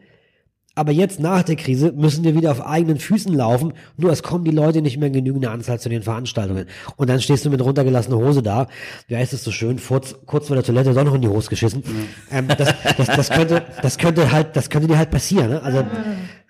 aber 0.77 0.93
jetzt 0.93 1.18
nach 1.20 1.43
der 1.43 1.57
Krise 1.57 1.91
müssen 1.93 2.22
wir 2.22 2.37
wieder 2.37 2.53
auf 2.53 2.64
eigenen 2.64 2.99
Füßen 2.99 3.33
laufen. 3.33 3.72
Nur 3.97 4.12
es 4.12 4.22
kommen 4.22 4.45
die 4.45 4.51
Leute 4.51 4.83
nicht 4.83 4.99
mehr 4.99 5.09
in 5.09 5.14
genügender 5.14 5.51
Anzahl 5.51 5.81
zu 5.81 5.89
den 5.89 6.03
Veranstaltungen. 6.03 6.66
Und 6.97 7.09
dann 7.09 7.20
stehst 7.20 7.47
du 7.47 7.51
mit 7.51 7.62
runtergelassener 7.62 8.18
Hose 8.18 8.43
da. 8.43 8.68
Wie 9.09 9.16
heißt 9.16 9.33
es 9.33 9.43
so 9.43 9.51
schön? 9.51 9.81
Kurz, 9.83 10.14
kurz 10.27 10.49
vor 10.49 10.55
der 10.55 10.64
Toilette 10.64 10.93
doch 10.93 11.05
noch 11.05 11.14
in 11.14 11.22
die 11.22 11.29
Hose 11.29 11.49
geschissen. 11.49 11.83
Ähm, 12.31 12.49
das, 12.49 12.74
das, 12.99 13.07
das 13.07 13.31
könnte, 13.31 13.62
das 13.81 13.97
könnte 13.97 14.31
halt, 14.31 14.55
das 14.55 14.68
könnte 14.68 14.87
dir 14.87 14.99
halt 14.99 15.11
passieren. 15.11 15.49
Ne? 15.49 15.62
Also 15.62 15.83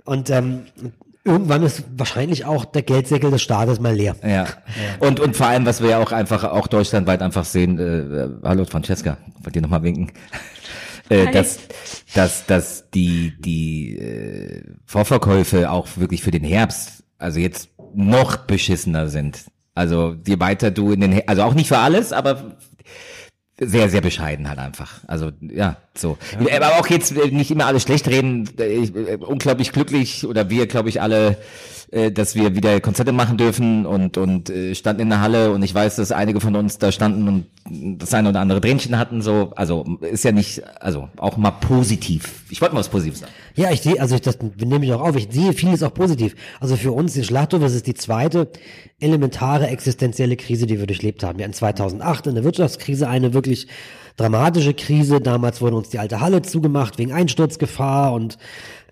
und 0.04 0.28
ähm, 0.30 0.62
irgendwann 1.24 1.62
ist 1.62 1.84
wahrscheinlich 1.96 2.44
auch 2.44 2.64
der 2.64 2.82
Geldsäckel 2.82 3.30
des 3.30 3.42
Staates 3.42 3.78
mal 3.78 3.94
leer. 3.94 4.16
Ja. 4.26 4.46
Und, 4.98 5.20
und 5.20 5.36
vor 5.36 5.46
allem, 5.46 5.66
was 5.66 5.80
wir 5.80 5.90
ja 5.90 5.98
auch 5.98 6.10
einfach, 6.10 6.42
auch 6.44 6.66
deutschlandweit 6.66 7.22
einfach 7.22 7.44
sehen, 7.44 7.78
äh, 7.78 8.46
hallo 8.46 8.64
Francesca, 8.64 9.18
wollt 9.42 9.54
ihr 9.54 9.62
nochmal 9.62 9.84
winken? 9.84 10.10
Äh, 11.08 11.30
dass, 11.30 11.58
dass, 12.14 12.46
dass 12.46 12.90
die, 12.90 13.34
die 13.38 13.96
äh, 13.98 14.62
Vorverkäufe 14.84 15.70
auch 15.70 15.86
wirklich 15.96 16.22
für 16.22 16.30
den 16.32 16.44
Herbst, 16.44 17.04
also 17.18 17.38
jetzt 17.38 17.68
noch 17.94 18.36
beschissener 18.36 19.08
sind. 19.08 19.44
Also 19.74 20.16
je 20.26 20.40
weiter 20.40 20.70
du 20.70 20.92
in 20.92 21.00
den, 21.00 21.12
Her- 21.12 21.24
also 21.26 21.42
auch 21.42 21.54
nicht 21.54 21.68
für 21.68 21.78
alles, 21.78 22.12
aber 22.12 22.56
sehr, 23.58 23.88
sehr 23.88 24.00
bescheiden 24.02 24.48
halt 24.48 24.58
einfach. 24.58 25.00
Also 25.06 25.30
ja, 25.40 25.76
so. 25.96 26.18
Aber 26.54 26.78
auch 26.78 26.86
jetzt 26.88 27.16
äh, 27.16 27.30
nicht 27.30 27.50
immer 27.50 27.66
alles 27.66 27.84
schlecht 27.84 28.06
reden. 28.08 28.48
Ich, 28.58 28.94
äh, 28.94 29.16
unglaublich 29.16 29.72
glücklich 29.72 30.26
oder 30.26 30.50
wir, 30.50 30.66
glaube 30.66 30.88
ich, 30.90 31.00
alle, 31.00 31.38
äh, 31.90 32.10
dass 32.10 32.34
wir 32.34 32.54
wieder 32.54 32.80
Konzerte 32.80 33.12
machen 33.12 33.36
dürfen 33.36 33.86
und 33.86 34.18
und 34.18 34.50
äh, 34.50 34.74
standen 34.74 35.02
in 35.02 35.08
der 35.08 35.20
Halle 35.20 35.52
und 35.52 35.62
ich 35.62 35.74
weiß, 35.74 35.96
dass 35.96 36.12
einige 36.12 36.40
von 36.40 36.56
uns 36.56 36.78
da 36.78 36.90
standen 36.90 37.28
und 37.28 37.46
das 37.98 38.12
eine 38.14 38.30
oder 38.30 38.40
andere 38.40 38.60
Tränchen 38.60 38.98
hatten. 38.98 39.22
So, 39.22 39.52
also 39.56 39.84
ist 40.00 40.24
ja 40.24 40.32
nicht, 40.32 40.62
also 40.80 41.08
auch 41.16 41.36
mal 41.36 41.50
positiv. 41.52 42.44
Ich 42.50 42.60
wollte 42.60 42.74
mal 42.74 42.80
was 42.80 42.88
Positives 42.88 43.20
sagen. 43.20 43.32
Ja, 43.54 43.70
ich 43.70 43.82
sehe, 43.82 44.00
also 44.00 44.14
ich, 44.14 44.20
das 44.20 44.38
nehme 44.40 44.84
ich 44.84 44.92
auch 44.92 45.00
auf, 45.00 45.16
ich 45.16 45.28
sehe 45.30 45.52
vieles 45.52 45.82
auch 45.82 45.94
positiv. 45.94 46.34
Also 46.60 46.76
für 46.76 46.92
uns 46.92 47.16
in 47.16 47.24
Schlachthof 47.24 47.62
ist 47.62 47.74
es 47.74 47.82
die 47.82 47.94
zweite 47.94 48.50
elementare 49.00 49.68
existenzielle 49.68 50.36
Krise, 50.36 50.66
die 50.66 50.78
wir 50.78 50.86
durchlebt 50.86 51.22
haben. 51.22 51.38
Wir 51.38 51.44
hatten 51.44 51.54
2008 51.54 52.28
in 52.28 52.34
der 52.34 52.44
Wirtschaftskrise 52.44 53.08
eine 53.08 53.34
wirklich 53.34 53.68
dramatische 54.16 54.74
Krise. 54.74 55.20
Damals 55.20 55.60
wurde 55.60 55.76
uns 55.76 55.88
die 55.90 55.98
alte 55.98 56.20
Halle 56.20 56.42
zugemacht 56.42 56.98
wegen 56.98 57.12
Einsturzgefahr 57.12 58.12
und 58.12 58.38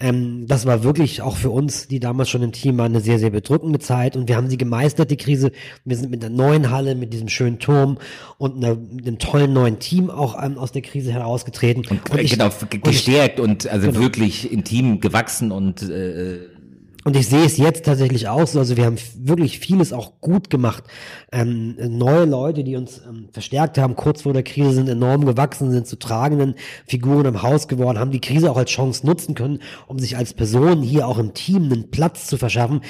ähm, 0.01 0.47
das 0.49 0.66
war 0.66 0.83
wirklich 0.83 1.22
auch 1.22 1.37
für 1.37 1.51
uns, 1.51 1.87
die 1.87 2.01
damals 2.01 2.29
schon 2.29 2.43
im 2.43 2.51
Team 2.53 2.79
waren, 2.79 2.93
eine 2.93 3.01
sehr, 3.01 3.18
sehr 3.20 3.31
bedrückende 3.31 3.79
Zeit 3.79 4.16
und 4.16 4.29
wir 4.29 4.37
haben 4.37 4.51
sie 4.51 4.59
gemeistert, 4.59 5.11
die 5.11 5.16
Krise. 5.16 5.53
Wir 5.85 5.97
sind 5.97 6.11
mit 6.11 6.25
einer 6.25 6.35
neuen 6.35 6.70
Halle, 6.70 6.95
mit 6.97 7.12
diesem 7.12 7.29
schönen 7.29 7.59
Turm 7.61 7.99
und 8.37 8.57
einer, 8.57 8.77
einem 8.77 9.18
tollen 9.18 9.53
neuen 9.53 9.79
Team 9.79 10.11
auch 10.11 10.43
ähm, 10.43 10.59
aus 10.59 10.72
der 10.72 10.83
Krise 10.83 11.12
herausgetreten. 11.12 11.85
Und, 11.89 12.20
ich- 12.20 12.33
genau, 12.33 12.47
und 12.47 12.75
ich- 12.75 12.83
gestärkt 12.83 13.39
und 13.41 13.68
also 13.68 13.95
wirklich 13.95 14.51
intim 14.53 15.01
gewachsen 15.01 15.53
und 15.53 15.83
äh, 15.89 16.39
Und 17.05 17.16
ich 17.16 17.28
sehe 17.28 17.44
es 17.44 17.59
jetzt 17.59 17.84
tatsächlich 17.84 18.28
auch 18.28 18.46
so. 18.46 18.59
Also 18.59 18.76
wir 18.76 18.86
haben 18.86 18.96
wirklich 19.16 19.59
vieles 19.59 19.92
auch 19.92 20.20
gut 20.20 20.50
gemacht. 20.50 20.84
Ähm, 21.30 21.76
neue 21.78 22.24
Leute, 22.24 22.64
die 22.64 22.76
uns 22.76 23.02
ähm, 23.07 23.28
verstärkt 23.30 23.78
haben, 23.78 23.94
kurz 23.94 24.22
vor 24.22 24.32
der 24.32 24.42
Krise 24.42 24.72
sind 24.72 24.88
enorm 24.88 25.26
gewachsen, 25.26 25.70
sind 25.70 25.86
zu 25.86 25.98
tragenden 25.98 26.55
Figuren 26.86 27.26
im 27.26 27.42
Haus 27.42 27.68
geworden, 27.68 27.98
haben 27.98 28.11
die 28.11 28.20
Krise 28.20 28.50
auch 28.50 28.57
als 28.57 28.70
Chance 28.70 29.07
nutzen 29.07 29.34
können, 29.34 29.61
um 29.86 29.98
sich 29.98 30.16
als 30.16 30.32
Person 30.34 30.82
hier 30.82 31.07
auch 31.07 31.18
im 31.18 31.34
Team 31.34 31.64
einen 31.64 31.90
Platz 31.90 32.26
zu 32.26 32.38
verschaffen, 32.38 32.80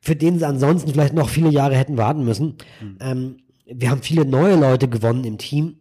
für 0.00 0.16
den 0.16 0.38
sie 0.38 0.46
ansonsten 0.46 0.92
vielleicht 0.92 1.14
noch 1.14 1.28
viele 1.28 1.50
Jahre 1.50 1.76
hätten 1.76 1.96
warten 1.96 2.24
müssen. 2.24 2.56
Ähm, 3.00 3.38
wir 3.64 3.90
haben 3.90 4.02
viele 4.02 4.26
neue 4.26 4.56
Leute 4.56 4.88
gewonnen 4.88 5.24
im 5.24 5.38
Team 5.38 5.76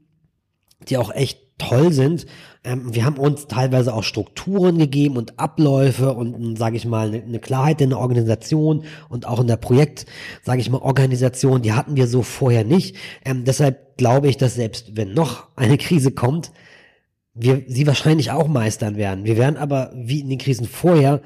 die 0.90 0.98
auch 0.98 1.14
echt 1.14 1.40
toll 1.58 1.92
sind. 1.92 2.26
Ähm, 2.64 2.94
wir 2.94 3.06
haben 3.06 3.18
uns 3.18 3.48
teilweise 3.48 3.94
auch 3.94 4.04
Strukturen 4.04 4.78
gegeben 4.78 5.18
und 5.18 5.40
Abläufe 5.40 6.14
und, 6.14 6.58
sage 6.58 6.78
ich 6.78 6.86
mal, 6.86 7.08
eine, 7.08 7.24
eine 7.24 7.40
Klarheit 7.40 7.82
in 7.82 7.90
der 7.90 8.00
Organisation 8.00 8.84
und 9.10 9.26
auch 9.26 9.40
in 9.40 9.48
der 9.48 9.58
Projekt, 9.58 10.06
sage 10.44 10.62
ich 10.62 10.70
mal, 10.70 10.78
Organisation, 10.78 11.62
die 11.62 11.74
hatten 11.74 11.96
wir 11.96 12.08
so 12.08 12.22
vorher 12.22 12.64
nicht. 12.64 12.96
Ähm, 13.26 13.46
deshalb 13.46 13.98
glaube 13.98 14.28
ich, 14.28 14.38
dass 14.38 14.56
selbst 14.56 14.96
wenn 14.96 15.14
noch 15.14 15.48
eine 15.56 15.78
Krise 15.78 16.12
kommt, 16.12 16.52
wir 17.34 17.64
sie 17.68 17.88
wahrscheinlich 17.88 18.32
auch 18.32 18.48
meistern 18.48 18.98
werden. 18.98 19.24
Wir 19.24 19.38
werden 19.38 19.58
aber 19.58 19.92
wie 19.96 20.20
in 20.20 20.30
den 20.30 20.38
Krisen 20.38 20.68
vorher 20.68 21.22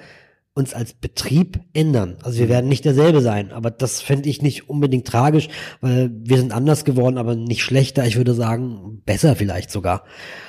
uns 0.56 0.74
als 0.74 0.93
Betrieb 0.93 1.60
ändern. 1.74 2.16
Also 2.24 2.39
wir 2.39 2.47
werden 2.47 2.70
nicht 2.70 2.86
derselbe 2.86 3.22
sein, 3.22 3.51
aber 3.51 3.72
das 3.72 4.01
fände 4.01 4.30
ich 4.30 4.41
nicht 4.41 4.70
unbedingt 4.70 5.06
tragisch, 5.06 5.49
weil 5.82 6.10
wir 6.24 6.38
sind 6.38 6.53
anders 6.53 6.86
geworden, 6.86 7.18
aber 7.18 7.36
nicht 7.36 7.62
schlechter. 7.62 8.08
Ich 8.08 8.16
würde 8.16 8.34
sagen, 8.34 9.01
besser 9.06 9.36
vielleicht 9.36 9.70
sogar. 9.70 10.06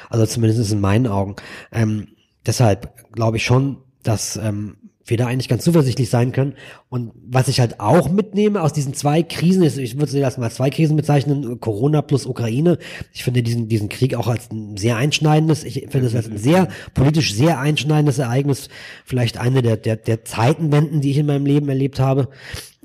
Also 0.08 0.24
zumindest 0.24 0.72
in 0.72 0.80
meinen 0.80 1.08
Augen. 1.08 1.34
Ähm, 1.72 2.08
deshalb 2.46 3.10
glaube 3.12 3.38
ich 3.38 3.44
schon, 3.44 3.78
dass 4.04 4.36
ähm, 4.36 4.76
wir 5.06 5.16
da 5.16 5.26
eigentlich 5.26 5.48
ganz 5.48 5.64
zuversichtlich 5.64 6.10
sein 6.10 6.32
können. 6.32 6.54
Und 6.88 7.12
was 7.26 7.48
ich 7.48 7.60
halt 7.60 7.80
auch 7.80 8.10
mitnehme 8.10 8.60
aus 8.62 8.72
diesen 8.72 8.94
zwei 8.94 9.22
Krisen, 9.22 9.62
ist, 9.62 9.78
ich 9.78 9.98
würde 9.98 10.10
sie 10.10 10.18
erstmal 10.18 10.50
zwei 10.50 10.70
Krisen 10.70 10.96
bezeichnen, 10.96 11.60
Corona 11.60 12.02
plus 12.02 12.26
Ukraine. 12.26 12.78
Ich 13.12 13.24
finde 13.24 13.42
diesen, 13.42 13.68
diesen 13.68 13.88
Krieg 13.88 14.14
auch 14.14 14.26
als 14.26 14.50
ein 14.50 14.76
sehr 14.76 14.96
einschneidendes, 14.96 15.64
ich 15.64 15.86
finde 15.90 16.06
es 16.06 16.14
als 16.14 16.28
ein 16.28 16.38
sehr 16.38 16.68
politisch 16.94 17.34
sehr 17.34 17.60
einschneidendes 17.60 18.18
Ereignis, 18.18 18.68
vielleicht 19.04 19.38
eine 19.38 19.62
der, 19.62 19.76
der, 19.76 19.96
der 19.96 20.24
Zeitenwenden, 20.24 21.00
die 21.00 21.10
ich 21.10 21.18
in 21.18 21.26
meinem 21.26 21.46
Leben 21.46 21.68
erlebt 21.68 22.00
habe. 22.00 22.28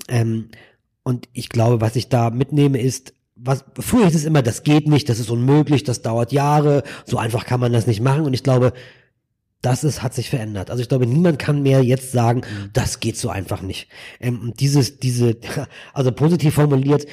Ähm, 0.08 0.48
und 1.02 1.28
ich 1.32 1.48
glaube, 1.48 1.80
was 1.80 1.96
ich 1.96 2.08
da 2.08 2.30
mitnehme, 2.30 2.80
ist, 2.80 3.14
was, 3.34 3.64
früher 3.78 4.06
hieß 4.06 4.14
es 4.14 4.24
immer, 4.24 4.42
das 4.42 4.62
geht 4.62 4.86
nicht, 4.86 5.08
das 5.08 5.18
ist 5.18 5.30
unmöglich, 5.30 5.82
das 5.82 6.02
dauert 6.02 6.30
Jahre, 6.32 6.84
so 7.04 7.18
einfach 7.18 7.44
kann 7.44 7.58
man 7.58 7.72
das 7.72 7.86
nicht 7.86 8.00
machen. 8.00 8.24
Und 8.24 8.34
ich 8.34 8.44
glaube, 8.44 8.72
das 9.62 9.84
ist, 9.84 10.02
hat 10.02 10.12
sich 10.12 10.28
verändert. 10.28 10.70
Also 10.70 10.82
ich 10.82 10.88
glaube, 10.88 11.06
niemand 11.06 11.38
kann 11.38 11.62
mehr 11.62 11.82
jetzt 11.82 12.12
sagen, 12.12 12.42
das 12.72 13.00
geht 13.00 13.16
so 13.16 13.30
einfach 13.30 13.62
nicht. 13.62 13.88
Ähm, 14.20 14.52
dieses, 14.58 14.98
diese, 14.98 15.36
also 15.92 16.12
positiv 16.12 16.54
formuliert, 16.54 17.06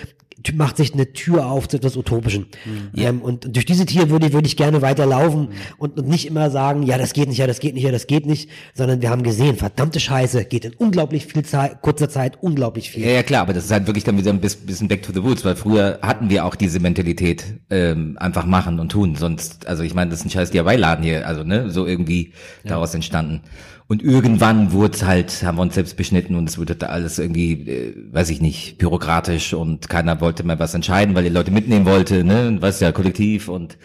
macht 0.54 0.78
sich 0.78 0.94
eine 0.94 1.12
Tür 1.14 1.48
auf 1.48 1.68
zu 1.68 1.78
etwas 1.78 1.98
Utopischen. 1.98 2.48
Ähm, 2.96 3.22
und 3.22 3.56
durch 3.56 3.66
diese 3.66 3.86
Tür 3.86 4.10
würde, 4.10 4.32
würde 4.34 4.48
ich 4.48 4.58
gerne 4.58 4.82
weiterlaufen 4.82 5.50
und, 5.78 5.98
und 6.00 6.08
nicht 6.08 6.28
immer 6.28 6.50
sagen, 6.50 6.84
ja, 6.84 6.98
das 6.98 7.14
geht 7.14 7.28
nicht, 7.30 7.38
ja, 7.38 7.48
das 7.48 7.60
geht 7.60 7.74
nicht, 7.76 7.84
ja, 7.84 7.92
das 7.92 8.08
geht 8.08 8.26
nicht, 8.26 8.50
sondern 8.74 9.02
wir 9.02 9.10
haben 9.10 9.24
gesehen, 9.24 9.56
verdammte 9.58 10.00
Scheiße, 10.00 10.46
geht 10.46 10.66
in 10.66 10.74
unglaublich 10.74 11.26
viel 11.26 11.44
Zeit, 11.44 11.82
kurzer 11.82 12.10
Zeit 12.10 12.38
unglaublich 12.42 12.90
viel. 12.92 13.04
Ja, 13.06 13.12
ja, 13.12 13.24
klar, 13.24 13.42
aber 13.42 13.54
das 13.54 13.66
ist 13.66 13.72
halt 13.72 13.88
wirklich 13.88 14.04
dann 14.04 14.18
wieder 14.18 14.32
ein 14.32 14.40
bis- 14.42 14.56
bisschen 14.56 14.88
back 14.88 15.04
to 15.04 15.12
the 15.14 15.20
roots, 15.20 15.44
weil 15.46 15.56
früher 15.56 16.00
hatten 16.02 16.30
wir 16.30 16.46
auch 16.46 16.56
diese 16.56 16.80
Mentalität, 16.80 17.46
ähm, 17.70 18.18
einfach 18.20 18.46
machen 18.46 18.80
und 18.80 18.92
tun. 18.92 19.16
Sonst, 19.16 19.68
also 19.68 19.84
ich 19.84 19.94
meine, 19.94 20.12
das 20.12 20.20
ist 20.22 20.26
ein 20.26 20.30
scheiß 20.32 20.52
DIY-Laden 20.52 21.04
hier, 21.04 21.28
also 21.28 21.44
ne, 21.44 21.70
so 21.70 21.86
irgendwie 21.86 22.34
daraus 22.64 22.94
entstanden. 22.94 23.42
Und 23.90 24.04
irgendwann 24.04 24.72
wurde 24.72 25.08
halt, 25.08 25.42
haben 25.42 25.58
wir 25.58 25.64
uns 25.64 25.74
selbst 25.74 25.98
beschnitten 25.98 26.36
und 26.36 26.48
es 26.48 26.60
wurde 26.60 26.76
da 26.76 26.86
alles 26.90 27.18
irgendwie, 27.18 27.54
äh, 27.54 27.96
weiß 28.12 28.30
ich 28.30 28.40
nicht, 28.40 28.78
bürokratisch 28.78 29.56
und 29.56 29.90
keiner 29.90 30.22
wollte 30.22 30.44
mehr 30.44 30.60
was 30.60 30.76
entscheiden, 30.76 31.16
weil 31.16 31.24
die 31.24 31.32
Leute 31.32 31.50
mitnehmen 31.50 31.88
wollte, 31.88 32.24
ne, 32.24 32.50
und 32.50 32.62
was 32.62 32.80
ja 32.82 32.92
kollektiv 32.92 33.48
und 33.48 33.80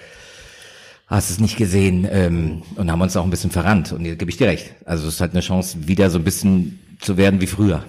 hast 1.06 1.30
es 1.30 1.40
nicht 1.40 1.56
gesehen 1.56 2.06
ähm, 2.10 2.62
und 2.76 2.92
haben 2.92 3.00
uns 3.00 3.16
auch 3.16 3.24
ein 3.24 3.30
bisschen 3.30 3.50
verrannt. 3.50 3.92
Und 3.92 4.04
hier 4.04 4.16
gebe 4.16 4.30
ich 4.30 4.36
dir 4.36 4.48
recht. 4.48 4.74
Also 4.84 5.08
es 5.08 5.14
ist 5.14 5.20
halt 5.22 5.32
eine 5.32 5.40
Chance, 5.40 5.88
wieder 5.88 6.10
so 6.10 6.18
ein 6.18 6.24
bisschen 6.24 6.78
zu 7.00 7.16
werden 7.16 7.40
wie 7.40 7.46
früher. 7.46 7.82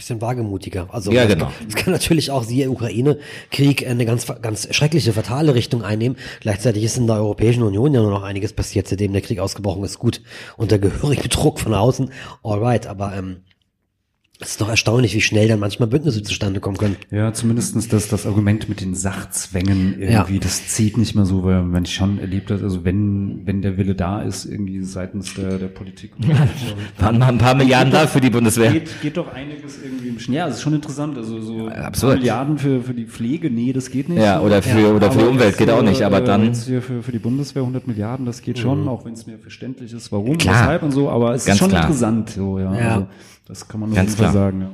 Bisschen 0.00 0.22
wagemutiger. 0.22 0.88
Also 0.92 1.12
Ja, 1.12 1.26
genau. 1.26 1.44
Kann, 1.44 1.66
das 1.66 1.74
kann 1.74 1.92
natürlich 1.92 2.30
auch 2.30 2.42
siehe 2.42 2.70
Ukraine-Krieg 2.70 3.86
eine 3.86 4.06
ganz 4.06 4.24
ganz 4.40 4.74
schreckliche, 4.74 5.12
fatale 5.12 5.54
Richtung 5.54 5.82
einnehmen. 5.82 6.16
Gleichzeitig 6.40 6.82
ist 6.84 6.96
in 6.96 7.06
der 7.06 7.16
Europäischen 7.16 7.62
Union 7.62 7.92
ja 7.92 8.00
nur 8.00 8.10
noch 8.10 8.22
einiges 8.22 8.54
passiert, 8.54 8.88
seitdem 8.88 9.12
der 9.12 9.20
Krieg 9.20 9.40
ausgebrochen 9.40 9.84
ist. 9.84 9.98
Gut, 9.98 10.22
unter 10.56 10.78
gehörigem 10.78 11.28
Druck 11.28 11.60
von 11.60 11.74
außen, 11.74 12.10
alright, 12.42 12.86
aber 12.86 13.14
ähm, 13.14 13.42
es 14.42 14.52
ist 14.52 14.60
doch 14.60 14.68
erstaunlich, 14.70 15.14
wie 15.14 15.20
schnell 15.20 15.48
dann 15.48 15.60
manchmal 15.60 15.88
Bündnisse 15.88 16.22
zustande 16.22 16.60
kommen 16.60 16.78
können. 16.78 16.96
Ja, 17.10 17.32
zumindestens 17.32 17.88
das, 17.88 18.08
das 18.08 18.26
Argument 18.26 18.68
mit 18.68 18.80
den 18.80 18.94
Sachzwängen 18.94 20.00
irgendwie, 20.00 20.34
Ja. 20.34 20.40
das 20.40 20.68
zieht 20.68 20.96
nicht 20.96 21.14
mehr 21.14 21.26
so, 21.26 21.44
weil 21.44 21.62
man 21.62 21.84
schon 21.86 22.18
erlebt 22.18 22.50
hat, 22.50 22.62
also 22.62 22.84
wenn, 22.84 23.42
wenn 23.44 23.60
der 23.62 23.76
Wille 23.76 23.94
da 23.94 24.22
ist, 24.22 24.46
irgendwie 24.46 24.82
seitens 24.82 25.34
der, 25.34 25.58
der 25.58 25.68
Politik. 25.68 26.12
Waren 26.98 27.18
mal 27.18 27.28
ein 27.28 27.38
paar 27.38 27.54
Milliarden 27.54 27.92
da 27.92 28.06
für 28.06 28.20
die 28.20 28.30
Bundeswehr. 28.30 28.72
Geht, 28.72 29.02
geht 29.02 29.16
doch 29.16 29.32
einiges 29.32 29.78
irgendwie 29.82 30.08
im 30.08 30.18
Schnee. 30.18 30.36
Ja, 30.36 30.46
das 30.46 30.56
ist 30.56 30.62
schon 30.62 30.74
interessant. 30.74 31.16
Also 31.18 31.40
so 31.40 31.68
absurd. 31.68 32.18
Milliarden 32.18 32.56
für, 32.58 32.82
für 32.82 32.94
die 32.94 33.04
Pflege, 33.04 33.50
nee, 33.50 33.72
das 33.72 33.90
geht 33.90 34.08
nicht. 34.08 34.18
Ja, 34.22 34.40
oder 34.40 34.62
für, 34.62 34.94
oder 34.94 35.12
für 35.12 35.18
die 35.18 35.24
Umwelt 35.26 35.58
geht 35.58 35.70
auch 35.70 35.82
nicht, 35.82 36.02
aber 36.02 36.22
äh, 36.22 36.24
dann, 36.24 36.44
Jetzt 36.46 36.66
hier 36.66 36.80
für, 36.80 37.02
für 37.02 37.12
die 37.12 37.18
Bundeswehr 37.18 37.62
100 37.62 37.86
Milliarden, 37.86 38.24
das 38.26 38.40
geht 38.40 38.58
schon, 38.58 38.88
auch 38.88 39.04
wenn 39.04 39.12
es 39.12 39.26
mir 39.26 39.38
verständlich 39.38 39.92
ist, 39.92 40.10
warum, 40.12 40.38
Klar. 40.38 40.54
weshalb 40.54 40.82
und 40.82 40.92
so, 40.92 41.10
aber 41.10 41.34
es 41.34 41.44
Ganz 41.44 41.56
ist 41.56 41.58
schon 41.58 41.68
klar. 41.70 41.82
interessant, 41.82 42.30
so, 42.30 42.58
ja. 42.58 42.74
Ja. 42.74 42.94
Also, 42.94 43.06
das 43.46 43.66
kann 43.66 43.80
man 43.80 43.88
nur 43.90 43.96
Ganz 43.96 44.12
auf 44.12 44.18
sagen, 44.32 44.60
ja. 44.62 44.70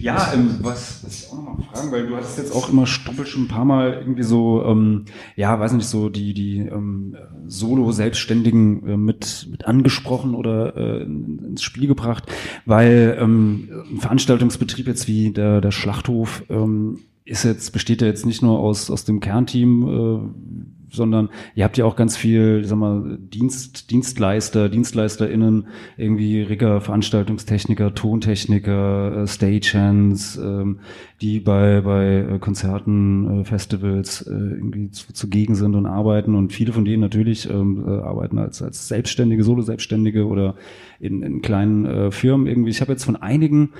Ja, 0.00 0.32
ähm, 0.34 0.56
was, 0.62 1.04
was 1.04 1.14
ich 1.22 1.30
auch 1.30 1.36
nochmal 1.36 1.56
fragen, 1.72 1.92
weil 1.92 2.06
du 2.08 2.16
hattest 2.16 2.36
jetzt 2.38 2.52
auch 2.54 2.70
immer 2.70 2.86
doppelt 3.04 3.28
schon 3.28 3.44
ein 3.44 3.48
paar 3.48 3.64
Mal 3.64 3.92
irgendwie 4.00 4.24
so, 4.24 4.64
ähm, 4.64 5.04
ja, 5.36 5.58
weiß 5.60 5.72
nicht, 5.74 5.86
so 5.86 6.08
die, 6.08 6.34
die 6.34 6.58
ähm, 6.58 7.14
Solo-Selbstständigen 7.46 8.86
äh, 8.88 8.96
mit, 8.96 9.46
mit 9.50 9.64
angesprochen 9.64 10.34
oder 10.34 10.76
äh, 10.76 11.02
in- 11.04 11.38
ins 11.50 11.62
Spiel 11.62 11.86
gebracht, 11.86 12.24
weil 12.66 13.16
ähm, 13.20 13.68
ein 13.92 14.00
Veranstaltungsbetrieb 14.00 14.88
jetzt 14.88 15.06
wie 15.06 15.30
der, 15.30 15.60
der 15.60 15.70
Schlachthof 15.70 16.42
ähm, 16.48 16.98
ist 17.24 17.44
jetzt, 17.44 17.72
besteht 17.72 18.00
ja 18.02 18.08
jetzt 18.08 18.26
nicht 18.26 18.42
nur 18.42 18.58
aus, 18.58 18.90
aus 18.90 19.04
dem 19.04 19.20
Kernteam, 19.20 19.82
äh, 19.88 20.81
sondern 20.92 21.30
ihr 21.54 21.64
habt 21.64 21.78
ja 21.78 21.84
auch 21.84 21.96
ganz 21.96 22.16
viel, 22.16 22.60
ich 22.62 22.68
sag 22.68 22.78
mal, 22.78 23.18
Dienst, 23.18 23.90
Dienstleister, 23.90 24.68
DienstleisterInnen, 24.68 25.66
irgendwie 25.96 26.42
Rigger, 26.42 26.80
Veranstaltungstechniker, 26.80 27.94
Tontechniker, 27.94 29.22
äh, 29.22 29.26
Stagehands, 29.26 30.36
ähm, 30.36 30.80
die 31.20 31.40
bei, 31.40 31.80
bei 31.80 32.34
äh, 32.34 32.38
Konzerten, 32.38 33.40
äh, 33.40 33.44
Festivals 33.44 34.22
äh, 34.22 34.30
irgendwie 34.32 34.90
zu, 34.90 35.12
zugegen 35.12 35.54
sind 35.54 35.74
und 35.74 35.86
arbeiten 35.86 36.34
und 36.34 36.52
viele 36.52 36.72
von 36.72 36.84
denen 36.84 37.00
natürlich 37.00 37.48
ähm, 37.48 37.84
äh, 37.86 37.90
arbeiten 37.90 38.38
als, 38.38 38.62
als 38.62 38.88
Selbstständige, 38.88 39.44
Solo-Selbstständige 39.44 40.26
oder 40.26 40.54
in, 41.00 41.22
in 41.22 41.42
kleinen 41.42 41.86
äh, 41.86 42.10
Firmen 42.10 42.46
irgendwie. 42.46 42.70
Ich 42.70 42.80
habe 42.80 42.92
jetzt 42.92 43.04
von 43.04 43.16
einigen 43.16 43.70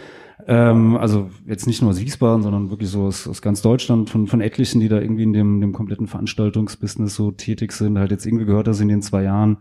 ähm, 0.47 0.97
also 0.97 1.31
jetzt 1.47 1.67
nicht 1.67 1.83
nur 1.83 1.91
aus 1.91 2.01
Wiesbaden, 2.01 2.43
sondern 2.43 2.71
wirklich 2.71 2.91
so 2.91 3.03
aus, 3.03 3.29
aus 3.29 3.43
ganz 3.43 3.63
Deutschland, 3.63 4.11
von, 4.11 4.27
von 4.27 4.41
etlichen, 4.41 4.81
die 4.81 4.89
da 4.89 5.01
irgendwie 5.01 5.23
in 5.23 5.33
dem, 5.33 5.61
dem 5.61 5.73
kompletten 5.73 6.07
Veranstaltungsbusiness 6.07 7.15
so 7.15 7.31
tätig 7.31 7.73
sind, 7.73 7.99
halt 7.99 8.11
jetzt 8.11 8.27
irgendwie 8.27 8.47
gehört, 8.47 8.67
dass 8.67 8.81
in 8.81 8.89
den 8.89 9.03
zwei 9.03 9.23
Jahren 9.23 9.59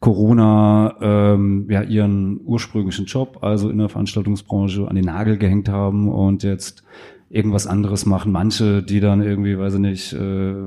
Corona 0.00 0.96
ähm, 1.00 1.66
ja 1.70 1.82
ihren 1.82 2.40
ursprünglichen 2.44 3.06
Job, 3.06 3.38
also 3.42 3.70
in 3.70 3.78
der 3.78 3.88
Veranstaltungsbranche, 3.88 4.86
an 4.86 4.96
den 4.96 5.06
Nagel 5.06 5.38
gehängt 5.38 5.68
haben 5.68 6.08
und 6.08 6.42
jetzt 6.42 6.84
irgendwas 7.28 7.66
anderes 7.66 8.06
machen. 8.06 8.30
Manche, 8.32 8.82
die 8.82 9.00
dann 9.00 9.20
irgendwie, 9.20 9.58
weiß 9.58 9.74
ich 9.74 9.80
nicht, 9.80 10.12
äh, 10.12 10.18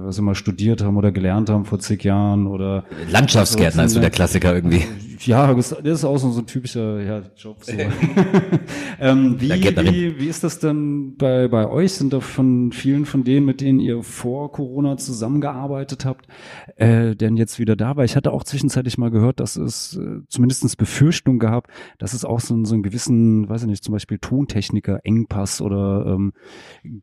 was 0.05 0.19
mal 0.21 0.35
studiert 0.35 0.83
haben 0.83 0.97
oder 0.97 1.11
gelernt 1.11 1.49
haben 1.49 1.65
vor 1.65 1.79
zig 1.79 2.03
Jahren 2.03 2.47
oder 2.47 2.83
Landschaftsgärtner 3.09 3.85
ist 3.85 3.93
so 3.93 3.99
der 3.99 4.09
Klassiker 4.09 4.53
irgendwie. 4.53 4.83
ja, 5.21 5.53
das 5.53 5.71
ist 5.71 6.03
auch 6.05 6.17
so 6.17 6.37
ein 6.37 6.45
typischer 6.45 7.01
ja, 7.01 7.21
Job. 7.37 7.63
So. 7.63 7.71
ähm, 8.99 9.35
wie, 9.39 9.49
wie, 9.49 10.19
wie 10.19 10.27
ist 10.27 10.43
das 10.43 10.59
denn 10.59 11.15
bei, 11.17 11.47
bei 11.47 11.67
euch? 11.69 11.93
Sind 11.93 12.13
da 12.13 12.19
von 12.19 12.71
vielen 12.71 13.05
von 13.05 13.23
denen, 13.23 13.45
mit 13.45 13.61
denen 13.61 13.79
ihr 13.79 14.03
vor 14.03 14.51
Corona 14.51 14.97
zusammengearbeitet 14.97 16.05
habt, 16.05 16.27
äh, 16.75 17.15
denn 17.15 17.37
jetzt 17.37 17.59
wieder 17.59 17.75
da? 17.75 17.95
Weil 17.95 18.05
ich 18.05 18.15
hatte 18.15 18.31
auch 18.31 18.43
zwischenzeitlich 18.43 18.97
mal 18.97 19.11
gehört, 19.11 19.39
dass 19.39 19.55
es 19.55 19.95
äh, 19.97 20.21
zumindest 20.27 20.77
Befürchtung 20.77 21.39
gab, 21.39 21.67
dass 21.97 22.13
es 22.13 22.25
auch 22.25 22.39
so, 22.39 22.53
einen- 22.53 22.65
so 22.65 22.73
einen 22.73 22.83
gewissen, 22.83 23.47
weiß 23.49 23.61
ich 23.63 23.67
nicht, 23.69 23.83
zum 23.83 23.93
Beispiel 23.93 24.17
Tontechniker-Engpass 24.19 25.61
oder 25.61 26.05
ähm, 26.07 26.33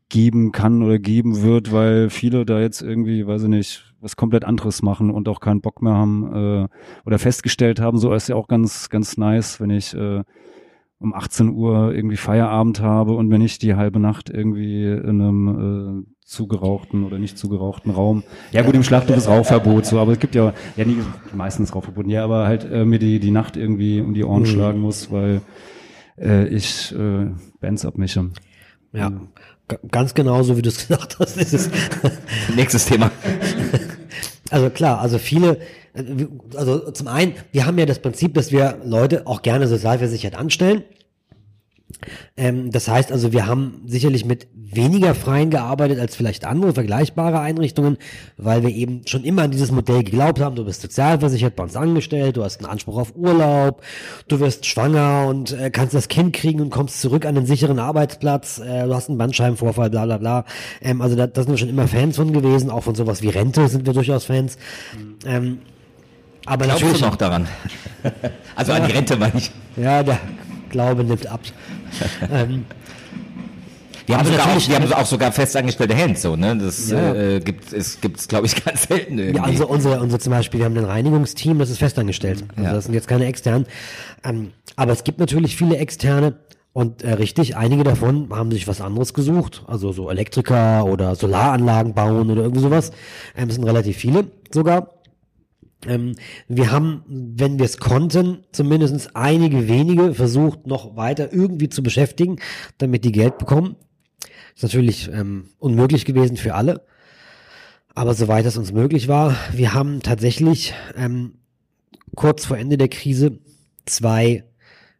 geben 0.09 0.51
kann 0.51 0.81
oder 0.83 0.99
geben 0.99 1.41
wird, 1.41 1.71
weil 1.71 2.09
viele 2.09 2.45
da 2.45 2.59
jetzt 2.59 2.81
irgendwie, 2.81 3.25
weiß 3.25 3.43
ich 3.43 3.49
nicht, 3.49 3.93
was 3.99 4.15
komplett 4.15 4.45
anderes 4.45 4.81
machen 4.81 5.09
und 5.09 5.27
auch 5.27 5.39
keinen 5.39 5.61
Bock 5.61 5.81
mehr 5.81 5.93
haben 5.93 6.63
äh, 6.63 6.67
oder 7.05 7.19
festgestellt 7.19 7.79
haben, 7.79 7.97
so 7.97 8.13
ist 8.13 8.29
ja 8.29 8.35
auch 8.35 8.47
ganz, 8.47 8.89
ganz 8.89 9.17
nice, 9.17 9.59
wenn 9.59 9.69
ich 9.69 9.93
äh, 9.93 10.23
um 10.99 11.13
18 11.13 11.49
Uhr 11.49 11.93
irgendwie 11.93 12.17
Feierabend 12.17 12.81
habe 12.81 13.15
und 13.15 13.29
wenn 13.29 13.41
ich 13.41 13.59
die 13.59 13.75
halbe 13.75 13.99
Nacht 13.99 14.29
irgendwie 14.29 14.85
in 14.85 15.21
einem 15.21 16.05
äh, 16.05 16.17
zugerauchten 16.25 17.03
oder 17.05 17.19
nicht 17.19 17.37
zugerauchten 17.37 17.91
Raum. 17.91 18.23
Ja 18.51 18.63
gut, 18.63 18.75
im 18.75 18.83
Schlachthof 18.83 19.15
ist 19.15 19.29
Rauchverbot, 19.29 19.85
so, 19.85 19.99
aber 19.99 20.11
es 20.11 20.19
gibt 20.19 20.35
ja, 20.35 20.53
ja 20.75 20.85
nie, 20.85 20.97
meistens 21.33 21.73
Rauchverbot, 21.73 22.07
ja, 22.07 22.23
aber 22.23 22.45
halt 22.45 22.69
äh, 22.69 22.83
mir 22.83 22.99
die, 22.99 23.19
die 23.19 23.31
Nacht 23.31 23.55
irgendwie 23.55 24.01
um 24.01 24.13
die 24.13 24.23
Ohren 24.23 24.45
schlagen 24.45 24.79
muss, 24.79 25.11
weil 25.11 25.41
äh, 26.19 26.47
ich 26.47 26.93
äh, 26.93 27.27
Bands 27.61 27.85
abmische. 27.85 28.31
Ja, 28.93 29.09
g- 29.67 29.77
ganz 29.91 30.13
genau 30.13 30.41
so, 30.43 30.57
wie 30.57 30.61
du 30.61 30.69
es 30.69 30.77
gesagt 30.87 31.17
hast, 31.19 31.37
ist 31.37 31.53
es. 31.53 31.69
Nächstes 32.55 32.85
Thema. 32.85 33.11
Also 34.49 34.69
klar, 34.69 35.01
also 35.01 35.17
viele, 35.17 35.57
äh, 35.93 36.03
also 36.55 36.89
zum 36.91 37.09
einen, 37.09 37.33
wir 37.51 37.65
haben 37.65 37.77
ja 37.77 37.85
das 37.85 37.99
Prinzip, 37.99 38.33
dass 38.33 38.49
wir 38.53 38.77
Leute 38.85 39.27
auch 39.27 39.41
gerne 39.41 39.67
sozialversichert 39.67 40.35
anstellen. 40.35 40.83
Ähm, 42.35 42.71
das 42.71 42.87
heißt 42.87 43.11
also, 43.11 43.31
wir 43.31 43.47
haben 43.47 43.81
sicherlich 43.85 44.25
mit 44.25 44.47
weniger 44.53 45.15
Freien 45.15 45.49
gearbeitet 45.49 45.99
als 45.99 46.15
vielleicht 46.15 46.45
andere 46.45 46.73
vergleichbare 46.73 47.39
Einrichtungen, 47.39 47.97
weil 48.37 48.63
wir 48.63 48.69
eben 48.69 49.01
schon 49.05 49.23
immer 49.23 49.43
an 49.43 49.51
dieses 49.51 49.71
Modell 49.71 50.03
geglaubt 50.03 50.39
haben, 50.39 50.55
du 50.55 50.65
bist 50.65 50.81
sozialversichert 50.81 51.55
bei 51.55 51.63
uns 51.63 51.75
angestellt, 51.75 52.37
du 52.37 52.43
hast 52.43 52.59
einen 52.59 52.69
Anspruch 52.69 52.97
auf 52.97 53.15
Urlaub, 53.15 53.81
du 54.27 54.39
wirst 54.39 54.65
schwanger 54.65 55.25
und 55.27 55.53
äh, 55.53 55.69
kannst 55.71 55.93
das 55.93 56.09
Kind 56.09 56.33
kriegen 56.35 56.61
und 56.61 56.69
kommst 56.69 57.01
zurück 57.01 57.25
an 57.25 57.35
den 57.35 57.45
sicheren 57.45 57.79
Arbeitsplatz, 57.79 58.59
äh, 58.59 58.85
du 58.85 58.93
hast 58.93 59.09
einen 59.09 59.17
Bandscheibenvorfall, 59.17 59.89
bla 59.89 60.05
bla 60.05 60.17
bla. 60.17 60.45
Ähm, 60.81 61.01
also 61.01 61.15
da, 61.15 61.27
da 61.27 61.41
sind 61.41 61.51
wir 61.51 61.57
schon 61.57 61.69
immer 61.69 61.87
Fans 61.87 62.17
von 62.17 62.33
gewesen, 62.33 62.69
auch 62.69 62.83
von 62.83 62.95
sowas 62.95 63.21
wie 63.21 63.29
Rente 63.29 63.67
sind 63.69 63.85
wir 63.85 63.93
durchaus 63.93 64.25
Fans. 64.25 64.57
Ähm, 65.25 65.59
aber 66.45 66.65
Glaubst 66.65 66.83
natürlich 66.83 67.01
du 67.01 67.07
noch 67.07 67.15
daran? 67.15 67.47
Also 68.55 68.71
an 68.71 68.87
die 68.87 68.93
Rente 68.93 69.17
meine 69.17 69.37
ich. 69.37 69.51
Ja, 69.75 70.01
der 70.01 70.17
Glaube 70.69 71.03
nimmt 71.03 71.27
ab. 71.27 71.41
ähm, 72.31 72.65
Die 74.07 74.13
haben, 74.13 74.21
Aber 74.21 74.29
sogar 74.31 74.55
auch, 74.55 74.61
die 74.61 74.73
haben 74.75 74.93
auch 74.93 75.05
sogar 75.05 75.31
festangestellte 75.33 75.95
Hands, 75.97 76.21
so, 76.21 76.35
ne? 76.35 76.55
Das 76.57 76.89
Ja. 76.89 77.13
äh, 77.13 77.39
gibt 77.41 77.73
es, 77.73 77.99
gibt's, 77.99 78.27
glaube 78.27 78.45
ich, 78.47 78.55
ganz 78.63 78.83
selten 78.87 79.17
irgendwie. 79.19 79.37
ja, 79.37 79.43
also 79.43 79.67
unsere, 79.67 79.99
unsere 79.99 80.19
zum 80.19 80.31
Beispiel, 80.31 80.59
wir 80.61 80.65
haben 80.65 80.77
ein 80.77 80.85
Reinigungsteam, 80.85 81.59
das 81.59 81.69
ist 81.69 81.79
festangestellt. 81.79 82.43
Also 82.55 82.63
Ja. 82.63 82.73
das 82.73 82.85
sind 82.85 82.93
jetzt 82.93 83.07
keine 83.07 83.25
externen. 83.25 83.65
Ähm, 84.23 84.51
aber 84.77 84.93
es 84.93 85.03
gibt 85.03 85.19
natürlich 85.19 85.57
viele 85.57 85.77
externe. 85.77 86.35
Und 86.73 87.01
äh, 87.01 87.13
richtig, 87.13 87.57
einige 87.57 87.83
davon 87.83 88.29
haben 88.31 88.51
sich 88.51 88.67
was 88.67 88.81
anderes 88.81 89.15
gesucht, 89.15 89.63
also 89.65 89.91
so 89.93 90.11
Elektriker 90.11 90.85
oder 90.85 91.15
Solaranlagen 91.15 91.95
bauen 91.95 92.29
oder 92.29 92.43
irgendwie 92.43 92.61
sowas. 92.61 92.91
Ähm, 93.35 93.49
es 93.49 93.55
sind 93.55 93.63
relativ 93.63 93.97
viele 93.97 94.25
sogar. 94.53 94.91
Ähm, 95.85 96.15
wir 96.47 96.71
haben, 96.71 97.03
wenn 97.07 97.59
wir 97.59 97.65
es 97.65 97.77
konnten, 97.77 98.43
zumindest 98.51 99.15
einige 99.15 99.67
wenige 99.67 100.13
versucht, 100.13 100.65
noch 100.65 100.95
weiter 100.95 101.31
irgendwie 101.31 101.69
zu 101.69 101.83
beschäftigen, 101.83 102.37
damit 102.77 103.05
die 103.05 103.11
Geld 103.11 103.37
bekommen. 103.37 103.75
Ist 104.55 104.63
natürlich 104.63 105.09
ähm, 105.11 105.49
unmöglich 105.59 106.05
gewesen 106.05 106.37
für 106.37 106.55
alle. 106.55 106.85
Aber 107.93 108.13
soweit 108.13 108.45
es 108.45 108.57
uns 108.57 108.71
möglich 108.71 109.07
war, 109.07 109.35
wir 109.53 109.73
haben 109.73 110.01
tatsächlich 110.01 110.73
ähm, 110.95 111.35
kurz 112.15 112.45
vor 112.45 112.57
Ende 112.57 112.77
der 112.77 112.89
Krise 112.89 113.39
zwei 113.85 114.43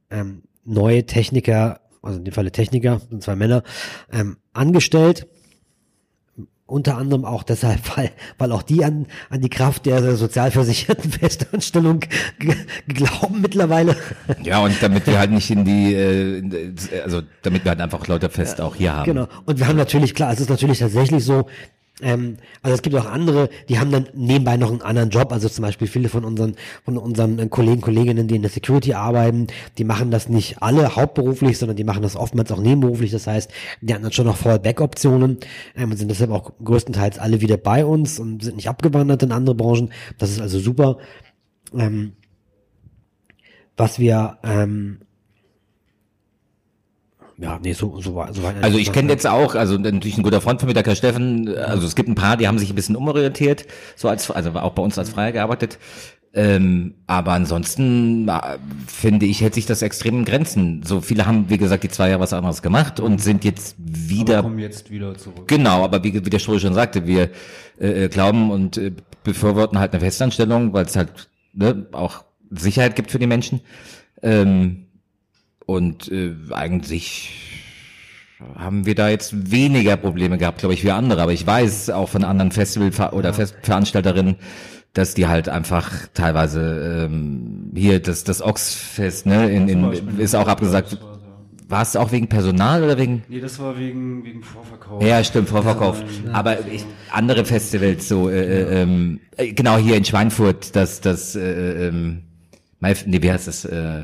ähm, 0.09 0.43
neue 0.63 1.05
Techniker 1.05 1.81
also 2.07 2.19
in 2.19 2.25
dem 2.25 2.33
Falle 2.33 2.51
Techniker, 2.51 3.01
sind 3.09 3.23
zwei 3.23 3.35
Männer, 3.35 3.63
ähm, 4.11 4.37
angestellt. 4.53 5.27
Unter 6.67 6.97
anderem 6.97 7.23
auch 7.23 7.43
deshalb, 7.43 7.79
weil, 7.97 8.11
weil 8.37 8.51
auch 8.51 8.61
die 8.61 8.83
an, 8.83 9.07
an 9.29 9.41
die 9.41 9.49
Kraft 9.49 9.85
der 9.85 10.15
sozialversicherten 10.15 11.11
Festanstellung 11.19 12.01
glauben 12.87 13.41
mittlerweile. 13.41 13.95
Ja, 14.43 14.59
und 14.59 14.75
damit 14.81 15.07
wir 15.07 15.17
halt 15.17 15.31
nicht 15.31 15.49
in 15.49 15.65
die, 15.65 15.93
äh, 15.93 16.73
also 17.03 17.21
damit 17.41 17.63
wir 17.63 17.69
halt 17.69 17.81
einfach 17.81 18.05
Leute 18.07 18.29
fest 18.29 18.61
auch 18.61 18.75
hier 18.75 18.93
haben. 18.93 19.05
Genau. 19.05 19.27
Und 19.45 19.59
wir 19.59 19.67
haben 19.67 19.77
natürlich, 19.77 20.13
klar, 20.13 20.31
es 20.33 20.41
ist 20.41 20.49
natürlich 20.49 20.79
tatsächlich 20.79 21.23
so, 21.23 21.47
ähm, 22.01 22.37
also 22.61 22.75
es 22.75 22.81
gibt 22.81 22.95
auch 22.95 23.05
andere, 23.05 23.49
die 23.69 23.79
haben 23.79 23.91
dann 23.91 24.07
nebenbei 24.13 24.57
noch 24.57 24.69
einen 24.69 24.81
anderen 24.81 25.09
Job, 25.09 25.31
also 25.31 25.49
zum 25.49 25.63
Beispiel 25.63 25.87
viele 25.87 26.09
von 26.09 26.23
unseren, 26.23 26.55
von 26.85 26.97
unseren 26.97 27.49
Kollegen, 27.49 27.81
Kolleginnen, 27.81 28.27
die 28.27 28.35
in 28.35 28.43
der 28.43 28.51
Security 28.51 28.93
arbeiten, 28.93 29.47
die 29.77 29.83
machen 29.83 30.11
das 30.11 30.29
nicht 30.29 30.61
alle 30.61 30.95
hauptberuflich, 30.95 31.57
sondern 31.57 31.75
die 31.75 31.83
machen 31.83 32.03
das 32.03 32.15
oftmals 32.15 32.51
auch 32.51 32.59
nebenberuflich, 32.59 33.11
das 33.11 33.25
heißt, 33.25 33.51
die 33.81 33.93
haben 33.93 34.03
dann 34.03 34.11
schon 34.11 34.27
noch 34.27 34.37
Fallback-Optionen 34.37 35.37
ähm, 35.75 35.91
und 35.91 35.97
sind 35.97 36.09
deshalb 36.09 36.31
auch 36.31 36.51
größtenteils 36.63 37.17
alle 37.17 37.41
wieder 37.41 37.57
bei 37.57 37.83
uns 37.83 38.19
und 38.19 38.43
sind 38.43 38.57
nicht 38.57 38.69
abgewandert 38.69 39.23
in 39.23 39.31
andere 39.31 39.55
Branchen, 39.55 39.91
das 40.17 40.29
ist 40.29 40.41
also 40.41 40.59
super. 40.59 40.97
Ähm, 41.75 42.13
was 43.75 43.99
wir, 43.99 44.39
ähm, 44.43 44.99
ja, 47.39 47.59
nee, 47.61 47.73
so, 47.73 48.01
so, 48.01 48.15
war- 48.15 48.33
so 48.33 48.41
war 48.43 48.53
Also 48.61 48.77
ich 48.77 48.91
kenne 48.91 49.11
jetzt 49.11 49.27
auch, 49.27 49.55
also 49.55 49.77
natürlich 49.77 50.17
ein 50.17 50.23
guter 50.23 50.41
Freund 50.41 50.59
von 50.59 50.67
mir, 50.67 50.73
der 50.73 50.83
Kai 50.83 50.95
Steffen, 50.95 51.55
also 51.55 51.85
es 51.85 51.95
gibt 51.95 52.09
ein 52.09 52.15
paar, 52.15 52.37
die 52.37 52.47
haben 52.47 52.57
sich 52.59 52.69
ein 52.69 52.75
bisschen 52.75 52.95
umorientiert, 52.95 53.65
so 53.95 54.09
als, 54.09 54.29
also 54.31 54.51
auch 54.51 54.73
bei 54.73 54.81
uns 54.81 54.97
als 54.97 55.09
Freier 55.09 55.31
gearbeitet. 55.31 55.77
Ähm, 56.33 56.95
aber 57.07 57.31
ansonsten 57.31 58.27
äh, 58.27 58.57
finde 58.85 59.25
ich, 59.25 59.41
hält 59.41 59.55
sich 59.55 59.65
das 59.65 59.81
extrem 59.81 60.19
in 60.19 60.25
Grenzen. 60.25 60.83
So 60.83 61.01
viele 61.01 61.25
haben, 61.25 61.49
wie 61.49 61.57
gesagt, 61.57 61.83
die 61.83 61.89
zwei 61.89 62.09
Jahre 62.09 62.21
was 62.21 62.33
anderes 62.33 62.61
gemacht 62.61 62.99
und 62.99 63.19
sind 63.21 63.43
jetzt 63.43 63.75
wieder 63.79 64.43
kommen 64.43 64.59
jetzt 64.59 64.91
wieder 64.91 65.15
zurück. 65.17 65.47
Genau, 65.47 65.83
aber 65.83 66.03
wie, 66.03 66.13
wie 66.13 66.29
der 66.29 66.37
Stroh 66.39 66.59
schon 66.59 66.73
sagte, 66.75 67.07
wir 67.07 67.29
äh, 67.79 68.05
äh, 68.05 68.09
glauben 68.09 68.51
und 68.51 68.77
äh, 68.77 68.91
befürworten 69.23 69.79
halt 69.79 69.93
eine 69.93 70.01
Festanstellung, 70.01 70.73
weil 70.73 70.85
es 70.85 70.95
halt 70.95 71.29
ne, 71.53 71.87
auch 71.93 72.23
Sicherheit 72.51 72.95
gibt 72.95 73.09
für 73.09 73.19
die 73.19 73.27
Menschen. 73.27 73.61
Ähm, 74.21 74.86
und 75.67 76.11
äh, 76.11 76.33
eigentlich 76.51 77.31
haben 78.55 78.85
wir 78.85 78.95
da 78.95 79.09
jetzt 79.09 79.51
weniger 79.51 79.97
Probleme 79.97 80.37
gehabt, 80.39 80.59
glaube 80.59 80.73
ich, 80.73 80.83
wie 80.83 80.91
andere. 80.91 81.21
Aber 81.21 81.33
ich 81.33 81.45
weiß 81.45 81.89
auch 81.91 82.09
von 82.09 82.23
anderen 82.23 82.51
Festival- 82.51 83.09
oder 83.11 83.33
Fest 83.33 83.55
Veranstalterinnen, 83.63 84.35
dass 84.93 85.13
die 85.13 85.27
halt 85.27 85.49
einfach 85.49 85.91
teilweise 86.13 87.05
ähm, 87.05 87.71
hier 87.75 87.99
das 87.99 88.23
das 88.23 88.41
Oxfest 88.41 89.25
ne 89.25 89.49
in, 89.51 89.67
in 89.67 90.17
ist 90.19 90.35
auch 90.35 90.47
abgesagt. 90.47 90.97
War 91.69 91.81
es 91.81 91.97
auch 91.97 92.13
wegen 92.13 92.27
Personal 92.29 92.81
oder 92.81 92.97
wegen 92.97 93.23
Nee, 93.27 93.41
das 93.41 93.59
war 93.59 93.77
wegen, 93.77 94.23
wegen 94.23 94.41
Vorverkauf. 94.41 95.03
ja, 95.03 95.21
stimmt, 95.21 95.49
Vorverkauf. 95.49 96.01
Aber 96.31 96.65
ich, 96.65 96.85
andere 97.11 97.43
Festivals, 97.43 98.07
so, 98.07 98.29
äh, 98.29 98.39
äh, 98.39 98.81
ähm, 98.83 99.19
äh, 99.35 99.51
genau 99.51 99.77
hier 99.77 99.97
in 99.97 100.05
Schweinfurt, 100.05 100.77
das, 100.77 101.01
das, 101.01 101.35
äh, 101.35 101.87
ähm, 101.89 102.21
Mai- 102.79 102.95
nee, 103.05 103.21
wie 103.21 103.29
heißt 103.29 103.49
das, 103.49 103.65
äh, 103.65 104.03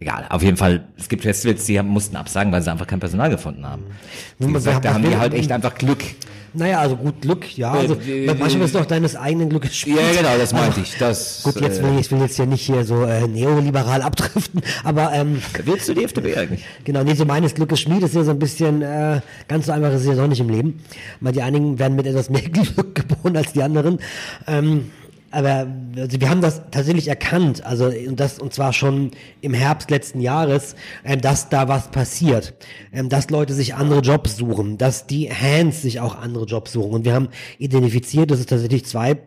egal, 0.00 0.26
auf 0.30 0.42
jeden 0.42 0.56
Fall, 0.56 0.84
es 0.96 1.08
gibt 1.08 1.22
Festivals, 1.22 1.64
die 1.64 1.78
haben, 1.78 1.88
mussten 1.88 2.16
absagen, 2.16 2.52
weil 2.52 2.62
sie 2.62 2.70
einfach 2.70 2.86
kein 2.86 3.00
Personal 3.00 3.30
gefunden 3.30 3.66
haben. 3.66 3.84
Wie 4.38 4.52
gesagt, 4.52 4.84
da 4.84 4.94
haben 4.94 5.02
wir- 5.02 5.10
die 5.10 5.16
halt 5.16 5.34
echt 5.34 5.50
einfach 5.52 5.74
Glück. 5.74 6.02
Naja, 6.54 6.78
also 6.80 6.96
gut 6.96 7.20
Glück, 7.20 7.56
ja. 7.58 7.72
Also, 7.72 7.94
Äh, 7.94 8.24
äh, 8.24 8.26
manchmal 8.34 8.62
äh, 8.62 8.64
ist 8.64 8.74
doch 8.74 8.86
deines 8.86 9.14
eigenen 9.16 9.50
Glückes 9.50 9.76
Spiel. 9.76 9.96
Ja, 9.96 10.12
genau, 10.16 10.38
das 10.38 10.54
meinte 10.54 10.80
ich. 10.80 10.96
Das, 10.98 11.42
Gut, 11.42 11.60
jetzt 11.60 11.80
äh, 11.80 11.82
will 11.84 11.92
ich, 11.94 12.06
ich 12.06 12.10
will 12.10 12.20
jetzt 12.20 12.38
ja 12.38 12.46
nicht 12.46 12.62
hier 12.62 12.84
so 12.86 13.02
äh, 13.04 13.28
neoliberal 13.28 14.00
abdriften, 14.08 14.62
aber 14.82 15.12
ähm, 15.12 15.42
Willst 15.64 15.88
du 15.90 15.94
die 15.94 16.04
FDP 16.04 16.34
eigentlich? 16.36 16.64
genau, 16.84 17.04
nee, 17.04 17.12
so 17.14 17.26
meines 17.26 17.54
Glückes 17.54 17.80
Schmied 17.80 18.02
ist 18.02 18.14
ja 18.14 18.24
so 18.24 18.30
ein 18.30 18.38
bisschen, 18.38 18.80
äh, 18.80 19.20
ganz 19.46 19.66
so 19.66 19.72
einfach 19.72 19.90
ist 19.92 20.00
es 20.00 20.06
ja 20.06 20.14
doch 20.14 20.26
nicht 20.26 20.40
im 20.40 20.48
Leben. 20.48 20.82
Weil 21.20 21.32
die 21.34 21.42
einigen 21.42 21.78
werden 21.78 21.96
mit 21.96 22.06
etwas 22.06 22.30
mehr 22.30 22.40
Glück 22.48 22.94
geboren 22.94 23.36
als 23.36 23.52
die 23.52 23.62
anderen. 23.62 23.98
Ähm, 24.46 24.90
aber 25.30 25.66
also 25.96 26.20
wir 26.20 26.30
haben 26.30 26.40
das 26.40 26.62
tatsächlich 26.70 27.08
erkannt, 27.08 27.64
also 27.64 27.86
und 27.86 28.18
das 28.18 28.38
und 28.38 28.54
zwar 28.54 28.72
schon 28.72 29.10
im 29.40 29.52
Herbst 29.52 29.90
letzten 29.90 30.20
Jahres, 30.20 30.74
ähm, 31.04 31.20
dass 31.20 31.48
da 31.48 31.68
was 31.68 31.90
passiert, 31.90 32.54
ähm, 32.92 33.08
dass 33.08 33.30
Leute 33.30 33.52
sich 33.52 33.74
andere 33.74 34.00
Jobs 34.00 34.36
suchen, 34.36 34.78
dass 34.78 35.06
die 35.06 35.30
Hands 35.30 35.80
sich 35.80 36.00
auch 36.00 36.16
andere 36.16 36.44
Jobs 36.44 36.72
suchen. 36.72 36.92
Und 36.92 37.04
wir 37.04 37.14
haben 37.14 37.28
identifiziert, 37.58 38.30
dass 38.30 38.40
es 38.40 38.46
tatsächlich 38.46 38.86
zwei 38.86 39.18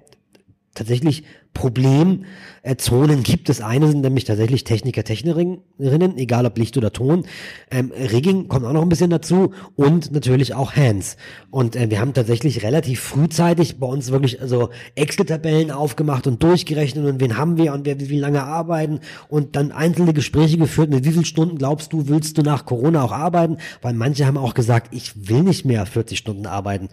tatsächlich 0.73 1.23
Problemzonen 1.53 3.23
gibt. 3.23 3.49
Das 3.49 3.59
eine 3.59 3.89
sind 3.89 4.01
nämlich 4.01 4.23
tatsächlich 4.23 4.63
Techniker, 4.63 5.03
Technikerinnen, 5.03 6.17
egal 6.17 6.45
ob 6.45 6.57
Licht 6.57 6.77
oder 6.77 6.93
Ton. 6.93 7.25
Ähm, 7.69 7.91
Rigging 7.91 8.47
kommt 8.47 8.65
auch 8.65 8.71
noch 8.71 8.81
ein 8.81 8.89
bisschen 8.89 9.09
dazu 9.09 9.51
und 9.75 10.11
natürlich 10.11 10.53
auch 10.53 10.73
Hands. 10.75 11.17
Und 11.49 11.75
äh, 11.75 11.89
wir 11.89 11.99
haben 11.99 12.13
tatsächlich 12.13 12.63
relativ 12.63 13.01
frühzeitig 13.01 13.79
bei 13.79 13.87
uns 13.87 14.11
wirklich 14.11 14.41
also 14.41 14.69
Excel-Tabellen 14.95 15.71
aufgemacht 15.71 16.25
und 16.25 16.41
durchgerechnet 16.41 17.05
und 17.05 17.19
wen 17.19 17.37
haben 17.37 17.57
wir 17.57 17.73
und 17.73 17.85
wer 17.85 17.99
wie 17.99 18.19
lange 18.19 18.43
arbeiten 18.43 19.01
und 19.27 19.57
dann 19.57 19.73
einzelne 19.73 20.13
Gespräche 20.13 20.57
geführt, 20.57 20.89
mit 20.89 21.03
wie 21.03 21.11
vielen 21.11 21.25
Stunden 21.25 21.57
glaubst 21.57 21.91
du, 21.91 22.07
willst 22.07 22.37
du 22.37 22.43
nach 22.43 22.65
Corona 22.65 23.03
auch 23.03 23.11
arbeiten? 23.11 23.57
Weil 23.81 23.93
manche 23.93 24.25
haben 24.25 24.37
auch 24.37 24.53
gesagt, 24.53 24.93
ich 24.93 25.27
will 25.27 25.43
nicht 25.43 25.65
mehr 25.65 25.85
40 25.85 26.17
Stunden 26.17 26.45
arbeiten 26.45 26.87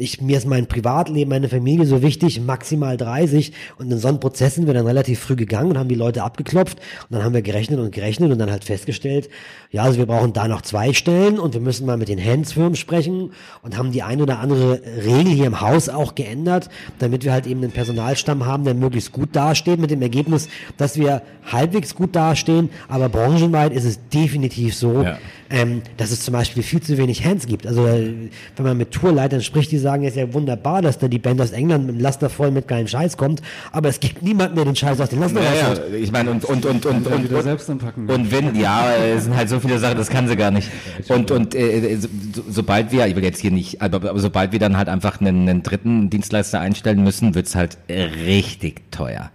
ich, 0.00 0.20
mir 0.20 0.38
ist 0.38 0.46
mein 0.46 0.68
Privatleben, 0.68 1.28
meine 1.28 1.48
Familie 1.48 1.84
so 1.84 2.02
wichtig, 2.02 2.40
maximal 2.40 2.96
30. 2.96 3.52
Und 3.78 3.90
in 3.90 3.98
so 3.98 4.06
einen 4.06 4.20
Prozess 4.20 4.54
sind 4.54 4.68
wir 4.68 4.72
dann 4.72 4.86
relativ 4.86 5.18
früh 5.18 5.34
gegangen 5.34 5.70
und 5.70 5.78
haben 5.78 5.88
die 5.88 5.96
Leute 5.96 6.22
abgeklopft. 6.22 6.78
Und 6.78 7.16
dann 7.16 7.24
haben 7.24 7.34
wir 7.34 7.42
gerechnet 7.42 7.80
und 7.80 7.90
gerechnet 7.90 8.30
und 8.30 8.38
dann 8.38 8.48
halt 8.48 8.62
festgestellt, 8.62 9.28
ja, 9.72 9.82
also 9.82 9.98
wir 9.98 10.06
brauchen 10.06 10.32
da 10.32 10.46
noch 10.46 10.62
zwei 10.62 10.92
Stellen 10.92 11.40
und 11.40 11.52
wir 11.52 11.60
müssen 11.60 11.84
mal 11.84 11.96
mit 11.96 12.08
den 12.08 12.24
Hands-Firmen 12.24 12.76
sprechen 12.76 13.32
und 13.62 13.76
haben 13.76 13.90
die 13.90 14.04
ein 14.04 14.22
oder 14.22 14.38
andere 14.38 14.80
Regel 15.04 15.32
hier 15.32 15.46
im 15.46 15.60
Haus 15.60 15.88
auch 15.88 16.14
geändert, 16.14 16.70
damit 17.00 17.24
wir 17.24 17.32
halt 17.32 17.48
eben 17.48 17.60
einen 17.60 17.72
Personalstamm 17.72 18.46
haben, 18.46 18.62
der 18.62 18.74
möglichst 18.74 19.10
gut 19.10 19.34
dasteht, 19.34 19.80
mit 19.80 19.90
dem 19.90 20.00
Ergebnis, 20.00 20.48
dass 20.76 20.96
wir 20.96 21.22
halbwegs 21.44 21.96
gut 21.96 22.14
dastehen. 22.14 22.70
Aber 22.88 23.08
branchenweit 23.08 23.72
ist 23.72 23.84
es 23.84 23.98
definitiv 24.10 24.76
so, 24.76 25.02
Ja. 25.02 25.18
Ähm, 25.50 25.82
dass 25.96 26.10
es 26.10 26.20
zum 26.22 26.32
Beispiel 26.32 26.62
viel 26.62 26.80
zu 26.82 26.98
wenig 26.98 27.24
Hands 27.24 27.46
gibt. 27.46 27.66
Also 27.66 27.86
äh, 27.86 28.28
wenn 28.56 28.64
man 28.66 28.76
mit 28.76 28.90
Tourleitern 28.90 29.40
spricht, 29.42 29.70
die 29.72 29.78
sagen, 29.78 30.04
es 30.04 30.10
ist 30.10 30.16
ja 30.16 30.32
wunderbar, 30.34 30.82
dass 30.82 30.98
da 30.98 31.08
die 31.08 31.18
Band 31.18 31.40
aus 31.40 31.52
England 31.52 31.86
mit 31.86 31.96
dem 31.96 32.00
Laster 32.00 32.28
voll 32.30 32.50
mit 32.50 32.68
geilen 32.68 32.86
Scheiß 32.88 33.16
kommt, 33.16 33.40
aber 33.72 33.88
es 33.88 34.00
gibt 34.00 34.22
niemanden, 34.22 34.56
der 34.56 34.64
den 34.66 34.76
Scheiß 34.76 35.00
aus 35.00 35.08
dem 35.08 35.20
Laster 35.20 35.42
Ja, 35.42 35.50
rausholt. 35.68 35.82
ja, 35.92 35.96
ich 35.98 36.12
meine, 36.12 36.30
und, 36.30 36.44
und, 36.44 36.66
und, 36.66 36.84
und, 36.86 37.06
und, 37.06 37.32
und, 37.32 37.42
selbst 37.42 37.70
anpacken. 37.70 38.08
Und 38.08 38.30
wenn, 38.30 38.54
ja, 38.54 38.92
es 38.94 39.24
sind 39.24 39.36
halt 39.36 39.48
so 39.48 39.58
viele 39.60 39.78
Sachen, 39.78 39.96
das 39.96 40.08
kann 40.10 40.28
sie 40.28 40.36
gar 40.36 40.50
nicht. 40.50 40.68
Und, 41.08 41.30
und 41.30 41.54
äh, 41.54 41.96
so, 41.96 42.08
so- 42.34 42.44
sobald 42.50 42.92
wir, 42.92 43.06
ich 43.06 43.16
will 43.16 43.24
jetzt 43.24 43.40
hier 43.40 43.50
nicht, 43.50 43.80
aber, 43.80 43.96
aber 44.10 44.18
sobald 44.18 44.52
wir 44.52 44.58
dann 44.58 44.76
halt 44.76 44.88
einfach 44.88 45.20
einen, 45.20 45.48
einen 45.48 45.62
dritten 45.62 46.10
Dienstleister 46.10 46.60
einstellen 46.60 47.02
müssen, 47.02 47.34
wird's 47.34 47.54
halt 47.54 47.78
richtig 47.88 48.90
teuer. 48.90 49.30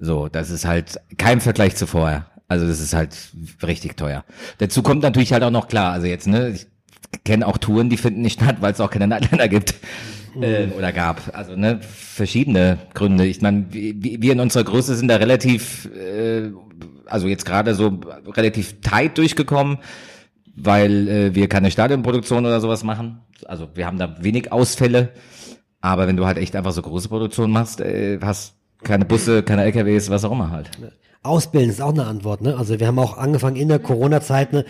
So, 0.00 0.28
das 0.28 0.50
ist 0.50 0.64
halt 0.64 0.98
kein 1.18 1.40
Vergleich 1.40 1.76
zu 1.76 1.86
vorher. 1.86 2.26
Also 2.52 2.66
das 2.66 2.80
ist 2.80 2.92
halt 2.92 3.16
richtig 3.62 3.96
teuer. 3.96 4.24
Dazu 4.58 4.82
kommt 4.82 5.02
natürlich 5.02 5.32
halt 5.32 5.42
auch 5.42 5.50
noch 5.50 5.68
klar, 5.68 5.92
also 5.92 6.06
jetzt, 6.06 6.26
ne, 6.26 6.50
ich 6.50 6.66
kenne 7.24 7.46
auch 7.46 7.56
Touren, 7.56 7.88
die 7.88 7.96
finden 7.96 8.20
nicht 8.20 8.40
statt, 8.40 8.56
weil 8.60 8.74
es 8.74 8.80
auch 8.80 8.90
keine 8.90 9.06
Nightliner 9.06 9.48
gibt. 9.48 9.74
Äh, 10.38 10.66
oder 10.76 10.92
gab. 10.92 11.34
Also 11.34 11.56
ne, 11.56 11.80
verschiedene 11.82 12.78
Gründe. 12.92 13.24
Ich 13.26 13.40
meine, 13.40 13.66
wir 13.70 14.20
wir 14.22 14.32
in 14.32 14.40
unserer 14.40 14.64
Größe 14.64 14.96
sind 14.96 15.08
da 15.08 15.16
relativ 15.16 15.88
äh, 15.94 16.50
also 17.06 17.26
jetzt 17.26 17.46
gerade 17.46 17.74
so 17.74 18.00
relativ 18.26 18.82
tight 18.82 19.16
durchgekommen, 19.16 19.78
weil 20.54 21.08
äh, 21.08 21.34
wir 21.34 21.48
keine 21.48 21.70
Stadionproduktion 21.70 22.44
oder 22.44 22.60
sowas 22.60 22.84
machen. 22.84 23.20
Also 23.46 23.70
wir 23.74 23.86
haben 23.86 23.98
da 23.98 24.16
wenig 24.22 24.52
Ausfälle, 24.52 25.10
aber 25.80 26.06
wenn 26.06 26.18
du 26.18 26.26
halt 26.26 26.36
echt 26.36 26.54
einfach 26.54 26.72
so 26.72 26.82
große 26.82 27.08
Produktionen 27.08 27.52
machst, 27.52 27.80
äh, 27.80 28.18
hast 28.22 28.56
keine 28.82 29.04
Busse, 29.04 29.42
keine 29.42 29.64
LKWs, 29.64 30.10
was 30.10 30.24
auch 30.24 30.32
immer 30.32 30.50
halt. 30.50 30.70
Ausbilden 31.24 31.70
ist 31.70 31.80
auch 31.80 31.92
eine 31.92 32.06
Antwort, 32.06 32.40
ne? 32.40 32.56
Also 32.56 32.80
wir 32.80 32.86
haben 32.88 32.98
auch 32.98 33.16
angefangen 33.16 33.54
in 33.54 33.68
der 33.68 33.78
Corona-Zeit, 33.78 34.52
ne, 34.52 34.64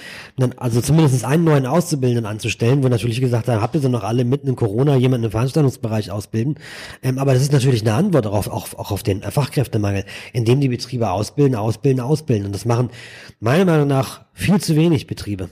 also 0.57 0.83
zumindest 0.83 1.25
einen 1.25 1.45
neuen 1.45 1.65
Auszubildenden 1.65 2.27
anzustellen, 2.27 2.83
wo 2.83 2.89
natürlich 2.89 3.23
gesagt 3.23 3.49
haben, 3.49 3.63
habt 3.63 3.75
ihr 3.75 3.81
so 3.81 3.89
noch 3.89 4.05
alle 4.05 4.27
mitten 4.27 4.49
in 4.49 4.57
Corona 4.57 4.95
jemanden 4.97 5.25
im 5.25 5.31
Veranstaltungsbereich 5.31 6.11
ausbilden? 6.11 6.57
Ähm, 7.03 7.19
aber 7.19 7.33
das 7.33 7.41
ist 7.41 7.53
natürlich 7.53 7.81
eine 7.81 7.95
Antwort 7.95 8.27
darauf, 8.27 8.49
auch, 8.49 8.75
auch 8.75 8.91
auf 8.91 9.03
den 9.03 9.23
Fachkräftemangel, 9.23 10.05
indem 10.35 10.61
die 10.61 10.69
Betriebe 10.69 11.11
ausbilden, 11.11 11.55
ausbilden, 11.55 12.01
ausbilden. 12.01 12.45
Und 12.45 12.55
das 12.55 12.67
machen 12.67 12.91
meiner 13.41 13.65
Meinung 13.65 13.89
nach 13.89 14.27
viel 14.35 14.61
zu 14.61 14.77
wenig 14.77 15.07
Betriebe. 15.07 15.49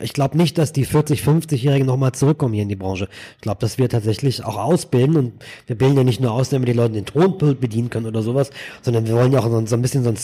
Ich 0.00 0.14
glaube 0.14 0.38
nicht, 0.38 0.56
dass 0.56 0.72
die 0.72 0.86
40, 0.86 1.20
50-Jährigen 1.20 1.86
nochmal 1.86 2.12
zurückkommen 2.12 2.54
hier 2.54 2.62
in 2.62 2.68
die 2.70 2.76
Branche. 2.76 3.08
Ich 3.36 3.42
glaube, 3.42 3.60
dass 3.60 3.76
wir 3.76 3.90
tatsächlich 3.90 4.42
auch 4.42 4.56
ausbilden 4.56 5.16
und 5.16 5.32
wir 5.66 5.76
bilden 5.76 5.98
ja 5.98 6.04
nicht 6.04 6.20
nur 6.20 6.32
aus, 6.32 6.48
damit 6.48 6.68
die 6.68 6.72
Leute 6.72 6.94
den 6.94 7.04
Tonpult 7.04 7.60
bedienen 7.60 7.90
können 7.90 8.06
oder 8.06 8.22
sowas, 8.22 8.50
sondern 8.80 9.06
wir 9.06 9.14
wollen 9.14 9.32
ja 9.32 9.40
auch 9.40 9.50
so, 9.50 9.66
so 9.66 9.76
ein 9.76 9.82
bisschen 9.82 10.02
so 10.02 10.08
ein, 10.08 10.16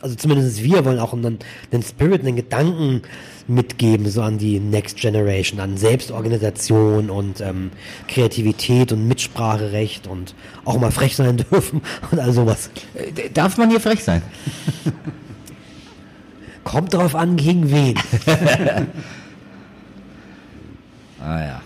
also 0.00 0.16
zumindest 0.16 0.64
wir 0.64 0.84
wollen 0.84 0.98
auch 0.98 1.12
einen, 1.12 1.38
einen 1.70 1.82
Spirit, 1.84 2.22
einen 2.22 2.34
Gedanken 2.34 3.02
mitgeben, 3.46 4.08
so 4.08 4.22
an 4.22 4.38
die 4.38 4.58
Next 4.58 4.96
Generation, 4.96 5.60
an 5.60 5.76
Selbstorganisation 5.76 7.08
und 7.08 7.40
ähm, 7.40 7.70
Kreativität 8.08 8.90
und 8.90 9.06
Mitspracherecht 9.06 10.08
und 10.08 10.34
auch 10.64 10.80
mal 10.80 10.90
frech 10.90 11.14
sein 11.14 11.36
dürfen 11.50 11.80
und 12.10 12.18
all 12.18 12.32
sowas. 12.32 12.70
Äh, 12.94 13.30
Darf 13.32 13.56
man 13.56 13.70
hier 13.70 13.80
frech 13.80 14.02
sein? 14.02 14.22
Kommt 16.64 16.94
drauf 16.94 17.14
an, 17.14 17.36
gegen 17.36 17.70
wen. 17.70 17.94
Ah 21.24 21.40
ja. 21.40 21.60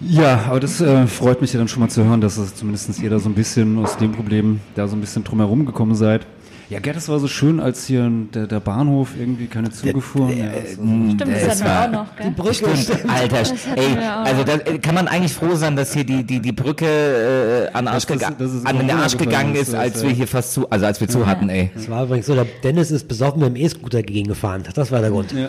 Ja, 0.00 0.44
aber 0.48 0.58
das 0.58 0.80
äh, 0.80 1.06
freut 1.06 1.40
mich 1.40 1.52
ja 1.52 1.58
dann 1.58 1.68
schon 1.68 1.80
mal 1.80 1.88
zu 1.88 2.04
hören, 2.04 2.20
dass 2.20 2.38
es 2.38 2.56
zumindest 2.56 3.00
ihr 3.00 3.10
da 3.10 3.18
so 3.18 3.28
ein 3.28 3.34
bisschen 3.34 3.78
aus 3.78 3.98
dem 3.98 4.12
Problem 4.12 4.60
da 4.74 4.88
so 4.88 4.96
ein 4.96 5.00
bisschen 5.00 5.22
drum 5.22 5.38
herum 5.38 5.64
gekommen 5.66 5.94
seid. 5.94 6.26
Ja, 6.70 6.78
Gerd, 6.78 6.94
das 6.94 7.08
war 7.08 7.18
so 7.18 7.26
schön, 7.26 7.58
als 7.58 7.86
hier 7.86 8.08
der, 8.32 8.46
der 8.46 8.60
Bahnhof 8.60 9.10
irgendwie 9.18 9.46
keine 9.46 9.70
Züge 9.70 10.00
fuhren. 10.00 10.38
Ja, 10.38 10.44
das 10.46 10.78
war- 10.78 10.84
Stimmt, 10.84 11.20
das 11.20 11.28
Das 11.28 11.48
hatten 11.48 11.60
wir 11.60 11.66
war- 11.66 11.86
auch 11.86 11.90
noch, 12.06 12.16
gell? 12.16 12.30
Brücke. 12.30 12.54
Stimmt, 12.76 13.10
Alter, 13.10 13.36
ey, 13.74 13.96
also 14.24 14.44
da 14.44 14.52
äh, 14.54 14.78
kann 14.78 14.94
man 14.94 15.08
eigentlich 15.08 15.32
froh 15.32 15.56
sein, 15.56 15.74
dass 15.74 15.92
hier 15.92 16.04
die, 16.04 16.22
die, 16.22 16.38
die 16.38 16.52
Brücke 16.52 16.86
äh, 16.86 17.76
an, 17.76 17.86
den 17.86 17.94
Arsch 17.94 18.06
Das 18.06 18.18
das 18.38 18.52
ist 18.54 18.66
an 18.66 18.78
den 18.78 18.88
Arsch 18.92 19.16
gegangen 19.16 19.56
ist, 19.56 19.72
das, 19.72 19.80
als 19.80 20.02
wir 20.04 20.10
hier 20.10 20.28
fast 20.28 20.52
zu, 20.54 20.70
also 20.70 20.86
als 20.86 21.00
wir 21.00 21.08
zu 21.08 21.26
hatten, 21.26 21.48
ey. 21.48 21.70
Es 21.74 21.90
war 21.90 22.04
übrigens 22.04 22.26
so, 22.26 22.34
der 22.34 22.46
Dennis 22.62 22.92
ist 22.92 23.08
besoffen 23.08 23.40
mit 23.40 23.48
dem 23.48 23.56
E-Scooter 23.56 24.04
gegengefahren. 24.04 24.62
Das 24.72 24.92
war 24.92 25.00
der 25.00 25.10
Grund. 25.10 25.32
Ja, 25.32 25.48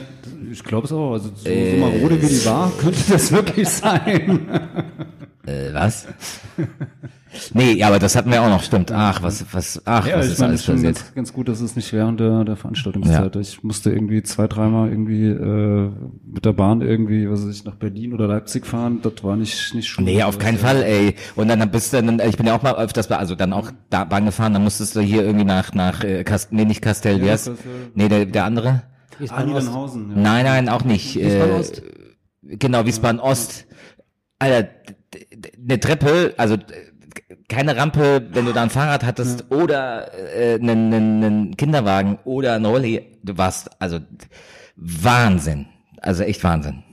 ich 0.52 0.64
glaube 0.64 0.88
es 0.88 0.92
auch. 0.92 1.14
Also 1.14 1.30
so, 1.36 1.44
so 1.46 1.78
marode 1.78 2.20
wie 2.20 2.26
die 2.28 2.46
war, 2.46 2.72
könnte 2.80 2.98
das 3.12 3.32
wirklich 3.32 3.70
sein. 3.70 4.40
Äh, 5.46 5.72
was? 5.74 6.08
nee, 7.54 7.74
ja, 7.74 7.88
aber 7.88 8.00
das 8.00 8.16
hatten 8.16 8.32
wir 8.32 8.42
auch 8.42 8.50
noch, 8.50 8.64
stimmt. 8.64 8.92
Ach, 8.92 9.22
was, 9.24 9.46
was, 9.54 9.82
ach, 9.86 10.08
Ja, 10.08 10.18
was 10.18 10.26
ich 10.28 10.32
ist 10.34 10.40
meine, 10.40 10.50
alles 10.52 10.66
passiert. 10.66 10.96
ganz, 10.96 11.14
ganz 11.16 11.34
gut, 11.34 11.48
dass 11.48 11.62
es 11.62 11.76
nicht 11.76 11.92
während 11.94 12.20
der, 12.20 12.44
der 12.44 12.56
Veranstaltungszeit. 12.56 13.36
Ich 13.38 13.64
musste 13.64 13.92
irgendwie 13.92 14.22
zwei, 14.24 14.48
dreimal 14.48 14.90
irgendwie 14.90 15.28
äh, 15.28 15.92
mit 16.26 16.46
der 16.46 16.54
Bahn 16.54 16.82
irgendwie, 16.82 17.30
was 17.30 17.46
weiß 17.48 17.56
ich, 17.56 17.64
nach 17.66 17.76
Berlin 17.76 18.14
oder 18.14 18.28
Leipzig 18.28 18.66
fahren. 18.66 19.00
Das 19.02 19.24
war 19.24 19.36
nicht 19.36 19.74
nicht 19.74 19.88
schon. 19.88 20.04
Nee, 20.06 20.24
auf 20.24 20.38
keinen 20.40 20.58
Fall, 20.58 20.84
ey. 20.84 21.16
Und 21.36 21.48
dann 21.48 21.70
bist 21.72 21.94
du, 21.94 22.02
dann, 22.02 22.20
ich 22.28 22.38
bin 22.38 22.46
ja 22.48 22.56
auch 22.56 22.64
mal 22.64 22.76
öfters, 22.76 23.08
bei- 23.08 23.18
also 23.18 23.36
dann 23.36 23.54
auch 23.54 23.72
da 23.90 24.04
Bahn 24.04 24.26
gefahren, 24.26 24.54
dann 24.54 24.64
musstest 24.64 24.96
du 24.96 25.02
hier 25.02 25.24
irgendwie 25.24 25.46
nach, 25.46 25.74
nach, 25.74 26.04
äh, 26.04 26.24
Kast, 26.24 26.52
nee, 26.52 26.66
nicht 26.66 26.82
Kastel, 26.82 27.22
wie 27.22 27.26
Ja, 27.26 27.32
heißt? 27.34 27.48
Kastel. 27.48 27.72
Nee, 27.96 28.10
der, 28.10 28.26
der 28.26 28.46
andere? 28.46 28.84
Ah, 29.30 29.44
Niedernhausen. 29.44 30.10
Ja. 30.12 30.18
Nein, 30.18 30.46
nein, 30.46 30.70
auch 30.70 30.84
nicht. 30.84 31.16
Wiesbaden 31.16 31.52
Äh, 31.56 31.60
Ost. 31.60 31.82
Genau, 32.44 32.86
Wiesbaden 32.86 33.20
Ost. 33.20 33.66
Alter, 34.40 34.70
eine 35.64 35.80
Treppe, 35.80 36.34
also 36.38 36.58
keine 37.50 37.76
Rampe, 37.76 38.28
wenn 38.32 38.46
du 38.46 38.54
da 38.54 38.64
ein 38.64 38.70
Fahrrad 38.70 39.04
hattest 39.04 39.52
oder 39.52 40.12
äh, 40.36 40.56
einen, 40.56 40.94
einen, 40.94 41.58
Kinderwagen 41.58 42.20
oder 42.24 42.54
ein 42.56 42.66
Rolli, 42.66 43.18
du 43.24 43.38
warst 43.38 43.70
also 43.82 44.00
Wahnsinn. 44.76 45.68
Also 46.02 46.24
echt 46.24 46.44
Wahnsinn. 46.44 46.84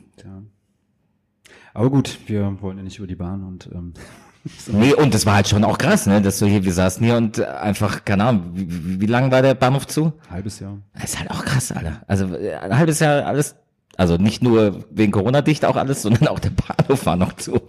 Aber 1.75 1.91
gut, 1.91 2.19
wir 2.27 2.61
wollen 2.61 2.79
ja 2.79 2.83
nicht 2.83 2.99
über 2.99 3.07
die 3.07 3.15
Bahn 3.15 3.45
und 3.45 3.71
ähm, 3.73 3.95
Nee, 4.67 4.95
und 4.95 5.15
das 5.15 5.27
war 5.27 5.37
halt 5.37 5.49
schon 5.49 5.65
auch 5.65 5.79
krass, 5.79 6.07
ne, 6.07 6.21
dass 6.21 6.39
du 6.39 6.47
hier, 6.47 6.65
wir 6.65 6.73
saßen 6.73 7.05
hier 7.05 7.17
und 7.17 7.41
einfach, 7.41 8.05
keine 8.05 8.25
Ahnung, 8.25 8.51
wie, 8.55 9.01
wie, 9.01 9.07
lang 9.07 9.31
war 9.31 9.43
der 9.43 9.55
Bahnhof 9.55 9.87
zu? 9.87 10.13
halbes 10.31 10.61
Jahr. 10.61 10.79
Das 10.95 11.11
ist 11.11 11.19
halt 11.19 11.31
auch 11.31 11.45
krass, 11.45 11.73
Alter. 11.73 12.03
Also 12.07 12.35
äh, 12.35 12.55
ein 12.55 12.77
halbes 12.77 13.01
Jahr 13.01 13.27
alles, 13.27 13.57
also 13.97 14.17
nicht 14.17 14.43
nur 14.43 14.85
wegen 14.91 15.13
Corona 15.13 15.43
dicht 15.43 15.65
auch 15.65 15.77
alles, 15.77 16.03
sondern 16.03 16.29
auch 16.29 16.39
der 16.39 16.51
Bahnhof 16.51 17.07
war 17.07 17.17
noch 17.17 17.35
zu. 17.35 17.61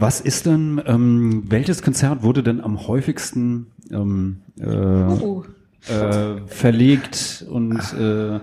Was 0.00 0.22
ist 0.22 0.46
denn, 0.46 0.82
ähm, 0.86 1.44
welches 1.48 1.82
Konzert 1.82 2.22
wurde 2.22 2.42
denn 2.42 2.62
am 2.62 2.86
häufigsten 2.88 3.66
ähm, 3.92 4.40
äh, 4.58 4.64
Uh, 4.64 5.44
äh, 5.88 6.40
verlegt 6.46 7.44
und 7.50 7.78
äh, 7.92 8.40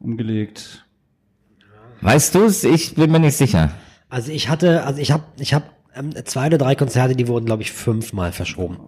umgelegt? 0.00 0.84
Weißt 2.00 2.34
du's? 2.34 2.64
Ich 2.64 2.96
bin 2.96 3.12
mir 3.12 3.20
nicht 3.20 3.36
sicher. 3.36 3.70
Also 4.08 4.32
ich 4.32 4.48
hatte, 4.48 4.84
also 4.84 5.00
ich 5.00 5.12
habe, 5.12 5.22
ich 5.38 5.54
habe 5.54 5.66
ähm, 5.94 6.12
zwei 6.24 6.48
oder 6.48 6.58
drei 6.58 6.74
Konzerte, 6.74 7.14
die 7.14 7.28
wurden, 7.28 7.46
glaube 7.46 7.62
ich, 7.62 7.70
fünfmal 7.70 8.32
verschoben. 8.32 8.78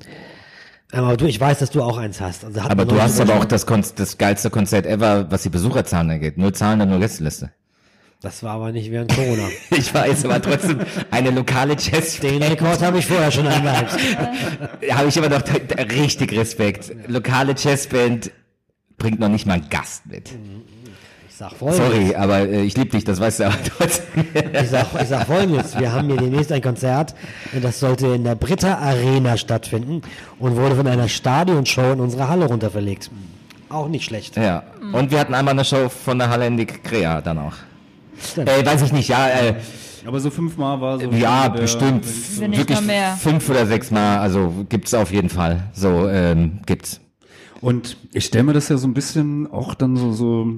Ähm, 0.93 1.05
aber 1.05 1.17
du, 1.17 1.27
ich 1.27 1.41
weiß, 1.41 1.61
dass 1.61 1.71
du 1.71 1.83
auch 1.83 1.99
eins 1.99 2.21
hast. 2.21 2.45
Also 2.45 2.61
Aber 2.63 2.85
du 2.85 3.01
hast 3.01 3.21
aber 3.21 3.37
auch 3.37 3.45
das, 3.45 3.65
Kon 3.65 3.85
das 3.95 4.19
geilste 4.19 4.51
Konzert 4.51 4.87
ever, 4.87 5.31
was 5.31 5.45
die 5.45 5.51
Besucherzahlen 5.51 6.11
angeht. 6.11 6.37
Nur 6.37 6.53
Zahlen 6.53 6.81
und 6.81 6.91
nur 6.91 6.99
Gästeliste. 6.99 7.53
Das 8.21 8.43
war 8.43 8.55
aber 8.55 8.73
nicht 8.73 8.91
während 8.91 9.15
Corona. 9.15 9.49
Ich 9.71 9.95
weiß, 9.95 10.25
aber 10.25 10.43
trotzdem 10.43 10.81
eine 11.11 11.31
lokale 11.31 11.77
Jazz. 11.79 12.19
Den 12.19 12.43
Rekord 12.43 12.83
habe 12.83 12.99
ich 12.99 13.07
vorher 13.07 13.31
schon 13.31 13.47
eingehalten. 13.47 13.97
Habe 14.91 15.09
ich 15.09 15.19
aber 15.19 15.29
noch 15.29 15.43
richtig 15.79 16.33
Respekt. 16.33 16.93
Lokale 17.07 17.55
Jazzband 17.57 18.33
bringt 18.97 19.21
noch 19.21 19.29
nicht 19.29 19.47
mal 19.47 19.55
einen 19.55 19.69
Gast 19.69 20.07
mit. 20.07 20.31
Ich 21.29 21.37
sag 21.37 21.53
folgendes. 21.53 21.87
Sorry, 21.87 22.15
aber 22.17 22.41
äh, 22.41 22.63
ich 22.63 22.77
liebe 22.77 22.91
dich, 22.91 23.05
das 23.05 23.21
weißt 23.21 23.41
du 23.41 23.45
aber 23.45 23.59
trotzdem. 23.79 24.25
Ich 24.53 24.69
sag, 24.69 24.87
ich 25.01 25.09
sag 25.09 25.27
folgendes. 25.27 25.79
Wir 25.79 25.93
haben 25.93 26.09
hier 26.09 26.17
demnächst 26.17 26.51
ein 26.51 26.63
Konzert. 26.63 27.15
Das 27.63 27.79
sollte 27.79 28.09
in 28.09 28.25
der 28.25 28.35
Britta 28.35 28.79
Arena 28.79 29.37
stattfinden 29.37 30.03
und 30.41 30.57
wurde 30.57 30.75
von 30.75 30.89
einer 30.89 31.09
Stadionshow 31.09 31.93
in 31.93 32.01
unsere 32.01 32.29
Halle 32.29 32.47
runterverlegt. 32.47 33.11
Auch 33.69 33.87
nicht 33.87 34.05
schlecht. 34.07 34.37
Ja. 34.37 34.65
Und 34.93 35.13
wir 35.13 35.21
hatten 35.21 35.35
einmal 35.35 35.53
eine 35.53 35.65
Show 35.65 35.89
von 35.89 36.19
der 36.19 36.31
Halle 36.31 36.49
in 36.49 36.57
die 36.57 36.67
Krea 36.67 37.21
dann 37.21 37.39
auch. 37.39 37.55
Äh, 38.37 38.65
weiß 38.67 38.83
ich 38.83 38.93
nicht, 38.93 39.09
ja, 39.09 39.29
äh, 39.29 39.55
Aber 40.07 40.21
so 40.21 40.31
fünfmal 40.31 40.81
war 40.81 40.99
so. 41.01 41.11
ja, 41.11 41.49
der- 41.49 41.61
bestimmt. 41.63 42.05
Nicht 42.05 42.59
Wirklich 42.59 42.79
fünf 43.21 43.49
oder 43.51 43.67
sechs 43.67 43.91
Mal, 43.91 44.19
also 44.19 44.67
gibt's 44.69 44.95
auf 44.95 45.13
jeden 45.13 45.29
Fall. 45.29 45.65
So, 45.73 46.09
ähm, 46.09 46.61
gibt's. 46.67 47.01
Und 47.61 47.97
ich 48.13 48.25
stelle 48.27 48.45
mir 48.45 48.53
das 48.53 48.69
ja 48.69 48.77
so 48.77 48.87
ein 48.87 48.95
bisschen 48.95 49.47
auch 49.51 49.75
dann 49.75 49.97
so, 49.97 50.13
so 50.13 50.49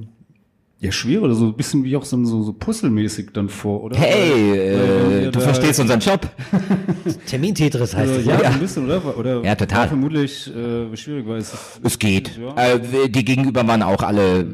ja, 0.83 0.93
schwer 0.93 1.23
oder 1.23 1.35
so 1.35 1.47
ein 1.47 1.55
bisschen 1.55 1.85
wie 1.85 1.95
auch 1.97 2.05
so, 2.05 2.23
so, 2.25 2.43
so 2.43 2.53
puzzelmäßig 2.55 3.31
dann 3.35 3.49
vor, 3.51 3.83
oder? 3.85 3.99
Hey, 3.99 4.57
äh, 4.57 5.25
du 5.25 5.31
da- 5.33 5.41
verstehst 5.41 5.79
unseren 5.81 6.01
Job. 6.01 6.27
Termin-Tetris 7.27 7.95
heißt 7.95 8.09
Also, 8.13 8.21
es. 8.21 8.27
ja, 8.27 8.33
Ja. 8.35 8.49
so 8.49 8.55
ein 8.55 8.61
bisschen, 8.61 8.85
oder? 8.87 9.19
oder 9.19 9.43
Ja, 9.45 9.55
total. 9.55 9.79
War 9.81 9.89
vermutlich 9.89 10.51
äh, 10.55 10.97
schwierig, 10.97 11.27
weil 11.27 11.39
es 11.39 11.55
Es 11.83 11.99
geht. 11.99 12.39
Ja. 12.39 12.55
Äh, 12.75 13.09
die 13.11 13.25
Gegenüber 13.25 13.67
waren 13.67 13.83
auch 13.83 14.03
alle. 14.03 14.47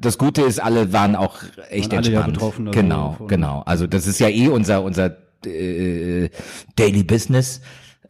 Das 0.00 0.18
Gute 0.18 0.42
ist, 0.42 0.60
alle 0.62 0.92
waren 0.92 1.16
auch 1.16 1.36
echt 1.70 1.90
Waren 1.92 1.98
alle 1.98 2.10
ja 2.10 2.20
entspannt. 2.20 2.34
betroffen, 2.34 2.68
also 2.68 2.80
genau, 2.80 3.12
von- 3.18 3.28
genau. 3.28 3.62
Also 3.66 3.86
das 3.86 4.06
ist 4.06 4.18
ja 4.20 4.28
eh 4.28 4.48
unser 4.48 4.82
unser 4.82 5.16
äh, 5.46 6.28
Daily 6.76 7.02
Business, 7.04 7.60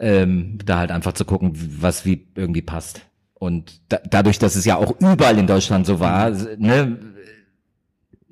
ähm, 0.01 0.59
da 0.65 0.79
halt 0.79 0.91
einfach 0.91 1.13
zu 1.13 1.25
gucken, 1.25 1.53
was 1.81 2.05
wie 2.05 2.27
irgendwie 2.35 2.63
passt. 2.63 3.01
Und 3.35 3.81
da, 3.89 3.99
dadurch, 4.09 4.39
dass 4.39 4.57
es 4.57 4.65
ja 4.65 4.77
auch 4.77 4.95
überall 5.01 5.39
in 5.39 5.47
Deutschland 5.47 5.85
so 5.87 6.01
war, 6.01 6.31
ne, 6.31 6.99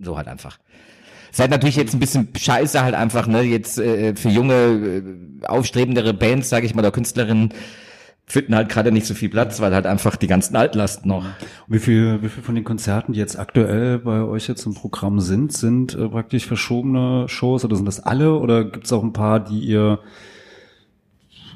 so 0.00 0.16
halt 0.16 0.28
einfach. 0.28 0.59
Es 1.30 1.36
ist 1.36 1.40
halt 1.40 1.50
natürlich 1.50 1.76
jetzt 1.76 1.94
ein 1.94 2.00
bisschen 2.00 2.28
scheiße 2.36 2.82
halt 2.82 2.94
einfach, 2.94 3.26
ne, 3.26 3.42
jetzt 3.42 3.78
äh, 3.78 4.14
für 4.16 4.28
junge, 4.28 4.55
äh, 4.55 5.46
aufstrebendere 5.46 6.14
Bands, 6.14 6.48
sage 6.48 6.66
ich 6.66 6.74
mal, 6.74 6.80
oder 6.80 6.90
Künstlerinnen, 6.92 7.53
finden 8.33 8.55
halt 8.55 8.70
gerade 8.70 8.91
nicht 8.93 9.07
so 9.07 9.12
viel 9.12 9.28
Platz, 9.28 9.61
weil 9.61 9.74
halt 9.74 9.85
einfach 9.87 10.16
die 10.16 10.26
ganzen 10.26 10.57
Altlasten 10.57 11.07
noch. 11.07 11.26
Wie 11.66 11.78
viel, 11.78 12.22
wie 12.22 12.30
viel 12.30 12.43
von 12.43 12.55
den 12.55 12.64
Konzerten, 12.64 13.12
die 13.12 13.18
jetzt 13.18 13.39
aktuell 13.39 13.99
bei 13.99 14.22
euch 14.22 14.49
jetzt 14.49 14.64
im 14.64 14.72
Programm 14.72 15.20
sind, 15.20 15.53
sind 15.53 15.95
äh, 15.95 16.09
praktisch 16.09 16.47
verschobene 16.47 17.28
Shows 17.28 17.62
oder 17.62 17.76
sind 17.76 17.85
das 17.85 18.01
alle 18.01 18.33
oder 18.33 18.64
gibt 18.64 18.87
es 18.87 18.93
auch 18.93 19.03
ein 19.03 19.12
paar, 19.12 19.39
die 19.39 19.61
ihr 19.61 19.99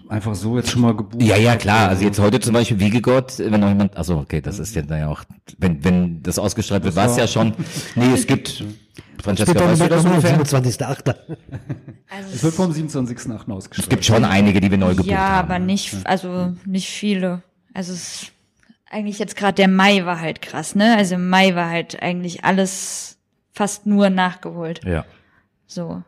einfach 0.08 0.34
so 0.34 0.56
jetzt 0.56 0.70
schon 0.70 0.82
mal 0.82 0.94
gebucht 0.94 1.22
Ja, 1.22 1.36
ja, 1.36 1.56
klar. 1.56 1.88
Also 1.88 2.04
jetzt 2.04 2.18
heute 2.18 2.40
zum 2.40 2.52
Beispiel 2.52 2.78
Wiegegott, 2.78 3.38
wenn 3.38 3.60
noch 3.60 3.68
jemand, 3.68 3.96
also 3.96 4.18
okay, 4.18 4.40
das 4.40 4.58
ist 4.58 4.74
jetzt 4.74 4.90
ja 4.90 5.08
auch, 5.08 5.24
wenn, 5.58 5.84
wenn 5.84 6.22
das 6.22 6.38
ausgestrahlt 6.38 6.84
wird, 6.84 6.96
war 6.96 7.06
es 7.06 7.16
ja 7.16 7.26
schon. 7.26 7.54
Nee, 7.94 8.12
es 8.12 8.26
gibt, 8.26 8.64
Francesca, 9.22 9.54
weißt 9.54 9.82
du 9.82 9.88
das 9.88 10.04
ungefähr? 10.04 10.38
27.8. 10.44 11.14
Es 12.32 12.42
wird 12.42 12.54
vom 12.54 12.70
27.8. 12.70 13.50
ausgestrahlt. 13.50 13.78
Es 13.78 13.88
gibt 13.88 14.04
schon 14.04 14.24
einige, 14.24 14.60
die 14.60 14.70
wir 14.70 14.78
neu 14.78 14.90
gebucht 14.90 15.08
ja, 15.08 15.18
haben. 15.18 15.50
aber 15.50 15.58
nicht, 15.58 15.94
also 16.04 16.54
nicht 16.64 16.88
viele. 16.88 17.42
Also 17.74 17.92
es 17.92 18.32
eigentlich 18.90 19.18
jetzt 19.18 19.36
gerade 19.36 19.54
der 19.54 19.68
Mai 19.68 20.04
war 20.04 20.20
halt 20.20 20.42
krass, 20.42 20.74
ne? 20.74 20.96
Also 20.96 21.16
im 21.16 21.28
Mai 21.28 21.54
war 21.54 21.68
halt 21.68 22.02
eigentlich 22.02 22.44
alles 22.44 23.18
fast 23.52 23.86
nur 23.86 24.10
nachgeholt. 24.10 24.84
Ja. 24.84 25.04
So. 25.66 26.02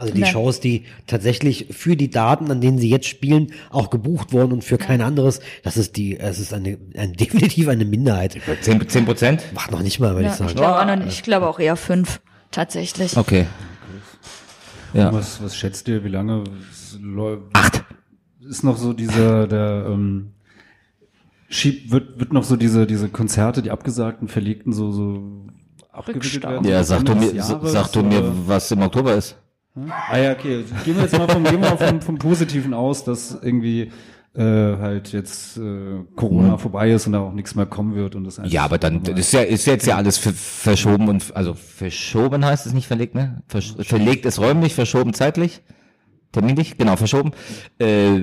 Also 0.00 0.14
die 0.14 0.20
Ja. 0.22 0.26
Shows, 0.28 0.60
die 0.60 0.84
tatsächlich 1.06 1.66
für 1.72 1.94
die 1.94 2.08
Daten, 2.08 2.50
an 2.50 2.62
denen 2.62 2.78
sie 2.78 2.88
jetzt 2.88 3.06
spielen, 3.06 3.52
auch 3.68 3.90
gebucht 3.90 4.32
wurden 4.32 4.52
und 4.52 4.64
für 4.64 4.78
kein 4.78 5.02
anderes, 5.02 5.40
das 5.62 5.76
ist 5.76 5.96
die, 5.98 6.18
es 6.18 6.38
ist 6.38 6.54
eine, 6.54 6.78
ein, 6.96 7.12
definitiv 7.20 7.68
eine 7.68 7.84
Minderheit. 7.84 8.38
Zehn, 8.62 8.88
zehn 8.88 9.04
Prozent? 9.04 9.44
Macht 9.54 9.70
noch 9.70 9.82
nicht 9.82 10.00
mal, 10.00 10.14
würde 10.14 10.24
Ja, 10.24 10.30
ich 10.32 10.36
sagen. 10.38 10.50
ich 10.50 10.56
glaube 10.56 10.96
nicht. 10.96 11.08
Ich 11.12 11.22
glaube 11.22 11.46
auch 11.46 11.58
eher 11.58 11.76
fünf, 11.76 12.20
tatsächlich. 12.50 13.14
Okay. 13.18 13.46
Ja. 14.94 15.12
Was, 15.12 15.42
was 15.42 15.54
schätzt 15.54 15.86
ihr, 15.88 16.02
wie 16.02 16.08
lange 16.08 16.44
es 16.72 16.98
läuft? 17.00 17.42
Acht. 17.52 17.84
Ist 18.48 18.64
noch 18.64 18.78
so 18.78 18.94
dieser, 18.94 19.46
der, 19.46 19.84
ähm, 19.86 20.32
Schieb, 21.50 21.90
wird, 21.90 22.18
wird 22.18 22.32
noch 22.32 22.44
so 22.44 22.56
diese, 22.56 22.86
diese 22.86 23.08
Konzerte, 23.10 23.60
die 23.60 23.70
abgesagten, 23.70 24.28
verlegten, 24.28 24.72
so, 24.72 24.92
so 24.92 25.46
abgewickelt 25.92 26.42
werden? 26.44 26.66
Ja, 26.66 26.82
sag 26.84 27.04
du 27.04 27.14
mir, 27.14 27.34
Jahres, 27.34 27.72
sag 27.72 27.92
du 27.92 28.02
mir, 28.02 28.32
was 28.46 28.70
im 28.70 28.80
Oktober 28.82 29.14
ist. 29.14 29.36
Ah 30.08 30.18
ja, 30.18 30.32
okay. 30.32 30.64
Gehen 30.84 30.96
wir 30.96 31.02
jetzt 31.02 31.16
mal 31.16 31.28
vom, 31.28 31.44
gehen 31.44 31.60
wir 31.60 31.76
vom, 31.76 32.00
vom 32.00 32.18
Positiven 32.18 32.74
aus, 32.74 33.04
dass 33.04 33.38
irgendwie 33.40 33.92
äh, 34.34 34.40
halt 34.42 35.12
jetzt 35.12 35.56
äh, 35.58 36.04
Corona 36.16 36.56
vorbei 36.58 36.90
ist 36.92 37.06
und 37.06 37.12
da 37.14 37.20
auch 37.20 37.32
nichts 37.32 37.54
mehr 37.54 37.66
kommen 37.66 37.94
wird 37.94 38.14
und 38.14 38.24
das 38.24 38.38
Mhm. 38.38 38.44
Ja, 38.46 38.64
aber 38.64 38.78
dann 38.78 39.02
das 39.02 39.18
ist 39.18 39.32
ja 39.32 39.40
ist 39.42 39.66
jetzt 39.66 39.86
ja 39.86 39.96
alles 39.96 40.18
ver- 40.18 40.32
verschoben 40.32 41.08
und 41.08 41.34
also 41.36 41.54
verschoben 41.54 42.44
heißt 42.44 42.66
es 42.66 42.72
nicht 42.72 42.86
verlegt, 42.86 43.14
ne? 43.14 43.42
Versch 43.48 43.74
verlegt 43.80 44.26
ist 44.26 44.38
räumlich, 44.40 44.74
verschoben 44.74 45.14
zeitlich, 45.14 45.62
terminlich, 46.32 46.76
genau 46.78 46.96
verschoben. 46.96 47.30
Äh, 47.78 48.20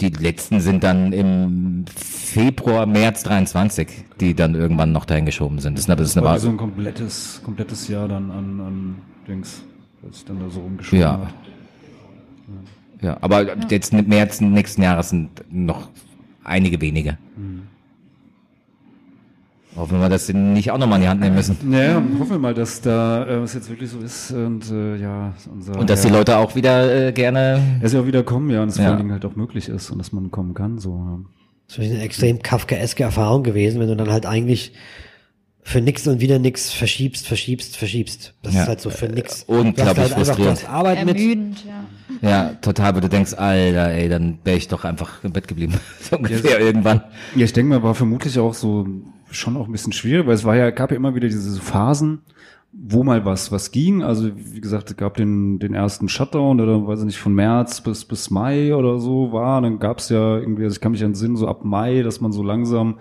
die 0.00 0.08
letzten 0.08 0.60
sind 0.60 0.82
dann 0.82 1.12
im 1.12 1.84
Februar, 1.94 2.86
März 2.86 3.22
23, 3.24 3.86
die 4.18 4.34
dann 4.34 4.54
irgendwann 4.54 4.92
noch 4.92 5.04
dahin 5.04 5.26
geschoben 5.26 5.58
sind. 5.58 5.74
Das 5.76 5.84
ist 5.84 5.90
eine, 5.90 5.96
das 5.96 6.08
ist 6.08 6.16
eine 6.16 6.26
Wahl. 6.26 6.38
so 6.38 6.48
ein 6.48 6.56
komplettes, 6.56 7.40
komplettes 7.44 7.86
Jahr 7.88 8.08
dann 8.08 8.30
an, 8.30 8.60
an 8.60 8.96
Dings, 9.28 9.62
sich 10.12 10.24
dann 10.24 10.40
da 10.40 10.48
so 10.50 10.60
rumgeschoben 10.60 11.00
Ja. 11.00 11.12
hat. 11.20 11.34
Ja, 13.02 13.16
aber 13.22 13.56
jetzt 13.70 13.92
im 13.94 14.06
März 14.08 14.40
nächsten 14.40 14.82
Jahres 14.82 15.08
sind 15.10 15.30
noch 15.50 15.88
einige 16.44 16.80
wenige. 16.80 17.16
Hoffen 19.76 20.00
wir, 20.00 20.08
dass 20.08 20.26
sie 20.26 20.34
nicht 20.34 20.70
auch 20.72 20.78
nochmal 20.78 20.98
in 20.98 21.02
die 21.04 21.08
Hand 21.08 21.20
nehmen 21.20 21.36
müssen. 21.36 21.56
Naja, 21.62 22.02
hoffen 22.18 22.30
wir 22.30 22.38
mal, 22.38 22.52
dass 22.54 22.80
da 22.80 23.24
äh, 23.24 23.34
es 23.42 23.54
jetzt 23.54 23.70
wirklich 23.70 23.88
so 23.88 24.00
ist 24.00 24.32
und 24.32 24.68
äh, 24.70 24.96
ja, 24.96 25.32
unser 25.50 25.78
Und 25.78 25.88
dass 25.88 26.02
ja, 26.02 26.10
die 26.10 26.16
Leute 26.16 26.36
auch 26.38 26.56
wieder 26.56 27.06
äh, 27.08 27.12
gerne. 27.12 27.60
dass 27.80 27.92
sie 27.92 27.98
auch 27.98 28.06
wieder 28.06 28.24
kommen, 28.24 28.50
ja, 28.50 28.62
und 28.62 28.68
es 28.68 28.76
Ja. 28.76 28.82
vor 28.82 28.90
allen 28.90 28.98
Dingen 28.98 29.12
halt 29.12 29.24
auch 29.24 29.36
möglich 29.36 29.68
ist 29.68 29.90
und 29.90 29.98
dass 29.98 30.10
man 30.12 30.30
kommen 30.32 30.54
kann, 30.54 30.78
so. 30.78 30.90
Ja. 30.96 31.20
Das 31.68 31.78
ist 31.78 31.92
eine 31.92 32.02
extrem 32.02 32.42
kafkaeske 32.42 33.04
Erfahrung 33.04 33.44
gewesen, 33.44 33.80
wenn 33.80 33.86
du 33.88 33.94
dann 33.96 34.10
halt 34.10 34.26
eigentlich 34.26 34.72
für 35.62 35.80
nix 35.80 36.06
und 36.06 36.20
wieder 36.20 36.38
nix 36.38 36.72
verschiebst, 36.72 37.26
verschiebst, 37.26 37.76
verschiebst. 37.76 38.34
Das 38.42 38.54
Ja. 38.54 38.62
ist 38.62 38.68
halt 38.68 38.80
so 38.80 38.90
für 38.90 39.06
nix. 39.08 39.42
Äh, 39.42 39.52
unglaublich 39.52 39.98
halt 39.98 40.12
frustrierend. 40.26 40.68
Arbeit 40.68 41.04
mit. 41.04 41.16
Ermüdend, 41.16 41.64
ja. 41.64 41.84
Ja, 42.28 42.50
total, 42.60 42.96
wo 42.96 43.00
du 43.00 43.08
denkst, 43.08 43.34
Alter, 43.34 43.90
ey, 43.90 44.08
dann 44.08 44.38
wäre 44.44 44.56
ich 44.56 44.68
doch 44.68 44.84
einfach 44.84 45.22
im 45.24 45.32
Bett 45.32 45.48
geblieben. 45.48 45.74
so 46.00 46.16
ungefähr 46.16 46.60
irgendwann. 46.60 47.02
Ja, 47.34 47.44
ich 47.44 47.52
denke 47.52 47.70
mal, 47.70 47.82
war 47.82 47.94
vermutlich 47.94 48.38
auch 48.38 48.54
so 48.54 48.86
schon 49.30 49.56
auch 49.56 49.66
ein 49.66 49.72
bisschen 49.72 49.92
schwierig, 49.92 50.26
weil 50.26 50.34
es 50.34 50.44
war 50.44 50.56
ja, 50.56 50.70
gab 50.70 50.90
ja 50.90 50.96
immer 50.96 51.14
wieder 51.14 51.28
diese 51.28 51.60
Phasen, 51.60 52.22
wo 52.72 53.04
mal 53.04 53.24
was, 53.24 53.52
was 53.52 53.70
ging. 53.70 54.02
Also, 54.02 54.30
wie 54.36 54.60
gesagt, 54.60 54.90
es 54.90 54.96
gab 54.96 55.14
den, 55.16 55.58
den 55.60 55.72
ersten 55.72 56.08
Shutdown, 56.08 56.60
oder 56.60 56.86
weiß 56.86 57.00
ich 57.00 57.06
nicht, 57.06 57.18
von 57.18 57.34
März 57.34 57.80
bis, 57.80 58.04
bis 58.04 58.30
Mai 58.30 58.74
oder 58.74 58.98
so 58.98 59.32
war. 59.32 59.62
Dann 59.62 59.78
gab 59.78 59.98
es 59.98 60.08
ja 60.08 60.36
irgendwie, 60.38 60.64
also 60.64 60.74
ich 60.74 60.80
kann 60.80 60.92
mich 60.92 61.02
entsinnen, 61.02 61.36
so 61.36 61.46
ab 61.48 61.64
Mai, 61.64 62.02
dass 62.02 62.20
man 62.20 62.32
so 62.32 62.42
langsam 62.42 62.98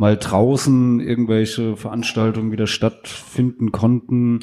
mal 0.00 0.16
draußen 0.16 0.98
irgendwelche 0.98 1.76
Veranstaltungen 1.76 2.52
wieder 2.52 2.66
stattfinden 2.66 3.70
konnten. 3.70 4.40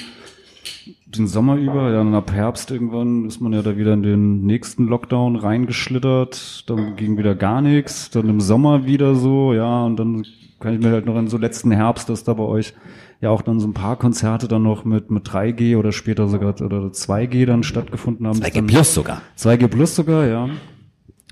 Den 1.07 1.25
Sommer 1.25 1.55
über, 1.55 1.89
ja, 1.89 1.97
dann 1.97 2.13
ab 2.13 2.31
Herbst 2.31 2.69
irgendwann 2.69 3.25
ist 3.25 3.41
man 3.41 3.53
ja 3.53 3.63
da 3.63 3.75
wieder 3.75 3.93
in 3.93 4.03
den 4.03 4.45
nächsten 4.45 4.85
Lockdown 4.85 5.35
reingeschlittert, 5.35 6.69
dann 6.69 6.95
ging 6.95 7.17
wieder 7.17 7.33
gar 7.33 7.63
nichts, 7.63 8.11
dann 8.11 8.29
im 8.29 8.39
Sommer 8.39 8.85
wieder 8.85 9.15
so, 9.15 9.51
ja, 9.51 9.83
und 9.83 9.97
dann 9.97 10.27
kann 10.59 10.75
ich 10.75 10.79
mir 10.79 10.91
halt 10.91 11.07
noch 11.07 11.17
in 11.17 11.27
so 11.27 11.39
letzten 11.39 11.71
Herbst, 11.71 12.07
dass 12.07 12.23
da 12.23 12.35
bei 12.35 12.43
euch 12.43 12.75
ja 13.19 13.31
auch 13.31 13.41
dann 13.41 13.59
so 13.59 13.67
ein 13.67 13.73
paar 13.73 13.95
Konzerte 13.95 14.47
dann 14.47 14.61
noch 14.61 14.85
mit, 14.85 15.09
mit 15.09 15.27
3G 15.27 15.75
oder 15.75 15.91
später 15.91 16.27
sogar 16.27 16.49
oder 16.61 16.91
2G 16.91 17.47
dann 17.47 17.63
stattgefunden 17.63 18.27
haben. 18.27 18.37
2G 18.37 18.53
Dann- 18.53 18.67
Plus 18.67 18.93
sogar. 18.93 19.23
2G 19.39 19.67
Plus 19.69 19.95
sogar, 19.95 20.27
ja. 20.27 20.49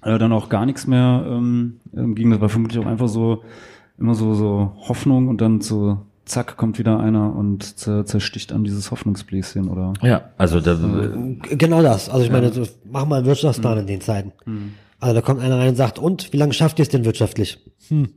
Äh, 0.02 0.18
dann 0.18 0.32
auch 0.32 0.50
gar 0.50 0.66
nichts 0.66 0.88
mehr 0.88 1.26
ähm, 1.30 1.80
ging. 1.94 2.32
Das 2.32 2.42
war 2.42 2.50
vermutlich 2.50 2.84
auch 2.84 2.88
einfach 2.88 3.08
so 3.08 3.44
immer 3.98 4.16
so 4.16 4.34
so 4.34 4.74
Hoffnung 4.88 5.28
und 5.28 5.42
dann 5.42 5.62
so 5.62 6.00
zack 6.26 6.58
kommt 6.58 6.80
wieder 6.80 7.00
einer 7.00 7.36
und 7.36 7.78
zer 7.78 8.06
zersticht 8.06 8.52
an 8.52 8.64
dieses 8.64 8.92
Hoffnungsbläschen 8.92 9.70
oder 9.70 9.94
Ja, 10.02 10.30
also 10.38 10.60
da, 10.60 10.76
Genau 11.50 11.82
das. 11.82 12.10
Also 12.10 12.26
ich 12.26 12.32
meine, 12.32 12.52
so, 12.52 12.68
mach 12.84 13.06
mal 13.06 13.18
einen 13.18 13.26
Wirtschaftsplan 13.26 13.80
in 13.80 13.88
den 13.88 14.02
Zeiten. 14.02 14.34
Also 15.00 15.14
da 15.14 15.22
kommt 15.22 15.42
einer 15.42 15.58
rein 15.58 15.70
und 15.70 15.76
sagt, 15.76 16.00
und 16.00 16.34
wie 16.34 16.38
lange 16.38 16.54
schafft 16.54 16.80
ihr 16.80 16.84
es 16.84 16.90
denn 16.90 17.06
wirtschaftlich? 17.06 17.60
Hm. 17.90 18.10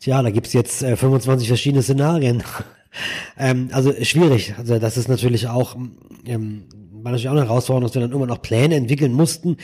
Tja, 0.00 0.22
da 0.22 0.30
gibt's 0.30 0.52
jetzt 0.52 0.82
äh, 0.82 0.96
25 0.96 1.48
verschiedene 1.48 1.82
Szenarien. 1.82 2.42
ähm, 3.38 3.68
also 3.72 3.92
schwierig. 4.02 4.54
Also 4.58 4.78
das 4.78 4.96
ist 4.96 5.08
natürlich 5.08 5.48
auch, 5.48 5.76
ähm, 6.26 6.64
war 7.02 7.12
natürlich 7.12 7.28
auch 7.28 7.32
eine 7.32 7.44
Herausforderung, 7.44 7.84
dass 7.84 7.94
wir 7.94 8.02
dann 8.02 8.12
immer 8.12 8.26
noch 8.26 8.42
Pläne 8.42 8.74
entwickeln 8.74 9.12
mussten. 9.12 9.56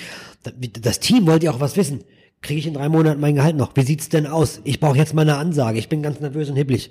Das 0.80 1.00
Team 1.00 1.26
wollte 1.26 1.46
ja 1.46 1.52
auch 1.52 1.60
was 1.60 1.76
wissen. 1.76 2.04
Kriege 2.42 2.58
ich 2.58 2.66
in 2.66 2.74
drei 2.74 2.88
Monaten 2.88 3.20
mein 3.20 3.36
Gehalt 3.36 3.56
noch? 3.56 3.70
Wie 3.74 3.82
sieht's 3.82 4.08
denn 4.08 4.26
aus? 4.26 4.60
Ich 4.64 4.80
brauche 4.80 4.98
jetzt 4.98 5.14
mal 5.14 5.22
eine 5.22 5.36
Ansage. 5.36 5.78
Ich 5.78 5.88
bin 5.88 6.02
ganz 6.02 6.20
nervös 6.20 6.50
und 6.50 6.56
hibblig. 6.56 6.90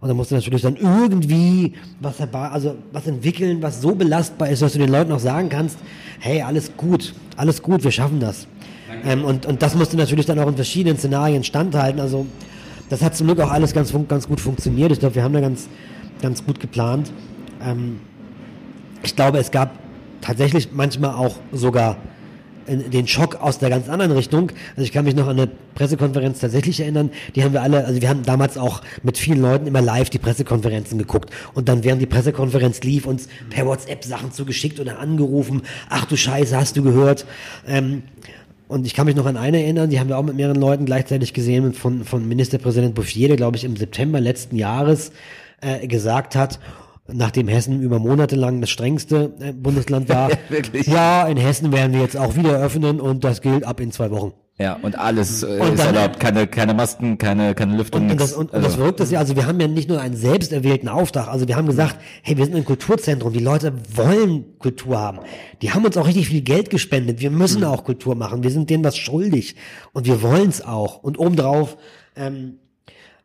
Und 0.00 0.08
dann 0.08 0.16
musst 0.16 0.30
du 0.30 0.34
natürlich 0.34 0.62
dann 0.62 0.76
irgendwie 0.76 1.74
was 2.00 2.18
herbei, 2.18 2.48
also 2.48 2.76
was 2.92 3.06
entwickeln, 3.06 3.62
was 3.62 3.80
so 3.80 3.94
belastbar 3.94 4.48
ist, 4.48 4.62
dass 4.62 4.72
du 4.72 4.78
den 4.78 4.90
Leuten 4.90 5.10
auch 5.12 5.18
sagen 5.18 5.48
kannst, 5.48 5.78
hey, 6.20 6.42
alles 6.42 6.72
gut, 6.76 7.14
alles 7.36 7.62
gut, 7.62 7.82
wir 7.82 7.90
schaffen 7.90 8.20
das. 8.20 8.46
Ähm, 9.04 9.24
und, 9.24 9.46
und 9.46 9.62
das 9.62 9.74
musste 9.74 9.96
natürlich 9.96 10.26
dann 10.26 10.38
auch 10.38 10.48
in 10.48 10.54
verschiedenen 10.54 10.98
Szenarien 10.98 11.44
standhalten. 11.44 12.00
Also 12.00 12.26
das 12.90 13.02
hat 13.02 13.16
zum 13.16 13.26
Glück 13.26 13.40
auch 13.40 13.50
alles 13.50 13.72
ganz, 13.72 13.92
ganz 14.08 14.26
gut 14.28 14.40
funktioniert. 14.40 14.92
Ich 14.92 15.00
glaube, 15.00 15.14
wir 15.14 15.22
haben 15.22 15.34
da 15.34 15.40
ganz, 15.40 15.68
ganz 16.22 16.44
gut 16.44 16.60
geplant. 16.60 17.12
Ähm, 17.64 18.00
ich 19.02 19.14
glaube, 19.14 19.38
es 19.38 19.50
gab 19.50 19.78
tatsächlich 20.20 20.70
manchmal 20.72 21.14
auch 21.14 21.36
sogar 21.52 21.96
den 22.68 23.06
Schock 23.06 23.36
aus 23.36 23.58
der 23.58 23.70
ganz 23.70 23.88
anderen 23.88 24.12
Richtung. 24.12 24.50
Also 24.70 24.82
ich 24.82 24.92
kann 24.92 25.04
mich 25.04 25.14
noch 25.14 25.26
an 25.26 25.38
eine 25.38 25.50
Pressekonferenz 25.74 26.40
tatsächlich 26.40 26.80
erinnern. 26.80 27.10
Die 27.34 27.44
haben 27.44 27.52
wir 27.52 27.62
alle, 27.62 27.84
also 27.84 28.00
wir 28.00 28.08
haben 28.08 28.22
damals 28.22 28.58
auch 28.58 28.82
mit 29.02 29.18
vielen 29.18 29.40
Leuten 29.40 29.66
immer 29.66 29.80
live 29.80 30.10
die 30.10 30.18
Pressekonferenzen 30.18 30.98
geguckt 30.98 31.30
und 31.54 31.68
dann 31.68 31.84
während 31.84 32.02
die 32.02 32.06
Pressekonferenz 32.06 32.82
lief 32.82 33.06
uns 33.06 33.28
per 33.50 33.66
WhatsApp 33.66 34.04
Sachen 34.04 34.32
zugeschickt 34.32 34.80
oder 34.80 34.98
angerufen. 34.98 35.62
Ach 35.88 36.04
du 36.04 36.16
Scheiße, 36.16 36.56
hast 36.56 36.76
du 36.76 36.82
gehört? 36.82 37.26
Ähm, 37.66 38.02
und 38.68 38.86
ich 38.86 38.94
kann 38.94 39.06
mich 39.06 39.16
noch 39.16 39.26
an 39.26 39.38
eine 39.38 39.62
erinnern, 39.62 39.88
die 39.88 39.98
haben 39.98 40.08
wir 40.08 40.18
auch 40.18 40.22
mit 40.22 40.36
mehreren 40.36 40.60
Leuten 40.60 40.84
gleichzeitig 40.84 41.32
gesehen, 41.32 41.72
von, 41.72 42.04
von 42.04 42.28
Ministerpräsident 42.28 42.94
Bouffier, 42.94 43.28
der 43.28 43.38
glaube 43.38 43.56
ich 43.56 43.64
im 43.64 43.76
September 43.76 44.20
letzten 44.20 44.56
Jahres 44.56 45.10
äh, 45.62 45.86
gesagt 45.86 46.36
hat, 46.36 46.60
nachdem 47.12 47.48
Hessen 47.48 47.80
über 47.82 47.98
Monate 47.98 48.36
lang 48.36 48.60
das 48.60 48.70
strengste 48.70 49.34
äh, 49.40 49.52
Bundesland 49.52 50.08
war, 50.08 50.30
Wirklich? 50.48 50.86
ja, 50.86 51.26
in 51.26 51.36
Hessen 51.36 51.72
werden 51.72 51.92
wir 51.92 52.00
jetzt 52.02 52.16
auch 52.16 52.36
wieder 52.36 52.58
öffnen 52.58 53.00
und 53.00 53.24
das 53.24 53.40
gilt 53.42 53.64
ab 53.64 53.80
in 53.80 53.90
zwei 53.92 54.10
Wochen. 54.10 54.32
ja, 54.58 54.76
und 54.82 54.98
alles 54.98 55.42
äh, 55.42 55.58
Und 55.60 55.74
ist 55.74 55.78
dann- 55.84 55.94
erlaubt. 55.94 56.20
Keine, 56.20 56.46
keine 56.46 56.74
Masken, 56.74 57.16
keine, 57.16 57.54
keine 57.54 57.76
Lüftung, 57.76 58.02
Und, 58.02 58.10
und, 58.12 58.20
das, 58.20 58.32
und, 58.32 58.52
und 58.52 58.54
das 58.54 58.64
Also, 58.64 58.76
Verrückte 58.78 59.02
ist 59.04 59.12
ja, 59.12 59.20
also 59.20 59.36
wir 59.36 59.46
haben 59.46 59.58
ja 59.60 59.68
nicht 59.68 59.88
nur 59.88 60.00
einen 60.00 60.16
selbst 60.16 60.52
erwählten 60.52 60.88
Auftrag, 60.88 61.28
also 61.28 61.46
wir 61.48 61.56
haben 61.56 61.66
gesagt, 61.66 61.96
hey, 62.22 62.36
wir 62.36 62.44
sind 62.44 62.56
ein 62.56 62.64
Kulturzentrum, 62.64 63.32
die 63.32 63.38
Leute 63.38 63.72
wollen 63.94 64.58
Kultur 64.58 64.98
haben. 64.98 65.20
Die 65.62 65.72
haben 65.72 65.84
uns 65.84 65.96
auch 65.96 66.06
richtig 66.06 66.28
viel 66.28 66.42
Geld 66.42 66.70
gespendet, 66.70 67.20
wir 67.20 67.30
müssen 67.30 67.64
auch 67.64 67.84
Kultur 67.84 68.14
machen, 68.16 68.42
wir 68.42 68.50
sind 68.50 68.68
denen 68.68 68.84
was 68.84 68.96
schuldig 68.98 69.54
und 69.92 70.06
wir 70.06 70.20
wollen 70.22 70.48
es 70.48 70.64
auch. 70.64 71.02
Und 71.02 71.18
obendrauf 71.18 71.76
ähm, 72.16 72.58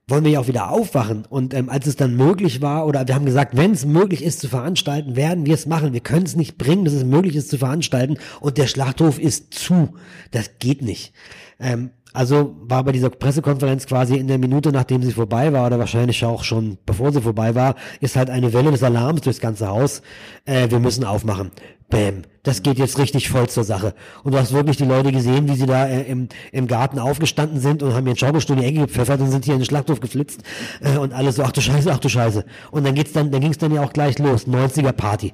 wollen 0.08 0.26
wir 0.26 0.32
ja 0.32 0.40
auch 0.40 0.48
wieder 0.48 0.70
aufwachen. 0.70 1.26
Und 1.30 1.54
ähm, 1.54 1.70
als 1.70 1.88
es 1.88 1.96
dann 1.96 2.16
möglich 2.16 2.62
war, 2.62 2.86
oder 2.86 3.08
wir 3.08 3.16
haben 3.16 3.26
gesagt, 3.26 3.56
wenn 3.56 3.72
es 3.72 3.86
möglich 3.86 4.24
ist 4.24 4.42
zu 4.42 4.50
veranstalten, 4.50 5.16
werden 5.16 5.46
wir 5.46 5.54
es 5.54 5.66
machen. 5.66 5.94
Wir 5.94 6.02
können 6.02 6.26
es 6.26 6.36
nicht 6.36 6.58
bringen, 6.58 6.86
dass 6.86 6.94
es 6.94 7.06
möglich 7.06 7.36
ist 7.36 7.50
zu 7.50 7.58
veranstalten. 7.58 8.18
Und 8.42 8.58
der 8.58 8.68
Schlachthof 8.68 9.20
ist 9.20 9.54
zu. 9.54 9.94
Das 10.32 10.60
geht 10.60 10.82
nicht. 10.82 11.14
Ähm, 11.60 11.92
also 12.14 12.56
war 12.62 12.84
bei 12.84 12.92
dieser 12.92 13.10
Pressekonferenz 13.10 13.88
quasi 13.88 14.16
in 14.16 14.28
der 14.28 14.38
Minute, 14.38 14.72
nachdem 14.72 15.02
sie 15.04 15.12
vorbei 15.12 15.52
war, 15.52 15.68
oder 15.68 15.80
wahrscheinlich 15.80 16.24
auch 16.24 16.44
schon 16.44 16.78
bevor 16.86 17.12
sie 17.12 17.22
vorbei 17.22 17.56
war, 17.56 17.76
ist 18.00 18.16
halt 18.16 18.30
eine 18.30 18.54
Welle 18.54 18.72
des 18.72 18.84
Alarms 18.84 19.22
durchs 19.22 19.40
ganze 19.40 19.68
Haus. 19.68 20.02
Äh, 20.46 20.70
wir 20.70 20.80
müssen 20.80 21.04
aufmachen. 21.04 21.52
Bäm. 21.90 22.24
Das 22.42 22.64
geht 22.64 22.78
jetzt 22.78 22.98
richtig 22.98 23.30
voll 23.30 23.48
zur 23.48 23.64
Sache. 23.64 23.94
Und 24.24 24.34
du 24.34 24.40
hast 24.40 24.52
wirklich 24.52 24.78
die 24.78 24.86
Leute 24.86 25.12
gesehen, 25.12 25.48
wie 25.48 25.56
sie 25.56 25.66
da 25.66 25.88
äh, 25.88 26.02
im, 26.04 26.28
im 26.52 26.68
Garten 26.68 27.00
aufgestanden 27.00 27.60
sind 27.60 27.84
und 27.84 27.94
haben 27.94 28.06
ihren 28.08 28.18
Schaukelstuhl 28.18 28.58
in 28.58 28.64
die 28.64 28.68
Ecke 28.68 28.80
gepfeffert 28.80 29.22
und 29.22 29.30
sind 29.32 29.46
hier 29.46 29.54
in 29.54 29.60
den 29.60 29.66
Schlachthof 29.66 30.00
geflitzt. 30.00 30.42
Äh, 30.82 30.98
und 30.98 31.14
alles 31.14 31.36
so, 31.36 31.44
ach 31.44 31.52
du 31.52 31.62
Scheiße, 31.62 31.92
ach 31.92 32.00
du 32.00 32.10
Scheiße. 32.10 32.46
Und 32.72 32.86
dann 32.86 32.96
geht's 32.96 33.14
dann, 33.14 33.32
dann 33.32 33.42
ging's 33.42 33.60
dann 33.60 33.74
ja 33.74 33.84
auch 33.84 33.94
gleich 33.94 34.20
los. 34.20 34.48
90er 34.48 34.92
Party. 34.92 35.34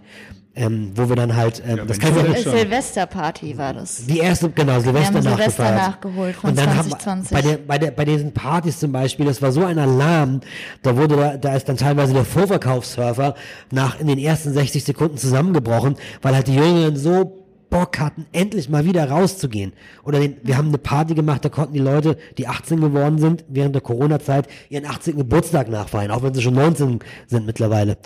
Ähm, 0.60 0.92
wo 0.94 1.08
wir 1.08 1.16
dann 1.16 1.38
halt, 1.38 1.64
ähm, 1.66 1.88
das 1.88 2.00
kann 2.00 2.14
Mensch, 2.14 2.40
ich 2.40 2.44
schon. 2.44 2.52
Silvesterparty 2.52 3.58
war 3.58 3.74
das. 3.74 4.06
die 4.06 4.20
erste, 4.20 4.50
genau, 4.50 4.82
Silvester 4.82 5.14
Wir 5.14 5.30
haben 5.32 5.38
Silvester 5.38 5.72
nachgeholt 5.72 6.36
von 6.36 6.50
und 6.50 6.60
dann 6.60 6.76
haben 6.76 6.90
2020. 6.90 7.32
bei, 7.32 7.42
der, 7.42 7.58
bei, 7.58 7.78
der, 7.78 7.92
bei 7.92 8.04
diesen 8.04 8.34
Partys 8.34 8.78
zum 8.78 8.92
Beispiel, 8.92 9.26
das 9.26 9.42
war 9.42 9.54
so 9.54 9.64
ein 9.64 9.80
Alarm, 9.80 10.42
da 10.82 10.98
wurde 10.98 11.16
da, 11.16 11.38
da 11.38 11.56
ist 11.56 11.70
dann 11.70 11.78
teilweise 11.78 12.12
der 12.14 12.26
Vorverkaufsserver 12.26 13.36
nach 13.72 14.02
in 14.02 14.08
den 14.08 14.20
ersten 14.20 14.52
60 14.52 14.84
Sekunden 14.84 15.16
zusammengebrochen, 15.16 15.96
weil 16.22 16.36
halt 16.36 16.48
die 16.48 16.56
Jüngeren 16.56 16.98
so 16.98 17.40
Bock 17.70 18.00
hatten, 18.00 18.26
endlich 18.32 18.70
mal 18.70 18.86
wieder 18.86 19.10
rauszugehen. 19.10 19.74
Oder 20.04 20.20
den, 20.20 20.38
wir 20.44 20.58
haben 20.58 20.70
eine 20.70 20.78
Party 20.78 21.14
gemacht, 21.14 21.46
da 21.46 21.50
konnten 21.50 21.74
die 21.74 21.80
Leute, 21.80 22.18
die 22.38 22.48
18 22.48 22.82
geworden 22.82 23.20
sind, 23.20 23.46
während 23.48 23.76
der 23.76 23.82
Corona-Zeit 23.82 24.48
ihren 24.70 24.86
18. 24.86 25.18
Geburtstag 25.18 25.70
nachfeiern, 25.70 26.12
auch 26.12 26.24
wenn 26.24 26.34
sie 26.34 26.42
schon 26.42 26.56
19 26.56 27.00
sind 27.28 27.46
mittlerweile. 27.46 27.98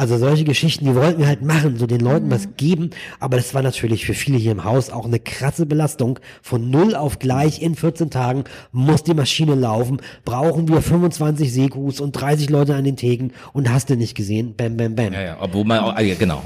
Also 0.00 0.16
solche 0.16 0.44
Geschichten, 0.44 0.86
die 0.86 0.94
wollten 0.94 1.20
wir 1.20 1.26
halt 1.26 1.42
machen, 1.42 1.76
so 1.76 1.86
den 1.86 2.00
Leuten 2.00 2.30
was 2.30 2.56
geben, 2.56 2.88
aber 3.18 3.36
das 3.36 3.52
war 3.52 3.60
natürlich 3.60 4.06
für 4.06 4.14
viele 4.14 4.38
hier 4.38 4.52
im 4.52 4.64
Haus 4.64 4.88
auch 4.88 5.04
eine 5.04 5.18
krasse 5.18 5.66
Belastung. 5.66 6.18
Von 6.40 6.70
null 6.70 6.94
auf 6.94 7.18
gleich 7.18 7.60
in 7.60 7.74
14 7.74 8.08
Tagen 8.08 8.44
muss 8.72 9.04
die 9.04 9.12
Maschine 9.12 9.54
laufen, 9.54 10.00
brauchen 10.24 10.68
wir 10.68 10.80
25 10.80 11.52
Sekus 11.52 12.00
und 12.00 12.12
30 12.12 12.48
Leute 12.48 12.76
an 12.76 12.84
den 12.84 12.96
Theken 12.96 13.34
und 13.52 13.70
hast 13.70 13.90
du 13.90 13.94
nicht 13.94 14.14
gesehen, 14.14 14.54
bam, 14.56 14.78
bam, 14.78 14.94
bam. 14.94 15.12
Ja, 15.12 15.20
ja, 15.20 15.36
obwohl 15.38 15.66
man 15.66 15.80
auch, 15.80 15.94
ah, 15.94 16.00
ja, 16.00 16.14
genau, 16.14 16.42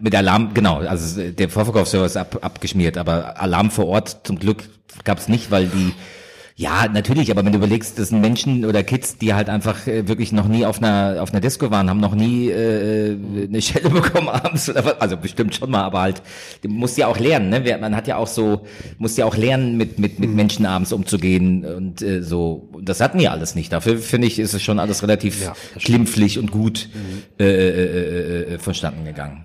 mit 0.00 0.14
Alarm, 0.14 0.54
genau, 0.54 0.78
also 0.78 1.30
der 1.30 1.50
Vorverkaufsserver 1.50 2.06
ist 2.06 2.16
ab, 2.16 2.38
abgeschmiert, 2.40 2.96
aber 2.96 3.38
Alarm 3.38 3.70
vor 3.70 3.86
Ort 3.88 4.20
zum 4.22 4.38
Glück 4.38 4.64
gab 5.04 5.18
es 5.18 5.28
nicht, 5.28 5.50
weil 5.50 5.66
die 5.66 5.92
Ja, 6.56 6.86
natürlich, 6.86 7.32
aber 7.32 7.44
wenn 7.44 7.50
du 7.50 7.58
überlegst, 7.58 7.98
das 7.98 8.10
sind 8.10 8.20
Menschen 8.20 8.64
oder 8.64 8.84
Kids, 8.84 9.18
die 9.18 9.34
halt 9.34 9.48
einfach 9.48 9.88
äh, 9.88 10.06
wirklich 10.06 10.30
noch 10.30 10.46
nie 10.46 10.64
auf 10.64 10.80
einer 10.80 11.20
auf 11.20 11.32
einer 11.32 11.40
Disco 11.40 11.72
waren, 11.72 11.90
haben 11.90 11.98
noch 11.98 12.14
nie 12.14 12.48
äh, 12.48 13.16
eine 13.48 13.60
Schelle 13.60 13.90
bekommen 13.90 14.28
abends 14.28 14.68
oder 14.68 14.84
was, 14.84 15.00
also 15.00 15.16
bestimmt 15.16 15.56
schon 15.56 15.72
mal, 15.72 15.82
aber 15.82 16.02
halt 16.02 16.22
du 16.62 16.68
musst 16.68 16.96
ja 16.96 17.08
auch 17.08 17.18
lernen, 17.18 17.48
ne? 17.48 17.78
Man 17.80 17.96
hat 17.96 18.06
ja 18.06 18.18
auch 18.18 18.28
so 18.28 18.64
muss 18.98 19.16
ja 19.16 19.24
auch 19.24 19.36
lernen 19.36 19.76
mit 19.76 19.98
mit 19.98 20.20
mit 20.20 20.30
Menschen 20.30 20.64
abends 20.64 20.92
umzugehen 20.92 21.64
und 21.64 22.02
äh, 22.02 22.22
so 22.22 22.68
und 22.70 22.88
das 22.88 23.00
hatten 23.00 23.18
die 23.18 23.26
alles 23.26 23.56
nicht. 23.56 23.72
Dafür 23.72 23.98
finde 23.98 24.28
ich, 24.28 24.38
ist 24.38 24.54
es 24.54 24.62
schon 24.62 24.78
alles 24.78 25.02
relativ 25.02 25.42
Ja, 25.42 25.54
glimpflich 25.80 26.38
und 26.38 26.52
gut 26.52 26.88
äh, 27.40 27.44
äh, 27.44 27.50
äh, 27.50 28.54
äh, 28.54 28.58
verstanden 28.58 29.04
gegangen. 29.04 29.42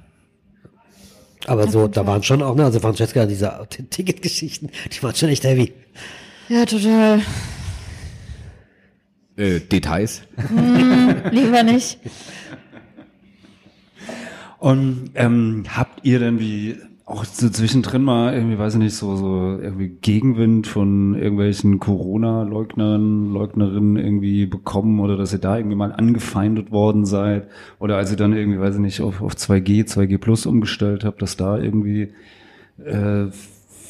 Aber 1.47 1.68
so, 1.72 1.88
da 1.88 2.05
waren 2.05 2.22
schon 2.22 2.43
auch, 2.43 2.53
ne, 2.53 2.66
also 2.66 2.80
Francesca, 2.80 3.26
diese 3.26 3.66
Ticketgeschichten, 3.89 4.70
die 4.91 5.01
waren 5.01 5.16
schon 5.16 5.30
echt 5.30 5.43
heavy. 5.43 5.74
Ja, 6.50 6.66
total. 6.66 7.22
Äh, 9.38 9.60
Details. 9.60 10.24
Lieber 11.32 11.62
nicht. 11.62 12.00
Und 14.58 15.12
ähm, 15.14 15.64
habt 15.70 16.04
ihr 16.04 16.18
denn 16.18 16.39
wie 16.39 16.76
auch 17.06 17.24
so 17.24 17.50
zwischendrin 17.50 18.04
mal 18.04 18.34
irgendwie, 18.34 18.58
weiß 18.58 18.74
ich 18.74 18.80
nicht, 18.80 18.95
so, 18.95 19.16
so 19.16 19.60
irgendwie 19.62 19.89
Gegenwind 20.02 20.66
von 20.66 21.16
irgendwelchen 21.16 21.80
Corona-Leugnern, 21.80 23.32
Leugnerinnen 23.32 23.97
irgendwie 23.97 24.47
bekommen 24.47 25.00
oder 25.00 25.18
dass 25.18 25.34
ihr 25.34 25.39
da 25.39 25.56
irgendwie 25.58 25.76
mal 25.76 25.91
angefeindet 25.91 26.72
worden 26.72 27.06
seid 27.06 27.47
oder 27.80 27.97
als 27.97 28.12
ihr 28.12 28.18
dann 28.18 28.34
irgendwie, 28.34 28.60
weiß 28.60 28.76
ich 28.76 28.82
nicht, 28.82 29.02
auf, 29.02 29.22
auf 29.22 29.34
2G, 29.34 29.88
2G 29.88 30.18
Plus 30.18 30.45
umgestellt 30.47 31.04
habt, 31.04 31.22
dass 31.22 31.38
da 31.38 31.58
irgendwie 31.58 32.14
äh, 32.84 33.28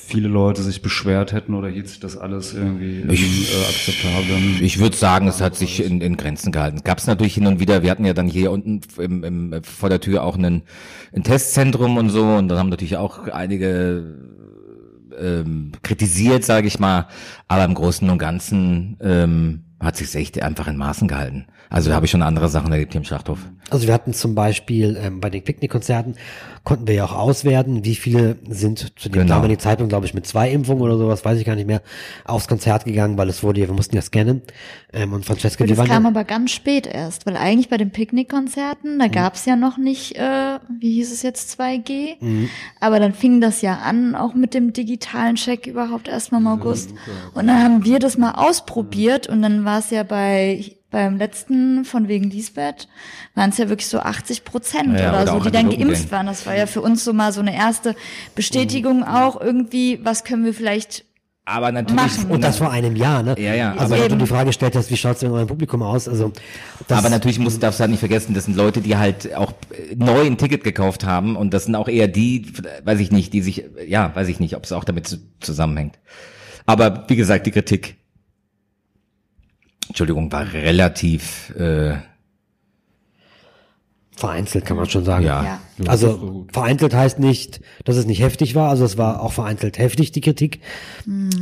viele 0.10 0.28
Leute 0.28 0.64
sich 0.64 0.82
beschwert 0.82 1.32
hätten 1.32 1.54
oder 1.54 1.70
hielt 1.70 1.88
sich 1.88 2.00
das 2.00 2.18
alles 2.18 2.54
irgendwie 2.54 3.02
in, 3.02 3.10
äh, 3.10 3.14
akzeptablen? 3.14 4.58
Ich 4.62 4.80
würde 4.80 4.96
sagen, 4.96 5.28
es 5.28 5.42
hat 5.42 5.56
sich 5.56 5.84
in, 5.84 6.02
in 6.02 6.18
Grenzen 6.18 6.52
gehalten. 6.52 6.82
Gab 6.84 6.98
es 6.98 7.08
natürlich 7.08 7.36
hin 7.36 7.48
und 7.48 7.60
wieder, 7.60 7.84
wir 7.84 7.92
hatten 7.92 8.06
ja 8.06 8.14
dann 8.14 8.28
hier 8.28 8.52
unten 8.52 8.82
im, 8.98 9.24
im, 9.24 9.64
vor 9.64 9.90
der 9.90 10.02
Tür 10.02 10.24
auch 10.24 10.38
einen, 10.38 10.64
ein 11.14 11.24
Testzentrum 11.24 11.98
und 11.98 12.10
so 12.10 12.26
und 12.26 12.50
dann 12.50 12.58
haben 12.58 12.70
natürlich 12.70 12.98
auch 12.98 13.28
einige 13.28 14.16
ähm, 15.20 15.72
kritisiert, 15.84 16.44
sage 16.44 16.68
ich 16.68 16.80
mal, 16.80 17.08
aber 17.48 17.66
im 17.66 17.74
Großen 17.74 18.10
und 18.10 18.18
Ganzen 18.18 18.98
ähm, 19.02 19.64
hat 19.80 19.98
sich 19.98 20.14
echt 20.16 20.42
einfach 20.42 20.68
in 20.68 20.78
Maßen 20.78 21.08
gehalten. 21.08 21.48
Also 21.72 21.90
da 21.90 21.96
habe 21.96 22.06
ich 22.06 22.12
schon 22.12 22.24
andere 22.24 22.50
Sachen 22.50 22.72
erlebt 22.72 22.94
hier 22.94 23.02
im 23.02 23.06
Schlachthof. 23.06 23.38
Also 23.70 23.86
wir 23.86 23.94
hatten 23.94 24.14
zum 24.14 24.34
Beispiel 24.34 24.98
ähm, 25.00 25.20
bei 25.20 25.30
den 25.30 25.44
Picknickkonzerten 25.44 26.16
konnten 26.64 26.88
wir 26.88 26.96
ja 26.96 27.06
auch 27.06 27.14
auswerten, 27.16 27.86
wie 27.86 27.94
viele 27.96 28.38
sind 28.50 29.00
zu 29.00 29.10
dem 29.10 29.22
Genau. 29.22 29.36
damaligen 29.36 29.60
Zeitpunkt, 29.60 29.90
glaube 29.92 30.08
ich, 30.08 30.16
mit 30.16 30.26
zwei 30.26 30.50
Impfungen 30.50 30.82
oder 30.82 30.98
sowas, 30.98 31.24
weiß 31.24 31.38
ich 31.40 31.46
gar 31.46 31.56
nicht 31.56 31.68
mehr, 31.68 31.82
aufs 32.26 32.48
Konzert 32.48 32.86
gegangen, 32.86 33.18
weil 33.20 33.30
es 33.30 33.44
wurde 33.44 33.62
ja, 33.62 33.68
wir 33.68 33.76
mussten 33.76 33.96
ja 33.96 34.02
scannen. 34.02 34.42
Ähm, 34.92 35.14
und 35.14 35.26
Francesca, 35.26 35.64
Und 35.64 35.68
die 35.68 35.74
das 35.74 35.78
waren 35.80 35.88
kam 35.88 36.04
ja, 36.04 36.10
aber 36.10 36.24
ganz 36.24 36.50
spät 36.52 36.88
erst, 36.88 37.28
weil 37.28 37.38
eigentlich 37.38 37.70
bei 37.70 37.78
den 37.78 37.92
Picknickkonzerten, 37.92 38.98
da 38.98 39.08
gab's 39.08 39.46
ja 39.46 39.56
noch 39.56 39.78
nicht, 39.78 40.16
äh, 40.18 40.58
wie 40.80 40.94
hieß 40.94 41.12
es 41.12 41.22
jetzt, 41.22 41.60
2G. 41.60 42.18
Aber 42.80 43.00
dann 43.00 43.14
fing 43.14 43.42
das 43.42 43.62
ja 43.62 43.76
an, 43.78 44.16
auch 44.16 44.34
mit 44.34 44.56
dem 44.56 44.74
digitalen 44.74 45.36
Check 45.36 45.68
überhaupt 45.68 46.08
erst 46.08 46.32
mal 46.32 46.40
im 46.40 46.48
August. 46.48 46.92
Und 47.36 47.46
dann 47.48 47.64
haben 47.64 47.86
wir 47.86 48.00
das 48.00 48.18
mal 48.18 48.32
ausprobiert 48.32 49.28
und 49.28 49.44
dann 49.44 49.66
war 49.66 49.78
es 49.80 49.92
ja 49.92 50.02
bei 50.04 50.64
beim 50.92 51.18
letzten 51.18 51.86
von 51.86 52.08
wegen 52.08 52.30
Lisbeth 52.30 52.88
waren 53.36 53.52
es 53.52 53.58
ja 53.58 53.70
wirklich 53.70 53.88
so 53.88 54.00
80 54.00 54.44
Prozent 54.44 55.00
Ja, 55.00 55.10
oder 55.12 55.22
oder 55.24 55.32
so, 55.34 55.40
die 55.42 55.52
dann 55.52 55.70
geimpft 55.70 56.12
waren. 56.12 56.26
Das 56.28 56.46
war 56.46 56.56
ja 56.58 56.66
für 56.66 56.82
uns 56.82 57.04
so 57.04 57.14
mal 57.14 57.32
so 57.32 57.42
eine 57.42 57.56
erste 57.56 57.96
Bestätigung 58.36 59.04
auch 59.04 59.40
irgendwie, 59.40 60.00
was 60.04 60.24
können 60.24 60.46
wir 60.46 60.54
vielleicht 60.54 61.06
Aber 61.46 61.72
natürlich. 61.72 61.96
Machen. 62.18 62.32
und 62.32 62.42
das 62.44 62.58
vor 62.58 62.72
einem 62.72 62.96
Jahr, 62.96 63.22
ne? 63.24 63.36
Ja, 63.40 63.54
ja, 63.54 63.74
Also 63.74 63.94
aber- 63.96 64.04
wenn 64.04 64.10
du 64.10 64.18
die 64.18 64.28
Frage 64.28 64.48
gestellt 64.48 64.76
hast, 64.76 64.90
wie 64.92 64.98
schaut's 64.98 65.22
in 65.24 65.32
eurem 65.32 65.48
Publikum 65.48 65.82
aus? 65.84 66.08
Also 66.08 66.32
das, 66.88 66.98
aber 67.00 67.10
natürlich 67.10 67.40
muss, 67.40 67.58
darfst 67.60 67.80
du 67.80 67.82
halt 67.82 67.92
nicht 67.92 68.00
vergessen, 68.00 68.34
das 68.34 68.46
sind 68.46 68.56
Leute, 68.58 68.82
die 68.82 68.98
halt 68.98 69.34
auch 69.36 69.52
äh, 69.72 69.96
neu 69.96 70.26
ein 70.26 70.38
Ticket 70.38 70.64
gekauft 70.64 71.04
haben 71.04 71.36
und 71.36 71.54
das 71.54 71.66
sind 71.66 71.76
auch 71.76 71.88
eher 71.88 72.08
die, 72.08 72.52
weiß 72.84 73.00
ich 73.00 73.12
nicht, 73.12 73.34
die 73.34 73.42
sich, 73.42 73.64
ja, 73.88 74.12
weiß 74.16 74.28
ich 74.28 74.40
nicht, 74.40 74.56
ob 74.56 74.64
es 74.64 74.72
auch 74.72 74.84
damit 74.84 75.08
zu- 75.08 75.18
zusammenhängt. 75.40 76.00
Aber 76.66 77.06
wie 77.08 77.16
gesagt, 77.16 77.46
die 77.48 77.52
Kritik, 77.52 77.96
Entschuldigung, 79.90 80.32
war 80.32 80.54
relativ, 80.54 81.54
äh, 81.58 81.98
vereinzelt 84.20 84.66
kann 84.66 84.78
man 84.78 84.90
schon 84.90 85.06
sagen. 85.06 85.26
ja, 85.26 85.44
Ja. 85.44 85.60
Also 85.88 86.46
vereinzelt 86.52 86.94
heißt 86.94 87.20
nicht, 87.20 87.62
dass 87.86 87.96
es 87.96 88.06
nicht 88.06 88.22
heftig 88.22 88.54
war. 88.54 88.70
Also 88.70 88.84
es 88.84 88.98
war 88.98 89.22
auch 89.22 89.32
vereinzelt 89.32 89.78
heftig, 89.78 90.12
die 90.12 90.22
Kritik. 90.22 90.60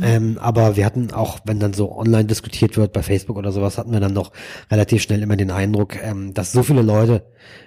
Ähm, 0.02 0.38
aber 0.40 0.76
wir 0.76 0.86
hatten 0.86 1.12
auch, 1.12 1.40
wenn 1.44 1.58
dann 1.58 1.72
so 1.72 1.94
online 1.96 2.26
diskutiert 2.26 2.76
wird 2.76 2.92
bei 2.92 3.02
Facebook 3.02 3.36
oder 3.36 3.50
sowas, 3.50 3.78
hatten 3.78 3.92
wir 3.92 4.00
dann 4.00 4.12
noch 4.12 4.30
relativ 4.70 5.02
schnell 5.02 5.22
immer 5.22 5.36
den 5.36 5.50
Eindruck, 5.50 5.96
ähm, 6.02 6.34
dass 6.34 6.52
so 6.52 6.62
viele 6.62 6.82
Leute, 6.82 7.24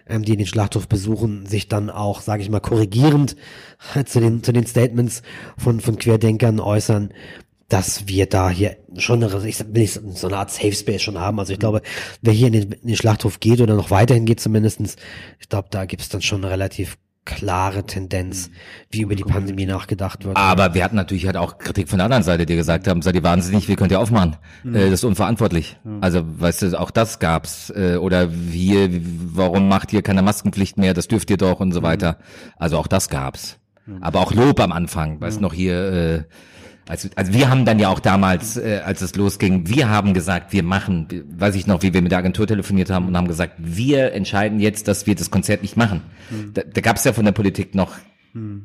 ähm, 0.08 0.24
die 0.24 0.38
den 0.38 0.48
Schlachthof 0.48 0.88
besuchen, 0.88 1.46
sich 1.46 1.68
dann 1.68 1.90
auch, 1.90 2.22
sage 2.22 2.42
ich 2.42 2.50
mal, 2.50 2.62
korrigierend 2.62 3.36
zu 4.06 4.22
den, 4.22 4.44
zu 4.44 4.54
den 4.54 4.66
Statements 4.66 5.24
von, 5.58 5.82
von 5.82 5.98
Querdenkern 5.98 6.62
äußern, 6.62 7.10
dass 7.72 8.08
wir 8.08 8.26
da 8.26 8.50
hier 8.50 8.76
schon 8.98 9.24
eine, 9.24 9.48
ich 9.48 9.60
will 9.60 9.82
nicht 9.82 10.00
so 10.14 10.28
eine 10.28 10.38
Art 10.38 10.52
Safe 10.52 10.74
Space 10.74 11.02
schon 11.02 11.18
haben. 11.18 11.40
Also 11.40 11.54
ich 11.54 11.60
glaube, 11.60 11.82
wer 12.22 12.34
hier 12.34 12.48
in 12.48 12.54
den, 12.54 12.72
in 12.74 12.88
den 12.88 12.98
Schlachthof 12.98 13.40
geht 13.40 13.62
oder 13.62 13.76
noch 13.76 13.92
weiterhin 13.92 14.26
geht 14.26 14.42
zumindestens, 14.42 14.98
ich 15.40 15.48
glaube, 15.48 15.70
da 15.72 15.86
gibt 15.86 16.02
es 16.02 16.10
dann 16.10 16.22
schon 16.22 16.44
eine 16.44 16.52
relativ 16.52 16.98
klare 17.24 17.86
Tendenz, 17.86 18.50
wie 18.90 19.02
über 19.02 19.16
die 19.16 19.24
Pandemie 19.24 19.68
nachgedacht 19.68 20.26
wird. 20.26 20.36
Aber 20.36 20.74
wir 20.74 20.84
hatten 20.84 20.96
natürlich 20.98 21.28
halt 21.28 21.38
auch 21.38 21.60
Kritik 21.60 21.88
von 21.88 22.00
der 22.00 22.06
anderen 22.06 22.24
Seite, 22.24 22.46
die 22.46 22.56
gesagt 22.56 22.88
haben, 22.88 23.02
seid 23.04 23.16
ihr 23.16 23.24
wahnsinnig, 23.24 23.70
wie 23.70 23.76
könnt 23.76 23.92
ihr 23.92 24.00
aufmachen? 24.00 24.38
Äh, 24.66 24.86
das 24.86 24.94
ist 24.94 25.04
unverantwortlich. 25.04 25.78
Also, 26.02 26.24
weißt 26.26 26.64
du, 26.64 26.80
auch 26.80 26.92
das 26.92 27.20
gab's. 27.20 27.70
Äh, 27.70 27.98
oder 27.98 28.28
hier, 28.30 28.90
warum 28.92 29.70
macht 29.70 29.94
ihr 29.94 30.02
keine 30.02 30.24
Maskenpflicht 30.24 30.78
mehr? 30.78 30.94
Das 30.94 31.08
dürft 31.08 31.30
ihr 31.30 31.38
doch 31.38 31.60
und 31.60 31.72
so 31.72 31.84
weiter. 31.84 32.18
Also 32.58 32.78
auch 32.78 32.88
das 32.88 33.08
gab's. 33.08 33.60
Aber 34.02 34.20
auch 34.20 34.34
Lob 34.34 34.60
am 34.60 34.72
Anfang, 34.72 35.22
weißt 35.22 35.38
du 35.38 35.42
noch 35.42 35.54
hier, 35.54 35.76
äh, 35.76 36.24
also, 36.88 37.10
also 37.16 37.34
wir 37.34 37.50
haben 37.50 37.66
dann 37.66 37.80
ja 37.80 37.90
auch 37.90 38.00
damals, 38.00 38.58
äh, 38.58 38.82
als 38.84 39.02
es 39.02 39.16
losging, 39.16 39.68
wir 39.68 39.90
haben 39.90 40.14
gesagt, 40.14 40.52
wir 40.54 40.64
machen, 40.64 41.08
weiß 41.38 41.56
ich 41.56 41.68
noch, 41.68 41.84
wie 41.84 41.94
wir 41.94 42.02
mit 42.02 42.12
der 42.12 42.20
Agentur 42.20 42.48
telefoniert 42.48 42.90
haben 42.90 43.08
und 43.08 43.16
haben 43.16 43.28
gesagt, 43.28 43.54
wir 43.58 44.14
entscheiden 44.14 44.60
jetzt, 44.60 44.88
dass 44.88 45.08
wir 45.08 45.16
das 45.16 45.32
Konzert 45.32 45.62
nicht 45.62 45.78
machen. 45.78 46.02
Da, 46.54 46.62
da 46.64 46.82
gab 46.82 46.98
es 46.98 47.04
ja 47.04 47.14
von 47.14 47.26
der 47.26 47.32
Politik 47.32 47.76
noch 47.76 47.94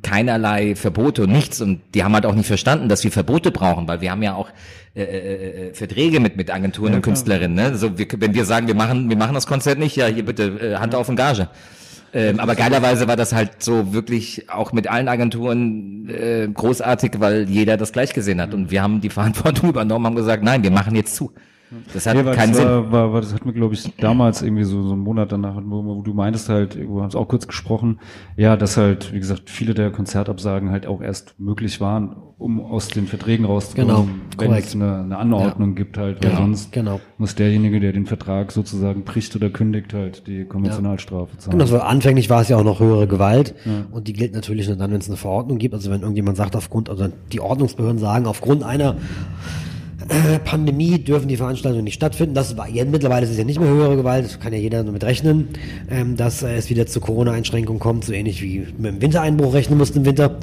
keinerlei 0.02 0.76
Verbote 0.76 1.24
und 1.24 1.32
nichts 1.32 1.60
und 1.60 1.80
die 1.94 2.04
haben 2.04 2.14
halt 2.14 2.24
auch 2.24 2.36
nicht 2.36 2.46
verstanden, 2.46 2.88
dass 2.88 3.02
wir 3.02 3.10
Verbote 3.10 3.50
brauchen, 3.50 3.88
weil 3.88 4.00
wir 4.00 4.12
haben 4.12 4.22
ja 4.22 4.34
auch 4.34 4.48
äh, 4.94 5.02
äh, 5.02 5.68
äh, 5.70 5.74
Verträge 5.74 6.20
mit 6.20 6.36
mit 6.36 6.54
Agenturen 6.54 6.94
und 6.94 7.02
Künstlerinnen. 7.02 7.56
Ne? 7.56 7.76
So, 7.76 7.98
wir, 7.98 8.06
wenn 8.18 8.32
wir 8.32 8.44
sagen, 8.44 8.68
wir 8.68 8.76
machen 8.76 9.08
wir 9.08 9.16
machen 9.16 9.34
das 9.34 9.48
Konzert 9.48 9.80
nicht, 9.80 9.96
ja 9.96 10.06
hier 10.06 10.24
bitte 10.24 10.44
äh, 10.44 10.76
Hand 10.76 10.94
auf 10.94 11.08
und 11.08 11.16
Gage. 11.16 11.48
Ähm, 12.16 12.40
aber 12.40 12.54
geilerweise 12.54 13.08
war 13.08 13.16
das 13.16 13.34
halt 13.34 13.62
so 13.62 13.92
wirklich 13.92 14.48
auch 14.48 14.72
mit 14.72 14.88
allen 14.88 15.06
Agenturen 15.06 16.08
äh, 16.08 16.48
großartig, 16.48 17.12
weil 17.18 17.46
jeder 17.46 17.76
das 17.76 17.92
gleich 17.92 18.14
gesehen 18.14 18.40
hat 18.40 18.54
und 18.54 18.70
wir 18.70 18.82
haben 18.82 19.02
die 19.02 19.10
Verantwortung 19.10 19.68
übernommen, 19.68 20.06
haben 20.06 20.16
gesagt, 20.16 20.42
nein, 20.42 20.62
wir 20.62 20.70
machen 20.70 20.96
jetzt 20.96 21.14
zu. 21.14 21.32
Das 21.92 22.06
hat 22.06 22.14
Nee, 22.16 22.22
keinen 22.22 22.52
das 22.52 22.56
Sinn. 22.58 22.68
war, 22.68 22.92
war, 22.92 23.12
war, 23.12 23.20
das 23.20 23.34
hat 23.34 23.44
mir, 23.44 23.52
glaube 23.52 23.74
ich, 23.74 23.92
damals 23.96 24.40
irgendwie 24.42 24.62
so, 24.62 24.82
so 24.84 24.92
einen 24.92 25.02
Monat 25.02 25.32
danach, 25.32 25.56
wo, 25.64 25.84
wo 25.84 26.02
du 26.02 26.14
meintest 26.14 26.48
halt, 26.48 26.76
wir 26.78 26.86
haben 27.00 27.08
es 27.08 27.16
auch 27.16 27.26
kurz 27.26 27.48
gesprochen, 27.48 27.98
ja, 28.36 28.56
dass 28.56 28.76
halt, 28.76 29.12
wie 29.12 29.18
gesagt, 29.18 29.50
viele 29.50 29.74
der 29.74 29.90
Konzertabsagen 29.90 30.70
halt 30.70 30.86
auch 30.86 31.02
erst 31.02 31.34
möglich 31.40 31.80
waren, 31.80 32.14
um 32.38 32.60
aus 32.60 32.88
den 32.88 33.06
Verträgen 33.08 33.46
rauszukommen, 33.46 33.88
Genau, 33.88 34.08
wenn 34.38 34.48
korrekt. 34.48 34.68
es 34.68 34.74
eine, 34.74 34.98
eine 34.98 35.16
Anordnung 35.18 35.74
gibt 35.74 35.98
halt, 35.98 36.22
weil 36.22 36.30
Ja, 36.30 36.36
sonst 36.36 36.70
genau. 36.70 37.00
muss 37.18 37.34
derjenige, 37.34 37.80
der 37.80 37.92
den 37.92 38.06
Vertrag 38.06 38.52
sozusagen 38.52 39.02
bricht 39.02 39.34
oder 39.34 39.50
kündigt, 39.50 39.92
halt 39.92 40.26
die 40.28 40.44
Konventionalstrafe 40.44 41.36
zahlen. 41.38 41.54
Und 41.54 41.58
das 41.58 41.72
war, 41.72 41.86
anfänglich 41.88 42.30
war 42.30 42.42
es 42.42 42.48
ja 42.48 42.58
auch 42.58 42.64
noch 42.64 42.78
höhere 42.78 43.08
Gewalt 43.08 43.54
und 43.90 44.06
die 44.06 44.12
gilt 44.12 44.34
natürlich 44.34 44.68
nur 44.68 44.76
dann, 44.76 44.92
wenn 44.92 45.00
es 45.00 45.08
eine 45.08 45.16
Verordnung 45.16 45.58
gibt. 45.58 45.74
Also 45.74 45.90
wenn 45.90 46.02
irgendjemand 46.02 46.36
sagt, 46.36 46.54
aufgrund, 46.54 46.90
also 46.90 47.08
die 47.32 47.40
Ordnungsbehörden 47.40 47.98
sagen, 47.98 48.26
aufgrund 48.26 48.62
einer 48.62 48.96
äh, 50.08 50.38
Pandemie 50.38 50.98
dürfen 50.98 51.28
die 51.28 51.36
Veranstaltungen 51.36 51.84
nicht 51.84 51.94
stattfinden. 51.94 52.34
Das 52.34 52.56
war 52.56 52.68
ja, 52.68 52.84
mittlerweile 52.84 53.24
ist 53.24 53.32
es 53.32 53.38
ja 53.38 53.44
nicht 53.44 53.58
mehr 53.60 53.68
höhere 53.68 53.96
Gewalt, 53.96 54.24
das 54.24 54.38
kann 54.40 54.52
ja 54.52 54.58
jeder 54.58 54.84
damit 54.84 55.02
rechnen, 55.04 55.48
ähm, 55.90 56.16
dass 56.16 56.42
äh, 56.42 56.56
es 56.56 56.70
wieder 56.70 56.86
zu 56.86 57.00
Corona-Einschränkungen 57.00 57.80
kommt, 57.80 58.04
so 58.04 58.12
ähnlich 58.12 58.42
wie 58.42 58.66
mit 58.78 58.92
dem 58.92 59.02
Wintereinbruch 59.02 59.54
rechnen 59.54 59.78
mussten 59.78 59.98
im 59.98 60.04
Winter. 60.04 60.36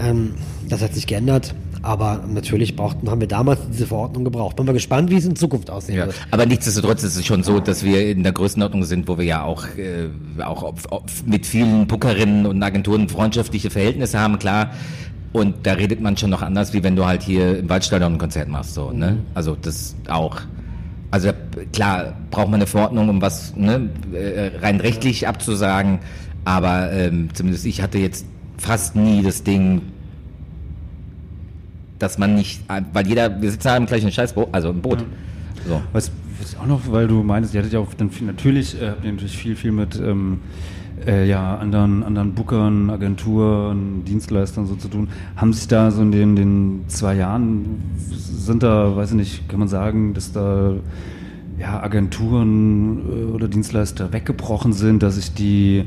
Ähm, 0.00 0.34
das 0.68 0.82
hat 0.82 0.94
sich 0.94 1.06
geändert. 1.06 1.54
Aber 1.82 2.24
natürlich 2.26 2.76
brauchten, 2.76 3.10
haben 3.10 3.20
wir 3.20 3.28
damals 3.28 3.60
diese 3.70 3.86
Verordnung 3.86 4.24
gebraucht. 4.24 4.56
Bin 4.56 4.64
mal 4.64 4.72
gespannt, 4.72 5.10
wie 5.10 5.16
es 5.16 5.26
in 5.26 5.36
Zukunft 5.36 5.68
aussehen 5.68 5.98
Ja, 5.98 6.06
wird. 6.06 6.16
aber 6.30 6.46
nichtsdestotrotz 6.46 7.02
ist 7.02 7.14
es 7.14 7.26
schon 7.26 7.42
so, 7.42 7.60
dass 7.60 7.84
wir 7.84 8.10
in 8.10 8.22
der 8.22 8.32
Größenordnung 8.32 8.84
sind, 8.84 9.06
wo 9.06 9.18
wir 9.18 9.26
ja 9.26 9.42
auch, 9.42 9.66
äh, 9.76 10.08
auch 10.42 10.62
auf, 10.62 10.90
auf 10.90 11.02
mit 11.26 11.44
vielen 11.44 11.86
Bookerinnen 11.86 12.46
und 12.46 12.62
Agenturen 12.62 13.10
freundschaftliche 13.10 13.68
Verhältnisse 13.68 14.18
haben, 14.18 14.38
klar. 14.38 14.70
Und 15.34 15.66
da 15.66 15.72
redet 15.72 16.00
man 16.00 16.16
schon 16.16 16.30
noch 16.30 16.42
anders, 16.42 16.72
wie 16.74 16.84
wenn 16.84 16.94
du 16.94 17.06
halt 17.06 17.24
hier 17.24 17.58
im 17.58 17.68
Waldstadion 17.68 18.12
ein 18.12 18.18
Konzert 18.18 18.48
machst, 18.48 18.74
so, 18.74 18.92
ne? 18.92 19.18
Also 19.34 19.56
das 19.60 19.96
auch. 20.06 20.40
Also 21.10 21.30
klar, 21.72 22.14
braucht 22.30 22.46
man 22.46 22.54
eine 22.54 22.68
Verordnung, 22.68 23.08
um 23.08 23.20
was 23.20 23.52
ne, 23.56 23.90
äh, 24.12 24.56
rein 24.58 24.78
rechtlich 24.78 25.26
abzusagen, 25.26 25.98
aber 26.44 26.92
ähm, 26.92 27.30
zumindest 27.34 27.66
ich 27.66 27.82
hatte 27.82 27.98
jetzt 27.98 28.26
fast 28.58 28.94
nie 28.94 29.24
das 29.24 29.42
Ding, 29.42 29.82
dass 31.98 32.16
man 32.16 32.36
nicht, 32.36 32.62
weil 32.92 33.04
jeder, 33.08 33.42
wir 33.42 33.50
sitzen 33.50 33.66
alle 33.66 33.78
im 33.78 33.86
gleichen 33.86 34.12
Scheißboot, 34.12 34.50
also 34.52 34.70
im 34.70 34.82
Boot. 34.82 35.04
So. 35.66 35.82
Was, 35.92 36.12
was 36.40 36.56
auch 36.60 36.66
noch, 36.66 36.80
weil 36.92 37.08
du 37.08 37.24
meinst, 37.24 37.54
ihr 37.54 37.58
hattet 37.58 37.72
ja 37.72 37.80
auch 37.80 37.92
dann 37.94 38.10
viel, 38.10 38.28
natürlich, 38.28 38.80
äh, 38.80 38.90
habt 38.90 39.04
ihr 39.04 39.10
natürlich 39.10 39.36
viel, 39.36 39.56
viel 39.56 39.72
mit 39.72 39.96
ähm, 39.96 40.42
äh, 41.06 41.28
ja, 41.28 41.56
anderen, 41.56 42.02
anderen 42.02 42.34
Bookern, 42.34 42.90
Agenturen, 42.90 44.04
Dienstleistern 44.04 44.66
so 44.66 44.76
zu 44.76 44.88
tun. 44.88 45.08
Haben 45.36 45.52
sich 45.52 45.68
da 45.68 45.90
so 45.90 46.02
in 46.02 46.12
den, 46.12 46.36
den 46.36 46.84
zwei 46.88 47.16
Jahren, 47.16 47.82
sind 47.98 48.62
da, 48.62 48.96
weiß 48.96 49.10
ich 49.10 49.16
nicht, 49.16 49.48
kann 49.48 49.58
man 49.58 49.68
sagen, 49.68 50.14
dass 50.14 50.32
da 50.32 50.74
ja, 51.58 51.82
Agenturen 51.82 52.98
äh, 52.98 53.32
oder 53.32 53.48
Dienstleister 53.48 54.12
weggebrochen 54.12 54.72
sind, 54.72 55.02
dass 55.02 55.16
sich 55.16 55.34
die 55.34 55.84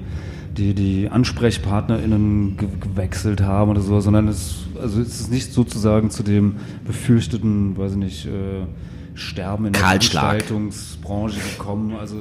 die, 0.57 0.73
die 0.73 1.09
AnsprechpartnerInnen 1.09 2.57
ge 2.57 2.67
gewechselt 2.79 3.41
haben 3.41 3.71
oder 3.71 3.81
so, 3.81 3.99
sondern 3.99 4.27
es, 4.27 4.65
also 4.81 4.99
es 4.99 5.21
ist 5.21 5.31
nicht 5.31 5.53
sozusagen 5.53 6.09
zu 6.09 6.23
dem 6.23 6.55
befürchteten, 6.83 7.77
weiß 7.77 7.91
ich 7.91 7.97
nicht, 7.97 8.25
äh, 8.25 8.65
Sterben 9.13 9.65
in 9.67 9.73
der. 9.73 9.81
Veranstaltungsbranche 9.81 11.39
gekommen. 11.57 11.95
Also 11.99 12.17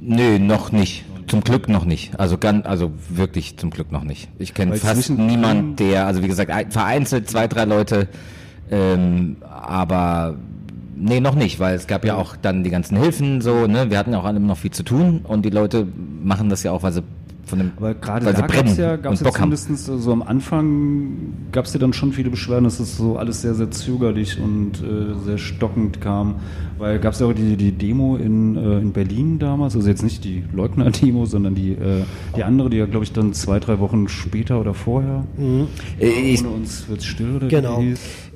Nö, 0.00 0.38
noch 0.38 0.72
nicht. 0.72 1.04
Zum 1.26 1.42
Glück 1.42 1.68
noch 1.68 1.84
nicht. 1.84 2.18
Also 2.18 2.38
ganz, 2.38 2.64
also 2.66 2.92
wirklich 3.10 3.58
zum 3.58 3.70
Glück 3.70 3.92
noch 3.92 4.04
nicht. 4.04 4.28
Ich 4.38 4.54
kenne 4.54 4.76
fast 4.76 5.10
niemand, 5.10 5.78
der, 5.78 6.06
also 6.06 6.22
wie 6.22 6.28
gesagt, 6.28 6.50
ein- 6.50 6.70
vereinzelt 6.70 7.28
zwei, 7.28 7.46
drei 7.48 7.64
Leute, 7.66 8.08
ähm, 8.70 9.36
aber 9.42 10.36
nee, 10.96 11.20
noch 11.20 11.34
nicht, 11.34 11.60
weil 11.60 11.74
es 11.76 11.86
gab 11.86 12.04
ja 12.06 12.14
auch 12.16 12.34
dann 12.36 12.64
die 12.64 12.70
ganzen 12.70 12.96
Hilfen 12.96 13.40
so, 13.42 13.66
ne? 13.66 13.90
Wir 13.90 13.98
hatten 13.98 14.12
ja 14.12 14.18
auch 14.20 14.24
alle 14.24 14.40
noch 14.40 14.56
viel 14.56 14.70
zu 14.70 14.82
tun 14.84 15.20
und 15.24 15.44
die 15.44 15.50
Leute 15.50 15.86
machen 16.22 16.48
das 16.48 16.62
ja 16.62 16.72
auch, 16.72 16.82
weil 16.82 16.92
sie 16.92 17.02
von 17.48 17.58
dem, 17.58 17.72
Aber 17.76 17.94
gerade 17.94 18.26
weil 18.26 18.32
da 18.32 18.36
sie 18.36 18.42
gab 18.42 18.50
es 18.50 18.56
brennen 18.62 18.76
ja, 18.78 18.96
gab's 18.96 19.20
und 19.20 19.24
ja 19.26 19.30
Bock 19.30 19.40
haben. 19.40 19.56
zumindest 19.56 19.86
so 20.04 20.12
am 20.12 20.22
Anfang 20.22 21.32
gab 21.52 21.64
es 21.64 21.72
ja 21.72 21.80
dann 21.80 21.92
schon 21.92 22.12
viele 22.12 22.30
Beschwerden, 22.30 22.64
dass 22.64 22.80
es 22.80 22.96
so 22.96 23.16
alles 23.16 23.42
sehr, 23.42 23.54
sehr 23.54 23.70
zögerlich 23.70 24.38
und 24.40 24.82
äh, 24.82 25.14
sehr 25.24 25.38
stockend 25.38 26.00
kam. 26.00 26.36
Weil 26.78 26.98
gab 27.00 27.14
es 27.14 27.20
ja 27.20 27.26
auch 27.26 27.32
die, 27.32 27.56
die 27.56 27.72
Demo 27.72 28.16
in, 28.16 28.56
äh, 28.56 28.78
in 28.78 28.92
Berlin 28.92 29.38
damals, 29.38 29.74
also 29.74 29.88
jetzt 29.88 30.02
nicht 30.04 30.22
die 30.24 30.44
Leugner-Demo, 30.52 31.24
sondern 31.26 31.54
die, 31.54 31.72
äh, 31.72 32.04
die 32.36 32.44
andere, 32.44 32.70
die 32.70 32.76
ja, 32.76 32.86
glaube 32.86 33.04
ich, 33.04 33.12
dann 33.12 33.32
zwei, 33.32 33.58
drei 33.58 33.80
Wochen 33.80 34.06
später 34.08 34.60
oder 34.60 34.74
vorher. 34.74 35.24
Äh, 35.98 36.06
Ich, 36.06 36.40
Ohne 36.44 36.50
uns 36.54 36.88
wird's 36.88 37.04
still 37.06 37.36
oder 37.36 37.48
Genau. 37.48 37.82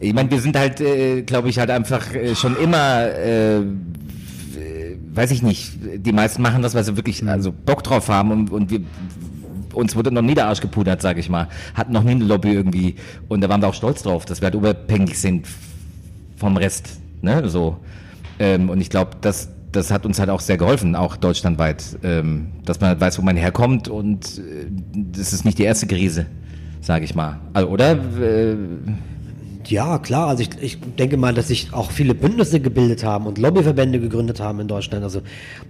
Ich 0.01 0.13
meine, 0.15 0.31
wir 0.31 0.41
sind 0.41 0.59
halt, 0.59 0.81
äh, 0.81 1.23
glaube 1.23 1.49
ich, 1.51 1.59
halt 1.59 1.71
einfach 1.71 2.13
äh, 2.15 2.35
schon 2.35 2.57
immer, 2.57 3.03
äh, 3.05 3.43
äh, 3.43 3.63
weiß 5.15 5.31
ich 5.31 5.43
nicht, 5.43 5.73
die 5.97 6.13
meisten 6.13 6.43
machen 6.43 6.63
das, 6.63 6.75
weil 6.75 6.85
sie 6.85 6.97
wirklich 6.97 7.27
also 7.27 7.53
Bock 7.53 7.83
drauf 7.83 8.09
haben 8.09 8.31
und, 8.31 8.51
und 8.51 8.71
wir 8.71 8.81
uns 9.75 9.97
wurde 9.97 10.13
noch 10.13 10.23
nie 10.23 10.35
der 10.35 10.47
Arsch 10.47 10.61
gepudert, 10.61 11.01
sage 11.03 11.21
ich 11.21 11.29
mal. 11.29 11.49
Hatten 11.75 11.93
noch 11.93 12.03
nie 12.03 12.13
eine 12.13 12.25
Lobby 12.25 12.53
irgendwie 12.53 12.97
und 13.29 13.41
da 13.41 13.49
waren 13.49 13.63
wir 13.63 13.69
auch 13.69 13.75
stolz 13.75 14.03
drauf, 14.03 14.25
dass 14.25 14.41
wir 14.41 14.47
halt 14.47 14.55
unabhängig 14.55 15.19
sind 15.19 15.47
vom 16.37 16.57
Rest, 16.57 17.01
ne, 17.23 17.49
so. 17.49 17.79
Ähm, 18.39 18.71
und 18.71 18.81
ich 18.81 18.91
glaube, 18.91 19.13
das, 19.21 19.51
das 19.71 19.91
hat 19.91 20.05
uns 20.05 20.19
halt 20.19 20.31
auch 20.31 20.41
sehr 20.41 20.57
geholfen, 20.57 20.97
auch 20.97 21.17
deutschlandweit, 21.17 21.99
ähm, 22.03 22.49
dass 22.65 22.81
man 22.81 22.91
halt 22.91 23.01
weiß, 23.01 23.19
wo 23.19 23.23
man 23.23 23.37
herkommt 23.37 23.89
und 23.89 24.39
äh, 24.39 24.67
das 24.93 25.33
ist 25.33 25.45
nicht 25.45 25.59
die 25.59 25.65
erste 25.65 25.87
Krise, 25.87 26.27
sage 26.81 27.05
ich 27.05 27.15
mal. 27.15 27.41
Also, 27.53 27.69
oder? 27.69 27.93
Äh, 27.93 28.57
Ja, 29.73 29.99
klar. 29.99 30.29
Also 30.29 30.43
ich, 30.43 30.51
ich 30.61 30.79
denke 30.99 31.17
mal, 31.17 31.33
dass 31.33 31.49
sich 31.49 31.73
auch 31.73 31.93
viele 31.93 32.15
Bündnisse 32.15 32.61
gebildet 32.61 33.05
haben 33.05 33.27
und 33.27 33.39
Lobbyverbände 33.39 34.01
gegründet 34.01 34.39
haben 34.39 34.61
in 34.61 34.69
Deutschland. 34.69 35.03
Also 35.03 35.23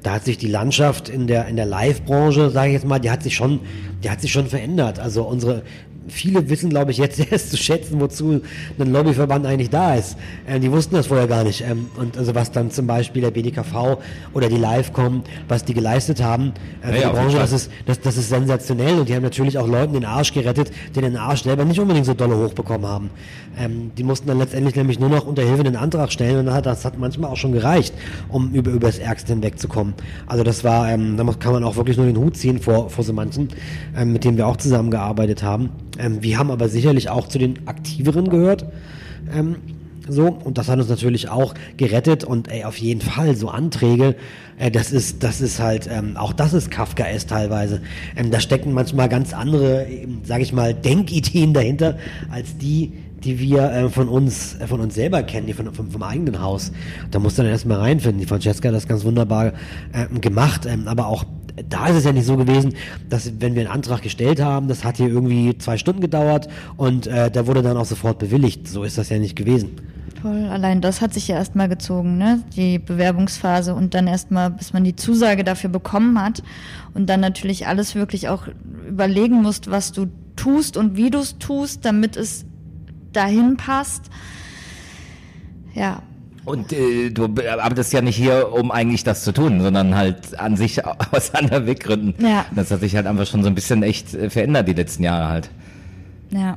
da 0.02 0.14
hat 0.14 0.24
sich 0.24 0.38
die 0.38 0.48
Landschaft 0.48 1.08
in 1.08 1.28
der 1.28 1.46
in 1.46 1.54
der 1.54 1.66
Live-Branche, 1.66 2.50
sage 2.50 2.70
ich 2.70 2.74
jetzt 2.74 2.84
mal, 2.84 2.98
die 2.98 3.12
hat 3.12 3.22
sich 3.22 3.36
schon, 3.36 3.60
die 4.02 4.10
hat 4.10 4.20
sich 4.20 4.32
schon 4.32 4.48
verändert. 4.48 4.98
Also 4.98 5.22
unsere 5.22 5.62
Viele 6.08 6.48
wissen, 6.48 6.70
glaube 6.70 6.90
ich, 6.90 6.98
jetzt 6.98 7.20
erst 7.32 7.50
zu 7.50 7.56
schätzen, 7.56 8.00
wozu 8.00 8.42
ein 8.78 8.92
Lobbyverband 8.92 9.46
eigentlich 9.46 9.70
da 9.70 9.94
ist. 9.94 10.16
Ähm, 10.48 10.60
die 10.60 10.70
wussten 10.70 10.94
das 10.94 11.06
vorher 11.06 11.26
gar 11.26 11.44
nicht. 11.44 11.62
Ähm, 11.62 11.86
und 11.96 12.16
also 12.18 12.34
was 12.34 12.50
dann 12.52 12.70
zum 12.70 12.86
Beispiel 12.86 13.22
der 13.22 13.30
BDKV 13.30 13.98
oder 14.34 14.48
die 14.48 14.56
Livecom, 14.56 15.22
was 15.48 15.64
die 15.64 15.74
geleistet 15.74 16.22
haben 16.22 16.52
äh, 16.82 16.92
für 16.92 17.00
Ja, 17.00 17.08
die 17.08 17.16
Branche, 17.16 17.36
das 17.38 17.52
ist, 17.52 17.70
das, 17.86 18.00
das 18.00 18.16
ist 18.16 18.28
sensationell. 18.28 18.98
Und 18.98 19.08
die 19.08 19.14
haben 19.14 19.22
natürlich 19.22 19.58
auch 19.58 19.66
Leuten 19.66 19.94
den 19.94 20.04
Arsch 20.04 20.32
gerettet, 20.32 20.70
die 20.94 21.00
den 21.00 21.16
Arsch 21.16 21.42
selber 21.42 21.64
nicht 21.64 21.80
unbedingt 21.80 22.06
so 22.06 22.14
dolle 22.14 22.36
hochbekommen 22.36 22.86
haben. 22.86 23.10
Ähm, 23.58 23.92
die 23.96 24.04
mussten 24.04 24.28
dann 24.28 24.38
letztendlich 24.38 24.76
nämlich 24.76 24.98
nur 24.98 25.08
noch 25.08 25.26
unter 25.26 25.42
Hilfe 25.42 25.60
einen 25.60 25.76
Antrag 25.76 26.12
stellen 26.12 26.46
und 26.46 26.52
hat, 26.52 26.66
das 26.66 26.84
hat 26.84 26.98
manchmal 26.98 27.30
auch 27.30 27.36
schon 27.36 27.52
gereicht, 27.52 27.94
um 28.28 28.52
über, 28.52 28.70
über 28.70 28.86
das 28.88 28.98
Ärgste 28.98 29.32
hinwegzukommen. 29.32 29.94
Also 30.26 30.44
das 30.44 30.64
war, 30.64 30.88
ähm, 30.90 31.16
da 31.16 31.24
kann 31.38 31.52
man 31.52 31.64
auch 31.64 31.76
wirklich 31.76 31.96
nur 31.96 32.06
den 32.06 32.16
Hut 32.16 32.36
ziehen 32.36 32.58
vor, 32.58 32.90
vor 32.90 33.04
so 33.04 33.12
manchen, 33.12 33.48
ähm, 33.96 34.12
mit 34.12 34.24
denen 34.24 34.36
wir 34.36 34.46
auch 34.46 34.56
zusammengearbeitet 34.56 35.42
haben. 35.42 35.70
Ähm, 35.98 36.22
wir 36.22 36.38
haben 36.38 36.50
aber 36.50 36.68
sicherlich 36.68 37.10
auch 37.10 37.28
zu 37.28 37.38
den 37.38 37.66
Aktiveren 37.66 38.28
gehört. 38.28 38.66
Ähm, 39.34 39.56
so, 40.08 40.26
und 40.26 40.58
das 40.58 40.68
hat 40.68 40.78
uns 40.78 40.88
natürlich 40.88 41.28
auch 41.28 41.54
gerettet 41.76 42.24
und 42.24 42.50
ey, 42.50 42.64
auf 42.64 42.76
jeden 42.78 43.00
Fall 43.00 43.36
so 43.36 43.48
Anträge, 43.48 44.16
äh, 44.58 44.70
das 44.70 44.90
ist, 44.90 45.22
das 45.22 45.40
ist 45.40 45.60
halt, 45.60 45.88
ähm, 45.90 46.16
auch 46.16 46.32
das 46.32 46.54
ist 46.54 46.70
Kafkaes 46.70 47.26
teilweise. 47.26 47.82
Ähm, 48.16 48.30
da 48.30 48.40
stecken 48.40 48.72
manchmal 48.72 49.08
ganz 49.08 49.32
andere, 49.32 49.84
ähm, 49.84 50.20
sage 50.24 50.42
ich 50.42 50.52
mal, 50.52 50.74
Denkideen 50.74 51.54
dahinter, 51.54 51.98
als 52.30 52.56
die, 52.58 52.92
die 53.22 53.38
wir 53.38 53.70
äh, 53.70 53.88
von 53.88 54.08
uns, 54.08 54.56
äh, 54.56 54.66
von 54.66 54.80
uns 54.80 54.94
selber 54.94 55.22
kennen, 55.22 55.46
die 55.46 55.52
von, 55.52 55.72
vom, 55.72 55.90
vom 55.90 56.02
eigenen 56.02 56.42
Haus. 56.42 56.72
Da 57.12 57.20
musst 57.20 57.38
du 57.38 57.42
dann 57.42 57.52
erstmal 57.52 57.78
reinfinden. 57.78 58.18
Die 58.18 58.26
Francesca 58.26 58.68
hat 58.68 58.74
das 58.74 58.88
ganz 58.88 59.04
wunderbar 59.04 59.52
ähm, 59.94 60.20
gemacht, 60.20 60.66
ähm, 60.66 60.88
aber 60.88 61.06
auch 61.06 61.24
da 61.68 61.86
ist 61.88 61.96
es 61.96 62.04
ja 62.04 62.12
nicht 62.12 62.26
so 62.26 62.36
gewesen, 62.36 62.74
dass 63.08 63.30
wenn 63.40 63.54
wir 63.54 63.62
einen 63.62 63.70
Antrag 63.70 64.02
gestellt 64.02 64.40
haben, 64.40 64.68
das 64.68 64.84
hat 64.84 64.96
hier 64.96 65.08
irgendwie 65.08 65.56
zwei 65.58 65.76
Stunden 65.76 66.00
gedauert 66.00 66.48
und 66.76 67.06
äh, 67.06 67.30
der 67.30 67.46
wurde 67.46 67.62
dann 67.62 67.76
auch 67.76 67.84
sofort 67.84 68.18
bewilligt. 68.18 68.68
So 68.68 68.84
ist 68.84 68.98
das 68.98 69.10
ja 69.10 69.18
nicht 69.18 69.36
gewesen. 69.36 69.70
Voll, 70.22 70.44
allein 70.44 70.80
das 70.80 71.00
hat 71.00 71.12
sich 71.12 71.28
ja 71.28 71.36
erstmal 71.36 71.68
gezogen, 71.68 72.16
ne? 72.16 72.42
Die 72.54 72.78
Bewerbungsphase 72.78 73.74
und 73.74 73.92
dann 73.94 74.06
erstmal, 74.06 74.50
bis 74.50 74.72
man 74.72 74.84
die 74.84 74.94
Zusage 74.94 75.42
dafür 75.42 75.68
bekommen 75.68 76.20
hat 76.20 76.44
und 76.94 77.08
dann 77.08 77.20
natürlich 77.20 77.66
alles 77.66 77.96
wirklich 77.96 78.28
auch 78.28 78.46
überlegen 78.88 79.42
musst, 79.42 79.68
was 79.68 79.90
du 79.90 80.06
tust 80.36 80.76
und 80.76 80.96
wie 80.96 81.10
du 81.10 81.18
es 81.18 81.38
tust, 81.38 81.84
damit 81.84 82.16
es 82.16 82.44
dahin 83.12 83.56
passt. 83.56 84.10
Ja, 85.74 86.02
Und 86.44 86.72
äh, 86.72 87.10
du 87.10 87.24
arbeitest 87.24 87.92
ja 87.92 88.00
nicht 88.00 88.16
hier, 88.16 88.52
um 88.52 88.70
eigentlich 88.72 89.04
das 89.04 89.22
zu 89.22 89.32
tun, 89.32 89.60
sondern 89.60 89.94
halt 89.94 90.38
an 90.38 90.56
sich 90.56 90.84
aus 91.12 91.34
anderen 91.34 91.66
Weggründen. 91.66 92.14
Ja. 92.24 92.46
Das 92.54 92.70
hat 92.70 92.80
sich 92.80 92.96
halt 92.96 93.06
einfach 93.06 93.26
schon 93.26 93.42
so 93.42 93.48
ein 93.48 93.54
bisschen 93.54 93.82
echt 93.82 94.14
äh, 94.14 94.28
verändert 94.28 94.66
die 94.66 94.72
letzten 94.74 95.04
Jahre 95.04 95.28
halt. 95.28 95.50
ja. 96.30 96.56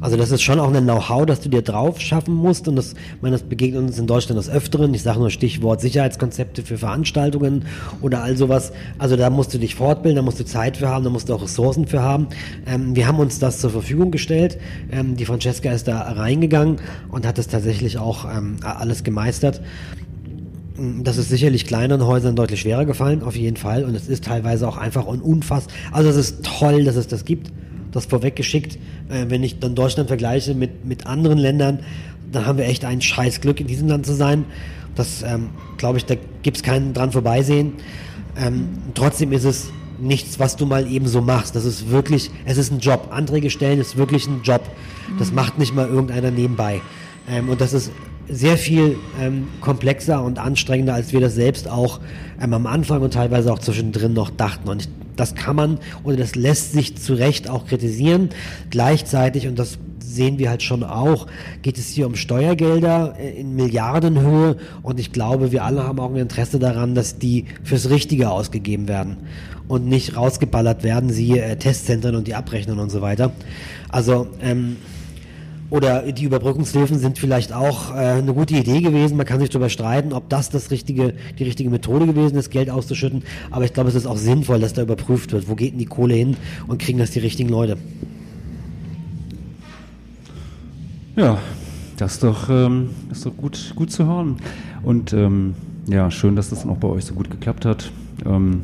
Also 0.00 0.16
das 0.16 0.30
ist 0.30 0.42
schon 0.42 0.60
auch 0.60 0.72
ein 0.72 0.84
Know-how, 0.84 1.26
das 1.26 1.40
du 1.40 1.48
dir 1.48 1.62
drauf 1.62 2.00
schaffen 2.00 2.34
musst 2.34 2.68
und 2.68 2.76
das, 2.76 2.92
ich 2.92 3.22
meine, 3.22 3.36
das 3.36 3.42
begegnet 3.42 3.82
uns 3.82 3.98
in 3.98 4.06
Deutschland 4.06 4.38
des 4.38 4.50
Öfteren. 4.50 4.92
Ich 4.94 5.02
sage 5.02 5.18
nur 5.18 5.30
Stichwort 5.30 5.80
Sicherheitskonzepte 5.80 6.62
für 6.62 6.78
Veranstaltungen 6.78 7.64
oder 8.02 8.22
all 8.22 8.36
sowas. 8.36 8.72
Also 8.98 9.16
da 9.16 9.30
musst 9.30 9.54
du 9.54 9.58
dich 9.58 9.74
fortbilden, 9.74 10.16
da 10.16 10.22
musst 10.22 10.40
du 10.40 10.44
Zeit 10.44 10.76
für 10.76 10.88
haben, 10.88 11.04
da 11.04 11.10
musst 11.10 11.28
du 11.28 11.34
auch 11.34 11.42
Ressourcen 11.42 11.86
für 11.86 12.02
haben. 12.02 12.28
Ähm, 12.66 12.94
wir 12.96 13.06
haben 13.06 13.18
uns 13.18 13.38
das 13.38 13.60
zur 13.60 13.70
Verfügung 13.70 14.10
gestellt. 14.10 14.58
Ähm, 14.90 15.16
die 15.16 15.24
Francesca 15.24 15.70
ist 15.72 15.88
da 15.88 16.00
reingegangen 16.00 16.76
und 17.10 17.26
hat 17.26 17.38
das 17.38 17.48
tatsächlich 17.48 17.98
auch 17.98 18.24
ähm, 18.24 18.56
alles 18.62 19.04
gemeistert. 19.04 19.60
Das 20.76 21.18
ist 21.18 21.28
sicherlich 21.28 21.66
kleineren 21.66 22.04
Häusern 22.04 22.34
deutlich 22.34 22.60
schwerer 22.60 22.84
gefallen, 22.84 23.22
auf 23.22 23.36
jeden 23.36 23.56
Fall. 23.56 23.84
Und 23.84 23.94
es 23.94 24.08
ist 24.08 24.24
teilweise 24.24 24.66
auch 24.66 24.76
einfach 24.76 25.06
un 25.06 25.20
unfassbar. 25.20 25.72
Also 25.92 26.10
es 26.10 26.16
ist 26.16 26.44
toll, 26.44 26.82
dass 26.84 26.96
es 26.96 27.06
das 27.06 27.24
gibt. 27.24 27.52
Das 27.94 28.06
vorweggeschickt. 28.06 28.74
Äh, 29.08 29.26
wenn 29.28 29.42
ich 29.44 29.60
dann 29.60 29.74
Deutschland 29.74 30.08
vergleiche 30.08 30.54
mit, 30.54 30.84
mit 30.84 31.06
anderen 31.06 31.38
Ländern, 31.38 31.78
dann 32.32 32.44
haben 32.44 32.58
wir 32.58 32.66
echt 32.66 32.84
ein 32.84 33.00
scheiß 33.00 33.40
Glück, 33.40 33.60
in 33.60 33.68
diesem 33.68 33.88
Land 33.88 34.04
zu 34.04 34.14
sein. 34.14 34.44
Das, 34.96 35.22
ähm, 35.22 35.50
glaube 35.76 35.98
ich, 35.98 36.04
da 36.04 36.16
gibt's 36.42 36.62
keinen 36.62 36.92
dran 36.92 37.12
vorbeisehen. 37.12 37.74
Ähm, 38.36 38.68
trotzdem 38.94 39.32
ist 39.32 39.44
es 39.44 39.70
nichts, 40.00 40.40
was 40.40 40.56
du 40.56 40.66
mal 40.66 40.90
eben 40.90 41.06
so 41.06 41.20
machst. 41.20 41.54
Das 41.54 41.64
ist 41.64 41.90
wirklich, 41.90 42.32
es 42.44 42.58
ist 42.58 42.72
ein 42.72 42.80
Job. 42.80 43.08
Anträge 43.12 43.48
stellen 43.48 43.80
ist 43.80 43.96
wirklich 43.96 44.26
ein 44.26 44.42
Job. 44.42 44.62
Das 45.18 45.32
macht 45.32 45.58
nicht 45.58 45.72
mal 45.72 45.88
irgendeiner 45.88 46.32
nebenbei. 46.32 46.80
Ähm, 47.28 47.48
und 47.48 47.60
das 47.60 47.72
ist 47.72 47.92
sehr 48.28 48.56
viel 48.56 48.96
ähm, 49.20 49.48
komplexer 49.60 50.22
und 50.22 50.38
anstrengender, 50.38 50.94
als 50.94 51.12
wir 51.12 51.20
das 51.20 51.34
selbst 51.34 51.68
auch 51.68 52.00
ähm, 52.40 52.54
am 52.54 52.66
Anfang 52.66 53.02
und 53.02 53.12
teilweise 53.12 53.52
auch 53.52 53.58
zwischendrin 53.58 54.12
noch 54.12 54.30
dachten. 54.30 54.68
Und 54.68 54.82
ich, 54.82 54.88
das 55.16 55.34
kann 55.34 55.56
man 55.56 55.78
oder 56.02 56.16
das 56.16 56.34
lässt 56.34 56.72
sich 56.72 56.96
zu 56.96 57.14
Recht 57.14 57.48
auch 57.48 57.66
kritisieren. 57.66 58.30
Gleichzeitig, 58.70 59.46
und 59.46 59.58
das 59.58 59.78
sehen 60.00 60.38
wir 60.38 60.50
halt 60.50 60.62
schon 60.62 60.84
auch, 60.84 61.26
geht 61.62 61.76
es 61.78 61.88
hier 61.88 62.06
um 62.06 62.14
Steuergelder 62.14 63.16
äh, 63.18 63.40
in 63.40 63.54
Milliardenhöhe 63.54 64.56
und 64.82 65.00
ich 65.00 65.12
glaube, 65.12 65.52
wir 65.52 65.64
alle 65.64 65.84
haben 65.84 65.98
auch 65.98 66.10
ein 66.10 66.16
Interesse 66.16 66.58
daran, 66.58 66.94
dass 66.94 67.18
die 67.18 67.46
fürs 67.62 67.90
Richtige 67.90 68.30
ausgegeben 68.30 68.88
werden 68.88 69.16
und 69.68 69.86
nicht 69.86 70.16
rausgeballert 70.16 70.82
werden, 70.82 71.10
siehe 71.10 71.42
äh, 71.42 71.56
Testzentren 71.56 72.14
und 72.14 72.26
die 72.26 72.34
Abrechnung 72.34 72.78
und 72.78 72.90
so 72.90 73.00
weiter. 73.00 73.32
Also 73.90 74.28
ähm, 74.40 74.76
oder 75.74 76.12
die 76.12 76.22
Überbrückungshilfen 76.22 77.00
sind 77.00 77.18
vielleicht 77.18 77.52
auch 77.52 77.90
äh, 77.90 77.98
eine 77.98 78.32
gute 78.32 78.54
Idee 78.54 78.80
gewesen. 78.80 79.16
Man 79.16 79.26
kann 79.26 79.40
sich 79.40 79.50
darüber 79.50 79.68
streiten, 79.68 80.12
ob 80.12 80.28
das, 80.28 80.48
das 80.48 80.70
richtige, 80.70 81.14
die 81.36 81.42
richtige 81.42 81.68
Methode 81.68 82.06
gewesen 82.06 82.36
ist, 82.38 82.50
Geld 82.50 82.70
auszuschütten. 82.70 83.24
Aber 83.50 83.64
ich 83.64 83.72
glaube, 83.72 83.88
es 83.88 83.96
ist 83.96 84.06
auch 84.06 84.16
sinnvoll, 84.16 84.60
dass 84.60 84.72
da 84.72 84.82
überprüft 84.82 85.32
wird, 85.32 85.48
wo 85.48 85.56
geht 85.56 85.72
denn 85.72 85.80
die 85.80 85.86
Kohle 85.86 86.14
hin 86.14 86.36
und 86.68 86.80
kriegen 86.80 87.00
das 87.00 87.10
die 87.10 87.18
richtigen 87.18 87.48
Leute. 87.48 87.76
Ja, 91.16 91.38
das 91.96 92.12
ist 92.14 92.22
doch, 92.22 92.48
ähm, 92.48 92.90
ist 93.10 93.26
doch 93.26 93.36
gut, 93.36 93.72
gut 93.74 93.90
zu 93.90 94.06
hören. 94.06 94.36
Und 94.84 95.12
ähm, 95.12 95.54
ja, 95.88 96.08
schön, 96.12 96.36
dass 96.36 96.50
das 96.50 96.60
dann 96.60 96.70
auch 96.70 96.78
bei 96.78 96.88
euch 96.88 97.04
so 97.04 97.14
gut 97.14 97.32
geklappt 97.32 97.64
hat. 97.64 97.90
Ähm, 98.24 98.62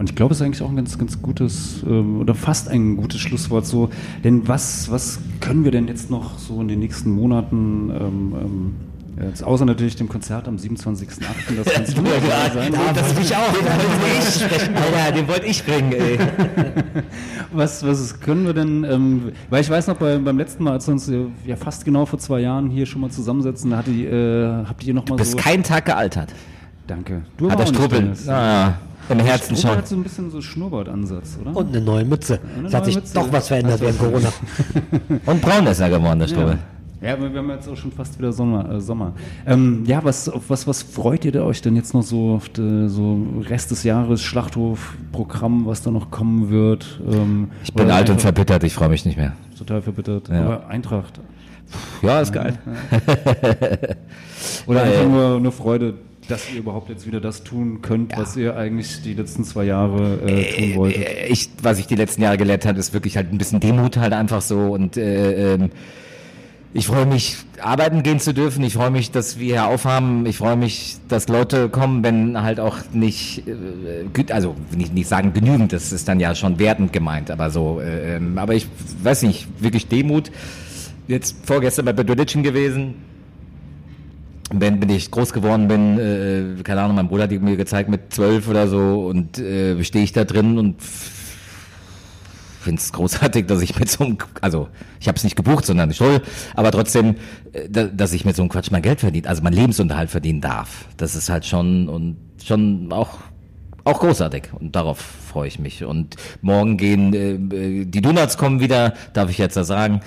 und 0.00 0.08
ich 0.08 0.16
glaube, 0.16 0.32
es 0.32 0.40
ist 0.40 0.46
eigentlich 0.46 0.62
auch 0.62 0.70
ein 0.70 0.76
ganz, 0.76 0.96
ganz 0.96 1.20
gutes 1.20 1.84
ähm, 1.86 2.20
oder 2.20 2.34
fast 2.34 2.68
ein 2.68 2.96
gutes 2.96 3.20
Schlusswort. 3.20 3.66
So, 3.66 3.90
denn 4.24 4.48
was, 4.48 4.90
was 4.90 5.20
können 5.40 5.62
wir 5.62 5.72
denn 5.72 5.88
jetzt 5.88 6.10
noch 6.10 6.38
so 6.38 6.58
in 6.62 6.68
den 6.68 6.78
nächsten 6.78 7.10
Monaten 7.10 7.90
ähm, 7.90 8.34
ähm, 8.40 8.74
Jetzt 9.22 9.44
außer 9.44 9.66
natürlich 9.66 9.96
dem 9.96 10.08
Konzert 10.08 10.48
am 10.48 10.56
27.08. 10.56 10.94
Das 11.62 11.74
kannst 11.74 11.98
du 11.98 12.02
ja 12.04 12.18
klar 12.18 12.50
sein. 12.54 12.72
Ja, 12.72 12.92
das 12.94 13.14
mich 13.14 13.36
auch. 13.36 13.52
Den 13.52 13.66
wollte 13.66 14.64
ich. 14.64 14.74
Alter, 14.74 15.12
den 15.12 15.28
wollte 15.28 15.46
ich 15.46 15.66
bringen, 15.66 15.92
ey. 15.92 16.18
Was, 17.52 17.84
was 17.84 18.20
können 18.20 18.46
wir 18.46 18.54
denn, 18.54 18.84
ähm, 18.84 19.32
weil 19.50 19.60
ich 19.60 19.68
weiß 19.68 19.88
noch, 19.88 19.96
bei, 19.96 20.16
beim 20.18 20.38
letzten 20.38 20.62
Mal, 20.62 20.74
als 20.74 20.86
wir 20.86 20.92
uns 20.92 21.08
äh, 21.08 21.26
ja 21.44 21.56
fast 21.56 21.84
genau 21.84 22.06
vor 22.06 22.20
zwei 22.20 22.40
Jahren 22.40 22.70
hier 22.70 22.86
schon 22.86 23.00
mal 23.00 23.10
zusammensetzen, 23.10 23.76
hatte 23.76 23.90
äh, 23.90 24.66
habt 24.66 24.84
ihr 24.84 24.94
noch 24.94 25.02
mal 25.02 25.16
Du 25.16 25.16
bist 25.16 25.32
so... 25.32 25.36
keinen 25.36 25.64
Tag 25.64 25.86
gealtert. 25.86 26.32
Danke. 26.86 27.22
Du 27.36 27.50
Hat 27.50 27.54
aber 27.54 27.64
der 27.64 27.66
auch 27.66 27.72
nicht, 27.72 27.80
Struppel. 27.80 28.02
Dennis. 28.02 28.28
Ah, 28.28 28.74
Im 29.10 29.18
Herzen 29.20 29.56
Struppel 29.56 29.70
schon. 29.70 29.78
hat 29.78 29.88
so 29.88 29.96
ein 29.96 30.02
bisschen 30.02 30.30
so 30.30 30.40
Schnurrbartansatz, 30.40 31.38
oder? 31.40 31.56
Und 31.56 31.68
eine 31.68 31.80
neue 31.84 32.04
Mütze. 32.04 32.40
eine 32.58 32.68
Es 32.68 32.74
hat 32.74 32.84
sich 32.84 32.94
Mütze. 32.94 33.14
doch 33.14 33.32
was 33.32 33.48
verändert 33.48 33.80
während 33.80 33.98
Corona. 33.98 34.32
Und 35.26 35.40
braun 35.42 35.66
ist 35.66 35.80
er 35.80 35.90
geworden, 35.90 36.18
der 36.20 36.28
ja. 36.28 36.34
Strubel. 36.34 36.58
Ja, 37.02 37.14
aber 37.14 37.32
wir 37.32 37.38
haben 37.38 37.48
jetzt 37.48 37.66
auch 37.66 37.76
schon 37.76 37.92
fast 37.92 38.18
wieder 38.18 38.30
Sommer. 38.30 38.70
Äh, 38.74 38.80
Sommer. 38.80 39.14
Ähm, 39.46 39.84
ja, 39.86 40.04
was, 40.04 40.28
auf 40.28 40.42
was, 40.48 40.66
was 40.66 40.82
freut 40.82 41.24
ihr 41.24 41.42
euch 41.42 41.62
denn 41.62 41.74
jetzt 41.74 41.94
noch 41.94 42.02
so 42.02 42.34
auf 42.34 42.50
de, 42.50 42.88
so 42.88 43.26
Rest 43.48 43.70
des 43.70 43.84
Jahres, 43.84 44.20
Schlachthof-Programm, 44.22 45.64
was 45.64 45.80
da 45.82 45.90
noch 45.90 46.10
kommen 46.10 46.50
wird? 46.50 47.00
Ähm, 47.10 47.50
Ich 47.64 47.72
bin 47.72 47.86
oder 47.86 47.94
alt 47.94 48.08
und 48.10 48.16
einfach 48.16 48.24
verbittert, 48.24 48.64
ich 48.64 48.74
freue 48.74 48.90
mich 48.90 49.06
nicht 49.06 49.16
mehr. 49.16 49.32
Total 49.56 49.80
verbittert. 49.80 50.28
Ja. 50.28 50.42
Aber 50.44 50.66
Eintracht. 50.68 51.20
Ja, 52.02 52.20
ist 52.20 52.32
geil. 52.32 52.58
Oder 54.66 54.80
Ja, 54.80 54.84
einfach 54.84 55.02
ja. 55.02 55.08
nur 55.08 55.36
eine 55.36 55.52
Freude, 55.52 55.94
dass 56.30 56.50
ihr 56.52 56.58
überhaupt 56.58 56.88
jetzt 56.88 57.06
wieder 57.06 57.20
das 57.20 57.42
tun 57.44 57.82
könnt, 57.82 58.16
was 58.16 58.36
ihr 58.36 58.56
eigentlich 58.56 59.02
die 59.02 59.14
letzten 59.14 59.44
zwei 59.44 59.64
Jahre 59.64 60.20
äh, 60.26 60.70
tun 60.70 60.76
wolltet. 60.76 61.06
Äh, 61.06 61.26
Ich, 61.28 61.50
was 61.62 61.78
ich 61.78 61.86
die 61.86 61.96
letzten 61.96 62.22
Jahre 62.22 62.38
gelernt 62.38 62.64
habe, 62.66 62.78
ist 62.78 62.92
wirklich 62.92 63.16
halt 63.16 63.32
ein 63.32 63.38
bisschen 63.38 63.60
Demut 63.60 63.96
halt 63.96 64.12
einfach 64.12 64.42
so 64.42 64.58
und 64.72 64.96
äh, 64.96 65.54
ähm, 65.54 65.70
ich 66.72 66.86
freue 66.86 67.04
mich, 67.04 67.36
arbeiten 67.60 68.04
gehen 68.04 68.20
zu 68.20 68.32
dürfen. 68.32 68.62
Ich 68.62 68.74
freue 68.74 68.92
mich, 68.92 69.10
dass 69.10 69.40
wir 69.40 69.46
hier 69.46 69.66
aufhaben. 69.66 70.24
Ich 70.26 70.36
freue 70.36 70.54
mich, 70.54 70.98
dass 71.08 71.26
Leute 71.26 71.68
kommen, 71.68 72.04
wenn 72.04 72.40
halt 72.40 72.60
auch 72.60 72.76
nicht, 72.92 73.42
äh, 73.48 74.32
also 74.32 74.54
nicht, 74.76 74.94
nicht 74.94 75.08
sagen 75.08 75.32
genügend, 75.32 75.72
das 75.72 75.90
ist 75.90 76.06
dann 76.06 76.20
ja 76.20 76.34
schon 76.36 76.60
wertend 76.60 76.92
gemeint, 76.92 77.30
aber 77.30 77.50
so, 77.50 77.80
äh, 77.80 78.16
ähm, 78.16 78.38
aber 78.38 78.54
ich 78.54 78.68
weiß 79.02 79.22
nicht, 79.22 79.48
wirklich 79.58 79.88
Demut. 79.88 80.30
Jetzt 81.08 81.34
vorgestern 81.44 81.86
bei 81.86 81.92
Bedoulichen 81.92 82.44
gewesen, 82.44 82.94
wenn, 84.52 84.82
wenn 84.82 84.90
ich 84.90 85.10
groß 85.10 85.32
geworden 85.32 85.68
bin, 85.68 85.98
äh, 85.98 86.62
keine 86.62 86.82
Ahnung, 86.82 86.96
mein 86.96 87.08
Bruder 87.08 87.24
hat 87.24 87.30
mir 87.30 87.56
gezeigt 87.56 87.88
mit 87.88 88.12
zwölf 88.12 88.48
oder 88.48 88.68
so 88.68 89.06
und 89.06 89.38
äh, 89.38 89.82
stehe 89.84 90.04
ich 90.04 90.12
da 90.12 90.24
drin 90.24 90.58
und 90.58 90.76
finde 92.60 92.80
es 92.80 92.92
großartig, 92.92 93.46
dass 93.46 93.62
ich 93.62 93.78
mit 93.78 93.90
so 93.90 94.04
einem, 94.04 94.18
also 94.40 94.68
ich 95.00 95.08
habe 95.08 95.16
es 95.16 95.24
nicht 95.24 95.36
gebucht, 95.36 95.64
sondern 95.64 95.92
Stuhl, 95.92 96.20
aber 96.54 96.70
trotzdem, 96.70 97.16
äh, 97.52 97.68
da, 97.68 97.84
dass 97.84 98.12
ich 98.12 98.24
mit 98.24 98.36
so 98.36 98.42
einem 98.42 98.50
Quatsch 98.50 98.70
mein 98.70 98.82
Geld 98.82 99.00
verdient, 99.00 99.26
also 99.26 99.42
mein 99.42 99.52
Lebensunterhalt 99.52 100.10
verdienen 100.10 100.40
darf. 100.40 100.86
Das 100.96 101.14
ist 101.14 101.28
halt 101.28 101.46
schon 101.46 101.88
und 101.88 102.16
schon 102.44 102.92
auch 102.92 103.18
auch 103.84 104.00
großartig 104.00 104.50
und 104.52 104.76
darauf 104.76 104.98
freue 104.98 105.48
ich 105.48 105.58
mich. 105.58 105.84
Und 105.84 106.16
morgen 106.42 106.76
gehen 106.76 107.14
äh, 107.14 107.32
äh, 107.32 107.84
die 107.86 108.02
Donuts 108.02 108.36
kommen 108.36 108.60
wieder, 108.60 108.94
darf 109.14 109.30
ich 109.30 109.38
jetzt 109.38 109.56
da 109.56 109.64
sagen. 109.64 110.00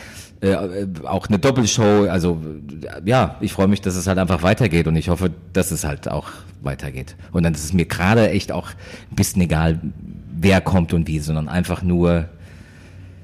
Äh, 0.44 0.88
auch 1.06 1.28
eine 1.28 1.40
Doppelshow. 1.40 2.10
Also 2.10 2.41
ja, 3.06 3.38
ich 3.40 3.53
freue 3.53 3.70
mich, 3.70 3.80
dass 3.80 3.95
es 3.95 4.07
halt 4.07 4.18
einfach 4.18 4.44
weitergeht 4.44 4.88
und 4.88 4.98
ich 4.98 5.07
hoffe, 5.07 5.32
dass 5.53 5.72
es 5.72 5.86
halt 5.86 6.10
auch 6.10 6.32
weitergeht. 6.61 7.15
Und 7.32 7.44
dann 7.44 7.53
ist 7.53 7.64
es 7.64 7.72
mir 7.72 7.86
gerade 7.86 8.30
echt 8.30 8.52
auch 8.52 8.72
ein 9.10 9.15
bisschen 9.15 9.41
egal, 9.41 9.80
wer 10.38 10.60
kommt 10.60 10.94
und 10.94 11.07
wie, 11.07 11.20
sondern 11.20 11.48
einfach 11.48 11.82
nur, 11.82 12.28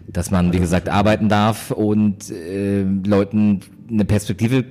dass 0.08 0.32
man, 0.32 0.54
wie 0.54 0.60
gesagt, 0.60 0.88
arbeiten 0.88 1.28
darf 1.28 1.72
und 1.72 2.32
äh, 2.32 2.84
Leuten 2.84 3.60
eine 3.92 4.06
Perspektive 4.06 4.64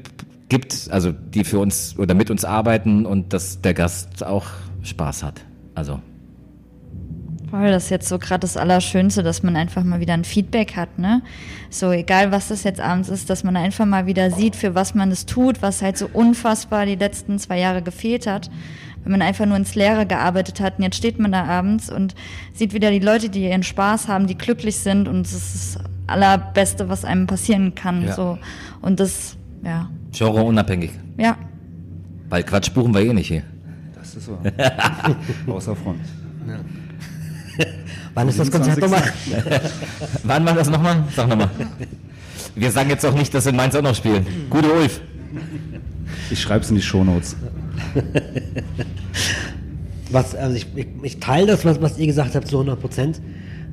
gibt, 0.49 0.89
also 0.91 1.13
die 1.13 1.45
für 1.45 1.59
uns 1.59 1.97
oder 1.99 2.15
mit 2.15 2.31
uns 2.31 2.47
arbeiten 2.47 3.05
und 3.05 3.35
dass 3.35 3.61
der 3.61 3.75
Gast 3.75 4.25
auch 4.25 4.47
Spaß 4.85 5.23
hat. 5.23 5.43
Also 5.75 6.01
Voll, 7.51 7.71
das 7.71 7.85
ist 7.85 7.91
jetzt 7.91 8.09
so 8.09 8.19
gerade 8.19 8.41
das 8.41 8.57
Allerschönste, 8.59 9.23
dass 9.23 9.43
man 9.43 9.57
einfach 9.57 9.83
mal 9.83 10.01
wieder 10.01 10.13
ein 10.15 10.25
Feedback 10.25 10.77
hat, 10.77 10.99
ne? 10.99 11.23
So, 11.71 11.91
egal 11.93 12.31
was 12.31 12.49
das 12.49 12.63
jetzt 12.63 12.81
abends 12.81 13.09
ist, 13.09 13.31
dass 13.31 13.43
man 13.43 13.57
einfach 13.57 13.87
mal 13.87 14.05
wieder 14.07 14.31
sieht, 14.31 14.55
für 14.55 14.75
was 14.75 14.95
man 14.95 15.11
es 15.11 15.25
tut, 15.25 15.63
was 15.63 15.81
halt 15.81 15.97
so 15.97 16.11
unfassbar 16.13 16.85
die 16.85 16.97
letzten 16.97 17.39
zwei 17.39 17.59
Jahre 17.59 17.81
gefehlt 17.83 18.27
hat. 18.27 18.51
Wenn 19.03 19.13
man 19.13 19.23
einfach 19.23 19.47
nur 19.47 19.57
ins 19.57 19.75
Leere 19.75 20.05
gearbeitet 20.05 20.61
hat 20.61 20.77
und 20.79 20.85
jetzt 20.85 20.97
steht 20.97 21.19
man 21.19 21.33
da 21.33 21.45
abends 21.45 21.89
und 21.91 22.15
sieht 22.53 22.75
wieder 22.75 22.91
die 22.91 22.99
Leute, 22.99 23.31
die 23.31 23.45
ihren 23.49 23.63
Spaß 23.63 24.09
haben, 24.09 24.27
die 24.27 24.37
glücklich 24.37 24.77
sind 24.77 25.09
und 25.09 25.23
das 25.23 25.33
ist 25.33 25.77
das 25.77 25.85
Allerbeste, 26.07 26.89
was 26.91 27.05
einem 27.07 27.27
passieren 27.27 27.75
kann, 27.75 28.05
Ja. 28.05 28.13
so. 28.15 28.39
Und 28.83 29.01
das, 29.01 29.37
ja, 29.65 29.89
Genre 30.13 30.43
unabhängig. 30.43 30.91
ja, 31.17 31.37
Weil 32.29 32.43
Quatsch 32.43 32.73
buchen 32.75 32.93
wir 32.93 33.01
eh 33.01 33.15
nicht 33.15 33.29
hier. 33.29 33.43
Das 33.95 34.15
ist 34.15 34.27
so. 34.27 34.39
Außer 35.53 35.75
Front. 35.77 36.01
Wann 38.15 38.29
ist 38.29 38.39
das 38.39 38.51
Konzert 38.51 38.77
27. 38.77 39.37
nochmal? 39.37 39.61
Wann 40.25 40.47
war 40.47 40.55
das 40.55 40.71
nochmal? 40.71 41.05
Sag 41.15 41.29
nochmal. 41.29 41.51
Wir 42.55 42.71
sagen 42.71 42.91
jetzt 42.91 43.05
auch 43.07 43.15
nicht, 43.15 43.33
dass 43.35 43.45
wir 43.45 43.51
in 43.51 43.57
Mainz 43.57 43.75
auch 43.75 43.83
noch 43.83 43.95
spielen. 43.95 44.27
Gute 44.51 44.73
Ulf. 44.73 45.01
Ich 46.31 46.41
schreibe 46.41 46.65
es 46.65 46.71
in 46.71 46.77
die 46.77 46.83
Shownotes. 46.83 47.37
Was, 50.11 50.35
also 50.35 50.57
ich, 50.57 50.67
ich, 50.75 50.87
ich 51.03 51.21
teile 51.21 51.47
das, 51.47 51.65
was, 51.65 51.81
was 51.81 51.99
ihr 51.99 52.07
gesagt 52.07 52.35
habt, 52.35 52.49
zu 52.49 52.57
100 52.57 52.81
Prozent. 52.81 53.21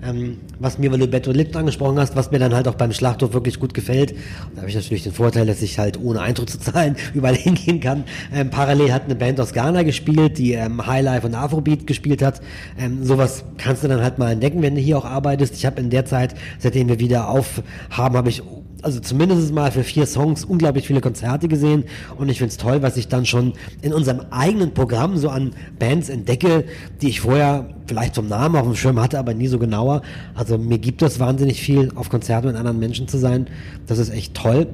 Ähm, 0.04 0.38
was 0.60 0.78
mir, 0.78 0.92
weil 0.92 1.00
du 1.00 1.08
Beto 1.08 1.32
Lippen 1.32 1.58
angesprochen 1.58 2.00
hast, 2.00 2.16
was 2.16 2.32
mir 2.32 2.40
dann 2.40 2.54
halt 2.54 2.68
auch 2.68 2.76
beim 2.76 2.92
Schlachthof 2.92 3.34
wirklich 3.34 3.60
gut 3.60 3.74
gefällt. 3.74 4.16
Da 4.54 4.62
habe 4.62 4.70
ich 4.70 4.76
natürlich 4.76 5.04
den 5.04 5.14
Vorteil, 5.14 5.46
dass 5.46 5.62
ich 5.62 5.80
halt 5.80 6.00
ohne 6.00 6.22
Eintritt 6.22 6.50
zu 6.50 6.60
zahlen 6.60 6.96
überall 7.14 7.36
hingehen 7.36 7.80
kann. 7.80 8.04
Ähm, 8.34 8.50
parallel 8.50 8.94
hat 8.94 9.06
eine 9.06 9.16
Band 9.16 9.40
aus 9.40 9.54
Ghana 9.54 9.84
gespielt, 9.84 10.38
die 10.38 10.54
ähm, 10.54 10.86
Highlife 10.86 11.26
und 11.26 11.36
Afrobeat 11.36 11.88
gespielt 11.88 12.22
hat. 12.22 12.42
Ähm, 12.78 13.04
sowas 13.04 13.44
kannst 13.58 13.84
du 13.84 13.88
dann 13.88 14.02
halt 14.02 14.20
mal 14.20 14.32
entdecken, 14.32 14.62
wenn 14.62 14.76
du 14.76 14.82
hier 14.82 14.98
auch 14.98 15.06
arbeitest. 15.06 15.56
Ich 15.56 15.66
habe 15.66 15.80
in 15.82 15.90
der 15.90 16.06
Zeit, 16.06 16.36
seitdem 16.60 16.88
wir 16.88 17.00
wieder 17.00 17.30
aufhaben, 17.30 18.18
habe 18.18 18.30
ich 18.30 18.42
also 18.86 19.00
zumindest 19.00 19.52
mal 19.52 19.72
für 19.72 19.84
vier 19.84 20.06
Songs 20.06 20.46
unglaublich 20.46 20.86
viele 20.86 21.02
Konzerte 21.02 21.48
gesehen 21.48 21.86
und 22.18 22.30
ich 22.30 22.38
find's 22.38 22.56
toll, 22.56 22.84
was 22.84 22.98
ich 22.98 23.08
dann 23.08 23.26
schon 23.26 23.54
in 23.82 23.94
unserem 23.94 24.22
eigenen 24.30 24.76
Programm 24.76 25.18
so 25.18 25.30
an 25.30 25.54
Bands 25.80 26.08
entdecke, 26.08 26.66
die 27.02 27.10
ich 27.10 27.22
vorher 27.22 27.68
vielleicht 27.88 28.14
vom 28.14 28.28
Namen 28.28 28.56
auf 28.56 28.64
dem 28.64 28.76
Schirm 28.76 29.02
hatte, 29.02 29.18
aber 29.18 29.34
nie 29.34 29.48
so 29.48 29.58
genauer. 29.58 30.04
Also 30.36 30.60
mir 30.60 30.78
gibt 30.78 31.02
das 31.02 31.20
wahnsinnig 31.20 31.62
viel, 31.62 31.92
auf 31.96 32.10
Konzerten 32.10 32.48
mit 32.48 32.56
anderen 32.56 32.78
Menschen 32.78 33.08
zu 33.08 33.18
sein. 33.18 33.48
Das 33.88 33.98
ist 33.98 34.12
echt 34.12 34.36
toll. 34.36 34.68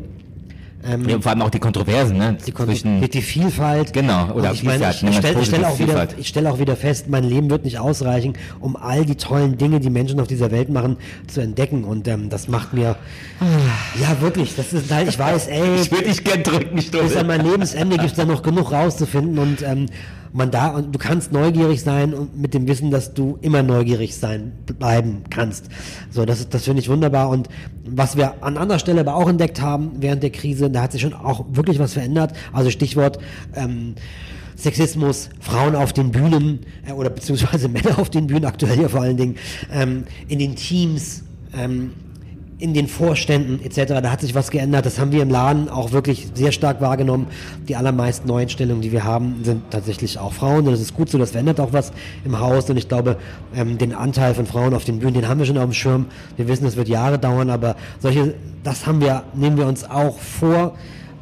Ähm, 0.84 1.08
Ja, 1.08 1.20
vor 1.20 1.32
allem 1.32 1.42
auch 1.44 1.50
die 1.50 1.60
Kontroversen, 1.60 2.18
ne? 2.18 2.38
die, 2.46 2.52
Kon 2.52 2.66
Zwischen, 2.66 3.02
die 3.02 3.22
Vielfalt. 3.22 3.94
Genau, 3.94 4.32
oder 4.34 4.52
ich 4.52 4.64
meine, 4.64 4.90
ich, 4.90 5.04
niemand 5.04 5.20
stelle 5.26 5.46
stell 5.46 5.66
auch, 5.66 5.78
wieder- 5.80 6.08
ich 6.18 6.28
stelle 6.28 6.52
auch 6.52 6.60
wieder 6.60 6.76
fest, 6.76 7.08
mein 7.10 7.24
Leben 7.24 7.50
wird 7.50 7.66
nicht 7.66 7.80
ausreichen, 7.80 8.34
um 8.60 8.76
all 8.76 9.06
die 9.06 9.16
tollen 9.16 9.58
Dinge, 9.58 9.80
die 9.80 9.90
Menschen 9.90 10.20
auf 10.20 10.28
dieser 10.28 10.52
Welt 10.52 10.70
machen, 10.70 10.98
zu 11.28 11.42
entdecken. 11.42 11.84
Und 11.84 12.08
ähm, 12.08 12.30
das 12.30 12.48
macht 12.48 12.74
mir, 12.74 12.96
ja 14.00 14.22
wirklich, 14.22 14.56
das 14.56 14.74
ist 14.74 14.92
halt, 14.92 15.10
ich 15.10 15.20
weiß, 15.20 15.48
ey, 15.48 15.76
ich 15.82 15.92
würde 15.92 16.06
dich 16.06 16.24
gern 16.24 16.44
drücken, 16.44 16.76
bis 16.76 17.16
an 17.16 17.28
mein 17.28 17.46
Lebensende 17.46 17.98
gibt 17.98 18.12
es 18.12 18.18
da 18.18 18.26
noch 18.26 18.42
genug 18.42 18.72
rauszufinden 18.72 19.38
und 19.40 19.62
ähm, 19.62 19.86
man 20.34 20.52
da 20.52 20.70
und 20.70 20.94
du 20.94 21.00
kannst 21.00 21.32
neugierig 21.32 21.82
sein 21.82 22.14
und 22.14 22.38
mit 22.38 22.54
dem 22.54 22.68
Wissen, 22.68 22.92
dass 22.92 23.14
du 23.14 23.38
immer 23.42 23.64
neugierig 23.64 24.16
sein 24.16 24.54
bleiben 24.66 25.24
kannst. 25.30 25.66
So, 26.10 26.26
das 26.26 26.40
ist, 26.40 26.54
das 26.54 26.64
finde 26.64 26.82
ich 26.82 26.90
wunderbar 26.90 27.30
und 27.30 27.50
was 27.86 28.16
wir 28.16 28.44
an 28.44 28.58
anderer 28.58 28.80
Stelle 28.80 29.02
aber 29.02 29.16
auch 29.16 29.30
entdeckt 29.30 29.62
haben 29.62 29.92
während 30.00 30.24
der 30.24 30.30
Krise, 30.30 30.70
da 30.70 30.84
hat 30.84 30.92
sich 30.92 31.02
schon 31.02 31.14
auch 31.14 31.46
wirklich 31.52 31.80
was 31.80 31.94
verändert. 31.94 32.34
Also 32.54 32.70
Stichwort 32.70 33.20
ähm, 33.56 33.96
Sexismus, 34.56 35.30
Frauen 35.40 35.76
auf 35.76 35.92
den 35.92 36.12
Bühnen 36.12 36.60
äh, 36.88 36.92
oder 36.92 37.10
beziehungsweise 37.10 37.68
Männer 37.70 38.00
auf 38.00 38.10
den 38.10 38.28
Bühnen 38.28 38.46
aktuell 38.46 38.80
ja 38.80 38.88
vor 38.88 39.02
allen 39.02 39.18
Dingen 39.18 39.36
ähm, 39.72 40.04
in 40.28 40.40
den 40.40 40.56
Teams. 40.56 41.24
Ähm, 41.58 41.92
in 42.62 42.76
den 42.76 42.88
Vorständen 42.88 43.60
etc. 43.64 44.02
Da 44.02 44.12
hat 44.12 44.22
sich 44.22 44.36
was 44.36 44.52
geändert. 44.52 44.86
Das 44.86 45.00
haben 45.00 45.12
wir 45.12 45.24
im 45.24 45.30
Laden 45.30 45.68
auch 45.68 45.92
wirklich 45.92 46.28
sehr 46.36 46.52
stark 46.52 46.80
wahrgenommen. 46.80 47.28
Die 47.68 47.76
allermeisten 47.76 48.28
Neueinstellungen, 48.28 48.82
die 48.82 48.92
wir 48.92 49.04
haben, 49.04 49.44
sind 49.44 49.64
tatsächlich 49.72 50.20
auch 50.20 50.32
Frauen. 50.32 50.68
Und 50.68 50.72
das 50.72 50.80
ist 50.80 50.94
gut 50.94 51.10
so, 51.10 51.18
das 51.18 51.32
verändert 51.32 51.60
auch 51.60 51.74
was 51.74 51.92
im 52.24 52.40
Haus. 52.40 52.70
Und 52.70 52.78
ich 52.78 52.88
glaube, 52.88 53.18
ähm, 53.56 53.80
den 53.80 53.94
Anteil 53.94 54.36
von 54.36 54.46
Frauen 54.46 54.76
auf 54.76 54.86
den 54.86 55.00
Bühnen, 55.00 55.16
den 55.16 55.28
haben 55.28 55.40
wir 55.40 55.46
schon 55.48 55.58
auf 55.58 55.64
dem 55.64 55.74
Schirm. 55.74 56.06
Wir 56.38 56.48
wissen, 56.48 56.66
es 56.68 56.76
wird 56.76 56.88
Jahre 56.88 57.18
dauern, 57.18 57.50
aber 57.50 57.76
solche, 58.00 58.36
das 58.64 58.86
haben 58.86 59.02
wir, 59.02 59.24
nehmen 59.34 59.58
wir 59.58 59.66
uns 59.66 59.84
auch 59.84 60.20
vor. 60.20 60.76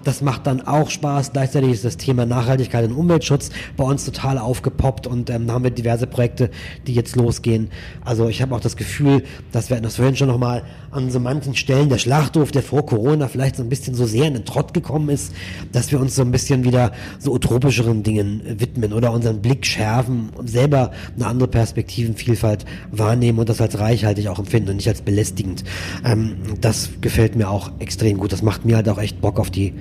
Das 0.03 0.21
macht 0.21 0.47
dann 0.47 0.61
auch 0.61 0.89
Spaß. 0.89 1.34
Gleichzeitig 1.34 1.71
ist 1.71 1.85
das 1.85 1.97
Thema 1.97 2.26
Nachhaltigkeit 2.26 2.85
und 2.89 2.95
Umweltschutz 2.95 3.49
bei 3.76 3.84
uns 3.84 4.05
total 4.05 4.38
aufgepoppt 4.38 5.07
und 5.07 5.30
ähm, 5.30 5.51
haben 5.51 5.63
wir 5.63 5.71
diverse 5.71 6.07
Projekte, 6.07 6.49
die 6.88 6.93
jetzt 6.93 7.15
losgehen. 7.15 7.69
Also 8.03 8.30
ich 8.30 8.41
habe 8.41 8.55
auch 8.55 8.61
das 8.61 8.77
Gefühl, 8.77 9.23
dass 9.51 9.69
wir 9.69 9.80
das 9.81 9.97
vorhin 9.97 10.15
schon 10.15 10.27
nochmal 10.27 10.63
an 10.91 11.11
so 11.11 11.19
manchen 11.19 11.55
Stellen 11.55 11.89
der 11.89 11.97
Schlachthof, 11.97 12.51
der 12.51 12.63
vor 12.63 12.85
Corona 12.85 13.27
vielleicht 13.27 13.57
so 13.57 13.63
ein 13.63 13.69
bisschen 13.69 13.93
so 13.93 14.05
sehr 14.05 14.27
in 14.27 14.34
den 14.34 14.45
Trott 14.45 14.73
gekommen 14.73 15.09
ist, 15.09 15.34
dass 15.71 15.91
wir 15.91 15.99
uns 15.99 16.15
so 16.15 16.21
ein 16.21 16.31
bisschen 16.31 16.63
wieder 16.63 16.91
so 17.19 17.34
utopischeren 17.34 18.03
Dingen 18.03 18.45
äh, 18.45 18.59
widmen 18.59 18.93
oder 18.93 19.11
unseren 19.11 19.41
Blick 19.41 19.65
schärfen 19.65 20.30
und 20.35 20.49
selber 20.49 20.91
eine 21.15 21.27
andere 21.27 21.49
Perspektivenvielfalt 21.49 22.65
wahrnehmen 22.91 23.39
und 23.39 23.49
das 23.49 23.61
als 23.61 23.80
reichhaltig 23.80 24.30
auch 24.30 24.39
empfinden 24.39 24.69
und 24.69 24.76
nicht 24.77 24.88
als 24.88 25.01
belästigend. 25.01 25.63
Ähm, 26.05 26.38
das 26.61 26.89
gefällt 27.01 27.35
mir 27.35 27.49
auch 27.49 27.71
extrem 27.80 28.17
gut. 28.17 28.31
Das 28.31 28.41
macht 28.41 28.65
mir 28.65 28.77
halt 28.77 28.89
auch 28.89 28.97
echt 28.97 29.21
Bock 29.21 29.39
auf 29.39 29.49
die 29.49 29.73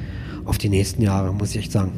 auf 0.48 0.58
die 0.58 0.68
nächsten 0.68 1.02
Jahre, 1.02 1.32
muss 1.32 1.50
ich 1.50 1.58
echt 1.58 1.72
sagen. 1.72 1.92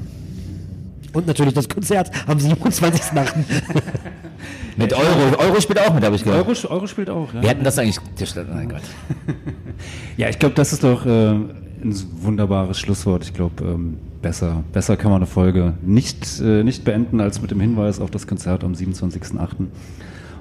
Und 1.12 1.27
natürlich 1.27 1.55
das 1.55 1.68
Konzert 1.68 2.10
am 2.27 2.39
27.8. 2.39 3.32
Mit 4.77 4.93
Euro. 4.93 5.36
Euro 5.39 5.60
spielt 5.60 5.81
auch 5.81 5.93
mit, 5.93 6.05
habe 6.05 6.16
ich 6.16 6.24
gehört. 6.24 6.47
Euro, 6.47 6.72
Euro 6.72 6.86
spielt 6.86 7.10
auch, 7.10 7.35
ja. 7.35 7.43
Wir 7.43 7.51
hätten 7.51 7.64
das 7.64 7.78
eigentlich. 7.78 7.98
Oh 7.98 8.55
mein 8.55 8.68
Gott. 8.68 8.82
Ja, 10.16 10.28
ich 10.28 10.39
glaube, 10.39 10.55
das 10.55 10.74
ist 10.74 10.85
doch 10.85 11.06
äh, 11.06 11.31
ein 11.31 11.94
wunderbares 12.20 12.78
Schlusswort. 12.78 13.24
Ich 13.24 13.32
glaube, 13.32 13.64
ähm, 13.64 13.97
besser, 14.20 14.62
besser 14.72 14.97
kann 14.98 15.10
man 15.10 15.20
eine 15.20 15.27
Folge 15.27 15.74
nicht, 15.82 16.40
äh, 16.40 16.62
nicht 16.62 16.85
beenden 16.85 17.20
als 17.20 17.40
mit 17.40 17.51
dem 17.51 17.60
Hinweis 17.60 18.01
auf 18.01 18.10
das 18.10 18.27
Konzert 18.27 18.62
am 18.64 18.72
27.08. 18.74 19.66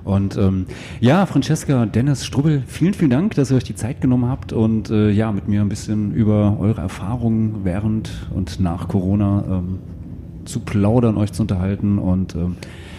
Und 0.09 0.35
ähm, 0.37 0.65
ja, 0.99 1.25
Francesca, 1.27 1.85
Dennis, 1.85 2.25
Strubbel, 2.25 2.63
vielen, 2.65 2.93
vielen 2.95 3.11
Dank, 3.11 3.35
dass 3.35 3.51
ihr 3.51 3.57
euch 3.57 3.63
die 3.63 3.75
Zeit 3.75 4.01
genommen 4.01 4.27
habt 4.27 4.51
und 4.53 4.89
äh, 4.89 5.11
ja, 5.11 5.31
mit 5.31 5.47
mir 5.47 5.61
ein 5.61 5.69
bisschen 5.69 6.13
über 6.13 6.57
eure 6.59 6.81
Erfahrungen 6.81 7.59
während 7.63 8.09
und 8.33 8.59
nach 8.59 8.87
Corona 8.87 9.43
ähm, 9.47 9.79
zu 10.45 10.61
plaudern, 10.61 11.15
euch 11.17 11.31
zu 11.31 11.43
unterhalten 11.43 11.99
und 11.99 12.33
ähm, 12.35 12.55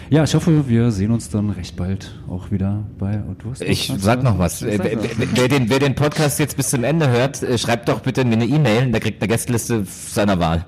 ja, 0.09 0.23
ich 0.25 0.35
hoffe, 0.35 0.67
wir 0.67 0.91
sehen 0.91 1.11
uns 1.11 1.29
dann 1.29 1.49
recht 1.51 1.77
bald 1.77 2.19
auch 2.29 2.51
wieder 2.51 2.83
bei. 2.99 3.21
Du 3.39 3.49
hast 3.51 3.61
Ich 3.61 3.93
sag 3.97 4.23
noch 4.23 4.37
was. 4.39 4.59
Sag 4.59 4.79
wer- 4.83 4.97
wer, 5.35 5.47
den, 5.47 5.69
wer 5.69 5.79
den 5.79 5.95
Podcast 5.95 6.37
jetzt 6.37 6.57
bis 6.57 6.69
zum 6.69 6.83
Ende 6.83 7.09
hört, 7.09 7.41
äh, 7.43 7.57
schreibt 7.57 7.87
doch 7.87 8.01
bitte 8.01 8.25
mir 8.25 8.33
eine 8.33 8.45
E-Mail, 8.45 8.91
der 8.91 8.99
kriegt 8.99 9.21
eine 9.21 9.29
Gästeliste 9.29 9.83
seiner 9.85 10.37
Wahl. 10.39 10.65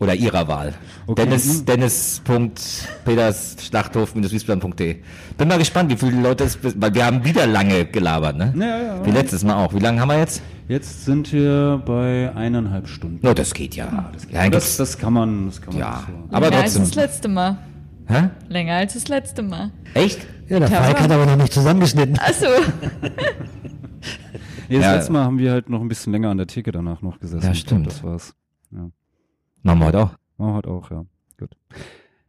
Oder 0.00 0.14
ihrer 0.14 0.48
Wahl. 0.48 0.72
Okay. 1.06 1.22
Dennis, 1.26 1.64
Dennis.peters 1.64 3.56
Schlachthof 3.60 4.14
wiesbaden.de. 4.16 4.96
Bin 5.36 5.48
mal 5.48 5.58
gespannt, 5.58 5.90
wie 5.90 5.96
viele 5.96 6.20
Leute 6.22 6.44
es, 6.44 6.58
weil 6.62 6.94
wir 6.94 7.04
haben 7.04 7.22
wieder 7.24 7.46
lange 7.46 7.84
gelabert, 7.84 8.36
ne? 8.36 8.54
Ja, 8.58 8.78
ja, 8.96 9.04
Wie 9.04 9.10
ja. 9.10 9.14
letztes 9.16 9.44
Mal 9.44 9.62
auch. 9.62 9.74
Wie 9.74 9.78
lange 9.78 10.00
haben 10.00 10.08
wir 10.08 10.18
jetzt? 10.18 10.40
Jetzt 10.68 11.04
sind 11.04 11.32
wir 11.32 11.82
bei 11.84 12.34
eineinhalb 12.34 12.88
Stunden. 12.88 13.18
No, 13.26 13.34
das 13.34 13.52
geht 13.52 13.76
ja. 13.76 14.10
Das, 14.12 14.24
Ja, 14.30 14.42
das, 14.48 14.50
gibt's- 14.50 14.76
das 14.78 14.98
kann 14.98 15.12
man, 15.12 15.46
das 15.46 15.60
kann 15.60 15.74
man 15.74 15.80
Ja. 15.80 16.04
so. 16.06 16.34
Aber 16.34 16.48
Länger 16.48 16.62
als 16.62 16.74
trotzdem. 16.74 16.84
das 16.84 16.94
letzte 17.10 17.28
Mal. 17.28 17.58
Hä? 18.06 18.28
Länger 18.48 18.74
als 18.76 18.94
das 18.94 19.08
letzte 19.08 19.42
Mal. 19.42 19.70
Echt? 19.94 20.26
Ja, 20.48 20.58
der. 20.60 20.68
Falk 20.68 21.00
hat 21.00 21.10
aber 21.12 21.26
noch 21.26 21.36
nicht 21.36 21.52
zusammengeschnitten. 21.52 22.18
Achso. 22.18 22.46
Nee, 24.68 24.76
das 24.78 24.82
Ja. 24.84 24.94
letzte 24.94 25.12
Mal 25.12 25.24
haben 25.24 25.38
wir 25.38 25.52
halt 25.52 25.68
noch 25.68 25.80
ein 25.80 25.88
bisschen 25.88 26.12
länger 26.12 26.30
an 26.30 26.38
der 26.38 26.46
Theke 26.46 26.72
danach 26.72 27.02
noch 27.02 27.18
gesessen. 27.20 27.42
Ja, 27.42 27.50
glaub, 27.52 27.56
stimmt. 27.56 27.86
Das 27.88 28.02
war's. 28.02 28.34
Ja. 28.72 28.88
Machen 29.62 29.78
wir 29.80 29.86
heute 29.86 29.98
auch. 29.98 30.10
Machen 30.38 30.50
wir 30.52 30.54
heute 30.54 30.70
auch, 30.70 30.90
ja. 30.90 31.04
Gut. 31.38 31.50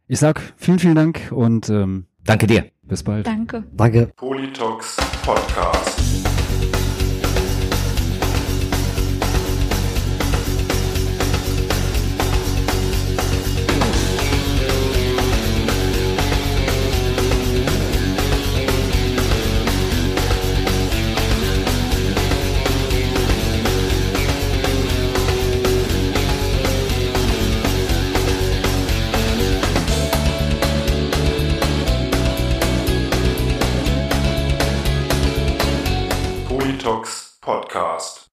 Ich 0.06 0.18
sag 0.18 0.40
vielen, 0.56 0.78
vielen 0.78 0.94
Dank 0.94 1.30
und 1.32 1.68
ähm, 1.70 2.06
Danke 2.24 2.46
dir. 2.46 2.66
bis 2.82 3.02
bald. 3.02 3.26
Danke. 3.26 3.64
Danke. 3.72 4.08
Politox 4.16 4.96
Podcast. 5.24 6.41
podcast. 37.42 38.20